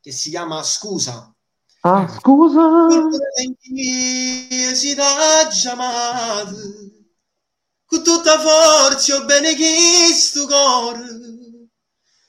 che 0.00 0.10
si 0.12 0.30
chiama 0.30 0.62
Scusa. 0.62 1.32
Ah, 1.82 2.08
scusa. 2.08 2.88
si 4.74 4.94
da 4.94 5.48
chiamato 5.50 6.56
con 7.86 8.02
tutta 8.02 8.38
forza 8.40 9.16
o 9.16 9.24
bene 9.24 9.54
che 9.54 10.12
sto 10.12 10.46
cuore 10.46 11.04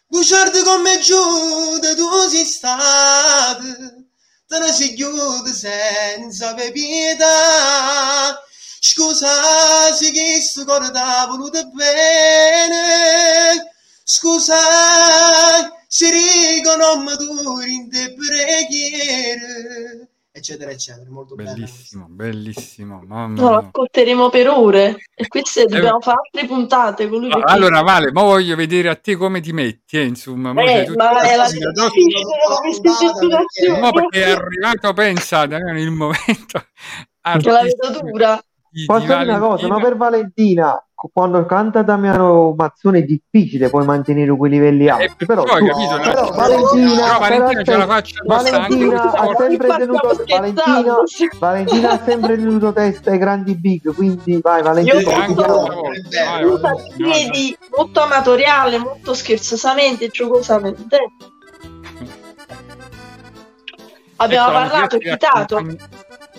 bugiardo 0.07 0.63
come 0.63 0.99
giù 0.99 1.79
da 1.79 1.95
tu 1.95 2.29
sei 2.29 2.45
stato 2.45 4.05
te 4.47 4.59
ne 4.59 4.71
si 4.71 4.93
chiude 4.93 5.53
senza 5.53 6.53
pietà. 6.53 8.41
Scusa 8.79 9.93
se 9.93 10.11
che 10.11 10.39
sto 10.41 10.63
cuore 10.63 10.89
t'ha 10.91 11.25
voluto 11.27 11.69
bene. 11.71 13.71
Scusa 14.03 14.55
se 15.87 16.11
dico 16.11 16.75
non 16.77 17.03
maturi 17.03 17.73
in 17.73 17.89
te 17.89 18.13
preghiere 18.13 20.07
eccetera 20.47 20.71
eccetera 20.71 21.09
molto 21.09 21.35
bella 21.35 21.51
Bellissimo, 21.53 22.05
bellissimo, 22.09 23.03
mamma 23.05 23.41
No, 23.41 23.57
ascolteremo 23.57 24.29
per 24.29 24.47
ore 24.47 24.95
e 25.13 25.27
queste 25.27 25.65
dobbiamo 25.65 25.99
fare 25.99 26.19
altre 26.23 26.47
puntate 26.47 27.09
con 27.09 27.19
lui 27.19 27.29
perché 27.29 27.51
Allora, 27.51 27.81
Vale, 27.81 28.11
ma 28.11 28.21
voglio 28.21 28.55
vedere 28.55 28.89
a 28.89 28.95
te 28.95 29.15
come 29.15 29.39
ti 29.39 29.51
metti, 29.51 29.97
eh, 29.97 30.03
insomma. 30.03 30.51
Eh, 30.51 30.53
ma 30.53 30.63
è 31.21 31.35
la 31.35 31.49
difficile. 31.49 32.21
No, 33.79 33.91
perché 33.91 34.25
è 34.25 34.31
arrivato, 34.31 34.93
pensa, 34.93 35.43
il 35.43 35.91
momento 35.91 36.65
Che 37.21 37.49
la 37.49 37.61
vedo 37.61 37.99
dura. 38.01 38.41
Posso 38.85 39.05
dire 39.05 39.23
una 39.23 39.39
cosa, 39.39 39.67
no 39.67 39.79
per 39.79 39.95
Valentina, 39.97 40.83
quando 41.13 41.45
canta 41.45 41.81
Damiano 41.83 42.53
Mazzone 42.57 42.99
è 42.99 43.03
difficile 43.03 43.69
poi 43.69 43.85
mantenere 43.85 44.35
quei 44.35 44.51
livelli 44.51 44.87
alti, 44.89 45.23
Eh, 45.23 45.25
però, 45.25 45.43
però, 45.43 45.57
tu- 45.57 45.65
capito, 45.65 45.95
no? 45.97 46.01
però 46.01 46.31
Valentina, 46.31 47.01
Però 47.01 47.19
Valentina 47.19 47.45
però 47.45 47.63
ce 47.63 47.71
la 47.77 47.93
anche 47.93 48.13
Valentina 48.25 49.01
ha 49.13 49.35
sempre 49.35 49.67
tenuto 49.77 50.23
Valentina. 50.27 50.95
Valentina 51.39 51.91
ha 51.91 52.01
sempre 52.03 52.35
tenuto 52.35 52.73
testa 52.73 53.11
ai 53.11 53.17
grandi 53.17 53.55
big, 53.55 53.93
quindi 53.95 54.39
vai 54.41 54.57
Io 54.57 54.63
Valentina. 54.63 55.03
posso- 55.03 55.21
anche 55.21 56.59
vai, 56.59 56.93
piedi 56.95 57.57
molto 57.75 58.01
amatoriale, 58.01 58.77
molto 58.77 59.13
scherzosamente 59.13 60.07
giocosamente. 60.09 60.97
Abbiamo 64.19 64.47
Ecco 64.49 64.57
la 64.59 64.67
parlato 64.67 64.95
e 64.97 64.99
citato 65.11 65.65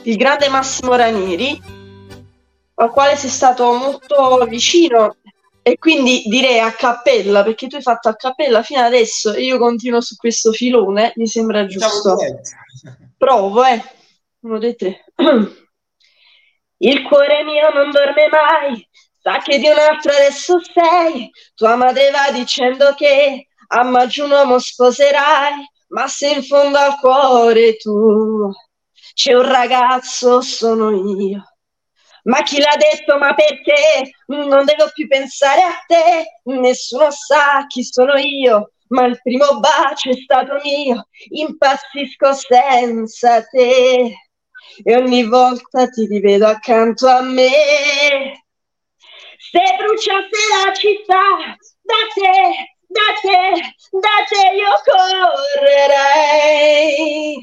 il 0.03 0.17
grande 0.17 0.49
Massimo 0.49 0.95
Ranieri, 0.97 1.61
al 2.81 2.91
quale 2.91 3.17
sei 3.17 3.31
stato 3.31 3.73
molto 3.73 4.45
vicino 4.49 5.17
e 5.63 5.77
quindi 5.79 6.23
direi 6.27 6.61
a 6.61 6.73
cappella, 6.73 7.43
perché 7.43 7.67
tu 7.67 7.77
hai 7.77 7.83
fatto 7.83 8.09
a 8.09 8.15
cappella 8.15 8.63
fino 8.63 8.81
adesso 8.81 9.33
e 9.35 9.43
io 9.43 9.59
continuo 9.59 10.01
su 10.01 10.17
questo 10.17 10.53
filone, 10.53 11.13
mi 11.17 11.27
sembra 11.27 11.65
Diciamo 11.65 11.93
giusto. 11.93 12.17
Provo, 13.19 13.65
eh. 13.65 13.83
Uno 14.41 14.59
dei 14.59 14.77
tre. 14.77 15.05
Il 16.81 17.03
cuore 17.03 17.43
mio 17.43 17.71
non 17.75 17.91
dorme 17.91 18.29
mai, 18.31 18.89
sa 19.21 19.39
che 19.39 19.59
di 19.59 19.67
un 19.69 19.77
altro 19.77 20.13
adesso 20.13 20.61
sei. 20.63 21.29
Tua 21.55 21.75
madre 21.75 22.11
va 22.11 22.31
dicendo 22.31 22.95
che 22.95 23.49
a 23.67 23.83
maggio 23.83 24.25
un 24.25 24.31
uomo 24.31 24.59
sposerai, 24.61 25.69
ma 25.89 26.07
se 26.07 26.31
in 26.31 26.43
fondo 26.45 26.79
al 26.79 26.99
cuore 27.01 27.77
tu 27.77 28.51
c'è 29.13 29.35
un 29.35 29.43
ragazzo, 29.43 30.41
sono 30.41 30.91
io. 30.91 31.43
Ma 32.29 32.43
chi 32.43 32.59
l'ha 32.61 32.77
detto? 32.77 33.17
Ma 33.19 33.33
perché? 33.35 34.13
Non 34.27 34.67
devo 34.67 34.91
più 34.93 35.09
pensare 35.09 35.63
a 35.63 35.83
te. 35.87 36.41
Nessuno 36.45 37.11
sa 37.11 37.65
chi 37.67 37.83
sono 37.83 38.19
io, 38.19 38.73
ma 38.89 39.07
il 39.07 39.19
primo 39.23 39.59
bacio 39.61 40.11
è 40.11 40.15
stato 40.15 40.61
mio. 40.63 41.09
Impazzisco 41.31 42.35
senza 42.35 43.43
te. 43.47 44.15
E 44.85 44.97
ogni 44.97 45.25
volta 45.25 45.89
ti 45.89 46.05
rivedo 46.07 46.47
accanto 46.47 47.09
a 47.09 47.23
me. 47.23 48.45
Se 49.39 49.77
bruciasse 49.79 50.29
la 50.65 50.73
città 50.75 51.57
da 51.81 51.95
te, 52.15 52.77
da 52.89 53.15
te, 53.23 53.75
da 53.91 54.25
te 54.29 54.55
io 54.55 54.73
correrei. 55.65 57.39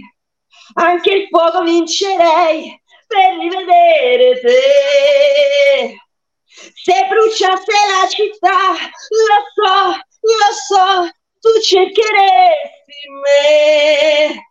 Anche 0.76 1.12
il 1.12 1.28
fuoco 1.28 1.64
vincerei 1.64 2.84
per 3.16 3.38
rivedere 3.40 4.40
te. 4.42 5.96
Se 6.84 7.08
bruciasse 7.10 7.72
la 7.92 8.08
città, 8.10 8.74
lo 9.10 9.40
so, 9.56 9.78
lo 10.20 10.52
so, 10.68 11.10
tu 11.40 11.60
cercheresti 11.62 13.00
me. 13.24 14.50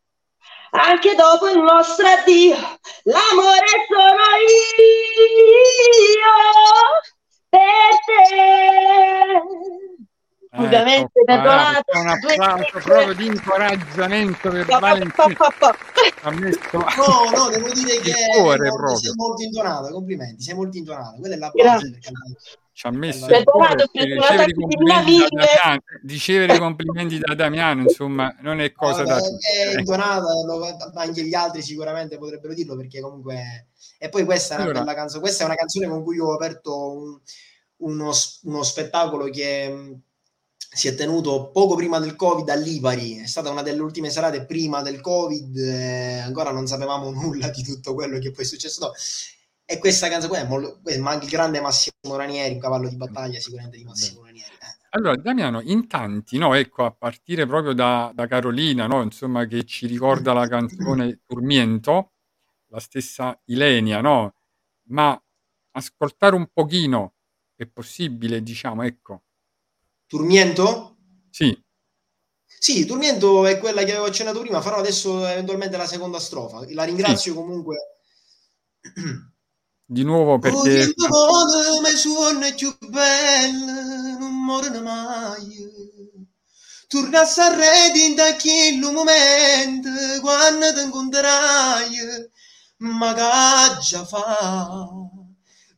Anche 0.71 1.15
dopo 1.15 1.49
il 1.49 1.59
nostro 1.59 2.07
addio, 2.07 2.57
l'amore 3.05 3.87
sono 3.89 4.25
io 4.49 6.35
per 7.49 7.93
te. 8.07 9.94
Ovviamente, 10.57 11.01
Ecco 11.01 11.25
qua, 11.25 11.35
perdonate. 11.35 11.99
un 11.99 12.09
applauso 12.09 12.79
proprio 12.83 13.15
di 13.15 13.27
incoraggiamento 13.27 14.51
per 14.51 14.67
Valentina. 14.67 15.37
Ha 16.23 16.31
messo 16.31 16.59
No, 16.73 17.31
no, 17.37 17.49
devo 17.51 17.73
dire 17.73 17.99
che 18.01 18.13
cuore 18.37 18.69
no, 18.69 18.75
proprio. 18.77 18.99
sei 18.99 19.13
molto 19.15 19.43
intonata, 19.43 19.91
complimenti, 19.91 20.43
sei 20.43 20.55
molto 20.55 20.77
intonata. 20.77 21.17
Quella 21.19 21.35
è 21.35 21.39
la 21.39 21.51
base 21.53 21.91
cantante. 22.01 22.41
Ci 22.73 22.87
ha 22.89 22.91
messo 22.91 23.25
Allora, 23.27 23.43
Perdonato, 23.45 23.89
perché 23.93 24.15
ricevere 24.15 24.51
i 24.51 24.55
complimenti 24.55 25.19
da. 25.19 25.45
Damiano, 25.45 25.81
ricevere 26.07 26.59
complimenti 26.59 27.19
da 27.21 27.35
Damiano, 27.35 27.83
insomma, 27.83 28.37
non 28.41 28.61
è 28.61 28.73
cosa 28.73 29.03
da 29.05 29.15
Vabbè, 29.15 29.29
tutti. 29.29 29.47
è 29.47 29.79
intonata, 29.79 30.25
anche 30.95 31.23
gli 31.25 31.35
altri 31.35 31.63
sicuramente 31.63 32.19
potrebbero 32.19 32.53
dirlo 32.55 32.77
perché 32.77 33.01
comunque... 33.01 33.69
E 33.97 34.09
poi 34.09 34.25
questa 34.25 34.55
è 34.55 34.57
una 34.57 34.65
Allora. 34.67 34.81
bella 34.81 34.95
canzone, 34.95 35.21
questa 35.21 35.43
è 35.45 35.47
una 35.47 35.55
canzone 35.55 35.89
con 35.89 36.03
cui 36.03 36.19
ho 36.19 36.33
aperto 36.35 36.93
un- 36.93 37.21
uno, 37.77 38.11
uno 38.43 38.63
spettacolo 38.65 39.27
che 39.31 39.99
si 40.75 40.89
è 40.89 40.95
tenuto 40.95 41.51
poco 41.51 41.77
prima 41.77 41.99
del 42.01 42.17
Covid 42.17 42.49
a 42.49 42.55
Lipari, 42.57 43.19
è 43.19 43.27
stata 43.27 43.51
una 43.51 43.63
delle 43.63 43.81
ultime 43.81 44.11
serate 44.11 44.45
prima 44.45 44.83
del 44.83 45.01
Covid, 45.01 45.57
eh, 45.57 46.19
ancora 46.19 46.51
non 46.51 46.67
sapevamo 46.67 47.11
nulla 47.15 47.49
di 47.49 47.63
tutto 47.63 47.95
quello 47.95 48.19
che 48.19 48.31
poi 48.33 48.45
è 48.45 48.47
successo 48.47 48.81
dopo. 48.81 48.95
E 49.67 49.79
questa 49.79 50.09
canzone 50.09 50.29
qua 50.29 50.41
è 50.41 50.47
molto, 50.47 50.81
ma 51.01 51.13
anche 51.13 51.25
il 51.25 51.31
grande 51.31 51.61
Massimo 51.61 52.17
Ranieri, 52.17 52.55
un 52.55 52.61
cavallo 52.61 52.89
di 52.89 52.97
battaglia 52.97 53.41
sicuramente 53.41 53.79
di 53.79 53.85
Massimo 53.85 54.23
Ranieri. 54.25 54.51
eh. 54.53 54.83
Allora, 54.91 55.17
Damiano, 55.17 55.61
in 55.63 55.87
tanti, 55.89 56.39
no, 56.39 56.55
ecco, 56.55 56.85
a 56.85 56.93
partire 56.93 57.47
proprio 57.47 57.73
da, 57.73 58.13
da 58.15 58.27
Carolina, 58.27 58.87
no, 58.87 59.03
insomma, 59.03 59.47
che 59.47 59.65
ci 59.65 59.87
ricorda 59.87 60.33
la 60.33 60.47
canzone 60.49 61.21
Turmiento, 61.27 62.13
la 62.69 62.79
stessa 62.79 63.41
Ilenia, 63.47 64.01
no? 64.01 64.35
Ma 64.89 65.21
ascoltare 65.73 66.35
un 66.37 66.49
pochino 66.53 67.15
è 67.57 67.67
possibile, 67.67 68.43
diciamo, 68.43 68.83
ecco. 68.83 69.23
Turmiento? 70.15 70.97
Sì, 71.29 71.61
Sì, 72.47 72.87
Turmiento 72.87 73.47
è 73.47 73.59
quella 73.59 73.83
che 73.83 73.91
avevo 73.91 74.07
accennato 74.07 74.39
prima, 74.39 74.61
farò 74.61 74.77
adesso 74.77 75.27
eventualmente 75.27 75.77
la 75.77 75.89
seconda 75.89 76.21
strofa. 76.21 76.65
La 76.69 76.85
ringrazio 76.85 77.35
comunque. 77.35 77.97
di 79.85 80.05
nuovo 80.05 80.39
perché... 80.39 80.57
Turmiento 80.57 81.09
come 81.09 81.97
suona 81.97 82.53
più 82.53 82.73
bella, 82.79 84.17
non 84.21 84.45
muore 84.45 84.79
mai. 84.79 85.67
Torna 86.87 87.23
a 87.23 87.25
Sanremo 87.25 87.97
in 87.97 88.21
aquel 88.21 88.93
momento 88.93 89.91
quando 90.21 90.73
ti 90.75 90.81
incontrerai, 90.81 91.97
ma 92.77 93.15
che 93.15 93.81
già 93.81 94.05
fa 94.05 94.87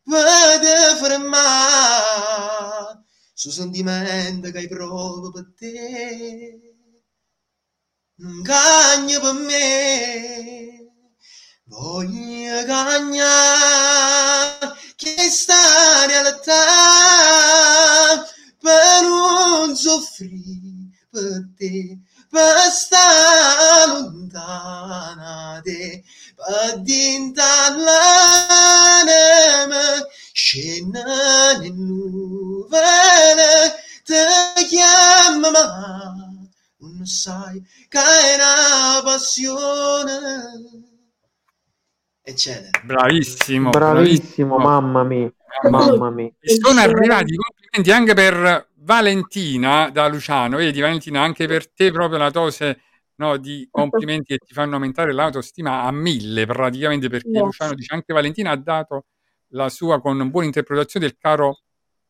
per 0.05 0.61
te 0.61 0.95
fermare 1.01 3.05
su 3.39 3.51
sentimento 3.51 4.51
che 4.51 4.59
hai 4.59 4.67
proprio 4.67 5.31
per 5.31 5.53
te. 5.55 6.75
Non 8.15 8.41
cagna 8.41 9.21
per 9.21 9.35
me, 9.35 10.87
voglio 11.65 12.65
cagnare 12.65 13.69
che 14.97 15.29
stare 15.29 16.41
te 16.43 16.51
per 18.59 19.03
non 19.03 19.77
soffrire 19.77 21.07
per 21.11 21.51
te, 21.59 21.99
per 22.31 22.71
stare 22.71 24.01
lontana 24.01 25.61
te, 25.63 26.03
per 26.35 26.81
diventare 26.81 27.77
l'anima 27.83 28.97
scena 30.57 31.63
in 31.63 31.87
nuvole, 31.87 32.81
ti 34.05 34.67
chiama 34.69 35.51
ma 35.51 36.15
non 36.79 37.05
sai 37.05 37.63
che 37.89 37.99
è 37.99 38.35
una 38.37 39.03
passione, 39.03 40.31
eccetera. 42.23 42.81
Bravissimo, 42.85 43.71
Bravissimo, 43.71 44.57
bravissimo. 44.57 44.59
mamma 44.59 45.05
mia, 45.05 45.31
mamma 45.71 46.11
mia. 46.11 46.31
E 46.41 46.57
sono 46.59 46.81
arrivati 46.81 47.35
i 47.35 47.37
complimenti 47.37 47.91
anche 47.91 48.15
per 48.15 48.69
Valentina 48.77 49.91
da 49.91 50.09
Luciano. 50.09 50.57
Vedi, 50.57 50.81
Valentina, 50.81 51.21
anche 51.21 51.47
per 51.47 51.71
te 51.71 51.91
proprio 51.91 52.19
la 52.19 52.31
dose 52.31 52.81
no, 53.17 53.37
di 53.37 53.69
complimenti 53.71 54.37
che 54.37 54.47
ti 54.47 54.55
fanno 54.55 54.75
aumentare 54.75 55.13
l'autostima 55.13 55.83
a 55.83 55.91
mille 55.93 56.47
praticamente, 56.47 57.09
perché 57.09 57.29
Grazie. 57.29 57.47
Luciano 57.47 57.75
dice 57.75 57.95
anche 57.95 58.13
Valentina 58.15 58.53
ha 58.53 58.57
dato 58.57 59.05
la 59.51 59.69
sua 59.69 60.01
con 60.01 60.29
buona 60.31 60.47
interpretazione 60.47 61.07
del 61.07 61.17
caro 61.19 61.61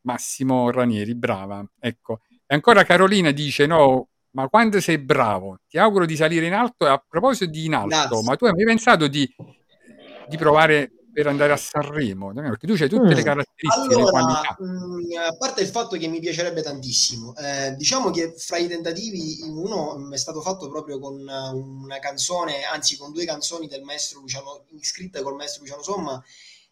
Massimo 0.02 0.70
Ranieri. 0.70 1.14
Brava, 1.14 1.64
ecco. 1.78 2.20
E 2.46 2.54
ancora 2.54 2.84
Carolina 2.84 3.30
dice: 3.32 3.66
No, 3.66 4.08
ma 4.30 4.48
quando 4.48 4.80
sei 4.80 4.98
bravo, 4.98 5.60
ti 5.68 5.78
auguro 5.78 6.06
di 6.06 6.16
salire 6.16 6.46
in 6.46 6.52
alto. 6.54 6.86
E 6.86 6.90
a 6.90 7.04
proposito 7.06 7.50
di 7.50 7.64
in 7.64 7.74
alto, 7.74 8.22
ma 8.22 8.36
tu 8.36 8.44
hai 8.44 8.52
mai 8.52 8.64
pensato 8.64 9.08
di, 9.08 9.28
di 10.28 10.36
provare 10.36 10.90
per 11.12 11.26
andare 11.26 11.52
a 11.52 11.56
Sanremo? 11.56 12.32
Perché 12.32 12.66
tu 12.66 12.74
c'hai 12.74 12.88
tutte 12.88 13.14
le 13.14 13.22
Mm. 13.22 13.24
caratteristiche, 13.24 13.88
le 13.88 13.94
Allora, 13.94 14.10
qualità. 14.10 14.56
mh, 14.58 15.16
a 15.28 15.36
parte 15.36 15.62
il 15.62 15.68
fatto 15.68 15.96
che 15.96 16.06
mi 16.08 16.20
piacerebbe 16.20 16.62
tantissimo, 16.62 17.34
eh, 17.36 17.74
diciamo 17.74 18.10
che 18.10 18.34
fra 18.36 18.58
i 18.58 18.68
tentativi 18.68 19.38
uno 19.42 19.96
mh, 19.96 20.12
è 20.12 20.18
stato 20.18 20.40
fatto 20.42 20.68
proprio 20.68 20.98
con 20.98 21.18
eh, 21.26 21.48
una 21.54 21.98
canzone, 21.98 22.62
anzi 22.64 22.96
con 22.98 23.12
due 23.12 23.24
canzoni 23.24 23.66
del 23.66 23.82
maestro 23.82 24.20
Luciano, 24.20 24.64
scritte 24.80 25.22
col 25.22 25.34
maestro 25.36 25.62
Luciano 25.62 25.82
Somma 25.82 26.22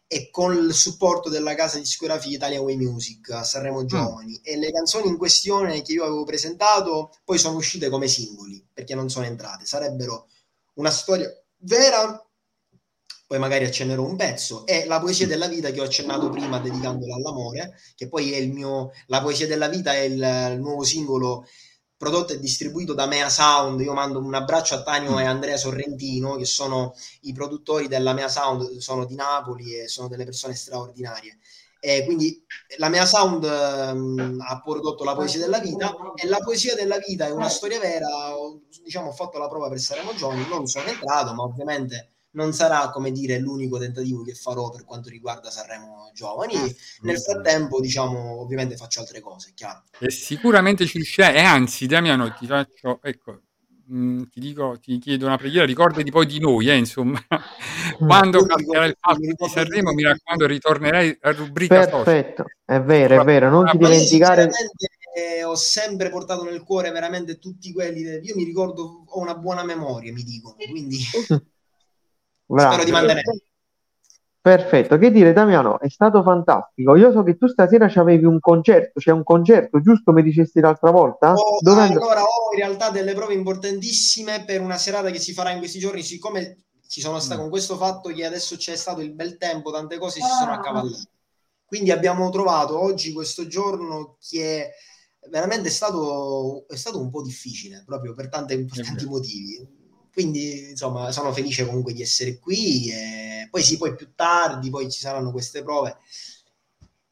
e 0.07 0.29
con 0.29 0.55
il 0.55 0.73
supporto 0.73 1.29
della 1.29 1.55
casa 1.55 1.79
discografica 1.79 2.35
Italia 2.35 2.61
Way 2.61 2.75
Music 2.77 3.31
a 3.31 3.43
Sanremo 3.43 3.85
Giovani. 3.85 4.39
E 4.43 4.57
le 4.57 4.71
canzoni 4.71 5.07
in 5.07 5.17
questione 5.17 5.81
che 5.81 5.93
io 5.93 6.03
avevo 6.03 6.23
presentato 6.23 7.11
poi 7.23 7.37
sono 7.37 7.57
uscite 7.57 7.89
come 7.89 8.07
singoli 8.07 8.65
perché 8.71 8.95
non 8.95 9.09
sono 9.09 9.25
entrate. 9.25 9.65
Sarebbero 9.65 10.27
una 10.75 10.91
storia 10.91 11.29
vera 11.57 12.25
poi 13.27 13.39
magari 13.39 13.65
accennerò 13.65 14.03
un 14.03 14.15
pezzo, 14.15 14.67
e 14.67 14.85
La 14.85 14.99
poesia 14.99 15.25
della 15.25 15.47
vita 15.47 15.71
che 15.71 15.81
ho 15.81 15.83
accennato 15.83 16.29
prima 16.29 16.59
dedicandola 16.59 17.15
all'amore, 17.15 17.73
che 17.95 18.07
poi 18.07 18.33
è 18.33 18.37
il 18.37 18.51
mio, 18.51 18.91
La 19.07 19.21
poesia 19.21 19.47
della 19.47 19.67
vita 19.67 19.93
è 19.93 20.01
il, 20.01 20.51
il 20.53 20.59
nuovo 20.59 20.83
singolo 20.83 21.47
prodotto 21.97 22.33
e 22.33 22.39
distribuito 22.39 22.93
da 22.93 23.07
Mea 23.07 23.29
Sound, 23.29 23.79
io 23.79 23.93
mando 23.93 24.19
un 24.19 24.33
abbraccio 24.33 24.75
a 24.75 24.83
Tanio 24.83 25.19
e 25.19 25.25
Andrea 25.25 25.57
Sorrentino, 25.57 26.35
che 26.35 26.45
sono 26.45 26.93
i 27.21 27.33
produttori 27.33 27.87
della 27.87 28.13
Mea 28.13 28.27
Sound, 28.27 28.77
sono 28.77 29.05
di 29.05 29.15
Napoli 29.15 29.75
e 29.75 29.87
sono 29.87 30.07
delle 30.07 30.25
persone 30.25 30.55
straordinarie. 30.55 31.39
E 31.79 32.03
quindi 32.03 32.43
la 32.77 32.89
Mea 32.89 33.05
Sound 33.05 33.43
ehm, 33.43 34.43
ha 34.43 34.61
prodotto 34.61 35.03
la 35.03 35.13
poesia 35.13 35.39
della 35.39 35.59
vita 35.59 35.93
e 36.15 36.27
la 36.27 36.39
poesia 36.39 36.73
della 36.73 36.97
vita 36.97 37.27
è 37.27 37.31
una 37.31 37.49
storia 37.49 37.79
vera, 37.79 38.35
ho, 38.35 38.61
diciamo 38.83 39.09
ho 39.09 39.13
fatto 39.13 39.37
la 39.37 39.47
prova 39.47 39.69
per 39.69 39.79
Saremo 39.79 40.15
Giovani, 40.15 40.47
non 40.47 40.65
sono 40.65 40.87
entrato, 40.87 41.33
ma 41.33 41.43
ovviamente 41.43 42.14
non 42.35 42.53
sarà 42.53 42.89
come 42.91 43.11
dire 43.11 43.39
l'unico 43.39 43.77
tentativo 43.79 44.21
che 44.23 44.33
farò 44.33 44.69
per 44.69 44.85
quanto 44.85 45.09
riguarda 45.09 45.49
Sanremo 45.49 46.11
Giovani. 46.13 46.55
Nel 47.01 47.19
frattempo, 47.19 47.79
diciamo, 47.79 48.41
ovviamente 48.41 48.75
faccio 48.75 48.99
altre 48.99 49.19
cose, 49.21 49.49
è 49.49 49.53
chiaro. 49.53 49.83
E 49.99 50.11
sicuramente 50.11 50.85
ci 50.85 50.97
riuscirai. 50.97 51.35
E 51.35 51.39
anzi, 51.39 51.87
Damiano, 51.87 52.33
ti 52.33 52.45
faccio, 52.45 52.99
ecco, 53.01 53.41
mh, 53.87 54.23
ti 54.23 54.39
dico, 54.39 54.77
ti 54.79 54.97
chiedo 54.99 55.25
una 55.25 55.37
preghiera, 55.37 55.65
ricordati 55.65 56.11
poi 56.11 56.25
di 56.25 56.39
noi, 56.39 56.69
eh, 56.69 56.75
insomma. 56.75 57.19
Quando 57.97 58.39
Io 58.39 58.43
mi 58.43 58.49
capiterà 58.49 58.85
il 58.85 58.97
fatto 58.99 59.19
di 59.19 59.35
Sanremo, 59.49 59.93
mi 59.93 60.03
raccomando, 60.03 60.45
ritornerai 60.45 61.17
a 61.21 61.31
rubrica 61.31 61.83
social. 61.83 62.03
Perfetto, 62.03 62.45
è 62.65 62.81
vero, 62.81 63.21
è 63.21 63.23
vero, 63.23 63.49
non 63.49 63.65
ti 63.69 63.77
dimenticare. 63.77 64.49
eh, 65.15 65.43
ho 65.43 65.55
sempre 65.55 66.09
portato 66.09 66.43
nel 66.43 66.63
cuore 66.63 66.91
veramente 66.91 67.39
tutti 67.39 67.71
quelli. 67.71 68.01
Io 68.01 68.35
mi 68.35 68.43
ricordo, 68.43 69.03
ho 69.07 69.19
una 69.19 69.35
buona 69.35 69.63
memoria, 69.63 70.11
mi 70.11 70.23
dicono, 70.23 70.55
quindi 70.55 70.97
Bravo. 72.45 72.71
spero 72.71 72.85
di 72.85 72.91
mantenere. 72.91 73.45
Perfetto, 74.45 74.99
che 74.99 75.09
dire 75.09 75.33
Damiano, 75.33 75.79
è 75.79 75.89
stato 75.89 76.21
fantastico. 76.21 76.95
Io 76.95 77.11
so 77.11 77.23
che 77.23 77.35
tu 77.35 77.47
stasera 77.47 77.87
c'avevi 77.87 78.25
un 78.25 78.39
concerto, 78.39 78.99
c'è 78.99 79.11
un 79.11 79.23
concerto, 79.23 79.81
giusto 79.81 80.11
mi 80.11 80.21
dicesti 80.21 80.59
l'altra 80.59 80.91
volta? 80.91 81.33
Ho- 81.33 81.57
Dove 81.61 81.81
and- 81.81 81.93
allora, 81.93 82.21
ho 82.21 82.53
in 82.53 82.59
realtà 82.59 82.91
delle 82.91 83.15
prove 83.15 83.33
importantissime 83.33 84.45
per 84.45 84.61
una 84.61 84.77
serata 84.77 85.09
che 85.09 85.17
si 85.17 85.33
farà 85.33 85.49
in 85.49 85.57
questi 85.57 85.79
giorni, 85.79 86.03
siccome 86.03 86.65
ci 86.87 87.01
sono 87.01 87.19
stato 87.19 87.41
con 87.41 87.49
questo 87.49 87.75
fatto 87.75 88.09
che 88.09 88.23
adesso 88.23 88.55
c'è 88.55 88.75
stato 88.75 89.01
il 89.01 89.15
bel 89.15 89.37
tempo, 89.37 89.71
tante 89.71 89.97
cose 89.97 90.21
si 90.21 90.27
sono 90.27 90.51
accavallate. 90.51 91.09
Quindi 91.65 91.89
abbiamo 91.89 92.29
trovato 92.29 92.79
oggi 92.79 93.13
questo 93.13 93.47
giorno 93.47 94.17
che 94.29 94.73
veramente 95.27 95.69
è 95.69 95.71
stato, 95.71 96.65
è 96.67 96.75
stato 96.75 97.01
un 97.01 97.09
po' 97.09 97.23
difficile, 97.23 97.81
proprio 97.83 98.13
per 98.13 98.29
tante- 98.29 98.63
per 98.63 98.85
tanti 98.85 99.05
motivi. 99.07 99.83
Quindi, 100.15 100.69
insomma, 100.71 101.11
sono 101.11 101.33
felice 101.33 101.65
comunque 101.65 101.93
di 101.93 102.01
essere 102.01 102.39
qui. 102.39 102.89
E 102.89 103.47
poi 103.51 103.61
sì, 103.63 103.77
poi 103.77 103.95
più 103.95 104.13
tardi, 104.15 104.69
poi 104.69 104.89
ci 104.89 104.99
saranno 104.99 105.31
queste 105.31 105.61
prove. 105.61 105.97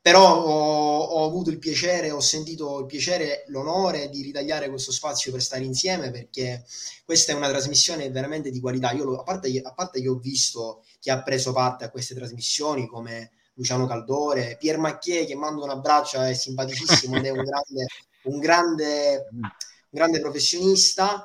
Però 0.01 0.43
ho, 0.43 0.99
ho 0.99 1.25
avuto 1.25 1.49
il 1.49 1.59
piacere, 1.59 2.11
ho 2.11 2.19
sentito 2.19 2.79
il 2.79 2.85
piacere, 2.85 3.45
l'onore 3.47 4.09
di 4.09 4.21
ritagliare 4.21 4.69
questo 4.69 4.91
spazio 4.91 5.31
per 5.31 5.41
stare 5.41 5.63
insieme 5.63 6.11
perché 6.11 6.65
questa 7.05 7.31
è 7.31 7.35
una 7.35 7.47
trasmissione 7.47 8.09
veramente 8.09 8.51
di 8.51 8.59
qualità. 8.59 8.91
Io, 8.91 9.05
lo- 9.05 9.19
a, 9.19 9.23
parte, 9.23 9.61
a 9.63 9.73
parte 9.73 10.01
che 10.01 10.09
ho 10.09 10.15
visto 10.17 10.83
chi 10.99 11.09
ha 11.09 11.21
preso 11.23 11.53
parte 11.53 11.85
a 11.85 11.89
queste 11.89 12.15
trasmissioni 12.15 12.85
come 12.85 13.31
Luciano 13.53 13.87
Caldore, 13.87 14.57
Pier 14.59 14.77
Macchie 14.77 15.25
che 15.25 15.35
mando 15.35 15.63
un 15.63 15.69
abbraccio, 15.69 16.19
è 16.19 16.33
simpaticissimo 16.33 17.15
ed 17.17 17.25
è 17.25 17.29
un 17.29 17.43
grande, 17.43 17.85
un 18.23 18.39
grande, 18.39 19.27
un 19.31 19.49
grande 19.89 20.19
professionista. 20.19 21.23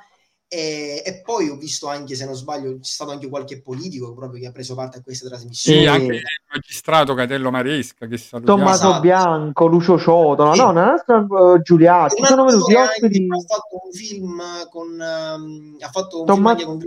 E, 0.50 1.02
e 1.04 1.20
poi 1.20 1.50
ho 1.50 1.56
visto 1.56 1.88
anche, 1.88 2.14
se 2.14 2.24
non 2.24 2.34
sbaglio, 2.34 2.78
c'è 2.78 2.90
stato 2.90 3.10
anche 3.10 3.28
qualche 3.28 3.60
politico 3.60 4.14
proprio 4.14 4.40
che 4.40 4.46
ha 4.46 4.50
preso 4.52 4.74
parte 4.74 4.98
a 4.98 5.02
queste 5.02 5.28
trasmissioni. 5.28 5.80
Sì, 5.80 5.86
anche 5.86 6.14
il 6.16 6.22
magistrato 6.50 7.12
Catello 7.14 7.50
Maresca 7.50 8.06
che 8.06 8.16
salutiamo. 8.16 8.58
Tommaso 8.58 8.86
Esatto. 8.88 9.00
Bianco, 9.02 9.66
Lucio 9.66 9.98
Ciotola, 9.98 10.54
no, 10.54 10.70
una 10.70 10.90
nostra 10.92 11.18
uh, 11.28 11.60
Giuliatti, 11.60 12.20
Un 12.22 12.26
sono 12.28 12.44
venuti 12.46 12.74
ospiti. 12.74 13.26
ha 13.30 13.40
fatto 13.46 13.78
un 13.84 13.92
film 13.92 14.42
con 14.70 14.98
ehm, 15.00 15.76
ha 15.80 15.90
fatto 15.90 16.20
un 16.20 16.26
Tomma- 16.26 16.56
film 16.56 16.68
anche 16.70 16.86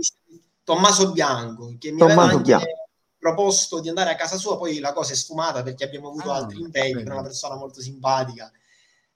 Tommaso 0.64 1.12
Bianco 1.12 1.74
che 1.78 1.92
mi 1.92 1.98
Tommaso 1.98 2.30
anche 2.36 2.42
Bianco. 2.42 2.66
proposto 3.16 3.78
di 3.80 3.88
andare 3.88 4.10
a 4.10 4.16
casa 4.16 4.36
sua 4.38 4.56
poi 4.58 4.80
la 4.80 4.92
cosa 4.92 5.12
è 5.12 5.16
sfumata 5.16 5.62
perché 5.62 5.84
abbiamo 5.84 6.08
avuto 6.08 6.32
Ah, 6.32 6.36
altri 6.36 6.60
impegni 6.60 7.02
per 7.04 7.12
una 7.12 7.22
persona 7.22 7.54
molto 7.56 7.80
simpatica 7.80 8.50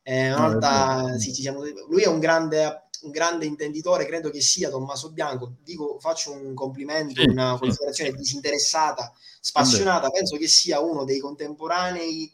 Eh, 0.03 0.33
una 0.33 0.47
è 0.47 0.51
volta 0.51 1.19
sì, 1.19 1.35
ci 1.35 1.43
siamo- 1.43 1.63
lui 1.89 2.03
è 2.03 2.07
un 2.07 2.21
grande 2.21 2.86
un 3.07 3.11
grande 3.11 3.47
intenditore 3.47 4.05
credo 4.05 4.31
che 4.31 4.41
sia 4.41 4.69
Tommaso 4.69 5.11
Bianco 5.13 5.55
dico 5.63 5.99
faccio 6.01 6.33
un 6.33 6.53
complimento 6.55 7.23
Sì, 7.23 7.29
una 7.29 7.53
sì. 7.55 7.61
considerazione 7.61 8.13
disinteressata 8.13 9.13
spassionata 9.41 10.11
penso 10.11 10.37
che 10.37 10.49
sia 10.49 10.81
uno 10.81 11.05
dei 11.05 11.19
contemporanei 11.21 12.31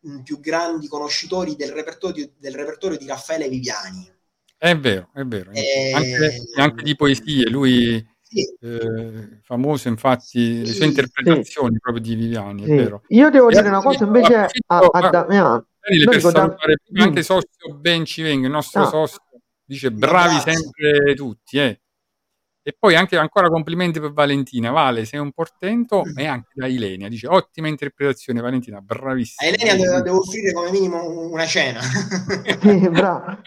mh, 0.00 0.20
più 0.20 0.38
grandi 0.40 0.86
conoscitori 0.88 1.56
del 1.56 1.72
repertorio, 1.72 2.30
del 2.38 2.54
repertorio 2.54 2.98
di 2.98 3.06
Raffaele 3.06 3.48
Viviani. 3.48 4.10
È 4.58 4.76
vero, 4.76 5.08
è 5.14 5.24
vero. 5.24 5.50
Eh, 5.52 5.90
Anche, 5.92 6.44
anche 6.56 6.82
di 6.84 6.94
poesie, 6.94 7.48
lui 7.48 8.04
Sì, 8.22 8.44
eh, 8.60 9.40
famoso 9.42 9.88
infatti, 9.88 10.58
le 10.60 10.66
sue 10.66 10.74
Sì, 10.74 10.84
interpretazioni 10.84 11.78
proprio 11.80 12.02
di 12.02 12.14
Viviani, 12.14 12.62
è 12.62 12.66
Sì. 12.66 12.74
vero. 12.76 13.02
Io 13.08 13.30
devo 13.30 13.48
E 13.48 13.54
dire 13.54 13.68
una 13.68 13.82
cosa 13.82 14.04
invece 14.04 14.34
a, 14.36 14.46
approfitto- 14.76 14.90
a 15.06 15.10
Damiano. 15.10 15.66
Daniele, 15.80 16.04
No, 16.04 16.10
per 16.10 16.16
dico, 16.20 16.30
da- 16.30 16.56
dimmi. 16.84 17.02
anche 17.02 17.22
Sossio 17.24 17.74
Ben 17.80 18.04
ci 18.04 18.22
venga, 18.22 18.46
il 18.46 18.52
nostro 18.52 18.82
Ah. 18.82 18.86
Sossio 18.86 19.18
dice 19.72 19.90
bravi 19.90 20.36
abbraccio. 20.36 20.60
sempre 20.60 21.14
tutti, 21.14 21.58
eh. 21.58 21.80
E 22.64 22.76
poi 22.78 22.94
anche 22.94 23.16
ancora 23.16 23.48
complimenti 23.48 23.98
per 23.98 24.12
Valentina, 24.12 24.70
Vale, 24.70 25.04
sei 25.04 25.18
un 25.18 25.32
portento 25.32 26.04
e 26.16 26.26
anche 26.26 26.50
da 26.54 26.68
Ilenia, 26.68 27.08
dice 27.08 27.26
ottima 27.26 27.66
interpretazione 27.66 28.40
Valentina, 28.40 28.78
a 28.78 28.80
bravissima. 28.80 29.50
Elenia 29.50 29.74
devo, 29.74 30.00
devo 30.00 30.18
offrire 30.18 30.52
come 30.52 30.70
minimo 30.70 31.28
una 31.28 31.44
cena. 31.44 31.80
Bravo. 32.90 33.38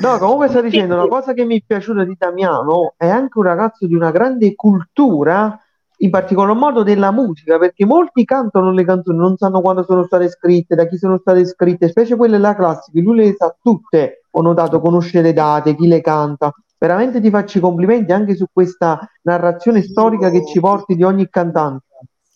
No, 0.00 0.18
comunque 0.18 0.48
sto 0.48 0.60
dicendo 0.60 0.94
una 0.96 1.08
cosa 1.08 1.32
che 1.32 1.46
mi 1.46 1.58
è 1.58 1.62
piaciuta 1.66 2.04
di 2.04 2.14
Damiano 2.18 2.92
è 2.98 3.08
anche 3.08 3.38
un 3.38 3.44
ragazzo 3.44 3.86
di 3.86 3.94
una 3.94 4.10
grande 4.10 4.54
cultura, 4.54 5.58
in 6.00 6.10
particolar 6.10 6.54
modo 6.54 6.82
della 6.82 7.10
musica, 7.10 7.58
perché 7.58 7.86
molti 7.86 8.26
cantano 8.26 8.70
le 8.70 8.84
canzoni, 8.84 9.16
non 9.16 9.38
sanno 9.38 9.62
quando 9.62 9.82
sono 9.82 10.04
state 10.04 10.28
scritte, 10.28 10.74
da 10.74 10.86
chi 10.86 10.98
sono 10.98 11.16
state 11.16 11.46
scritte, 11.46 11.88
specie 11.88 12.16
quelle 12.16 12.36
là 12.36 12.54
classiche, 12.54 13.00
lui 13.00 13.16
le 13.16 13.34
sa 13.34 13.56
tutte, 13.62 14.17
ho 14.30 14.42
notato, 14.42 14.80
conosce 14.80 15.20
le 15.22 15.32
date, 15.32 15.74
chi 15.74 15.86
le 15.86 16.00
canta. 16.00 16.52
Veramente 16.78 17.20
ti 17.20 17.28
faccio 17.30 17.58
i 17.58 17.60
complimenti 17.60 18.12
anche 18.12 18.36
su 18.36 18.46
questa 18.52 18.98
narrazione 19.22 19.82
storica 19.82 20.30
che 20.30 20.44
ci 20.46 20.60
porti 20.60 20.94
di 20.94 21.02
ogni 21.02 21.28
cantante. 21.28 21.84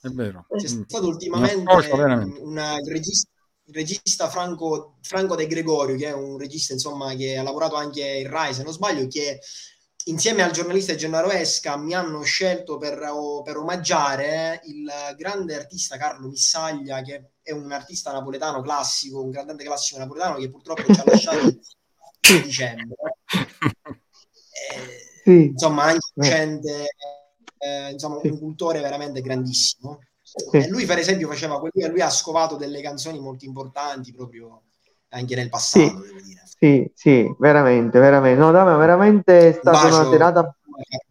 È 0.00 0.08
vero. 0.08 0.46
C'è 0.56 0.68
Mm. 0.74 0.82
stato 0.86 1.06
ultimamente 1.06 1.62
una- 2.40 2.76
il 2.78 2.90
regista, 2.90 3.30
il 3.66 3.74
regista 3.74 4.28
Franco, 4.28 4.96
Franco 5.02 5.36
De 5.36 5.46
Gregorio, 5.46 5.96
che 5.96 6.06
è 6.08 6.12
un 6.12 6.36
regista 6.38 6.72
insomma, 6.72 7.14
che 7.14 7.36
ha 7.36 7.42
lavorato 7.44 7.76
anche 7.76 8.04
in 8.04 8.28
Rai, 8.28 8.52
se 8.52 8.64
non 8.64 8.72
sbaglio, 8.72 9.06
che 9.06 9.38
insieme 10.06 10.42
al 10.42 10.50
giornalista 10.50 10.96
Gennaro 10.96 11.30
Esca 11.30 11.76
mi 11.76 11.94
hanno 11.94 12.22
scelto 12.22 12.76
per, 12.78 12.98
per 13.44 13.56
omaggiare 13.56 14.60
il 14.64 14.90
grande 15.16 15.54
artista 15.54 15.96
Carlo 15.96 16.26
Missaglia, 16.26 17.00
che 17.02 17.30
è 17.40 17.52
un 17.52 17.70
artista 17.70 18.10
napoletano 18.10 18.60
classico, 18.60 19.22
un 19.22 19.30
cantante 19.30 19.62
classico 19.62 20.00
napoletano 20.00 20.36
che 20.38 20.50
purtroppo 20.50 20.92
ci 20.92 20.98
ha 21.00 21.04
lasciato 21.06 21.38
a 22.30 22.40
dicembre. 22.42 22.96
Eh, 23.34 25.00
Sì. 25.24 25.44
insomma, 25.46 25.84
anche 25.84 25.98
Eh. 26.16 26.22
gente, 26.22 26.86
eh, 27.58 27.90
insomma, 27.92 28.18
Sì. 28.20 28.28
un 28.28 28.38
cultore 28.38 28.80
veramente 28.80 29.20
grandissimo. 29.20 30.00
Sì. 30.22 30.56
E 30.58 30.68
lui, 30.68 30.84
per 30.86 30.98
esempio, 30.98 31.28
faceva 31.28 31.58
quello, 31.60 31.88
lui 31.88 32.00
ha 32.00 32.10
scovato 32.10 32.56
delle 32.56 32.80
canzoni 32.80 33.20
molto 33.20 33.44
importanti 33.44 34.12
proprio 34.12 34.62
anche 35.10 35.34
nel 35.34 35.48
passato, 35.48 35.84
Sì. 35.84 36.06
devo 36.06 36.20
dire. 36.20 36.40
Sì, 36.58 36.90
sì, 36.94 37.34
veramente, 37.38 37.98
veramente. 37.98 38.38
No, 38.40 38.50
Damiano, 38.52 38.78
veramente 38.78 39.48
è 39.48 39.52
stata 39.52 39.86
una 39.86 39.98
bacio. 39.98 40.10
serata. 40.10 40.56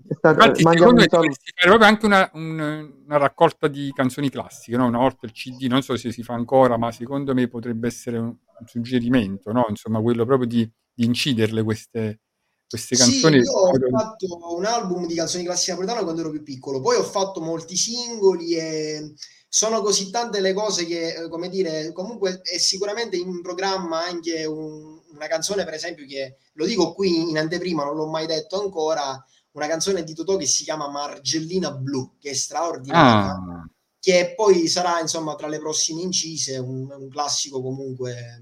È 0.08 0.14
stata, 0.14 0.46
Infatti, 0.46 0.62
secondo 0.62 0.90
un 0.90 0.96
me 0.96 1.08
fare 1.08 1.68
proprio 1.68 1.88
anche 1.88 2.06
una, 2.06 2.30
un- 2.34 2.94
una 3.06 3.18
raccolta 3.18 3.68
di 3.68 3.92
canzoni 3.94 4.30
classiche, 4.30 4.76
no? 4.78 4.88
Una 4.88 4.98
volta 4.98 5.26
il 5.26 5.32
CD, 5.34 5.68
non 5.68 5.82
so 5.84 5.96
se 5.98 6.12
si 6.12 6.24
fa 6.24 6.34
ancora, 6.34 6.78
ma 6.78 6.92
secondo 6.92 7.34
me 7.34 7.48
potrebbe 7.48 7.88
essere 7.88 8.18
un, 8.18 8.26
un 8.28 8.66
suggerimento, 8.66 9.52
no? 9.52 9.66
Insomma, 9.70 10.02
quello 10.02 10.26
proprio 10.26 10.48
di, 10.48 10.70
di 10.94 11.06
inciderle 11.06 11.64
queste, 11.64 12.20
queste 12.68 12.96
Sì, 12.96 12.98
canzoni. 12.98 13.38
io 13.38 13.52
ho 13.52 13.72
fatto 13.90 14.56
un 14.56 14.66
album 14.66 15.06
di 15.08 15.16
canzoni 15.16 15.44
classiche 15.46 15.72
napoletane 15.72 16.04
quando 16.04 16.22
ero 16.22 16.30
più 16.32 16.44
piccolo, 16.44 16.82
poi 16.82 16.98
ho 16.98 17.04
fatto 17.04 17.40
molti 17.42 17.76
singoli 17.78 18.56
e 18.56 19.14
sono 19.48 19.82
così 19.82 20.10
tante 20.10 20.40
le 20.42 20.54
cose 20.54 20.86
che, 20.86 21.14
eh, 21.16 21.30
come 21.30 21.50
dire, 21.50 21.92
comunque 21.94 22.42
è 22.42 22.58
sicuramente 22.58 23.16
in 23.18 23.42
programma 23.42 24.04
anche 24.06 24.46
un- 24.46 25.00
una 25.14 25.28
canzone, 25.28 25.64
per 25.64 25.74
esempio, 25.74 26.06
che 26.06 26.38
lo 26.54 26.66
dico 26.66 26.94
qui 26.94 27.30
in 27.30 27.38
anteprima, 27.38 27.84
non 27.84 27.96
l'ho 27.96 28.08
mai 28.08 28.26
detto 28.28 28.62
ancora, 28.62 29.24
una 29.52 29.68
canzone 29.68 30.04
di 30.04 30.14
Totò 30.14 30.36
che 30.38 30.46
si 30.46 30.64
chiama 30.64 30.90
Margellina 30.90 31.72
Blu, 31.72 32.18
che 32.20 32.32
è 32.32 32.34
straordinaria, 32.34 33.34
Ah, 33.34 33.68
che 34.00 34.34
poi 34.36 34.68
sarà, 34.68 35.00
insomma, 35.02 35.36
tra 35.36 35.48
le 35.48 35.60
prossime 35.60 36.02
incise, 36.02 36.58
un, 36.58 36.90
un 36.92 37.10
classico 37.10 37.62
comunque 37.62 38.42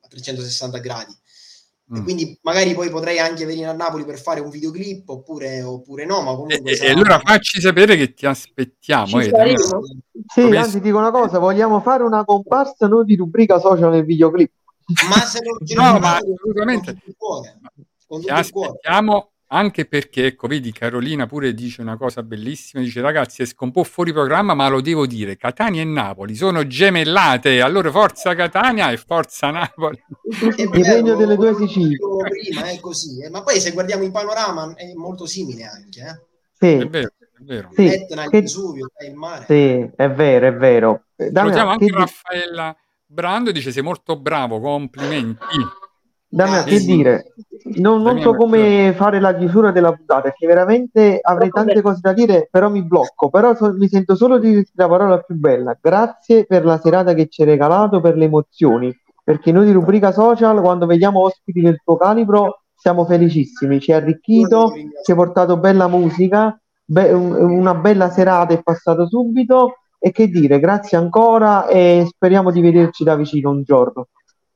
a 0.00 0.08
360 0.08 0.78
gradi. 0.78 1.16
E 1.92 1.98
mm. 1.98 2.02
quindi 2.04 2.38
magari 2.42 2.72
poi 2.74 2.88
potrei 2.88 3.18
anche 3.18 3.44
venire 3.44 3.66
a 3.66 3.72
Napoli 3.72 4.04
per 4.04 4.20
fare 4.20 4.38
un 4.40 4.48
videoclip 4.48 5.08
oppure, 5.08 5.60
oppure 5.62 6.04
no, 6.06 6.20
ma 6.22 6.30
E, 6.32 6.34
comunque 6.36 6.70
e- 6.70 6.72
e 6.72 6.76
sarà- 6.76 6.92
allora 6.92 7.18
facci 7.18 7.60
sapere 7.60 7.96
che 7.96 8.12
ti 8.14 8.26
aspettiamo. 8.26 9.06
Ci 9.06 9.18
eh, 9.18 9.28
saremo. 9.30 9.58
Sì, 10.26 10.42
Come- 10.42 10.56
anzi, 10.56 10.80
dico 10.80 10.98
una 10.98 11.10
cosa, 11.10 11.38
vogliamo 11.40 11.80
fare 11.80 12.04
una 12.04 12.24
comparsa 12.24 12.86
noi 12.86 13.04
di 13.04 13.16
rubrica 13.16 13.58
social 13.58 13.90
nel 13.90 14.04
videoclip. 14.04 14.52
ma 15.08 15.16
se 15.20 15.40
non 15.42 15.66
ce 15.66 15.74
No, 15.74 15.98
ma 15.98 16.16
assolutamente. 16.16 16.92
con 16.92 17.00
tutto 17.00 17.10
il 17.10 17.16
cuore, 17.16 17.58
con 18.06 18.20
Ti 18.20 18.26
tutto 18.26 18.50
cuore. 18.52 18.68
aspettiamo 18.68 19.29
anche 19.52 19.84
perché, 19.86 20.26
ecco, 20.26 20.46
vedi, 20.46 20.70
Carolina 20.72 21.26
pure 21.26 21.52
dice 21.54 21.80
una 21.80 21.96
cosa 21.96 22.22
bellissima, 22.22 22.82
dice 22.82 23.00
ragazzi 23.00 23.42
esco 23.42 23.64
un 23.64 23.72
po' 23.72 23.82
fuori 23.84 24.12
programma, 24.12 24.54
ma 24.54 24.68
lo 24.68 24.80
devo 24.80 25.06
dire, 25.06 25.36
Catania 25.36 25.82
e 25.82 25.84
Napoli 25.84 26.34
sono 26.36 26.66
gemellate, 26.66 27.60
allora 27.60 27.90
forza 27.90 28.34
Catania 28.34 28.90
e 28.92 28.96
forza 28.96 29.50
Napoli. 29.50 30.00
È 30.56 30.62
Il 30.62 30.84
regno 30.84 31.16
delle 31.16 31.34
due 31.36 31.54
Sicilie. 31.56 31.96
Prima 32.28 32.68
è 32.70 32.78
così, 32.80 33.22
eh, 33.24 33.30
ma 33.30 33.42
poi 33.42 33.58
se 33.60 33.72
guardiamo 33.72 34.04
il 34.04 34.12
panorama 34.12 34.72
è 34.76 34.92
molto 34.94 35.26
simile 35.26 35.64
anche, 35.64 36.00
eh. 36.00 36.28
È 36.60 36.80
Sì, 36.80 36.86
vero, 36.88 37.08
è 37.18 37.42
vero. 37.42 37.70
sì, 37.74 37.86
Etna, 37.86 38.24
il 38.24 38.30
che- 38.30 38.40
Vesuvio, 38.42 38.90
eh, 38.98 39.06
il 39.06 39.14
mare. 39.14 39.44
sì, 39.46 39.90
è 39.96 40.10
vero, 40.10 40.46
è 40.46 40.54
vero. 40.54 41.04
Eh, 41.16 41.30
Salutiamo 41.32 41.70
anche 41.70 41.86
che, 41.86 41.92
Raffaella 41.96 42.76
Brando, 43.06 43.50
dice 43.50 43.72
sei 43.72 43.82
molto 43.82 44.16
bravo, 44.16 44.60
complimenti. 44.60 45.42
Damiano, 46.32 46.64
che 46.66 46.80
dire? 46.80 47.32
Non, 47.80 48.02
non 48.02 48.20
so 48.20 48.34
come 48.34 48.92
fare 48.96 49.20
la 49.20 49.34
chiusura 49.34 49.70
della 49.72 49.92
puntata, 49.92 50.22
perché 50.22 50.46
veramente 50.46 51.18
avrei 51.20 51.50
tante 51.50 51.82
cose 51.82 51.98
da 52.00 52.12
dire, 52.12 52.48
però 52.50 52.70
mi 52.70 52.82
blocco. 52.84 53.28
Però 53.30 53.54
so- 53.54 53.74
mi 53.74 53.88
sento 53.88 54.14
solo 54.14 54.38
di 54.38 54.50
dirti 54.50 54.72
la 54.74 54.88
parola 54.88 55.18
più 55.18 55.34
bella. 55.36 55.76
Grazie 55.80 56.46
per 56.46 56.64
la 56.64 56.78
serata 56.78 57.14
che 57.14 57.28
ci 57.28 57.42
hai 57.42 57.48
regalato, 57.48 58.00
per 58.00 58.16
le 58.16 58.24
emozioni. 58.26 58.96
Perché 59.22 59.52
noi 59.52 59.66
di 59.66 59.72
rubrica 59.72 60.12
social, 60.12 60.60
quando 60.60 60.86
vediamo 60.86 61.20
ospiti 61.22 61.60
del 61.60 61.80
tuo 61.84 61.96
calibro, 61.96 62.62
siamo 62.74 63.04
felicissimi. 63.04 63.80
Ci 63.80 63.92
hai 63.92 64.00
arricchito, 64.00 64.72
ci 65.04 65.10
hai 65.10 65.16
portato 65.16 65.58
bella 65.58 65.88
musica, 65.88 66.58
be- 66.84 67.12
un- 67.12 67.32
una 67.34 67.74
bella 67.74 68.08
serata 68.10 68.54
è 68.54 68.62
passata 68.62 69.06
subito 69.06 69.74
e 69.98 70.12
che 70.12 70.28
dire, 70.28 70.58
grazie 70.60 70.96
ancora 70.96 71.66
e 71.66 72.04
speriamo 72.08 72.50
di 72.50 72.60
vederci 72.60 73.04
da 73.04 73.14
vicino 73.16 73.50
un 73.50 73.62
giorno. 73.62 74.08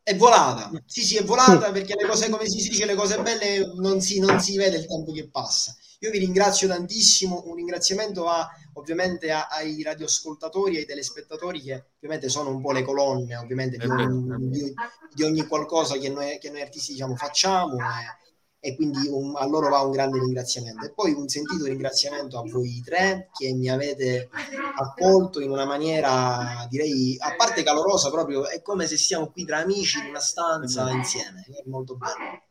È 0.04 0.14
volata, 0.16 0.70
sì. 0.86 1.00
Sì 1.02 1.16
è 1.16 1.24
volata 1.24 1.72
perché 1.72 1.94
le 1.96 2.06
cose 2.06 2.28
come 2.28 2.46
si 2.46 2.68
dice, 2.68 2.84
le 2.84 2.94
cose 2.94 3.20
belle 3.22 3.72
non 3.76 4.00
si, 4.02 4.20
non 4.20 4.38
si 4.38 4.56
vede 4.56 4.76
il 4.76 4.86
tempo 4.86 5.12
che 5.12 5.28
passa. 5.30 5.74
Io 6.00 6.10
vi 6.10 6.18
ringrazio 6.18 6.68
tantissimo, 6.68 7.44
un 7.46 7.54
ringraziamento 7.54 8.28
a, 8.28 8.46
ovviamente 8.74 9.30
a- 9.32 9.46
ai 9.48 9.82
radioascoltatori 9.82 10.76
e 10.76 10.80
ai 10.80 10.84
telespettatori 10.86 11.62
che 11.62 11.86
ovviamente 11.96 12.28
sono 12.28 12.50
un 12.50 12.60
po' 12.60 12.72
le 12.72 12.82
colonne 12.82 13.34
ovviamente 13.36 13.78
di, 13.78 13.86
ogni, 13.86 14.50
di- 14.50 14.74
di 15.14 15.22
ogni 15.22 15.46
qualcosa 15.46 15.96
che 15.96 16.10
noi, 16.10 16.38
che 16.38 16.50
noi 16.50 16.60
artisti 16.60 16.92
diciamo, 16.92 17.16
facciamo 17.16 17.76
e, 17.76 18.23
e 18.64 18.74
quindi 18.76 19.06
un- 19.10 19.34
a 19.36 19.46
loro 19.46 19.68
va 19.68 19.80
un 19.82 19.90
grande 19.90 20.18
ringraziamento. 20.18 20.86
E 20.86 20.92
poi 20.94 21.12
un 21.12 21.28
sentito 21.28 21.64
ringraziamento 21.64 22.38
a 22.38 22.42
voi 22.50 22.80
tre 22.82 23.28
che 23.30 23.52
mi 23.52 23.68
avete 23.68 24.30
accolto 24.80 25.40
in 25.42 25.50
una 25.50 25.66
maniera 25.66 26.66
direi 26.70 27.16
a 27.20 27.34
parte 27.36 27.62
calorosa 27.62 28.10
proprio, 28.10 28.48
è 28.48 28.62
come 28.62 28.86
se 28.86 28.96
stiamo 28.96 29.28
qui 29.30 29.44
tra 29.44 29.58
amici 29.58 29.98
in 29.98 30.06
una 30.08 30.18
stanza 30.20 30.90
insieme, 30.90 31.42
è 31.42 31.68
molto 31.68 31.96
bello. 31.96 32.42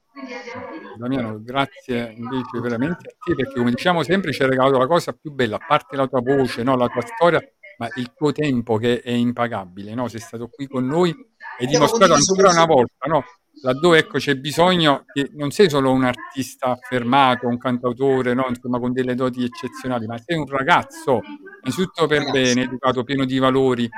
Damiano, 0.98 1.42
grazie 1.42 2.14
invece 2.16 2.60
veramente 2.62 3.10
a 3.10 3.16
te 3.26 3.34
perché 3.34 3.56
come 3.56 3.72
diciamo 3.72 4.04
sempre 4.04 4.32
ci 4.32 4.44
hai 4.44 4.50
regalato 4.50 4.78
la 4.78 4.86
cosa 4.86 5.12
più 5.14 5.32
bella, 5.32 5.56
a 5.56 5.66
parte 5.68 5.96
la 5.96 6.06
tua 6.08 6.22
voce, 6.22 6.62
no, 6.62 6.76
la 6.78 6.88
tua 6.88 7.02
storia, 7.02 7.40
ma 7.80 7.88
il 7.96 8.14
tuo 8.16 8.32
tempo 8.32 8.78
che 8.78 9.02
è 9.02 9.10
impagabile, 9.12 9.96
no? 9.96 10.08
Sei 10.08 10.20
stato 10.20 10.48
qui 10.50 10.68
con 10.68 10.86
noi 10.86 11.10
e 11.58 11.66
dimostrato 11.66 12.14
ancora 12.14 12.52
una 12.52 12.66
volta, 12.66 13.08
no? 13.08 13.24
Laddove 13.64 14.00
ecco, 14.00 14.18
c'è 14.18 14.36
bisogno 14.36 15.06
che 15.14 15.30
non 15.36 15.52
sei 15.52 15.70
solo 15.70 15.92
un 15.92 16.04
artista 16.04 16.72
affermato, 16.72 17.48
un 17.48 17.58
cantautore, 17.58 18.34
no? 18.34 18.46
Insomma, 18.50 18.78
con 18.78 18.92
delle 18.92 19.16
doti 19.16 19.44
eccezionali, 19.44 20.06
ma 20.06 20.18
sei 20.18 20.38
un 20.38 20.46
ragazzo, 20.48 21.22
innanzitutto 21.62 22.06
per 22.06 22.30
bene, 22.30 22.64
educato, 22.64 23.04
pieno 23.06 23.24
di 23.24 23.38
valori, 23.40 23.90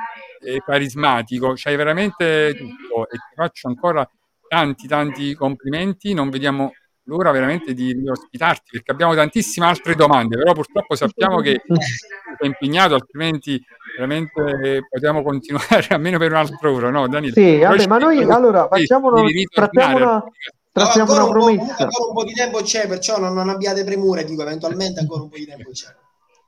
eh, 0.43 0.61
carismatico, 0.63 1.53
c'hai 1.55 1.75
veramente 1.75 2.53
tutto 2.55 3.09
e 3.09 3.17
ti 3.17 3.33
faccio 3.35 3.67
ancora 3.67 4.07
tanti 4.47 4.87
tanti 4.87 5.33
complimenti, 5.33 6.13
non 6.13 6.29
vediamo 6.29 6.71
l'ora 7.05 7.31
veramente 7.31 7.73
di 7.73 7.93
riospitarti 7.93 8.71
perché 8.71 8.91
abbiamo 8.91 9.15
tantissime 9.15 9.65
altre 9.65 9.95
domande, 9.95 10.37
però 10.37 10.53
purtroppo 10.53 10.95
sappiamo 10.95 11.39
che 11.39 11.61
sei 12.37 12.47
impegnato, 12.47 12.95
altrimenti 12.95 13.61
veramente 13.95 14.85
potremmo 14.89 15.23
continuare 15.23 15.87
almeno 15.89 16.17
per 16.17 16.31
un'altra 16.31 16.71
ora, 16.71 16.89
no 16.89 17.07
Daniele? 17.07 17.33
Sì, 17.33 17.59
vabbè, 17.59 17.87
ma 17.87 17.97
noi 17.97 18.23
allora 18.23 18.67
facciamo 18.67 19.07
una, 19.07 19.21
trattiamo 19.51 19.95
una. 19.95 20.13
No, 20.13 20.31
trattiamo 20.71 21.11
ancora 21.11 21.23
una 21.23 21.39
un, 21.39 21.55
promessa. 21.55 21.83
ancora 21.83 22.07
un 22.09 22.13
po' 22.13 22.23
di 22.23 22.33
tempo 22.33 22.61
c'è, 22.61 22.87
perciò 22.87 23.19
non, 23.19 23.33
non 23.33 23.49
abbiate 23.49 23.83
premure, 23.83 24.23
dico 24.25 24.41
eventualmente 24.41 24.99
ancora 24.99 25.21
un 25.23 25.29
po' 25.29 25.37
di 25.37 25.45
tempo 25.45 25.69
c'è. 25.71 25.95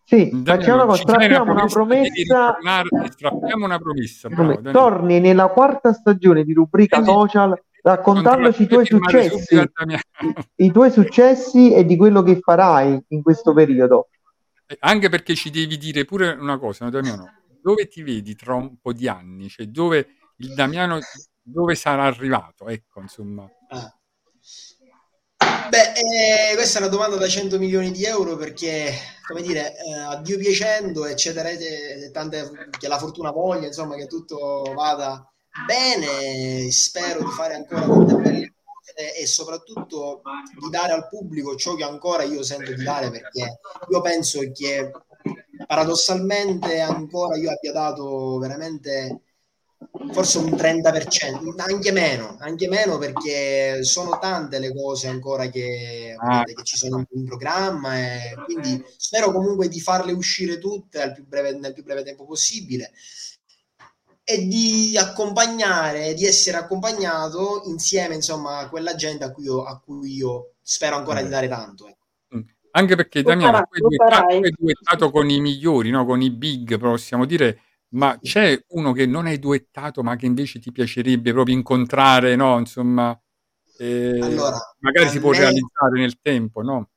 Sì, 0.04 0.30
facciamo 0.46 0.86
Daniele, 0.86 0.96
ci 0.96 1.04
fai 1.06 1.16
una 1.16 1.28
trattiamo 1.28 1.52
una 1.52 1.68
promessa, 1.68 2.58
strappiamo 3.12 3.66
una 3.66 3.78
promessa, 3.78 4.30
bravo 4.30 4.54
Daniele. 4.54 4.72
Torni 4.72 5.20
nella 5.20 5.48
quarta 5.48 5.92
stagione 5.92 6.46
di 6.46 6.54
rubrica 6.54 7.02
Quindi 7.02 7.12
social 7.12 7.62
raccontandoci 7.88 8.64
i 8.64 8.68
tuoi 8.68 8.86
successi, 8.86 9.56
i, 9.56 10.36
i 10.66 10.72
tuoi 10.72 10.92
successi 10.92 11.74
e 11.74 11.86
di 11.86 11.96
quello 11.96 12.22
che 12.22 12.40
farai 12.40 13.06
in 13.10 13.22
questo 13.22 13.54
periodo. 13.54 14.10
Eh, 14.66 14.78
Anche 14.82 15.10
perché 15.10 15.36
ci 15.36 15.50
devi 15.50 15.78
dire 15.78 16.04
pure 16.04 16.32
una 16.32 16.58
cosa, 16.58 16.86
no, 16.86 16.92
Damiano, 16.92 17.32
dove 17.62 17.88
ti 17.88 18.04
vedi 18.04 18.36
tra 18.36 18.56
un 18.56 18.78
po' 18.82 18.92
di 18.92 19.08
anni? 19.08 19.48
Cioè 19.48 19.68
dove 19.68 20.08
il 20.38 20.54
Damiano 20.54 21.00
dove 21.42 21.76
sarà 21.76 22.04
arrivato? 22.04 22.68
Ecco, 22.68 23.00
insomma. 23.00 23.50
Ah. 23.70 23.92
Beh, 25.70 25.94
eh, 25.94 26.56
questa 26.56 26.80
è 26.80 26.82
una 26.82 26.92
domanda 26.92 27.16
da 27.16 27.28
100 27.28 27.58
milioni 27.58 27.92
di 27.92 28.04
euro 28.04 28.36
perché, 28.36 28.92
come 29.26 29.42
dire, 29.42 29.76
eh, 29.78 29.94
a 29.94 30.22
Dio 30.22 30.38
piacendo, 30.38 31.06
eccetera, 31.06 31.50
e 31.50 32.10
tante, 32.12 32.70
che 32.78 32.88
la 32.88 32.98
fortuna 32.98 33.32
voglia, 33.32 33.68
insomma, 33.68 33.96
che 33.96 34.08
tutto 34.08 34.74
vada 34.76 35.30
bene, 35.66 36.72
spero 36.72 37.20
di 37.20 37.32
fare 37.32 37.56
ancora 37.56 37.82
tante 37.82 38.16
belle 38.16 38.54
cose 38.64 39.16
e 39.16 39.26
soprattutto 39.26 40.22
di 40.60 40.70
dare 40.70 40.94
al 40.94 41.08
pubblico 41.08 41.56
ciò 41.56 41.76
che 41.76 41.84
ancora 41.84 42.24
io 42.24 42.44
sento 42.44 42.74
di 42.74 42.84
dare 42.84 43.10
perché 43.12 43.60
io 43.90 44.02
penso 44.02 44.40
che 44.52 44.92
paradossalmente 45.66 46.80
ancora 46.80 47.38
io 47.38 47.52
abbia 47.52 47.72
dato 47.72 48.38
veramente 48.38 49.22
forse 50.12 50.40
un 50.40 50.52
30%, 50.52 51.54
anche 51.58 51.92
meno, 51.92 52.38
anche 52.40 52.68
meno 52.68 52.98
perché 52.98 53.84
sono 53.84 54.18
tante 54.20 54.58
le 54.60 54.74
cose 54.74 55.08
ancora 55.08 55.48
che, 55.50 56.16
che 56.46 56.64
ci 56.64 56.78
sono 56.78 57.06
in 57.12 57.26
programma 57.26 57.98
e 57.98 58.36
quindi 58.46 58.84
spero 58.98 59.32
comunque 59.32 59.68
di 59.68 59.80
farle 59.80 60.14
uscire 60.14 60.58
tutte 60.58 61.12
più 61.14 61.26
breve, 61.28 61.54
nel 61.58 61.74
più 61.74 61.84
breve 61.84 62.04
tempo 62.04 62.26
possibile 62.26 62.92
e 64.30 64.46
di 64.46 64.98
accompagnare, 64.98 66.14
di 66.14 66.26
essere 66.26 66.58
accompagnato 66.58 67.62
insieme 67.68 68.16
insomma 68.16 68.58
a 68.58 68.68
quella 68.68 68.94
gente 68.94 69.24
a 69.24 69.32
cui 69.32 69.46
io, 69.46 69.64
a 69.64 69.80
cui 69.80 70.16
io 70.16 70.56
spero 70.62 70.98
ancora 70.98 71.22
di 71.22 71.30
dare 71.30 71.48
tanto. 71.48 71.88
ecco. 71.88 72.06
Mm. 72.36 72.42
Anche 72.72 72.96
perché 72.98 73.24
Damiano, 73.24 73.66
hai 73.70 74.52
duettato, 74.58 75.12
con 75.12 75.30
i 75.30 75.40
migliori, 75.40 75.92
no? 75.92 76.06
con 76.06 76.22
i 76.22 76.30
big, 76.30 76.78
possiamo 76.78 77.24
dire, 77.24 77.62
ma 77.92 78.20
c'è 78.22 78.62
uno 78.72 78.92
che 78.92 79.06
non 79.06 79.28
hai 79.28 79.40
duettato, 79.40 80.04
ma 80.04 80.18
che 80.18 80.26
invece 80.26 80.60
ti 80.60 80.74
piacerebbe 80.74 81.32
proprio 81.32 81.56
incontrare, 81.56 82.36
no? 82.36 82.60
Insomma, 82.60 83.18
eh, 83.78 84.20
Allora, 84.22 84.60
magari 84.80 85.08
si 85.08 85.22
può 85.22 85.32
me- 85.32 85.38
realizzare 85.38 86.00
nel 86.00 86.20
tempo, 86.22 86.62
no? 86.62 86.90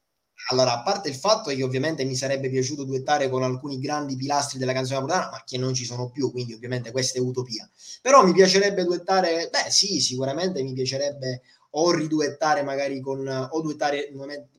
Allora, 0.49 0.73
a 0.73 0.83
parte 0.83 1.09
il 1.09 1.15
fatto 1.15 1.51
che 1.51 1.63
ovviamente 1.63 2.05
mi 2.05 2.17
sarebbe 2.17 2.51
piaciuto 2.51 2.85
duettare 2.85 3.29
con 3.29 3.43
alcuni 3.43 3.79
grandi 3.79 4.17
pilastri 4.17 4.59
della 4.59 4.73
canzone 4.73 5.01
napoletana, 5.01 5.31
ma 5.31 5.43
che 5.45 5.59
non 5.59 5.75
ci 5.75 5.85
sono 5.85 6.11
più, 6.11 6.31
quindi 6.33 6.55
ovviamente 6.55 6.91
questa 6.91 7.19
è 7.19 7.21
utopia. 7.21 7.69
Però 8.03 8.25
mi 8.25 8.33
piacerebbe 8.33 8.85
duettare, 8.85 9.49
beh 9.51 9.71
sì, 9.71 10.01
sicuramente 10.01 10.63
mi 10.63 10.73
piacerebbe 10.73 11.43
o 11.73 11.93
riduettare 11.93 12.63
magari 12.63 13.01
con, 13.01 13.27
o 13.29 13.61
duettare 13.61 14.11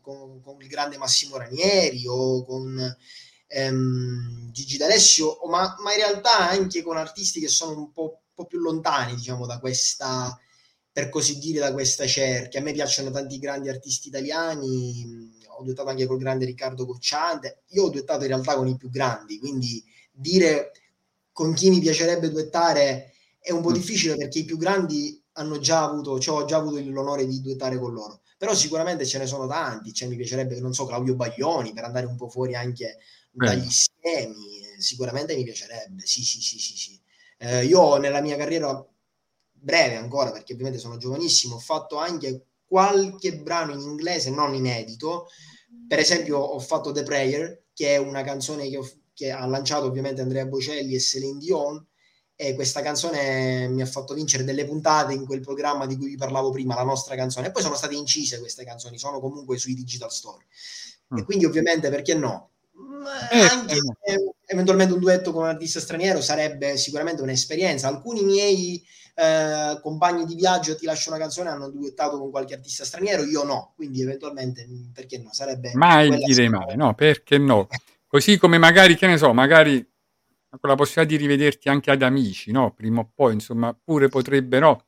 con, 0.02 0.40
con 0.42 0.62
il 0.62 0.68
grande 0.68 0.98
Massimo 0.98 1.38
Ranieri 1.38 2.06
o 2.08 2.46
con 2.46 2.96
ehm, 3.48 4.52
Gigi 4.52 4.78
D'Alessio, 4.78 5.40
ma, 5.50 5.76
ma 5.84 5.92
in 5.92 5.98
realtà 5.98 6.50
anche 6.50 6.82
con 6.82 6.98
artisti 6.98 7.40
che 7.40 7.50
sono 7.50 7.78
un 7.78 7.92
po', 7.92 8.22
po' 8.34 8.46
più 8.46 8.60
lontani, 8.60 9.16
diciamo, 9.16 9.46
da 9.46 9.60
questa, 9.60 10.38
per 10.92 11.10
così 11.10 11.38
dire, 11.38 11.60
da 11.60 11.74
questa 11.74 12.06
cerchia. 12.08 12.60
A 12.60 12.64
me 12.64 12.72
piacciono 12.74 13.12
tanti 13.12 13.40
grandi 13.40 13.70
artisti 13.70 14.08
italiani, 14.08 15.40
ho 15.62 15.64
duettato 15.64 15.90
anche 15.90 16.06
col 16.06 16.18
grande 16.18 16.46
Riccardo 16.46 16.86
Cocciante, 16.86 17.64
io 17.70 17.84
ho 17.86 17.90
duettato 17.90 18.22
in 18.24 18.28
realtà 18.30 18.56
con 18.56 18.68
i 18.68 18.76
più 18.78 18.90
grandi, 18.90 19.40
quindi 19.40 19.84
dire 20.12 20.72
con 21.32 21.54
chi 21.54 21.70
mi 21.70 21.80
piacerebbe 21.80 22.30
duettare 22.30 23.14
è 23.40 23.52
un 23.52 23.62
po' 23.62 23.70
Mm. 23.70 23.74
difficile 23.74 24.16
perché 24.16 24.40
i 24.40 24.46
più 24.46 24.58
grandi 24.58 25.20
hanno 25.34 25.60
già 25.60 25.84
avuto, 25.84 26.20
cioè, 26.20 26.42
ho 26.42 26.46
già 26.46 26.58
avuto 26.58 26.80
l'onore 26.84 27.26
di 27.26 27.42
duettare 27.42 27.80
con 27.80 27.94
loro. 27.94 28.22
Però 28.38 28.54
sicuramente 28.54 29.06
ce 29.06 29.18
ne 29.20 29.28
sono 29.28 29.48
tanti, 29.48 29.94
cioè 29.94 30.08
mi 30.10 30.16
piacerebbe, 30.18 30.60
non 30.60 30.74
so, 30.74 30.86
Claudio 30.86 31.16
Baglioni 31.16 31.74
per 31.74 31.84
andare 31.86 32.06
un 32.08 32.16
po' 32.18 32.28
fuori 32.28 32.56
anche 32.56 32.98
Bello. 33.32 33.52
dagli 33.62 33.70
schemi, 33.70 34.60
eh, 34.60 34.82
sicuramente 34.82 35.36
mi 35.36 35.44
piacerebbe, 35.44 36.06
sì, 36.06 36.24
sì, 36.24 36.42
sì, 36.42 36.60
sì, 36.60 36.76
sì. 36.78 37.02
Eh, 37.38 37.66
io 37.66 37.98
nella 37.98 38.20
mia 38.22 38.36
carriera 38.36 38.84
breve 39.54 39.96
ancora, 39.96 40.32
perché 40.32 40.54
ovviamente 40.54 40.80
sono 40.80 40.98
giovanissimo, 40.98 41.56
ho 41.56 41.60
fatto 41.60 41.98
anche 41.98 42.48
qualche 42.72 43.36
brano 43.38 43.74
in 43.74 43.82
inglese 43.82 44.30
non 44.30 44.54
inedito, 44.54 45.28
per 45.88 46.00
esempio 46.00 46.38
ho 46.38 46.60
fatto 46.60 46.94
The 46.94 47.04
Prayer, 47.04 47.64
che 47.74 47.96
è 47.96 47.98
una 47.98 48.24
canzone 48.24 48.70
che, 48.70 48.78
ho- 48.78 48.90
che 49.14 49.30
ha 49.32 49.46
lanciato 49.46 49.88
ovviamente 49.88 50.22
Andrea 50.22 50.46
Bocelli 50.46 50.96
e 50.96 51.00
Celine 51.02 51.38
Dion, 51.38 51.86
e 52.34 52.56
questa 52.56 52.82
canzone 52.82 53.68
mi 53.68 53.82
ha 53.82 53.86
fatto 53.86 54.14
vincere 54.14 54.46
delle 54.46 54.66
puntate 54.66 55.14
in 55.14 55.26
quel 55.26 55.42
programma 55.42 55.86
di 55.86 55.98
cui 55.98 56.08
vi 56.08 56.16
parlavo 56.16 56.50
prima, 56.52 56.76
la 56.76 56.84
nostra 56.84 57.14
canzone, 57.16 57.48
e 57.48 57.52
poi 57.52 57.62
sono 57.62 57.76
state 57.76 57.94
incise 57.96 58.40
queste 58.40 58.64
canzoni, 58.64 58.98
sono 58.98 59.20
comunque 59.20 59.58
sui 59.58 59.74
digital 59.74 60.10
store. 60.12 60.46
E 61.14 61.22
Mm. 61.22 61.26
quindi 61.26 61.44
ovviamente 61.46 61.90
perché 61.90 62.14
no? 62.16 62.52
Ma 63.04 63.30
Eh, 63.30 63.42
anche 63.42 63.76
eh, 63.76 63.82
no. 63.82 63.96
eh, 64.06 64.34
eventualmente 64.46 64.94
un 64.94 65.00
duetto 65.02 65.34
con 65.34 65.44
un 65.44 65.50
artista 65.50 65.82
straniero 65.82 66.22
sarebbe 66.22 66.78
sicuramente 66.78 67.22
un'esperienza. 67.22 67.88
Alcuni 67.90 68.24
miei 68.24 68.82
eh, 69.16 69.80
compagni 69.82 70.26
di 70.26 70.36
viaggio 70.36 70.76
ti 70.76 70.86
lascio 70.86 71.10
una 71.10 71.20
canzone 71.20 71.50
hanno 71.50 71.70
duettato 71.70 72.18
con 72.18 72.32
qualche 72.32 72.54
artista 72.56 72.86
straniero, 72.86 73.24
io 73.24 73.44
no, 73.44 73.74
quindi 73.76 74.02
eventualmente 74.02 74.66
mh, 74.66 74.92
perché 74.94 75.18
no? 75.20 75.34
Sarebbe 75.34 75.72
Mai 75.74 76.08
quella 76.08 76.26
dire 76.26 76.44
sicuramente- 76.44 76.76
mai, 76.76 76.88
no? 76.88 76.94
Perché 76.96 77.38
no? 77.38 77.68
Così 78.08 78.38
come 78.38 78.58
magari, 78.58 78.96
che 78.96 79.08
ne 79.08 79.18
so, 79.18 79.34
magari 79.34 79.86
con 80.60 80.70
la 80.70 80.76
possibilità 80.76 81.16
di 81.16 81.22
rivederti 81.22 81.70
anche 81.70 81.92
ad 81.92 82.02
amici, 82.02 82.52
no? 82.52 82.74
Prima 82.74 83.00
o 83.00 83.12
poi, 83.16 83.34
insomma, 83.34 83.74
pure 83.82 84.10
potrebbe, 84.10 84.60
no? 84.60 84.86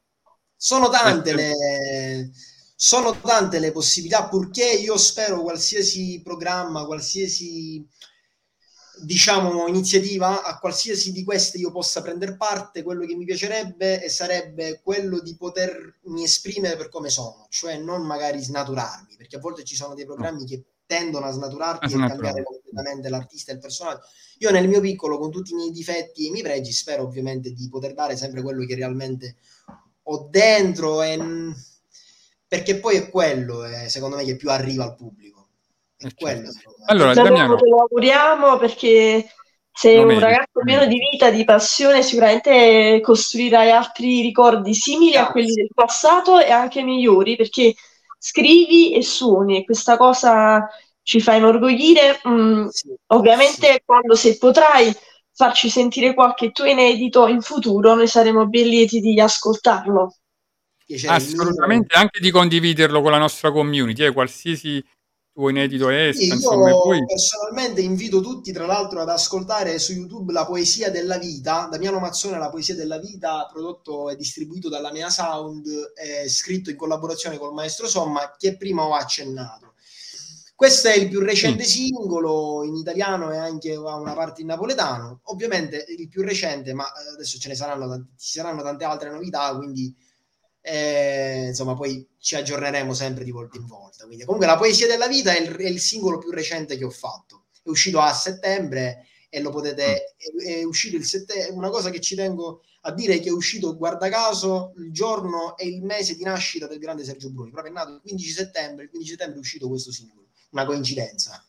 Sono 0.55 0.89
tante 0.89 1.33
le 1.33 2.31
sono 2.75 3.17
tante 3.17 3.59
le 3.59 3.71
possibilità, 3.71 4.27
purché 4.27 4.65
io 4.65 4.97
spero 4.97 5.41
qualsiasi 5.41 6.21
programma, 6.21 6.85
qualsiasi 6.85 7.87
diciamo 9.01 9.67
iniziativa, 9.67 10.43
a 10.43 10.59
qualsiasi 10.59 11.11
di 11.11 11.23
queste 11.23 11.57
io 11.57 11.71
possa 11.71 12.01
prendere 12.01 12.35
parte, 12.35 12.83
quello 12.83 13.05
che 13.05 13.15
mi 13.15 13.25
piacerebbe 13.25 14.03
e 14.03 14.09
sarebbe 14.09 14.81
quello 14.83 15.19
di 15.19 15.35
potermi 15.35 16.23
esprimere 16.23 16.77
per 16.77 16.89
come 16.89 17.09
sono, 17.09 17.47
cioè 17.49 17.77
non 17.77 18.05
magari 18.05 18.41
snaturarmi, 18.41 19.15
perché 19.17 19.37
a 19.37 19.39
volte 19.39 19.63
ci 19.63 19.75
sono 19.75 19.95
dei 19.95 20.05
programmi 20.05 20.45
che 20.45 20.63
tendono 20.85 21.25
a 21.25 21.31
snaturarti 21.31 21.93
A 21.93 22.05
e 22.05 22.07
cambiare 22.07 22.43
completamente 22.43 23.09
l'artista 23.09 23.51
e 23.51 23.55
il 23.55 23.61
personaggio. 23.61 24.01
Io 24.39 24.51
nel 24.51 24.67
mio 24.67 24.81
piccolo, 24.81 25.17
con 25.17 25.31
tutti 25.31 25.53
i 25.53 25.55
miei 25.55 25.71
difetti 25.71 26.25
e 26.25 26.27
i 26.27 26.31
miei 26.31 26.43
pregi, 26.43 26.71
spero 26.71 27.03
ovviamente 27.03 27.51
di 27.51 27.67
poter 27.69 27.93
dare 27.93 28.15
sempre 28.15 28.41
quello 28.41 28.65
che 28.65 28.75
realmente 28.75 29.37
ho 30.03 30.27
dentro, 30.29 31.01
e, 31.01 31.17
perché 32.47 32.79
poi 32.79 32.97
è 32.97 33.09
quello, 33.09 33.65
eh, 33.65 33.89
secondo 33.89 34.17
me, 34.17 34.23
che 34.23 34.35
più 34.35 34.49
arriva 34.49 34.83
al 34.83 34.95
pubblico. 34.95 35.32
È 36.03 36.07
Eh, 36.07 36.13
quello, 36.15 36.51
certo. 36.51 36.75
me. 36.77 36.85
Allora, 36.87 37.13
Damiano, 37.13 37.35
Damiano, 37.37 37.55
te 37.57 37.69
lo 37.69 37.79
auguriamo 37.81 38.57
perché 38.57 39.33
sei 39.71 39.97
un 40.03 40.19
ragazzo 40.19 40.59
pieno 40.63 40.85
di 40.85 40.99
vita, 41.11 41.31
di 41.31 41.43
passione, 41.45 42.03
sicuramente 42.03 42.99
costruirai 43.01 43.71
altri 43.71 44.21
ricordi 44.21 44.73
simili 44.75 45.11
a 45.15 45.23
Grazie. 45.23 45.31
quelli 45.31 45.53
del 45.53 45.69
passato 45.73 46.39
e 46.39 46.51
anche 46.51 46.83
migliori 46.83 47.35
perché 47.35 47.73
scrivi 48.19 48.93
e 48.93 49.01
suoni 49.01 49.57
e 49.57 49.63
questa 49.65 49.97
cosa 49.97 50.67
ci 51.01 51.19
fa 51.21 51.35
inorgoglire. 51.35 52.21
Mm, 52.27 52.67
Sì, 52.67 52.93
ovviamente 53.07 53.71
sì. 53.71 53.81
quando 53.85 54.15
se 54.15 54.37
potrai 54.37 54.93
farci 55.33 55.69
sentire 55.69 56.13
qualche 56.13 56.51
tuo 56.51 56.65
inedito 56.65 57.27
in 57.27 57.41
futuro, 57.41 57.95
noi 57.95 58.07
saremo 58.07 58.45
ben 58.47 58.67
lieti 58.67 58.99
di 58.99 59.19
ascoltarlo. 59.19 60.15
Assolutamente 61.07 61.95
anche 61.95 62.19
di 62.19 62.29
condividerlo 62.29 63.01
con 63.01 63.09
la 63.11 63.17
nostra 63.17 63.51
community, 63.51 64.03
eh, 64.03 64.11
qualsiasi 64.11 64.83
tuo 65.33 65.49
inedito 65.49 65.89
Sì, 66.13 66.27
insomma, 66.27 66.67
e 66.69 66.71
io 66.71 66.81
poi 66.81 67.05
personalmente 67.05 67.81
invito 67.81 68.21
tutti, 68.21 68.51
tra 68.51 68.67
l'altro, 68.67 69.01
ad 69.01 69.09
ascoltare 69.09 69.79
su 69.79 69.93
YouTube 69.93 70.31
La 70.31 70.45
poesia 70.45 70.91
della 70.91 71.17
vita, 71.17 71.67
Damiano 71.69 71.99
Mazzone, 71.99 72.37
La 72.37 72.49
poesia 72.49 72.75
della 72.75 72.99
vita, 72.99 73.49
prodotto 73.51 74.09
e 74.09 74.15
distribuito 74.15 74.69
dalla 74.69 74.91
Mea 74.91 75.09
Sound, 75.09 75.65
eh, 75.95 76.29
scritto 76.29 76.69
in 76.69 76.75
collaborazione 76.75 77.37
col 77.37 77.53
maestro 77.53 77.87
Somma, 77.87 78.35
che 78.37 78.55
prima 78.55 78.83
ho 78.83 78.93
accennato. 78.93 79.73
Questo 80.55 80.87
è 80.87 80.95
il 80.95 81.09
più 81.09 81.19
recente 81.19 81.63
singolo 81.63 82.63
in 82.63 82.75
italiano 82.75 83.33
e 83.33 83.37
anche 83.37 83.73
ha 83.73 83.95
una 83.95 84.13
parte 84.13 84.41
in 84.41 84.47
napoletano. 84.47 85.21
Ovviamente 85.23 85.83
il 85.97 86.07
più 86.07 86.21
recente, 86.21 86.73
ma 86.73 86.85
eh, 86.85 87.13
adesso 87.15 87.39
ce 87.39 87.49
ne 87.49 87.55
saranno, 87.55 88.09
ci 88.17 88.37
saranno 88.37 88.61
tante 88.61 88.83
altre 88.85 89.09
novità, 89.09 89.53
quindi 89.57 89.93
eh, 90.65 91.47
insomma 91.47 91.73
poi 91.75 92.07
ci 92.19 92.35
aggiorneremo 92.35 92.93
sempre 92.93 93.25
di 93.25 93.31
volta 93.31 93.57
in 93.57 93.65
volta. 93.65 94.05
Quindi, 94.05 94.23
comunque 94.23 94.47
la 94.47 94.57
poesia 94.57 94.87
della 94.87 95.07
vita 95.07 95.35
è 95.35 95.41
il, 95.41 95.49
è 95.49 95.67
il 95.67 95.79
singolo 95.79 96.19
più 96.19 96.31
recente 96.31 96.77
che 96.77 96.85
ho 96.85 96.89
fatto. 96.89 97.45
È 97.61 97.69
uscito 97.69 97.99
a 97.99 98.13
settembre 98.13 99.07
e 99.29 99.41
lo 99.41 99.49
potete... 99.49 100.15
È, 100.15 100.59
è 100.59 100.63
uscito 100.63 100.95
il 100.95 101.03
settembre... 101.03 101.53
Una 101.53 101.69
cosa 101.69 101.89
che 101.89 101.99
ci 101.99 102.15
tengo 102.15 102.61
a 102.81 102.93
dire 102.93 103.15
è 103.15 103.19
che 103.19 103.27
è 103.27 103.33
uscito, 103.33 103.75
guarda 103.75 104.07
caso, 104.07 104.73
il 104.77 104.93
giorno 104.93 105.57
e 105.57 105.67
il 105.67 105.83
mese 105.83 106.15
di 106.15 106.23
nascita 106.23 106.65
del 106.65 106.79
grande 106.79 107.03
Sergio 107.03 107.29
Bruni. 107.29 107.51
Proprio 107.51 107.73
è 107.73 107.75
nato 107.75 107.91
il 107.91 107.99
15 108.01 108.29
settembre, 108.29 108.83
il 108.85 108.89
15 108.89 109.11
settembre 109.11 109.35
è 109.35 109.39
uscito 109.39 109.67
questo 109.67 109.91
singolo. 109.91 110.27
Una 110.51 110.65
coincidenza. 110.65 111.45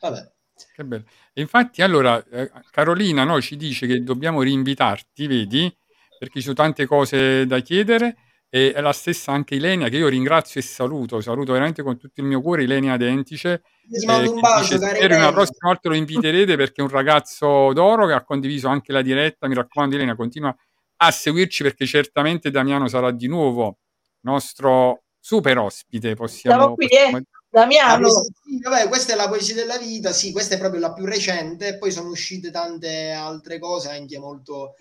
Vabbè. 0.00 0.32
Che 0.74 0.84
bello. 0.84 1.04
Infatti, 1.34 1.82
allora, 1.82 2.24
eh, 2.30 2.50
Carolina 2.70 3.24
no, 3.24 3.40
ci 3.42 3.56
dice 3.56 3.86
che 3.86 4.02
dobbiamo 4.02 4.40
rinvitarti, 4.40 5.26
vedi, 5.26 5.76
perché 6.18 6.38
ci 6.38 6.42
sono 6.42 6.54
tante 6.54 6.86
cose 6.86 7.44
da 7.46 7.60
chiedere. 7.60 8.16
E 8.54 8.72
è 8.72 8.80
la 8.80 8.92
stessa 8.92 9.32
anche 9.32 9.56
Ilenia, 9.56 9.88
che 9.88 9.96
io 9.96 10.06
ringrazio 10.06 10.60
e 10.60 10.62
saluto, 10.62 11.20
saluto 11.20 11.50
veramente 11.50 11.82
con 11.82 11.98
tutto 11.98 12.20
il 12.20 12.26
mio 12.28 12.40
cuore 12.40 12.62
Ilenia 12.62 12.96
Dentice, 12.96 13.62
Io 13.88 13.98
ti 13.98 14.06
eh, 14.06 14.28
un 14.28 14.38
bacio, 14.38 14.76
spero 14.76 15.16
una 15.16 15.32
prossima 15.32 15.70
volta 15.70 15.88
lo 15.88 15.96
inviterete 15.96 16.54
perché 16.54 16.80
è 16.80 16.84
un 16.84 16.88
ragazzo 16.88 17.72
d'oro 17.72 18.06
che 18.06 18.12
ha 18.12 18.22
condiviso 18.22 18.68
anche 18.68 18.92
la 18.92 19.02
diretta. 19.02 19.48
Mi 19.48 19.56
raccomando, 19.56 19.96
Ilenia, 19.96 20.14
continua 20.14 20.54
a 20.98 21.10
seguirci 21.10 21.64
perché 21.64 21.84
certamente 21.84 22.52
Damiano 22.52 22.86
sarà 22.86 23.10
di 23.10 23.26
nuovo 23.26 23.78
nostro 24.20 25.02
super 25.18 25.58
ospite, 25.58 26.14
possiamo, 26.14 26.58
Siamo 26.58 26.74
qui, 26.76 26.86
possiamo 26.86 27.16
eh. 27.16 27.22
Ah, 27.22 27.60
Damiano, 27.60 28.02
questa- 28.02 28.32
sì, 28.44 28.60
vabbè, 28.60 28.88
questa 28.88 29.12
è 29.14 29.16
la 29.16 29.28
poesia 29.28 29.54
della 29.56 29.78
vita, 29.78 30.12
sì, 30.12 30.30
questa 30.30 30.54
è 30.54 30.58
proprio 30.58 30.80
la 30.80 30.92
più 30.92 31.04
recente, 31.06 31.76
poi 31.76 31.90
sono 31.90 32.10
uscite 32.10 32.52
tante 32.52 33.10
altre 33.10 33.58
cose 33.58 33.90
anche 33.90 34.16
molto... 34.18 34.74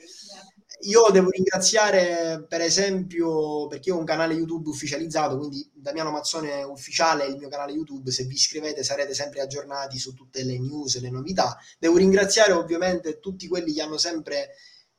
Io 0.86 1.10
devo 1.12 1.30
ringraziare, 1.30 2.46
per 2.48 2.60
esempio, 2.60 3.68
perché 3.68 3.92
ho 3.92 3.98
un 3.98 4.04
canale 4.04 4.34
YouTube 4.34 4.70
ufficializzato, 4.70 5.38
quindi 5.38 5.70
Damiano 5.74 6.12
Mazzone 6.12 6.64
Ufficiale 6.64 7.24
è 7.24 7.30
il 7.30 7.38
mio 7.38 7.48
canale 7.48 7.72
YouTube, 7.72 8.12
se 8.12 8.26
vi 8.26 8.34
iscrivete 8.34 8.84
sarete 8.84 9.14
sempre 9.14 9.40
aggiornati 9.40 9.98
su 9.98 10.14
tutte 10.14 10.44
le 10.44 10.60
news 10.60 11.00
le 11.00 11.10
novità. 11.10 11.58
Devo 11.80 11.98
ringraziare 11.98 12.52
ovviamente 12.52 13.20
tutti 13.20 13.48
quelli 13.48 13.72
che 13.72 13.82
hanno 13.82 13.98
sempre, 13.98 14.50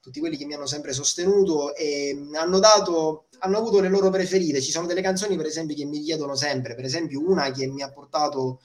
tutti 0.00 0.20
quelli 0.20 0.38
che 0.38 0.46
mi 0.46 0.54
hanno 0.54 0.66
sempre 0.66 0.94
sostenuto 0.94 1.74
e 1.74 2.16
hanno 2.34 2.58
dato, 2.60 3.26
hanno 3.40 3.58
avuto 3.58 3.80
le 3.80 3.88
loro 3.90 4.08
preferite. 4.08 4.62
Ci 4.62 4.70
sono 4.70 4.86
delle 4.86 5.02
canzoni, 5.02 5.36
per 5.36 5.46
esempio, 5.46 5.74
che 5.74 5.84
mi 5.84 6.00
chiedono 6.00 6.34
sempre, 6.34 6.74
per 6.74 6.84
esempio 6.86 7.20
una 7.28 7.50
che 7.50 7.66
mi 7.66 7.82
ha 7.82 7.90
portato 7.92 8.60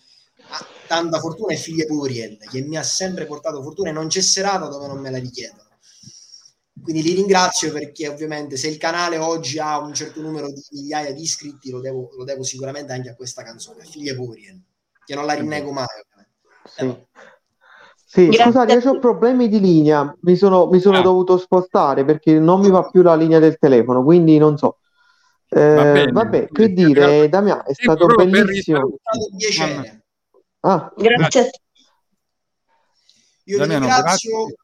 tanta 0.87 1.19
fortuna 1.19 1.53
è 1.53 1.57
Figlie 1.57 1.85
Puriel, 1.85 2.37
che 2.37 2.61
mi 2.61 2.77
ha 2.77 2.83
sempre 2.83 3.25
portato 3.25 3.61
fortuna 3.61 3.89
e 3.89 3.93
non 3.93 4.07
c'è 4.07 4.21
serata 4.21 4.67
dove 4.67 4.87
non 4.87 4.99
me 4.99 5.11
la 5.11 5.17
richiedono. 5.17 5.68
Quindi 6.81 7.01
li 7.03 7.13
ringrazio 7.13 7.71
perché 7.71 8.07
ovviamente 8.07 8.57
se 8.57 8.67
il 8.67 8.77
canale 8.77 9.17
oggi 9.17 9.59
ha 9.59 9.79
un 9.79 9.93
certo 9.93 10.21
numero 10.21 10.51
di 10.51 10.61
migliaia 10.71 11.13
di 11.13 11.21
iscritti 11.21 11.69
lo 11.69 11.79
devo, 11.81 12.09
lo 12.15 12.23
devo 12.23 12.43
sicuramente 12.43 12.93
anche 12.93 13.09
a 13.09 13.15
questa 13.15 13.43
canzone, 13.43 13.83
Figlie 13.85 14.15
Puriel, 14.15 14.59
che 15.05 15.15
non 15.15 15.25
la 15.25 15.33
rinnego 15.33 15.71
mai. 15.71 15.85
Sì. 16.63 17.07
Sì, 18.11 18.25
Grazie 18.25 18.43
scusate, 18.45 18.73
io 18.73 18.89
ho 18.89 18.99
problemi 18.99 19.47
di 19.49 19.59
linea, 19.59 20.15
mi 20.21 20.35
sono, 20.35 20.65
mi 20.67 20.79
sono 20.79 20.97
Ah. 20.97 21.01
dovuto 21.03 21.37
spostare 21.37 22.03
perché 22.05 22.39
non 22.39 22.59
mi 22.59 22.69
va 22.71 22.89
più 22.89 23.03
la 23.03 23.15
linea 23.15 23.37
del 23.37 23.59
telefono, 23.59 24.03
quindi 24.03 24.39
non 24.39 24.57
so. 24.57 24.79
Va 25.49 25.59
Eh, 25.61 25.91
bene, 25.93 26.11
vabbè, 26.11 26.47
che 26.47 26.69
dire, 26.73 27.29
Damiano, 27.29 27.65
è 27.65 27.73
stato 27.73 28.07
bellissimo. 28.07 28.79
È 28.79 28.99
stato 28.99 29.29
un 29.31 29.37
piacere. 29.37 30.03
Ah, 30.61 30.91
grazie 30.95 31.39
a 31.39 31.43
te. 31.43 31.61
Io 33.45 33.57
Damiano, 33.57 33.85
ringrazio, 33.85 34.37
grazie. 34.45 34.55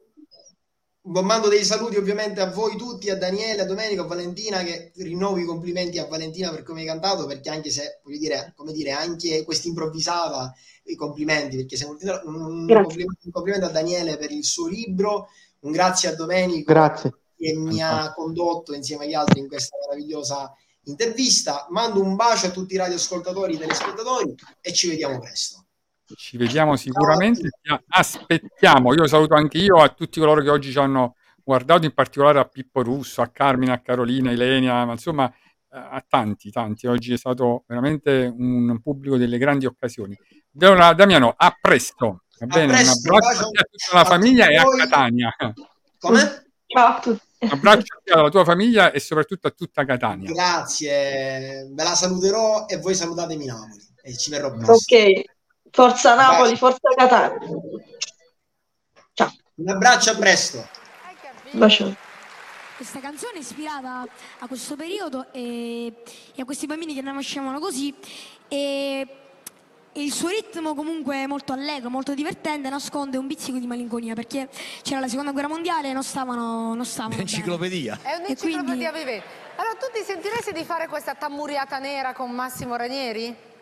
Mando 1.06 1.48
dei 1.50 1.64
saluti 1.64 1.98
ovviamente 1.98 2.42
a 2.42 2.50
voi 2.50 2.76
tutti, 2.78 3.10
a 3.10 3.18
Daniele, 3.18 3.62
a 3.62 3.66
Domenico, 3.66 4.04
a 4.04 4.08
Valentina, 4.08 4.64
che 4.64 4.92
rinnovo 4.96 5.38
i 5.38 5.46
complimenti 5.46 6.00
a 6.00 6.06
Valentina 6.06 6.50
per 6.50 6.64
come 6.64 6.82
hai 6.82 6.88
cantato, 6.88 7.26
perché 7.26 7.50
anche 7.50 7.70
se, 7.70 8.00
voglio 8.04 8.18
dire, 8.18 8.54
come 8.56 8.72
dire, 8.72 8.92
anche 8.92 9.44
questa 9.44 9.68
improvvisata, 9.68 10.54
i 10.86 10.96
complimenti, 10.96 11.58
perché 11.58 11.78
sei 11.78 11.88
un, 11.88 11.98
un, 12.00 12.68
complimento, 12.68 13.20
un 13.24 13.32
complimento 13.32 13.66
a 13.68 13.72
Daniele 13.72 14.18
per 14.18 14.32
il 14.32 14.44
suo 14.44 14.68
libro, 14.68 15.30
un 15.60 15.72
grazie 15.72 16.10
a 16.10 16.16
Domenico 16.16 16.72
grazie. 16.72 17.14
che 17.36 17.54
mi 17.56 17.82
ha 17.82 18.14
condotto 18.14 18.74
insieme 18.74 19.06
agli 19.06 19.14
altri 19.14 19.40
in 19.40 19.48
questa 19.48 19.78
meravigliosa 19.82 20.54
intervista. 20.84 21.68
Mando 21.70 22.02
un 22.02 22.16
bacio 22.16 22.48
a 22.48 22.52
tutti 22.52 22.74
i 22.74 22.78
radioascoltatori 22.78 23.56
e 23.56 23.60
telespettatori 23.60 24.36
e 24.62 24.74
ci 24.74 24.88
vediamo 24.90 25.20
presto. 25.20 25.65
Ci 26.14 26.38
vediamo 26.38 26.76
sicuramente, 26.76 27.50
ti 27.62 27.76
aspettiamo. 27.88 28.94
Io 28.94 29.08
saluto 29.08 29.34
anche 29.34 29.58
io 29.58 29.78
a 29.78 29.90
tutti 29.90 30.20
coloro 30.20 30.42
che 30.42 30.50
oggi 30.50 30.72
ci 30.72 30.78
hanno 30.78 31.16
guardato, 31.44 31.86
in 31.86 31.94
particolare 31.94 32.40
a 32.40 32.46
Pippo 32.46 32.84
Russo, 32.84 33.22
a 33.22 33.28
Carmine, 33.28 33.72
a 33.72 33.80
Carolina, 33.80 34.30
a 34.30 34.34
Ilenia, 34.34 34.86
ma 34.86 34.92
insomma 34.92 35.28
eh, 35.28 35.34
a 35.78 36.06
tanti, 36.08 36.52
tanti. 36.52 36.88
Oggi 36.88 37.14
è 37.14 37.18
stato 37.18 37.64
veramente 37.68 38.32
un 38.36 38.80
pubblico 38.82 39.18
delle 39.18 39.38
grandi 39.38 39.66
occasioni. 39.66 40.18
Allora, 40.60 40.94
Damiano, 40.94 41.34
a 41.36 41.58
presto. 41.60 42.24
Va 42.40 42.46
bene, 42.48 42.74
presto, 42.74 43.10
un 43.10 43.16
abbraccio 43.16 43.44
a 43.44 43.48
a 43.48 43.64
tutta 43.64 43.94
la 43.94 44.02
a 44.02 44.06
famiglia 44.06 44.48
e 44.48 44.56
a. 44.58 44.64
Catania. 44.64 45.36
Come? 46.00 46.46
Ciao 46.68 46.88
a 46.88 47.00
tutti. 47.00 47.24
Un 47.40 47.50
abbraccio 47.50 47.96
a 48.14 48.20
alla 48.20 48.30
tua 48.30 48.44
famiglia 48.44 48.92
e 48.92 49.00
soprattutto 49.00 49.48
a 49.48 49.52
tutta 49.52 49.86
Catania. 49.86 50.32
Grazie, 50.32 51.70
ve 51.72 51.84
la 51.84 51.96
saluterò 51.96 52.66
e 52.68 52.78
voi 52.78 52.96
salutatemi 52.96 53.46
Napoli 53.46 53.84
e 54.02 54.16
ci 54.18 54.30
verrò 54.30 54.52
presto. 54.52 54.72
Ok, 54.74 55.24
forza 55.76 56.16
Napoli, 56.16 56.52
Bye. 56.52 56.58
forza 56.58 56.90
Catania. 56.96 57.38
Ciao, 59.14 59.32
Un 59.56 59.70
abbraccio, 59.70 60.12
a 60.12 60.16
presto. 60.16 60.68
bacio. 61.52 61.94
Questa 62.78 63.00
canzone 63.00 63.36
è 63.36 63.40
ispirata 63.40 64.06
a 64.40 64.48
questo 64.48 64.78
periodo 64.78 65.28
e, 65.34 65.88
e 66.34 66.42
a 66.42 66.46
questi 66.46 66.66
bambini 66.66 66.94
che 66.94 67.02
nascevano 67.02 67.60
così 67.60 67.94
e, 68.48 69.08
e 69.92 70.04
il 70.04 70.12
suo 70.14 70.30
ritmo 70.30 70.76
comunque 70.76 71.28
molto 71.28 71.52
allegro, 71.54 71.90
molto 71.90 72.14
divertente 72.14 72.70
nasconde 72.70 73.18
un 73.18 73.28
pizzico 73.28 73.58
di 73.58 73.68
malinconia 73.68 74.14
perché 74.14 74.50
c'era 74.82 75.00
la 75.02 75.08
seconda 75.10 75.32
guerra 75.32 75.48
mondiale 75.50 75.90
e 75.90 75.94
non 75.94 76.04
stavano, 76.04 76.74
non 76.74 76.86
stavano 76.86 77.16
bene. 77.16 77.22
Enciclopedia. 77.24 78.00
È 78.02 78.16
un'enciclopedia 78.16 78.92
vivente. 78.92 79.26
Allora 79.58 79.76
tu 79.76 79.86
ti 79.94 80.04
sentiresti 80.04 80.52
di 80.54 80.64
fare 80.64 80.88
questa 80.88 81.16
tammuriata 81.16 81.80
nera 81.80 82.14
con 82.14 82.32
Massimo 82.32 82.76
Ranieri? 82.76 83.54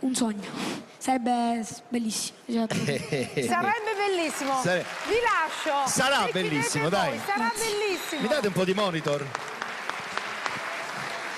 Un 0.00 0.14
sogno, 0.14 0.48
sarebbe 0.96 1.64
bellissimo. 1.88 2.38
cioè, 2.46 2.66
Sarebbe 3.46 3.94
bellissimo. 3.96 4.60
Sare- 4.62 4.84
Vi 5.08 5.14
lascio. 5.22 5.88
Sarà 5.90 6.18
Decidete 6.26 6.48
bellissimo, 6.48 6.82
voi, 6.88 6.90
dai. 6.92 7.20
Sarà 7.26 7.52
bellissimo. 7.56 8.20
Mi 8.22 8.28
date 8.28 8.46
un 8.46 8.52
po' 8.52 8.64
di 8.64 8.74
monitor? 8.74 9.26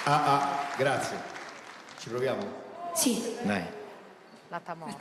Ah, 0.04 0.24
ah, 0.24 0.66
grazie. 0.76 1.16
Ci 1.98 2.08
proviamo? 2.08 2.58
sì, 2.94 3.36
Dai. 3.42 3.64
La 4.48 4.60
tamorra. 4.60 4.96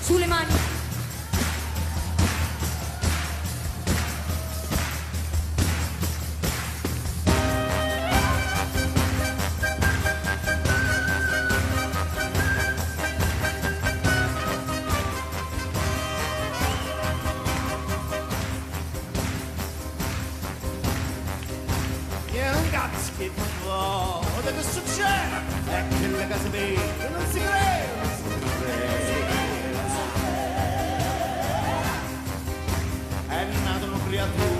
sulle 0.00 0.26
mani. 0.26 0.69
Le 34.10 34.59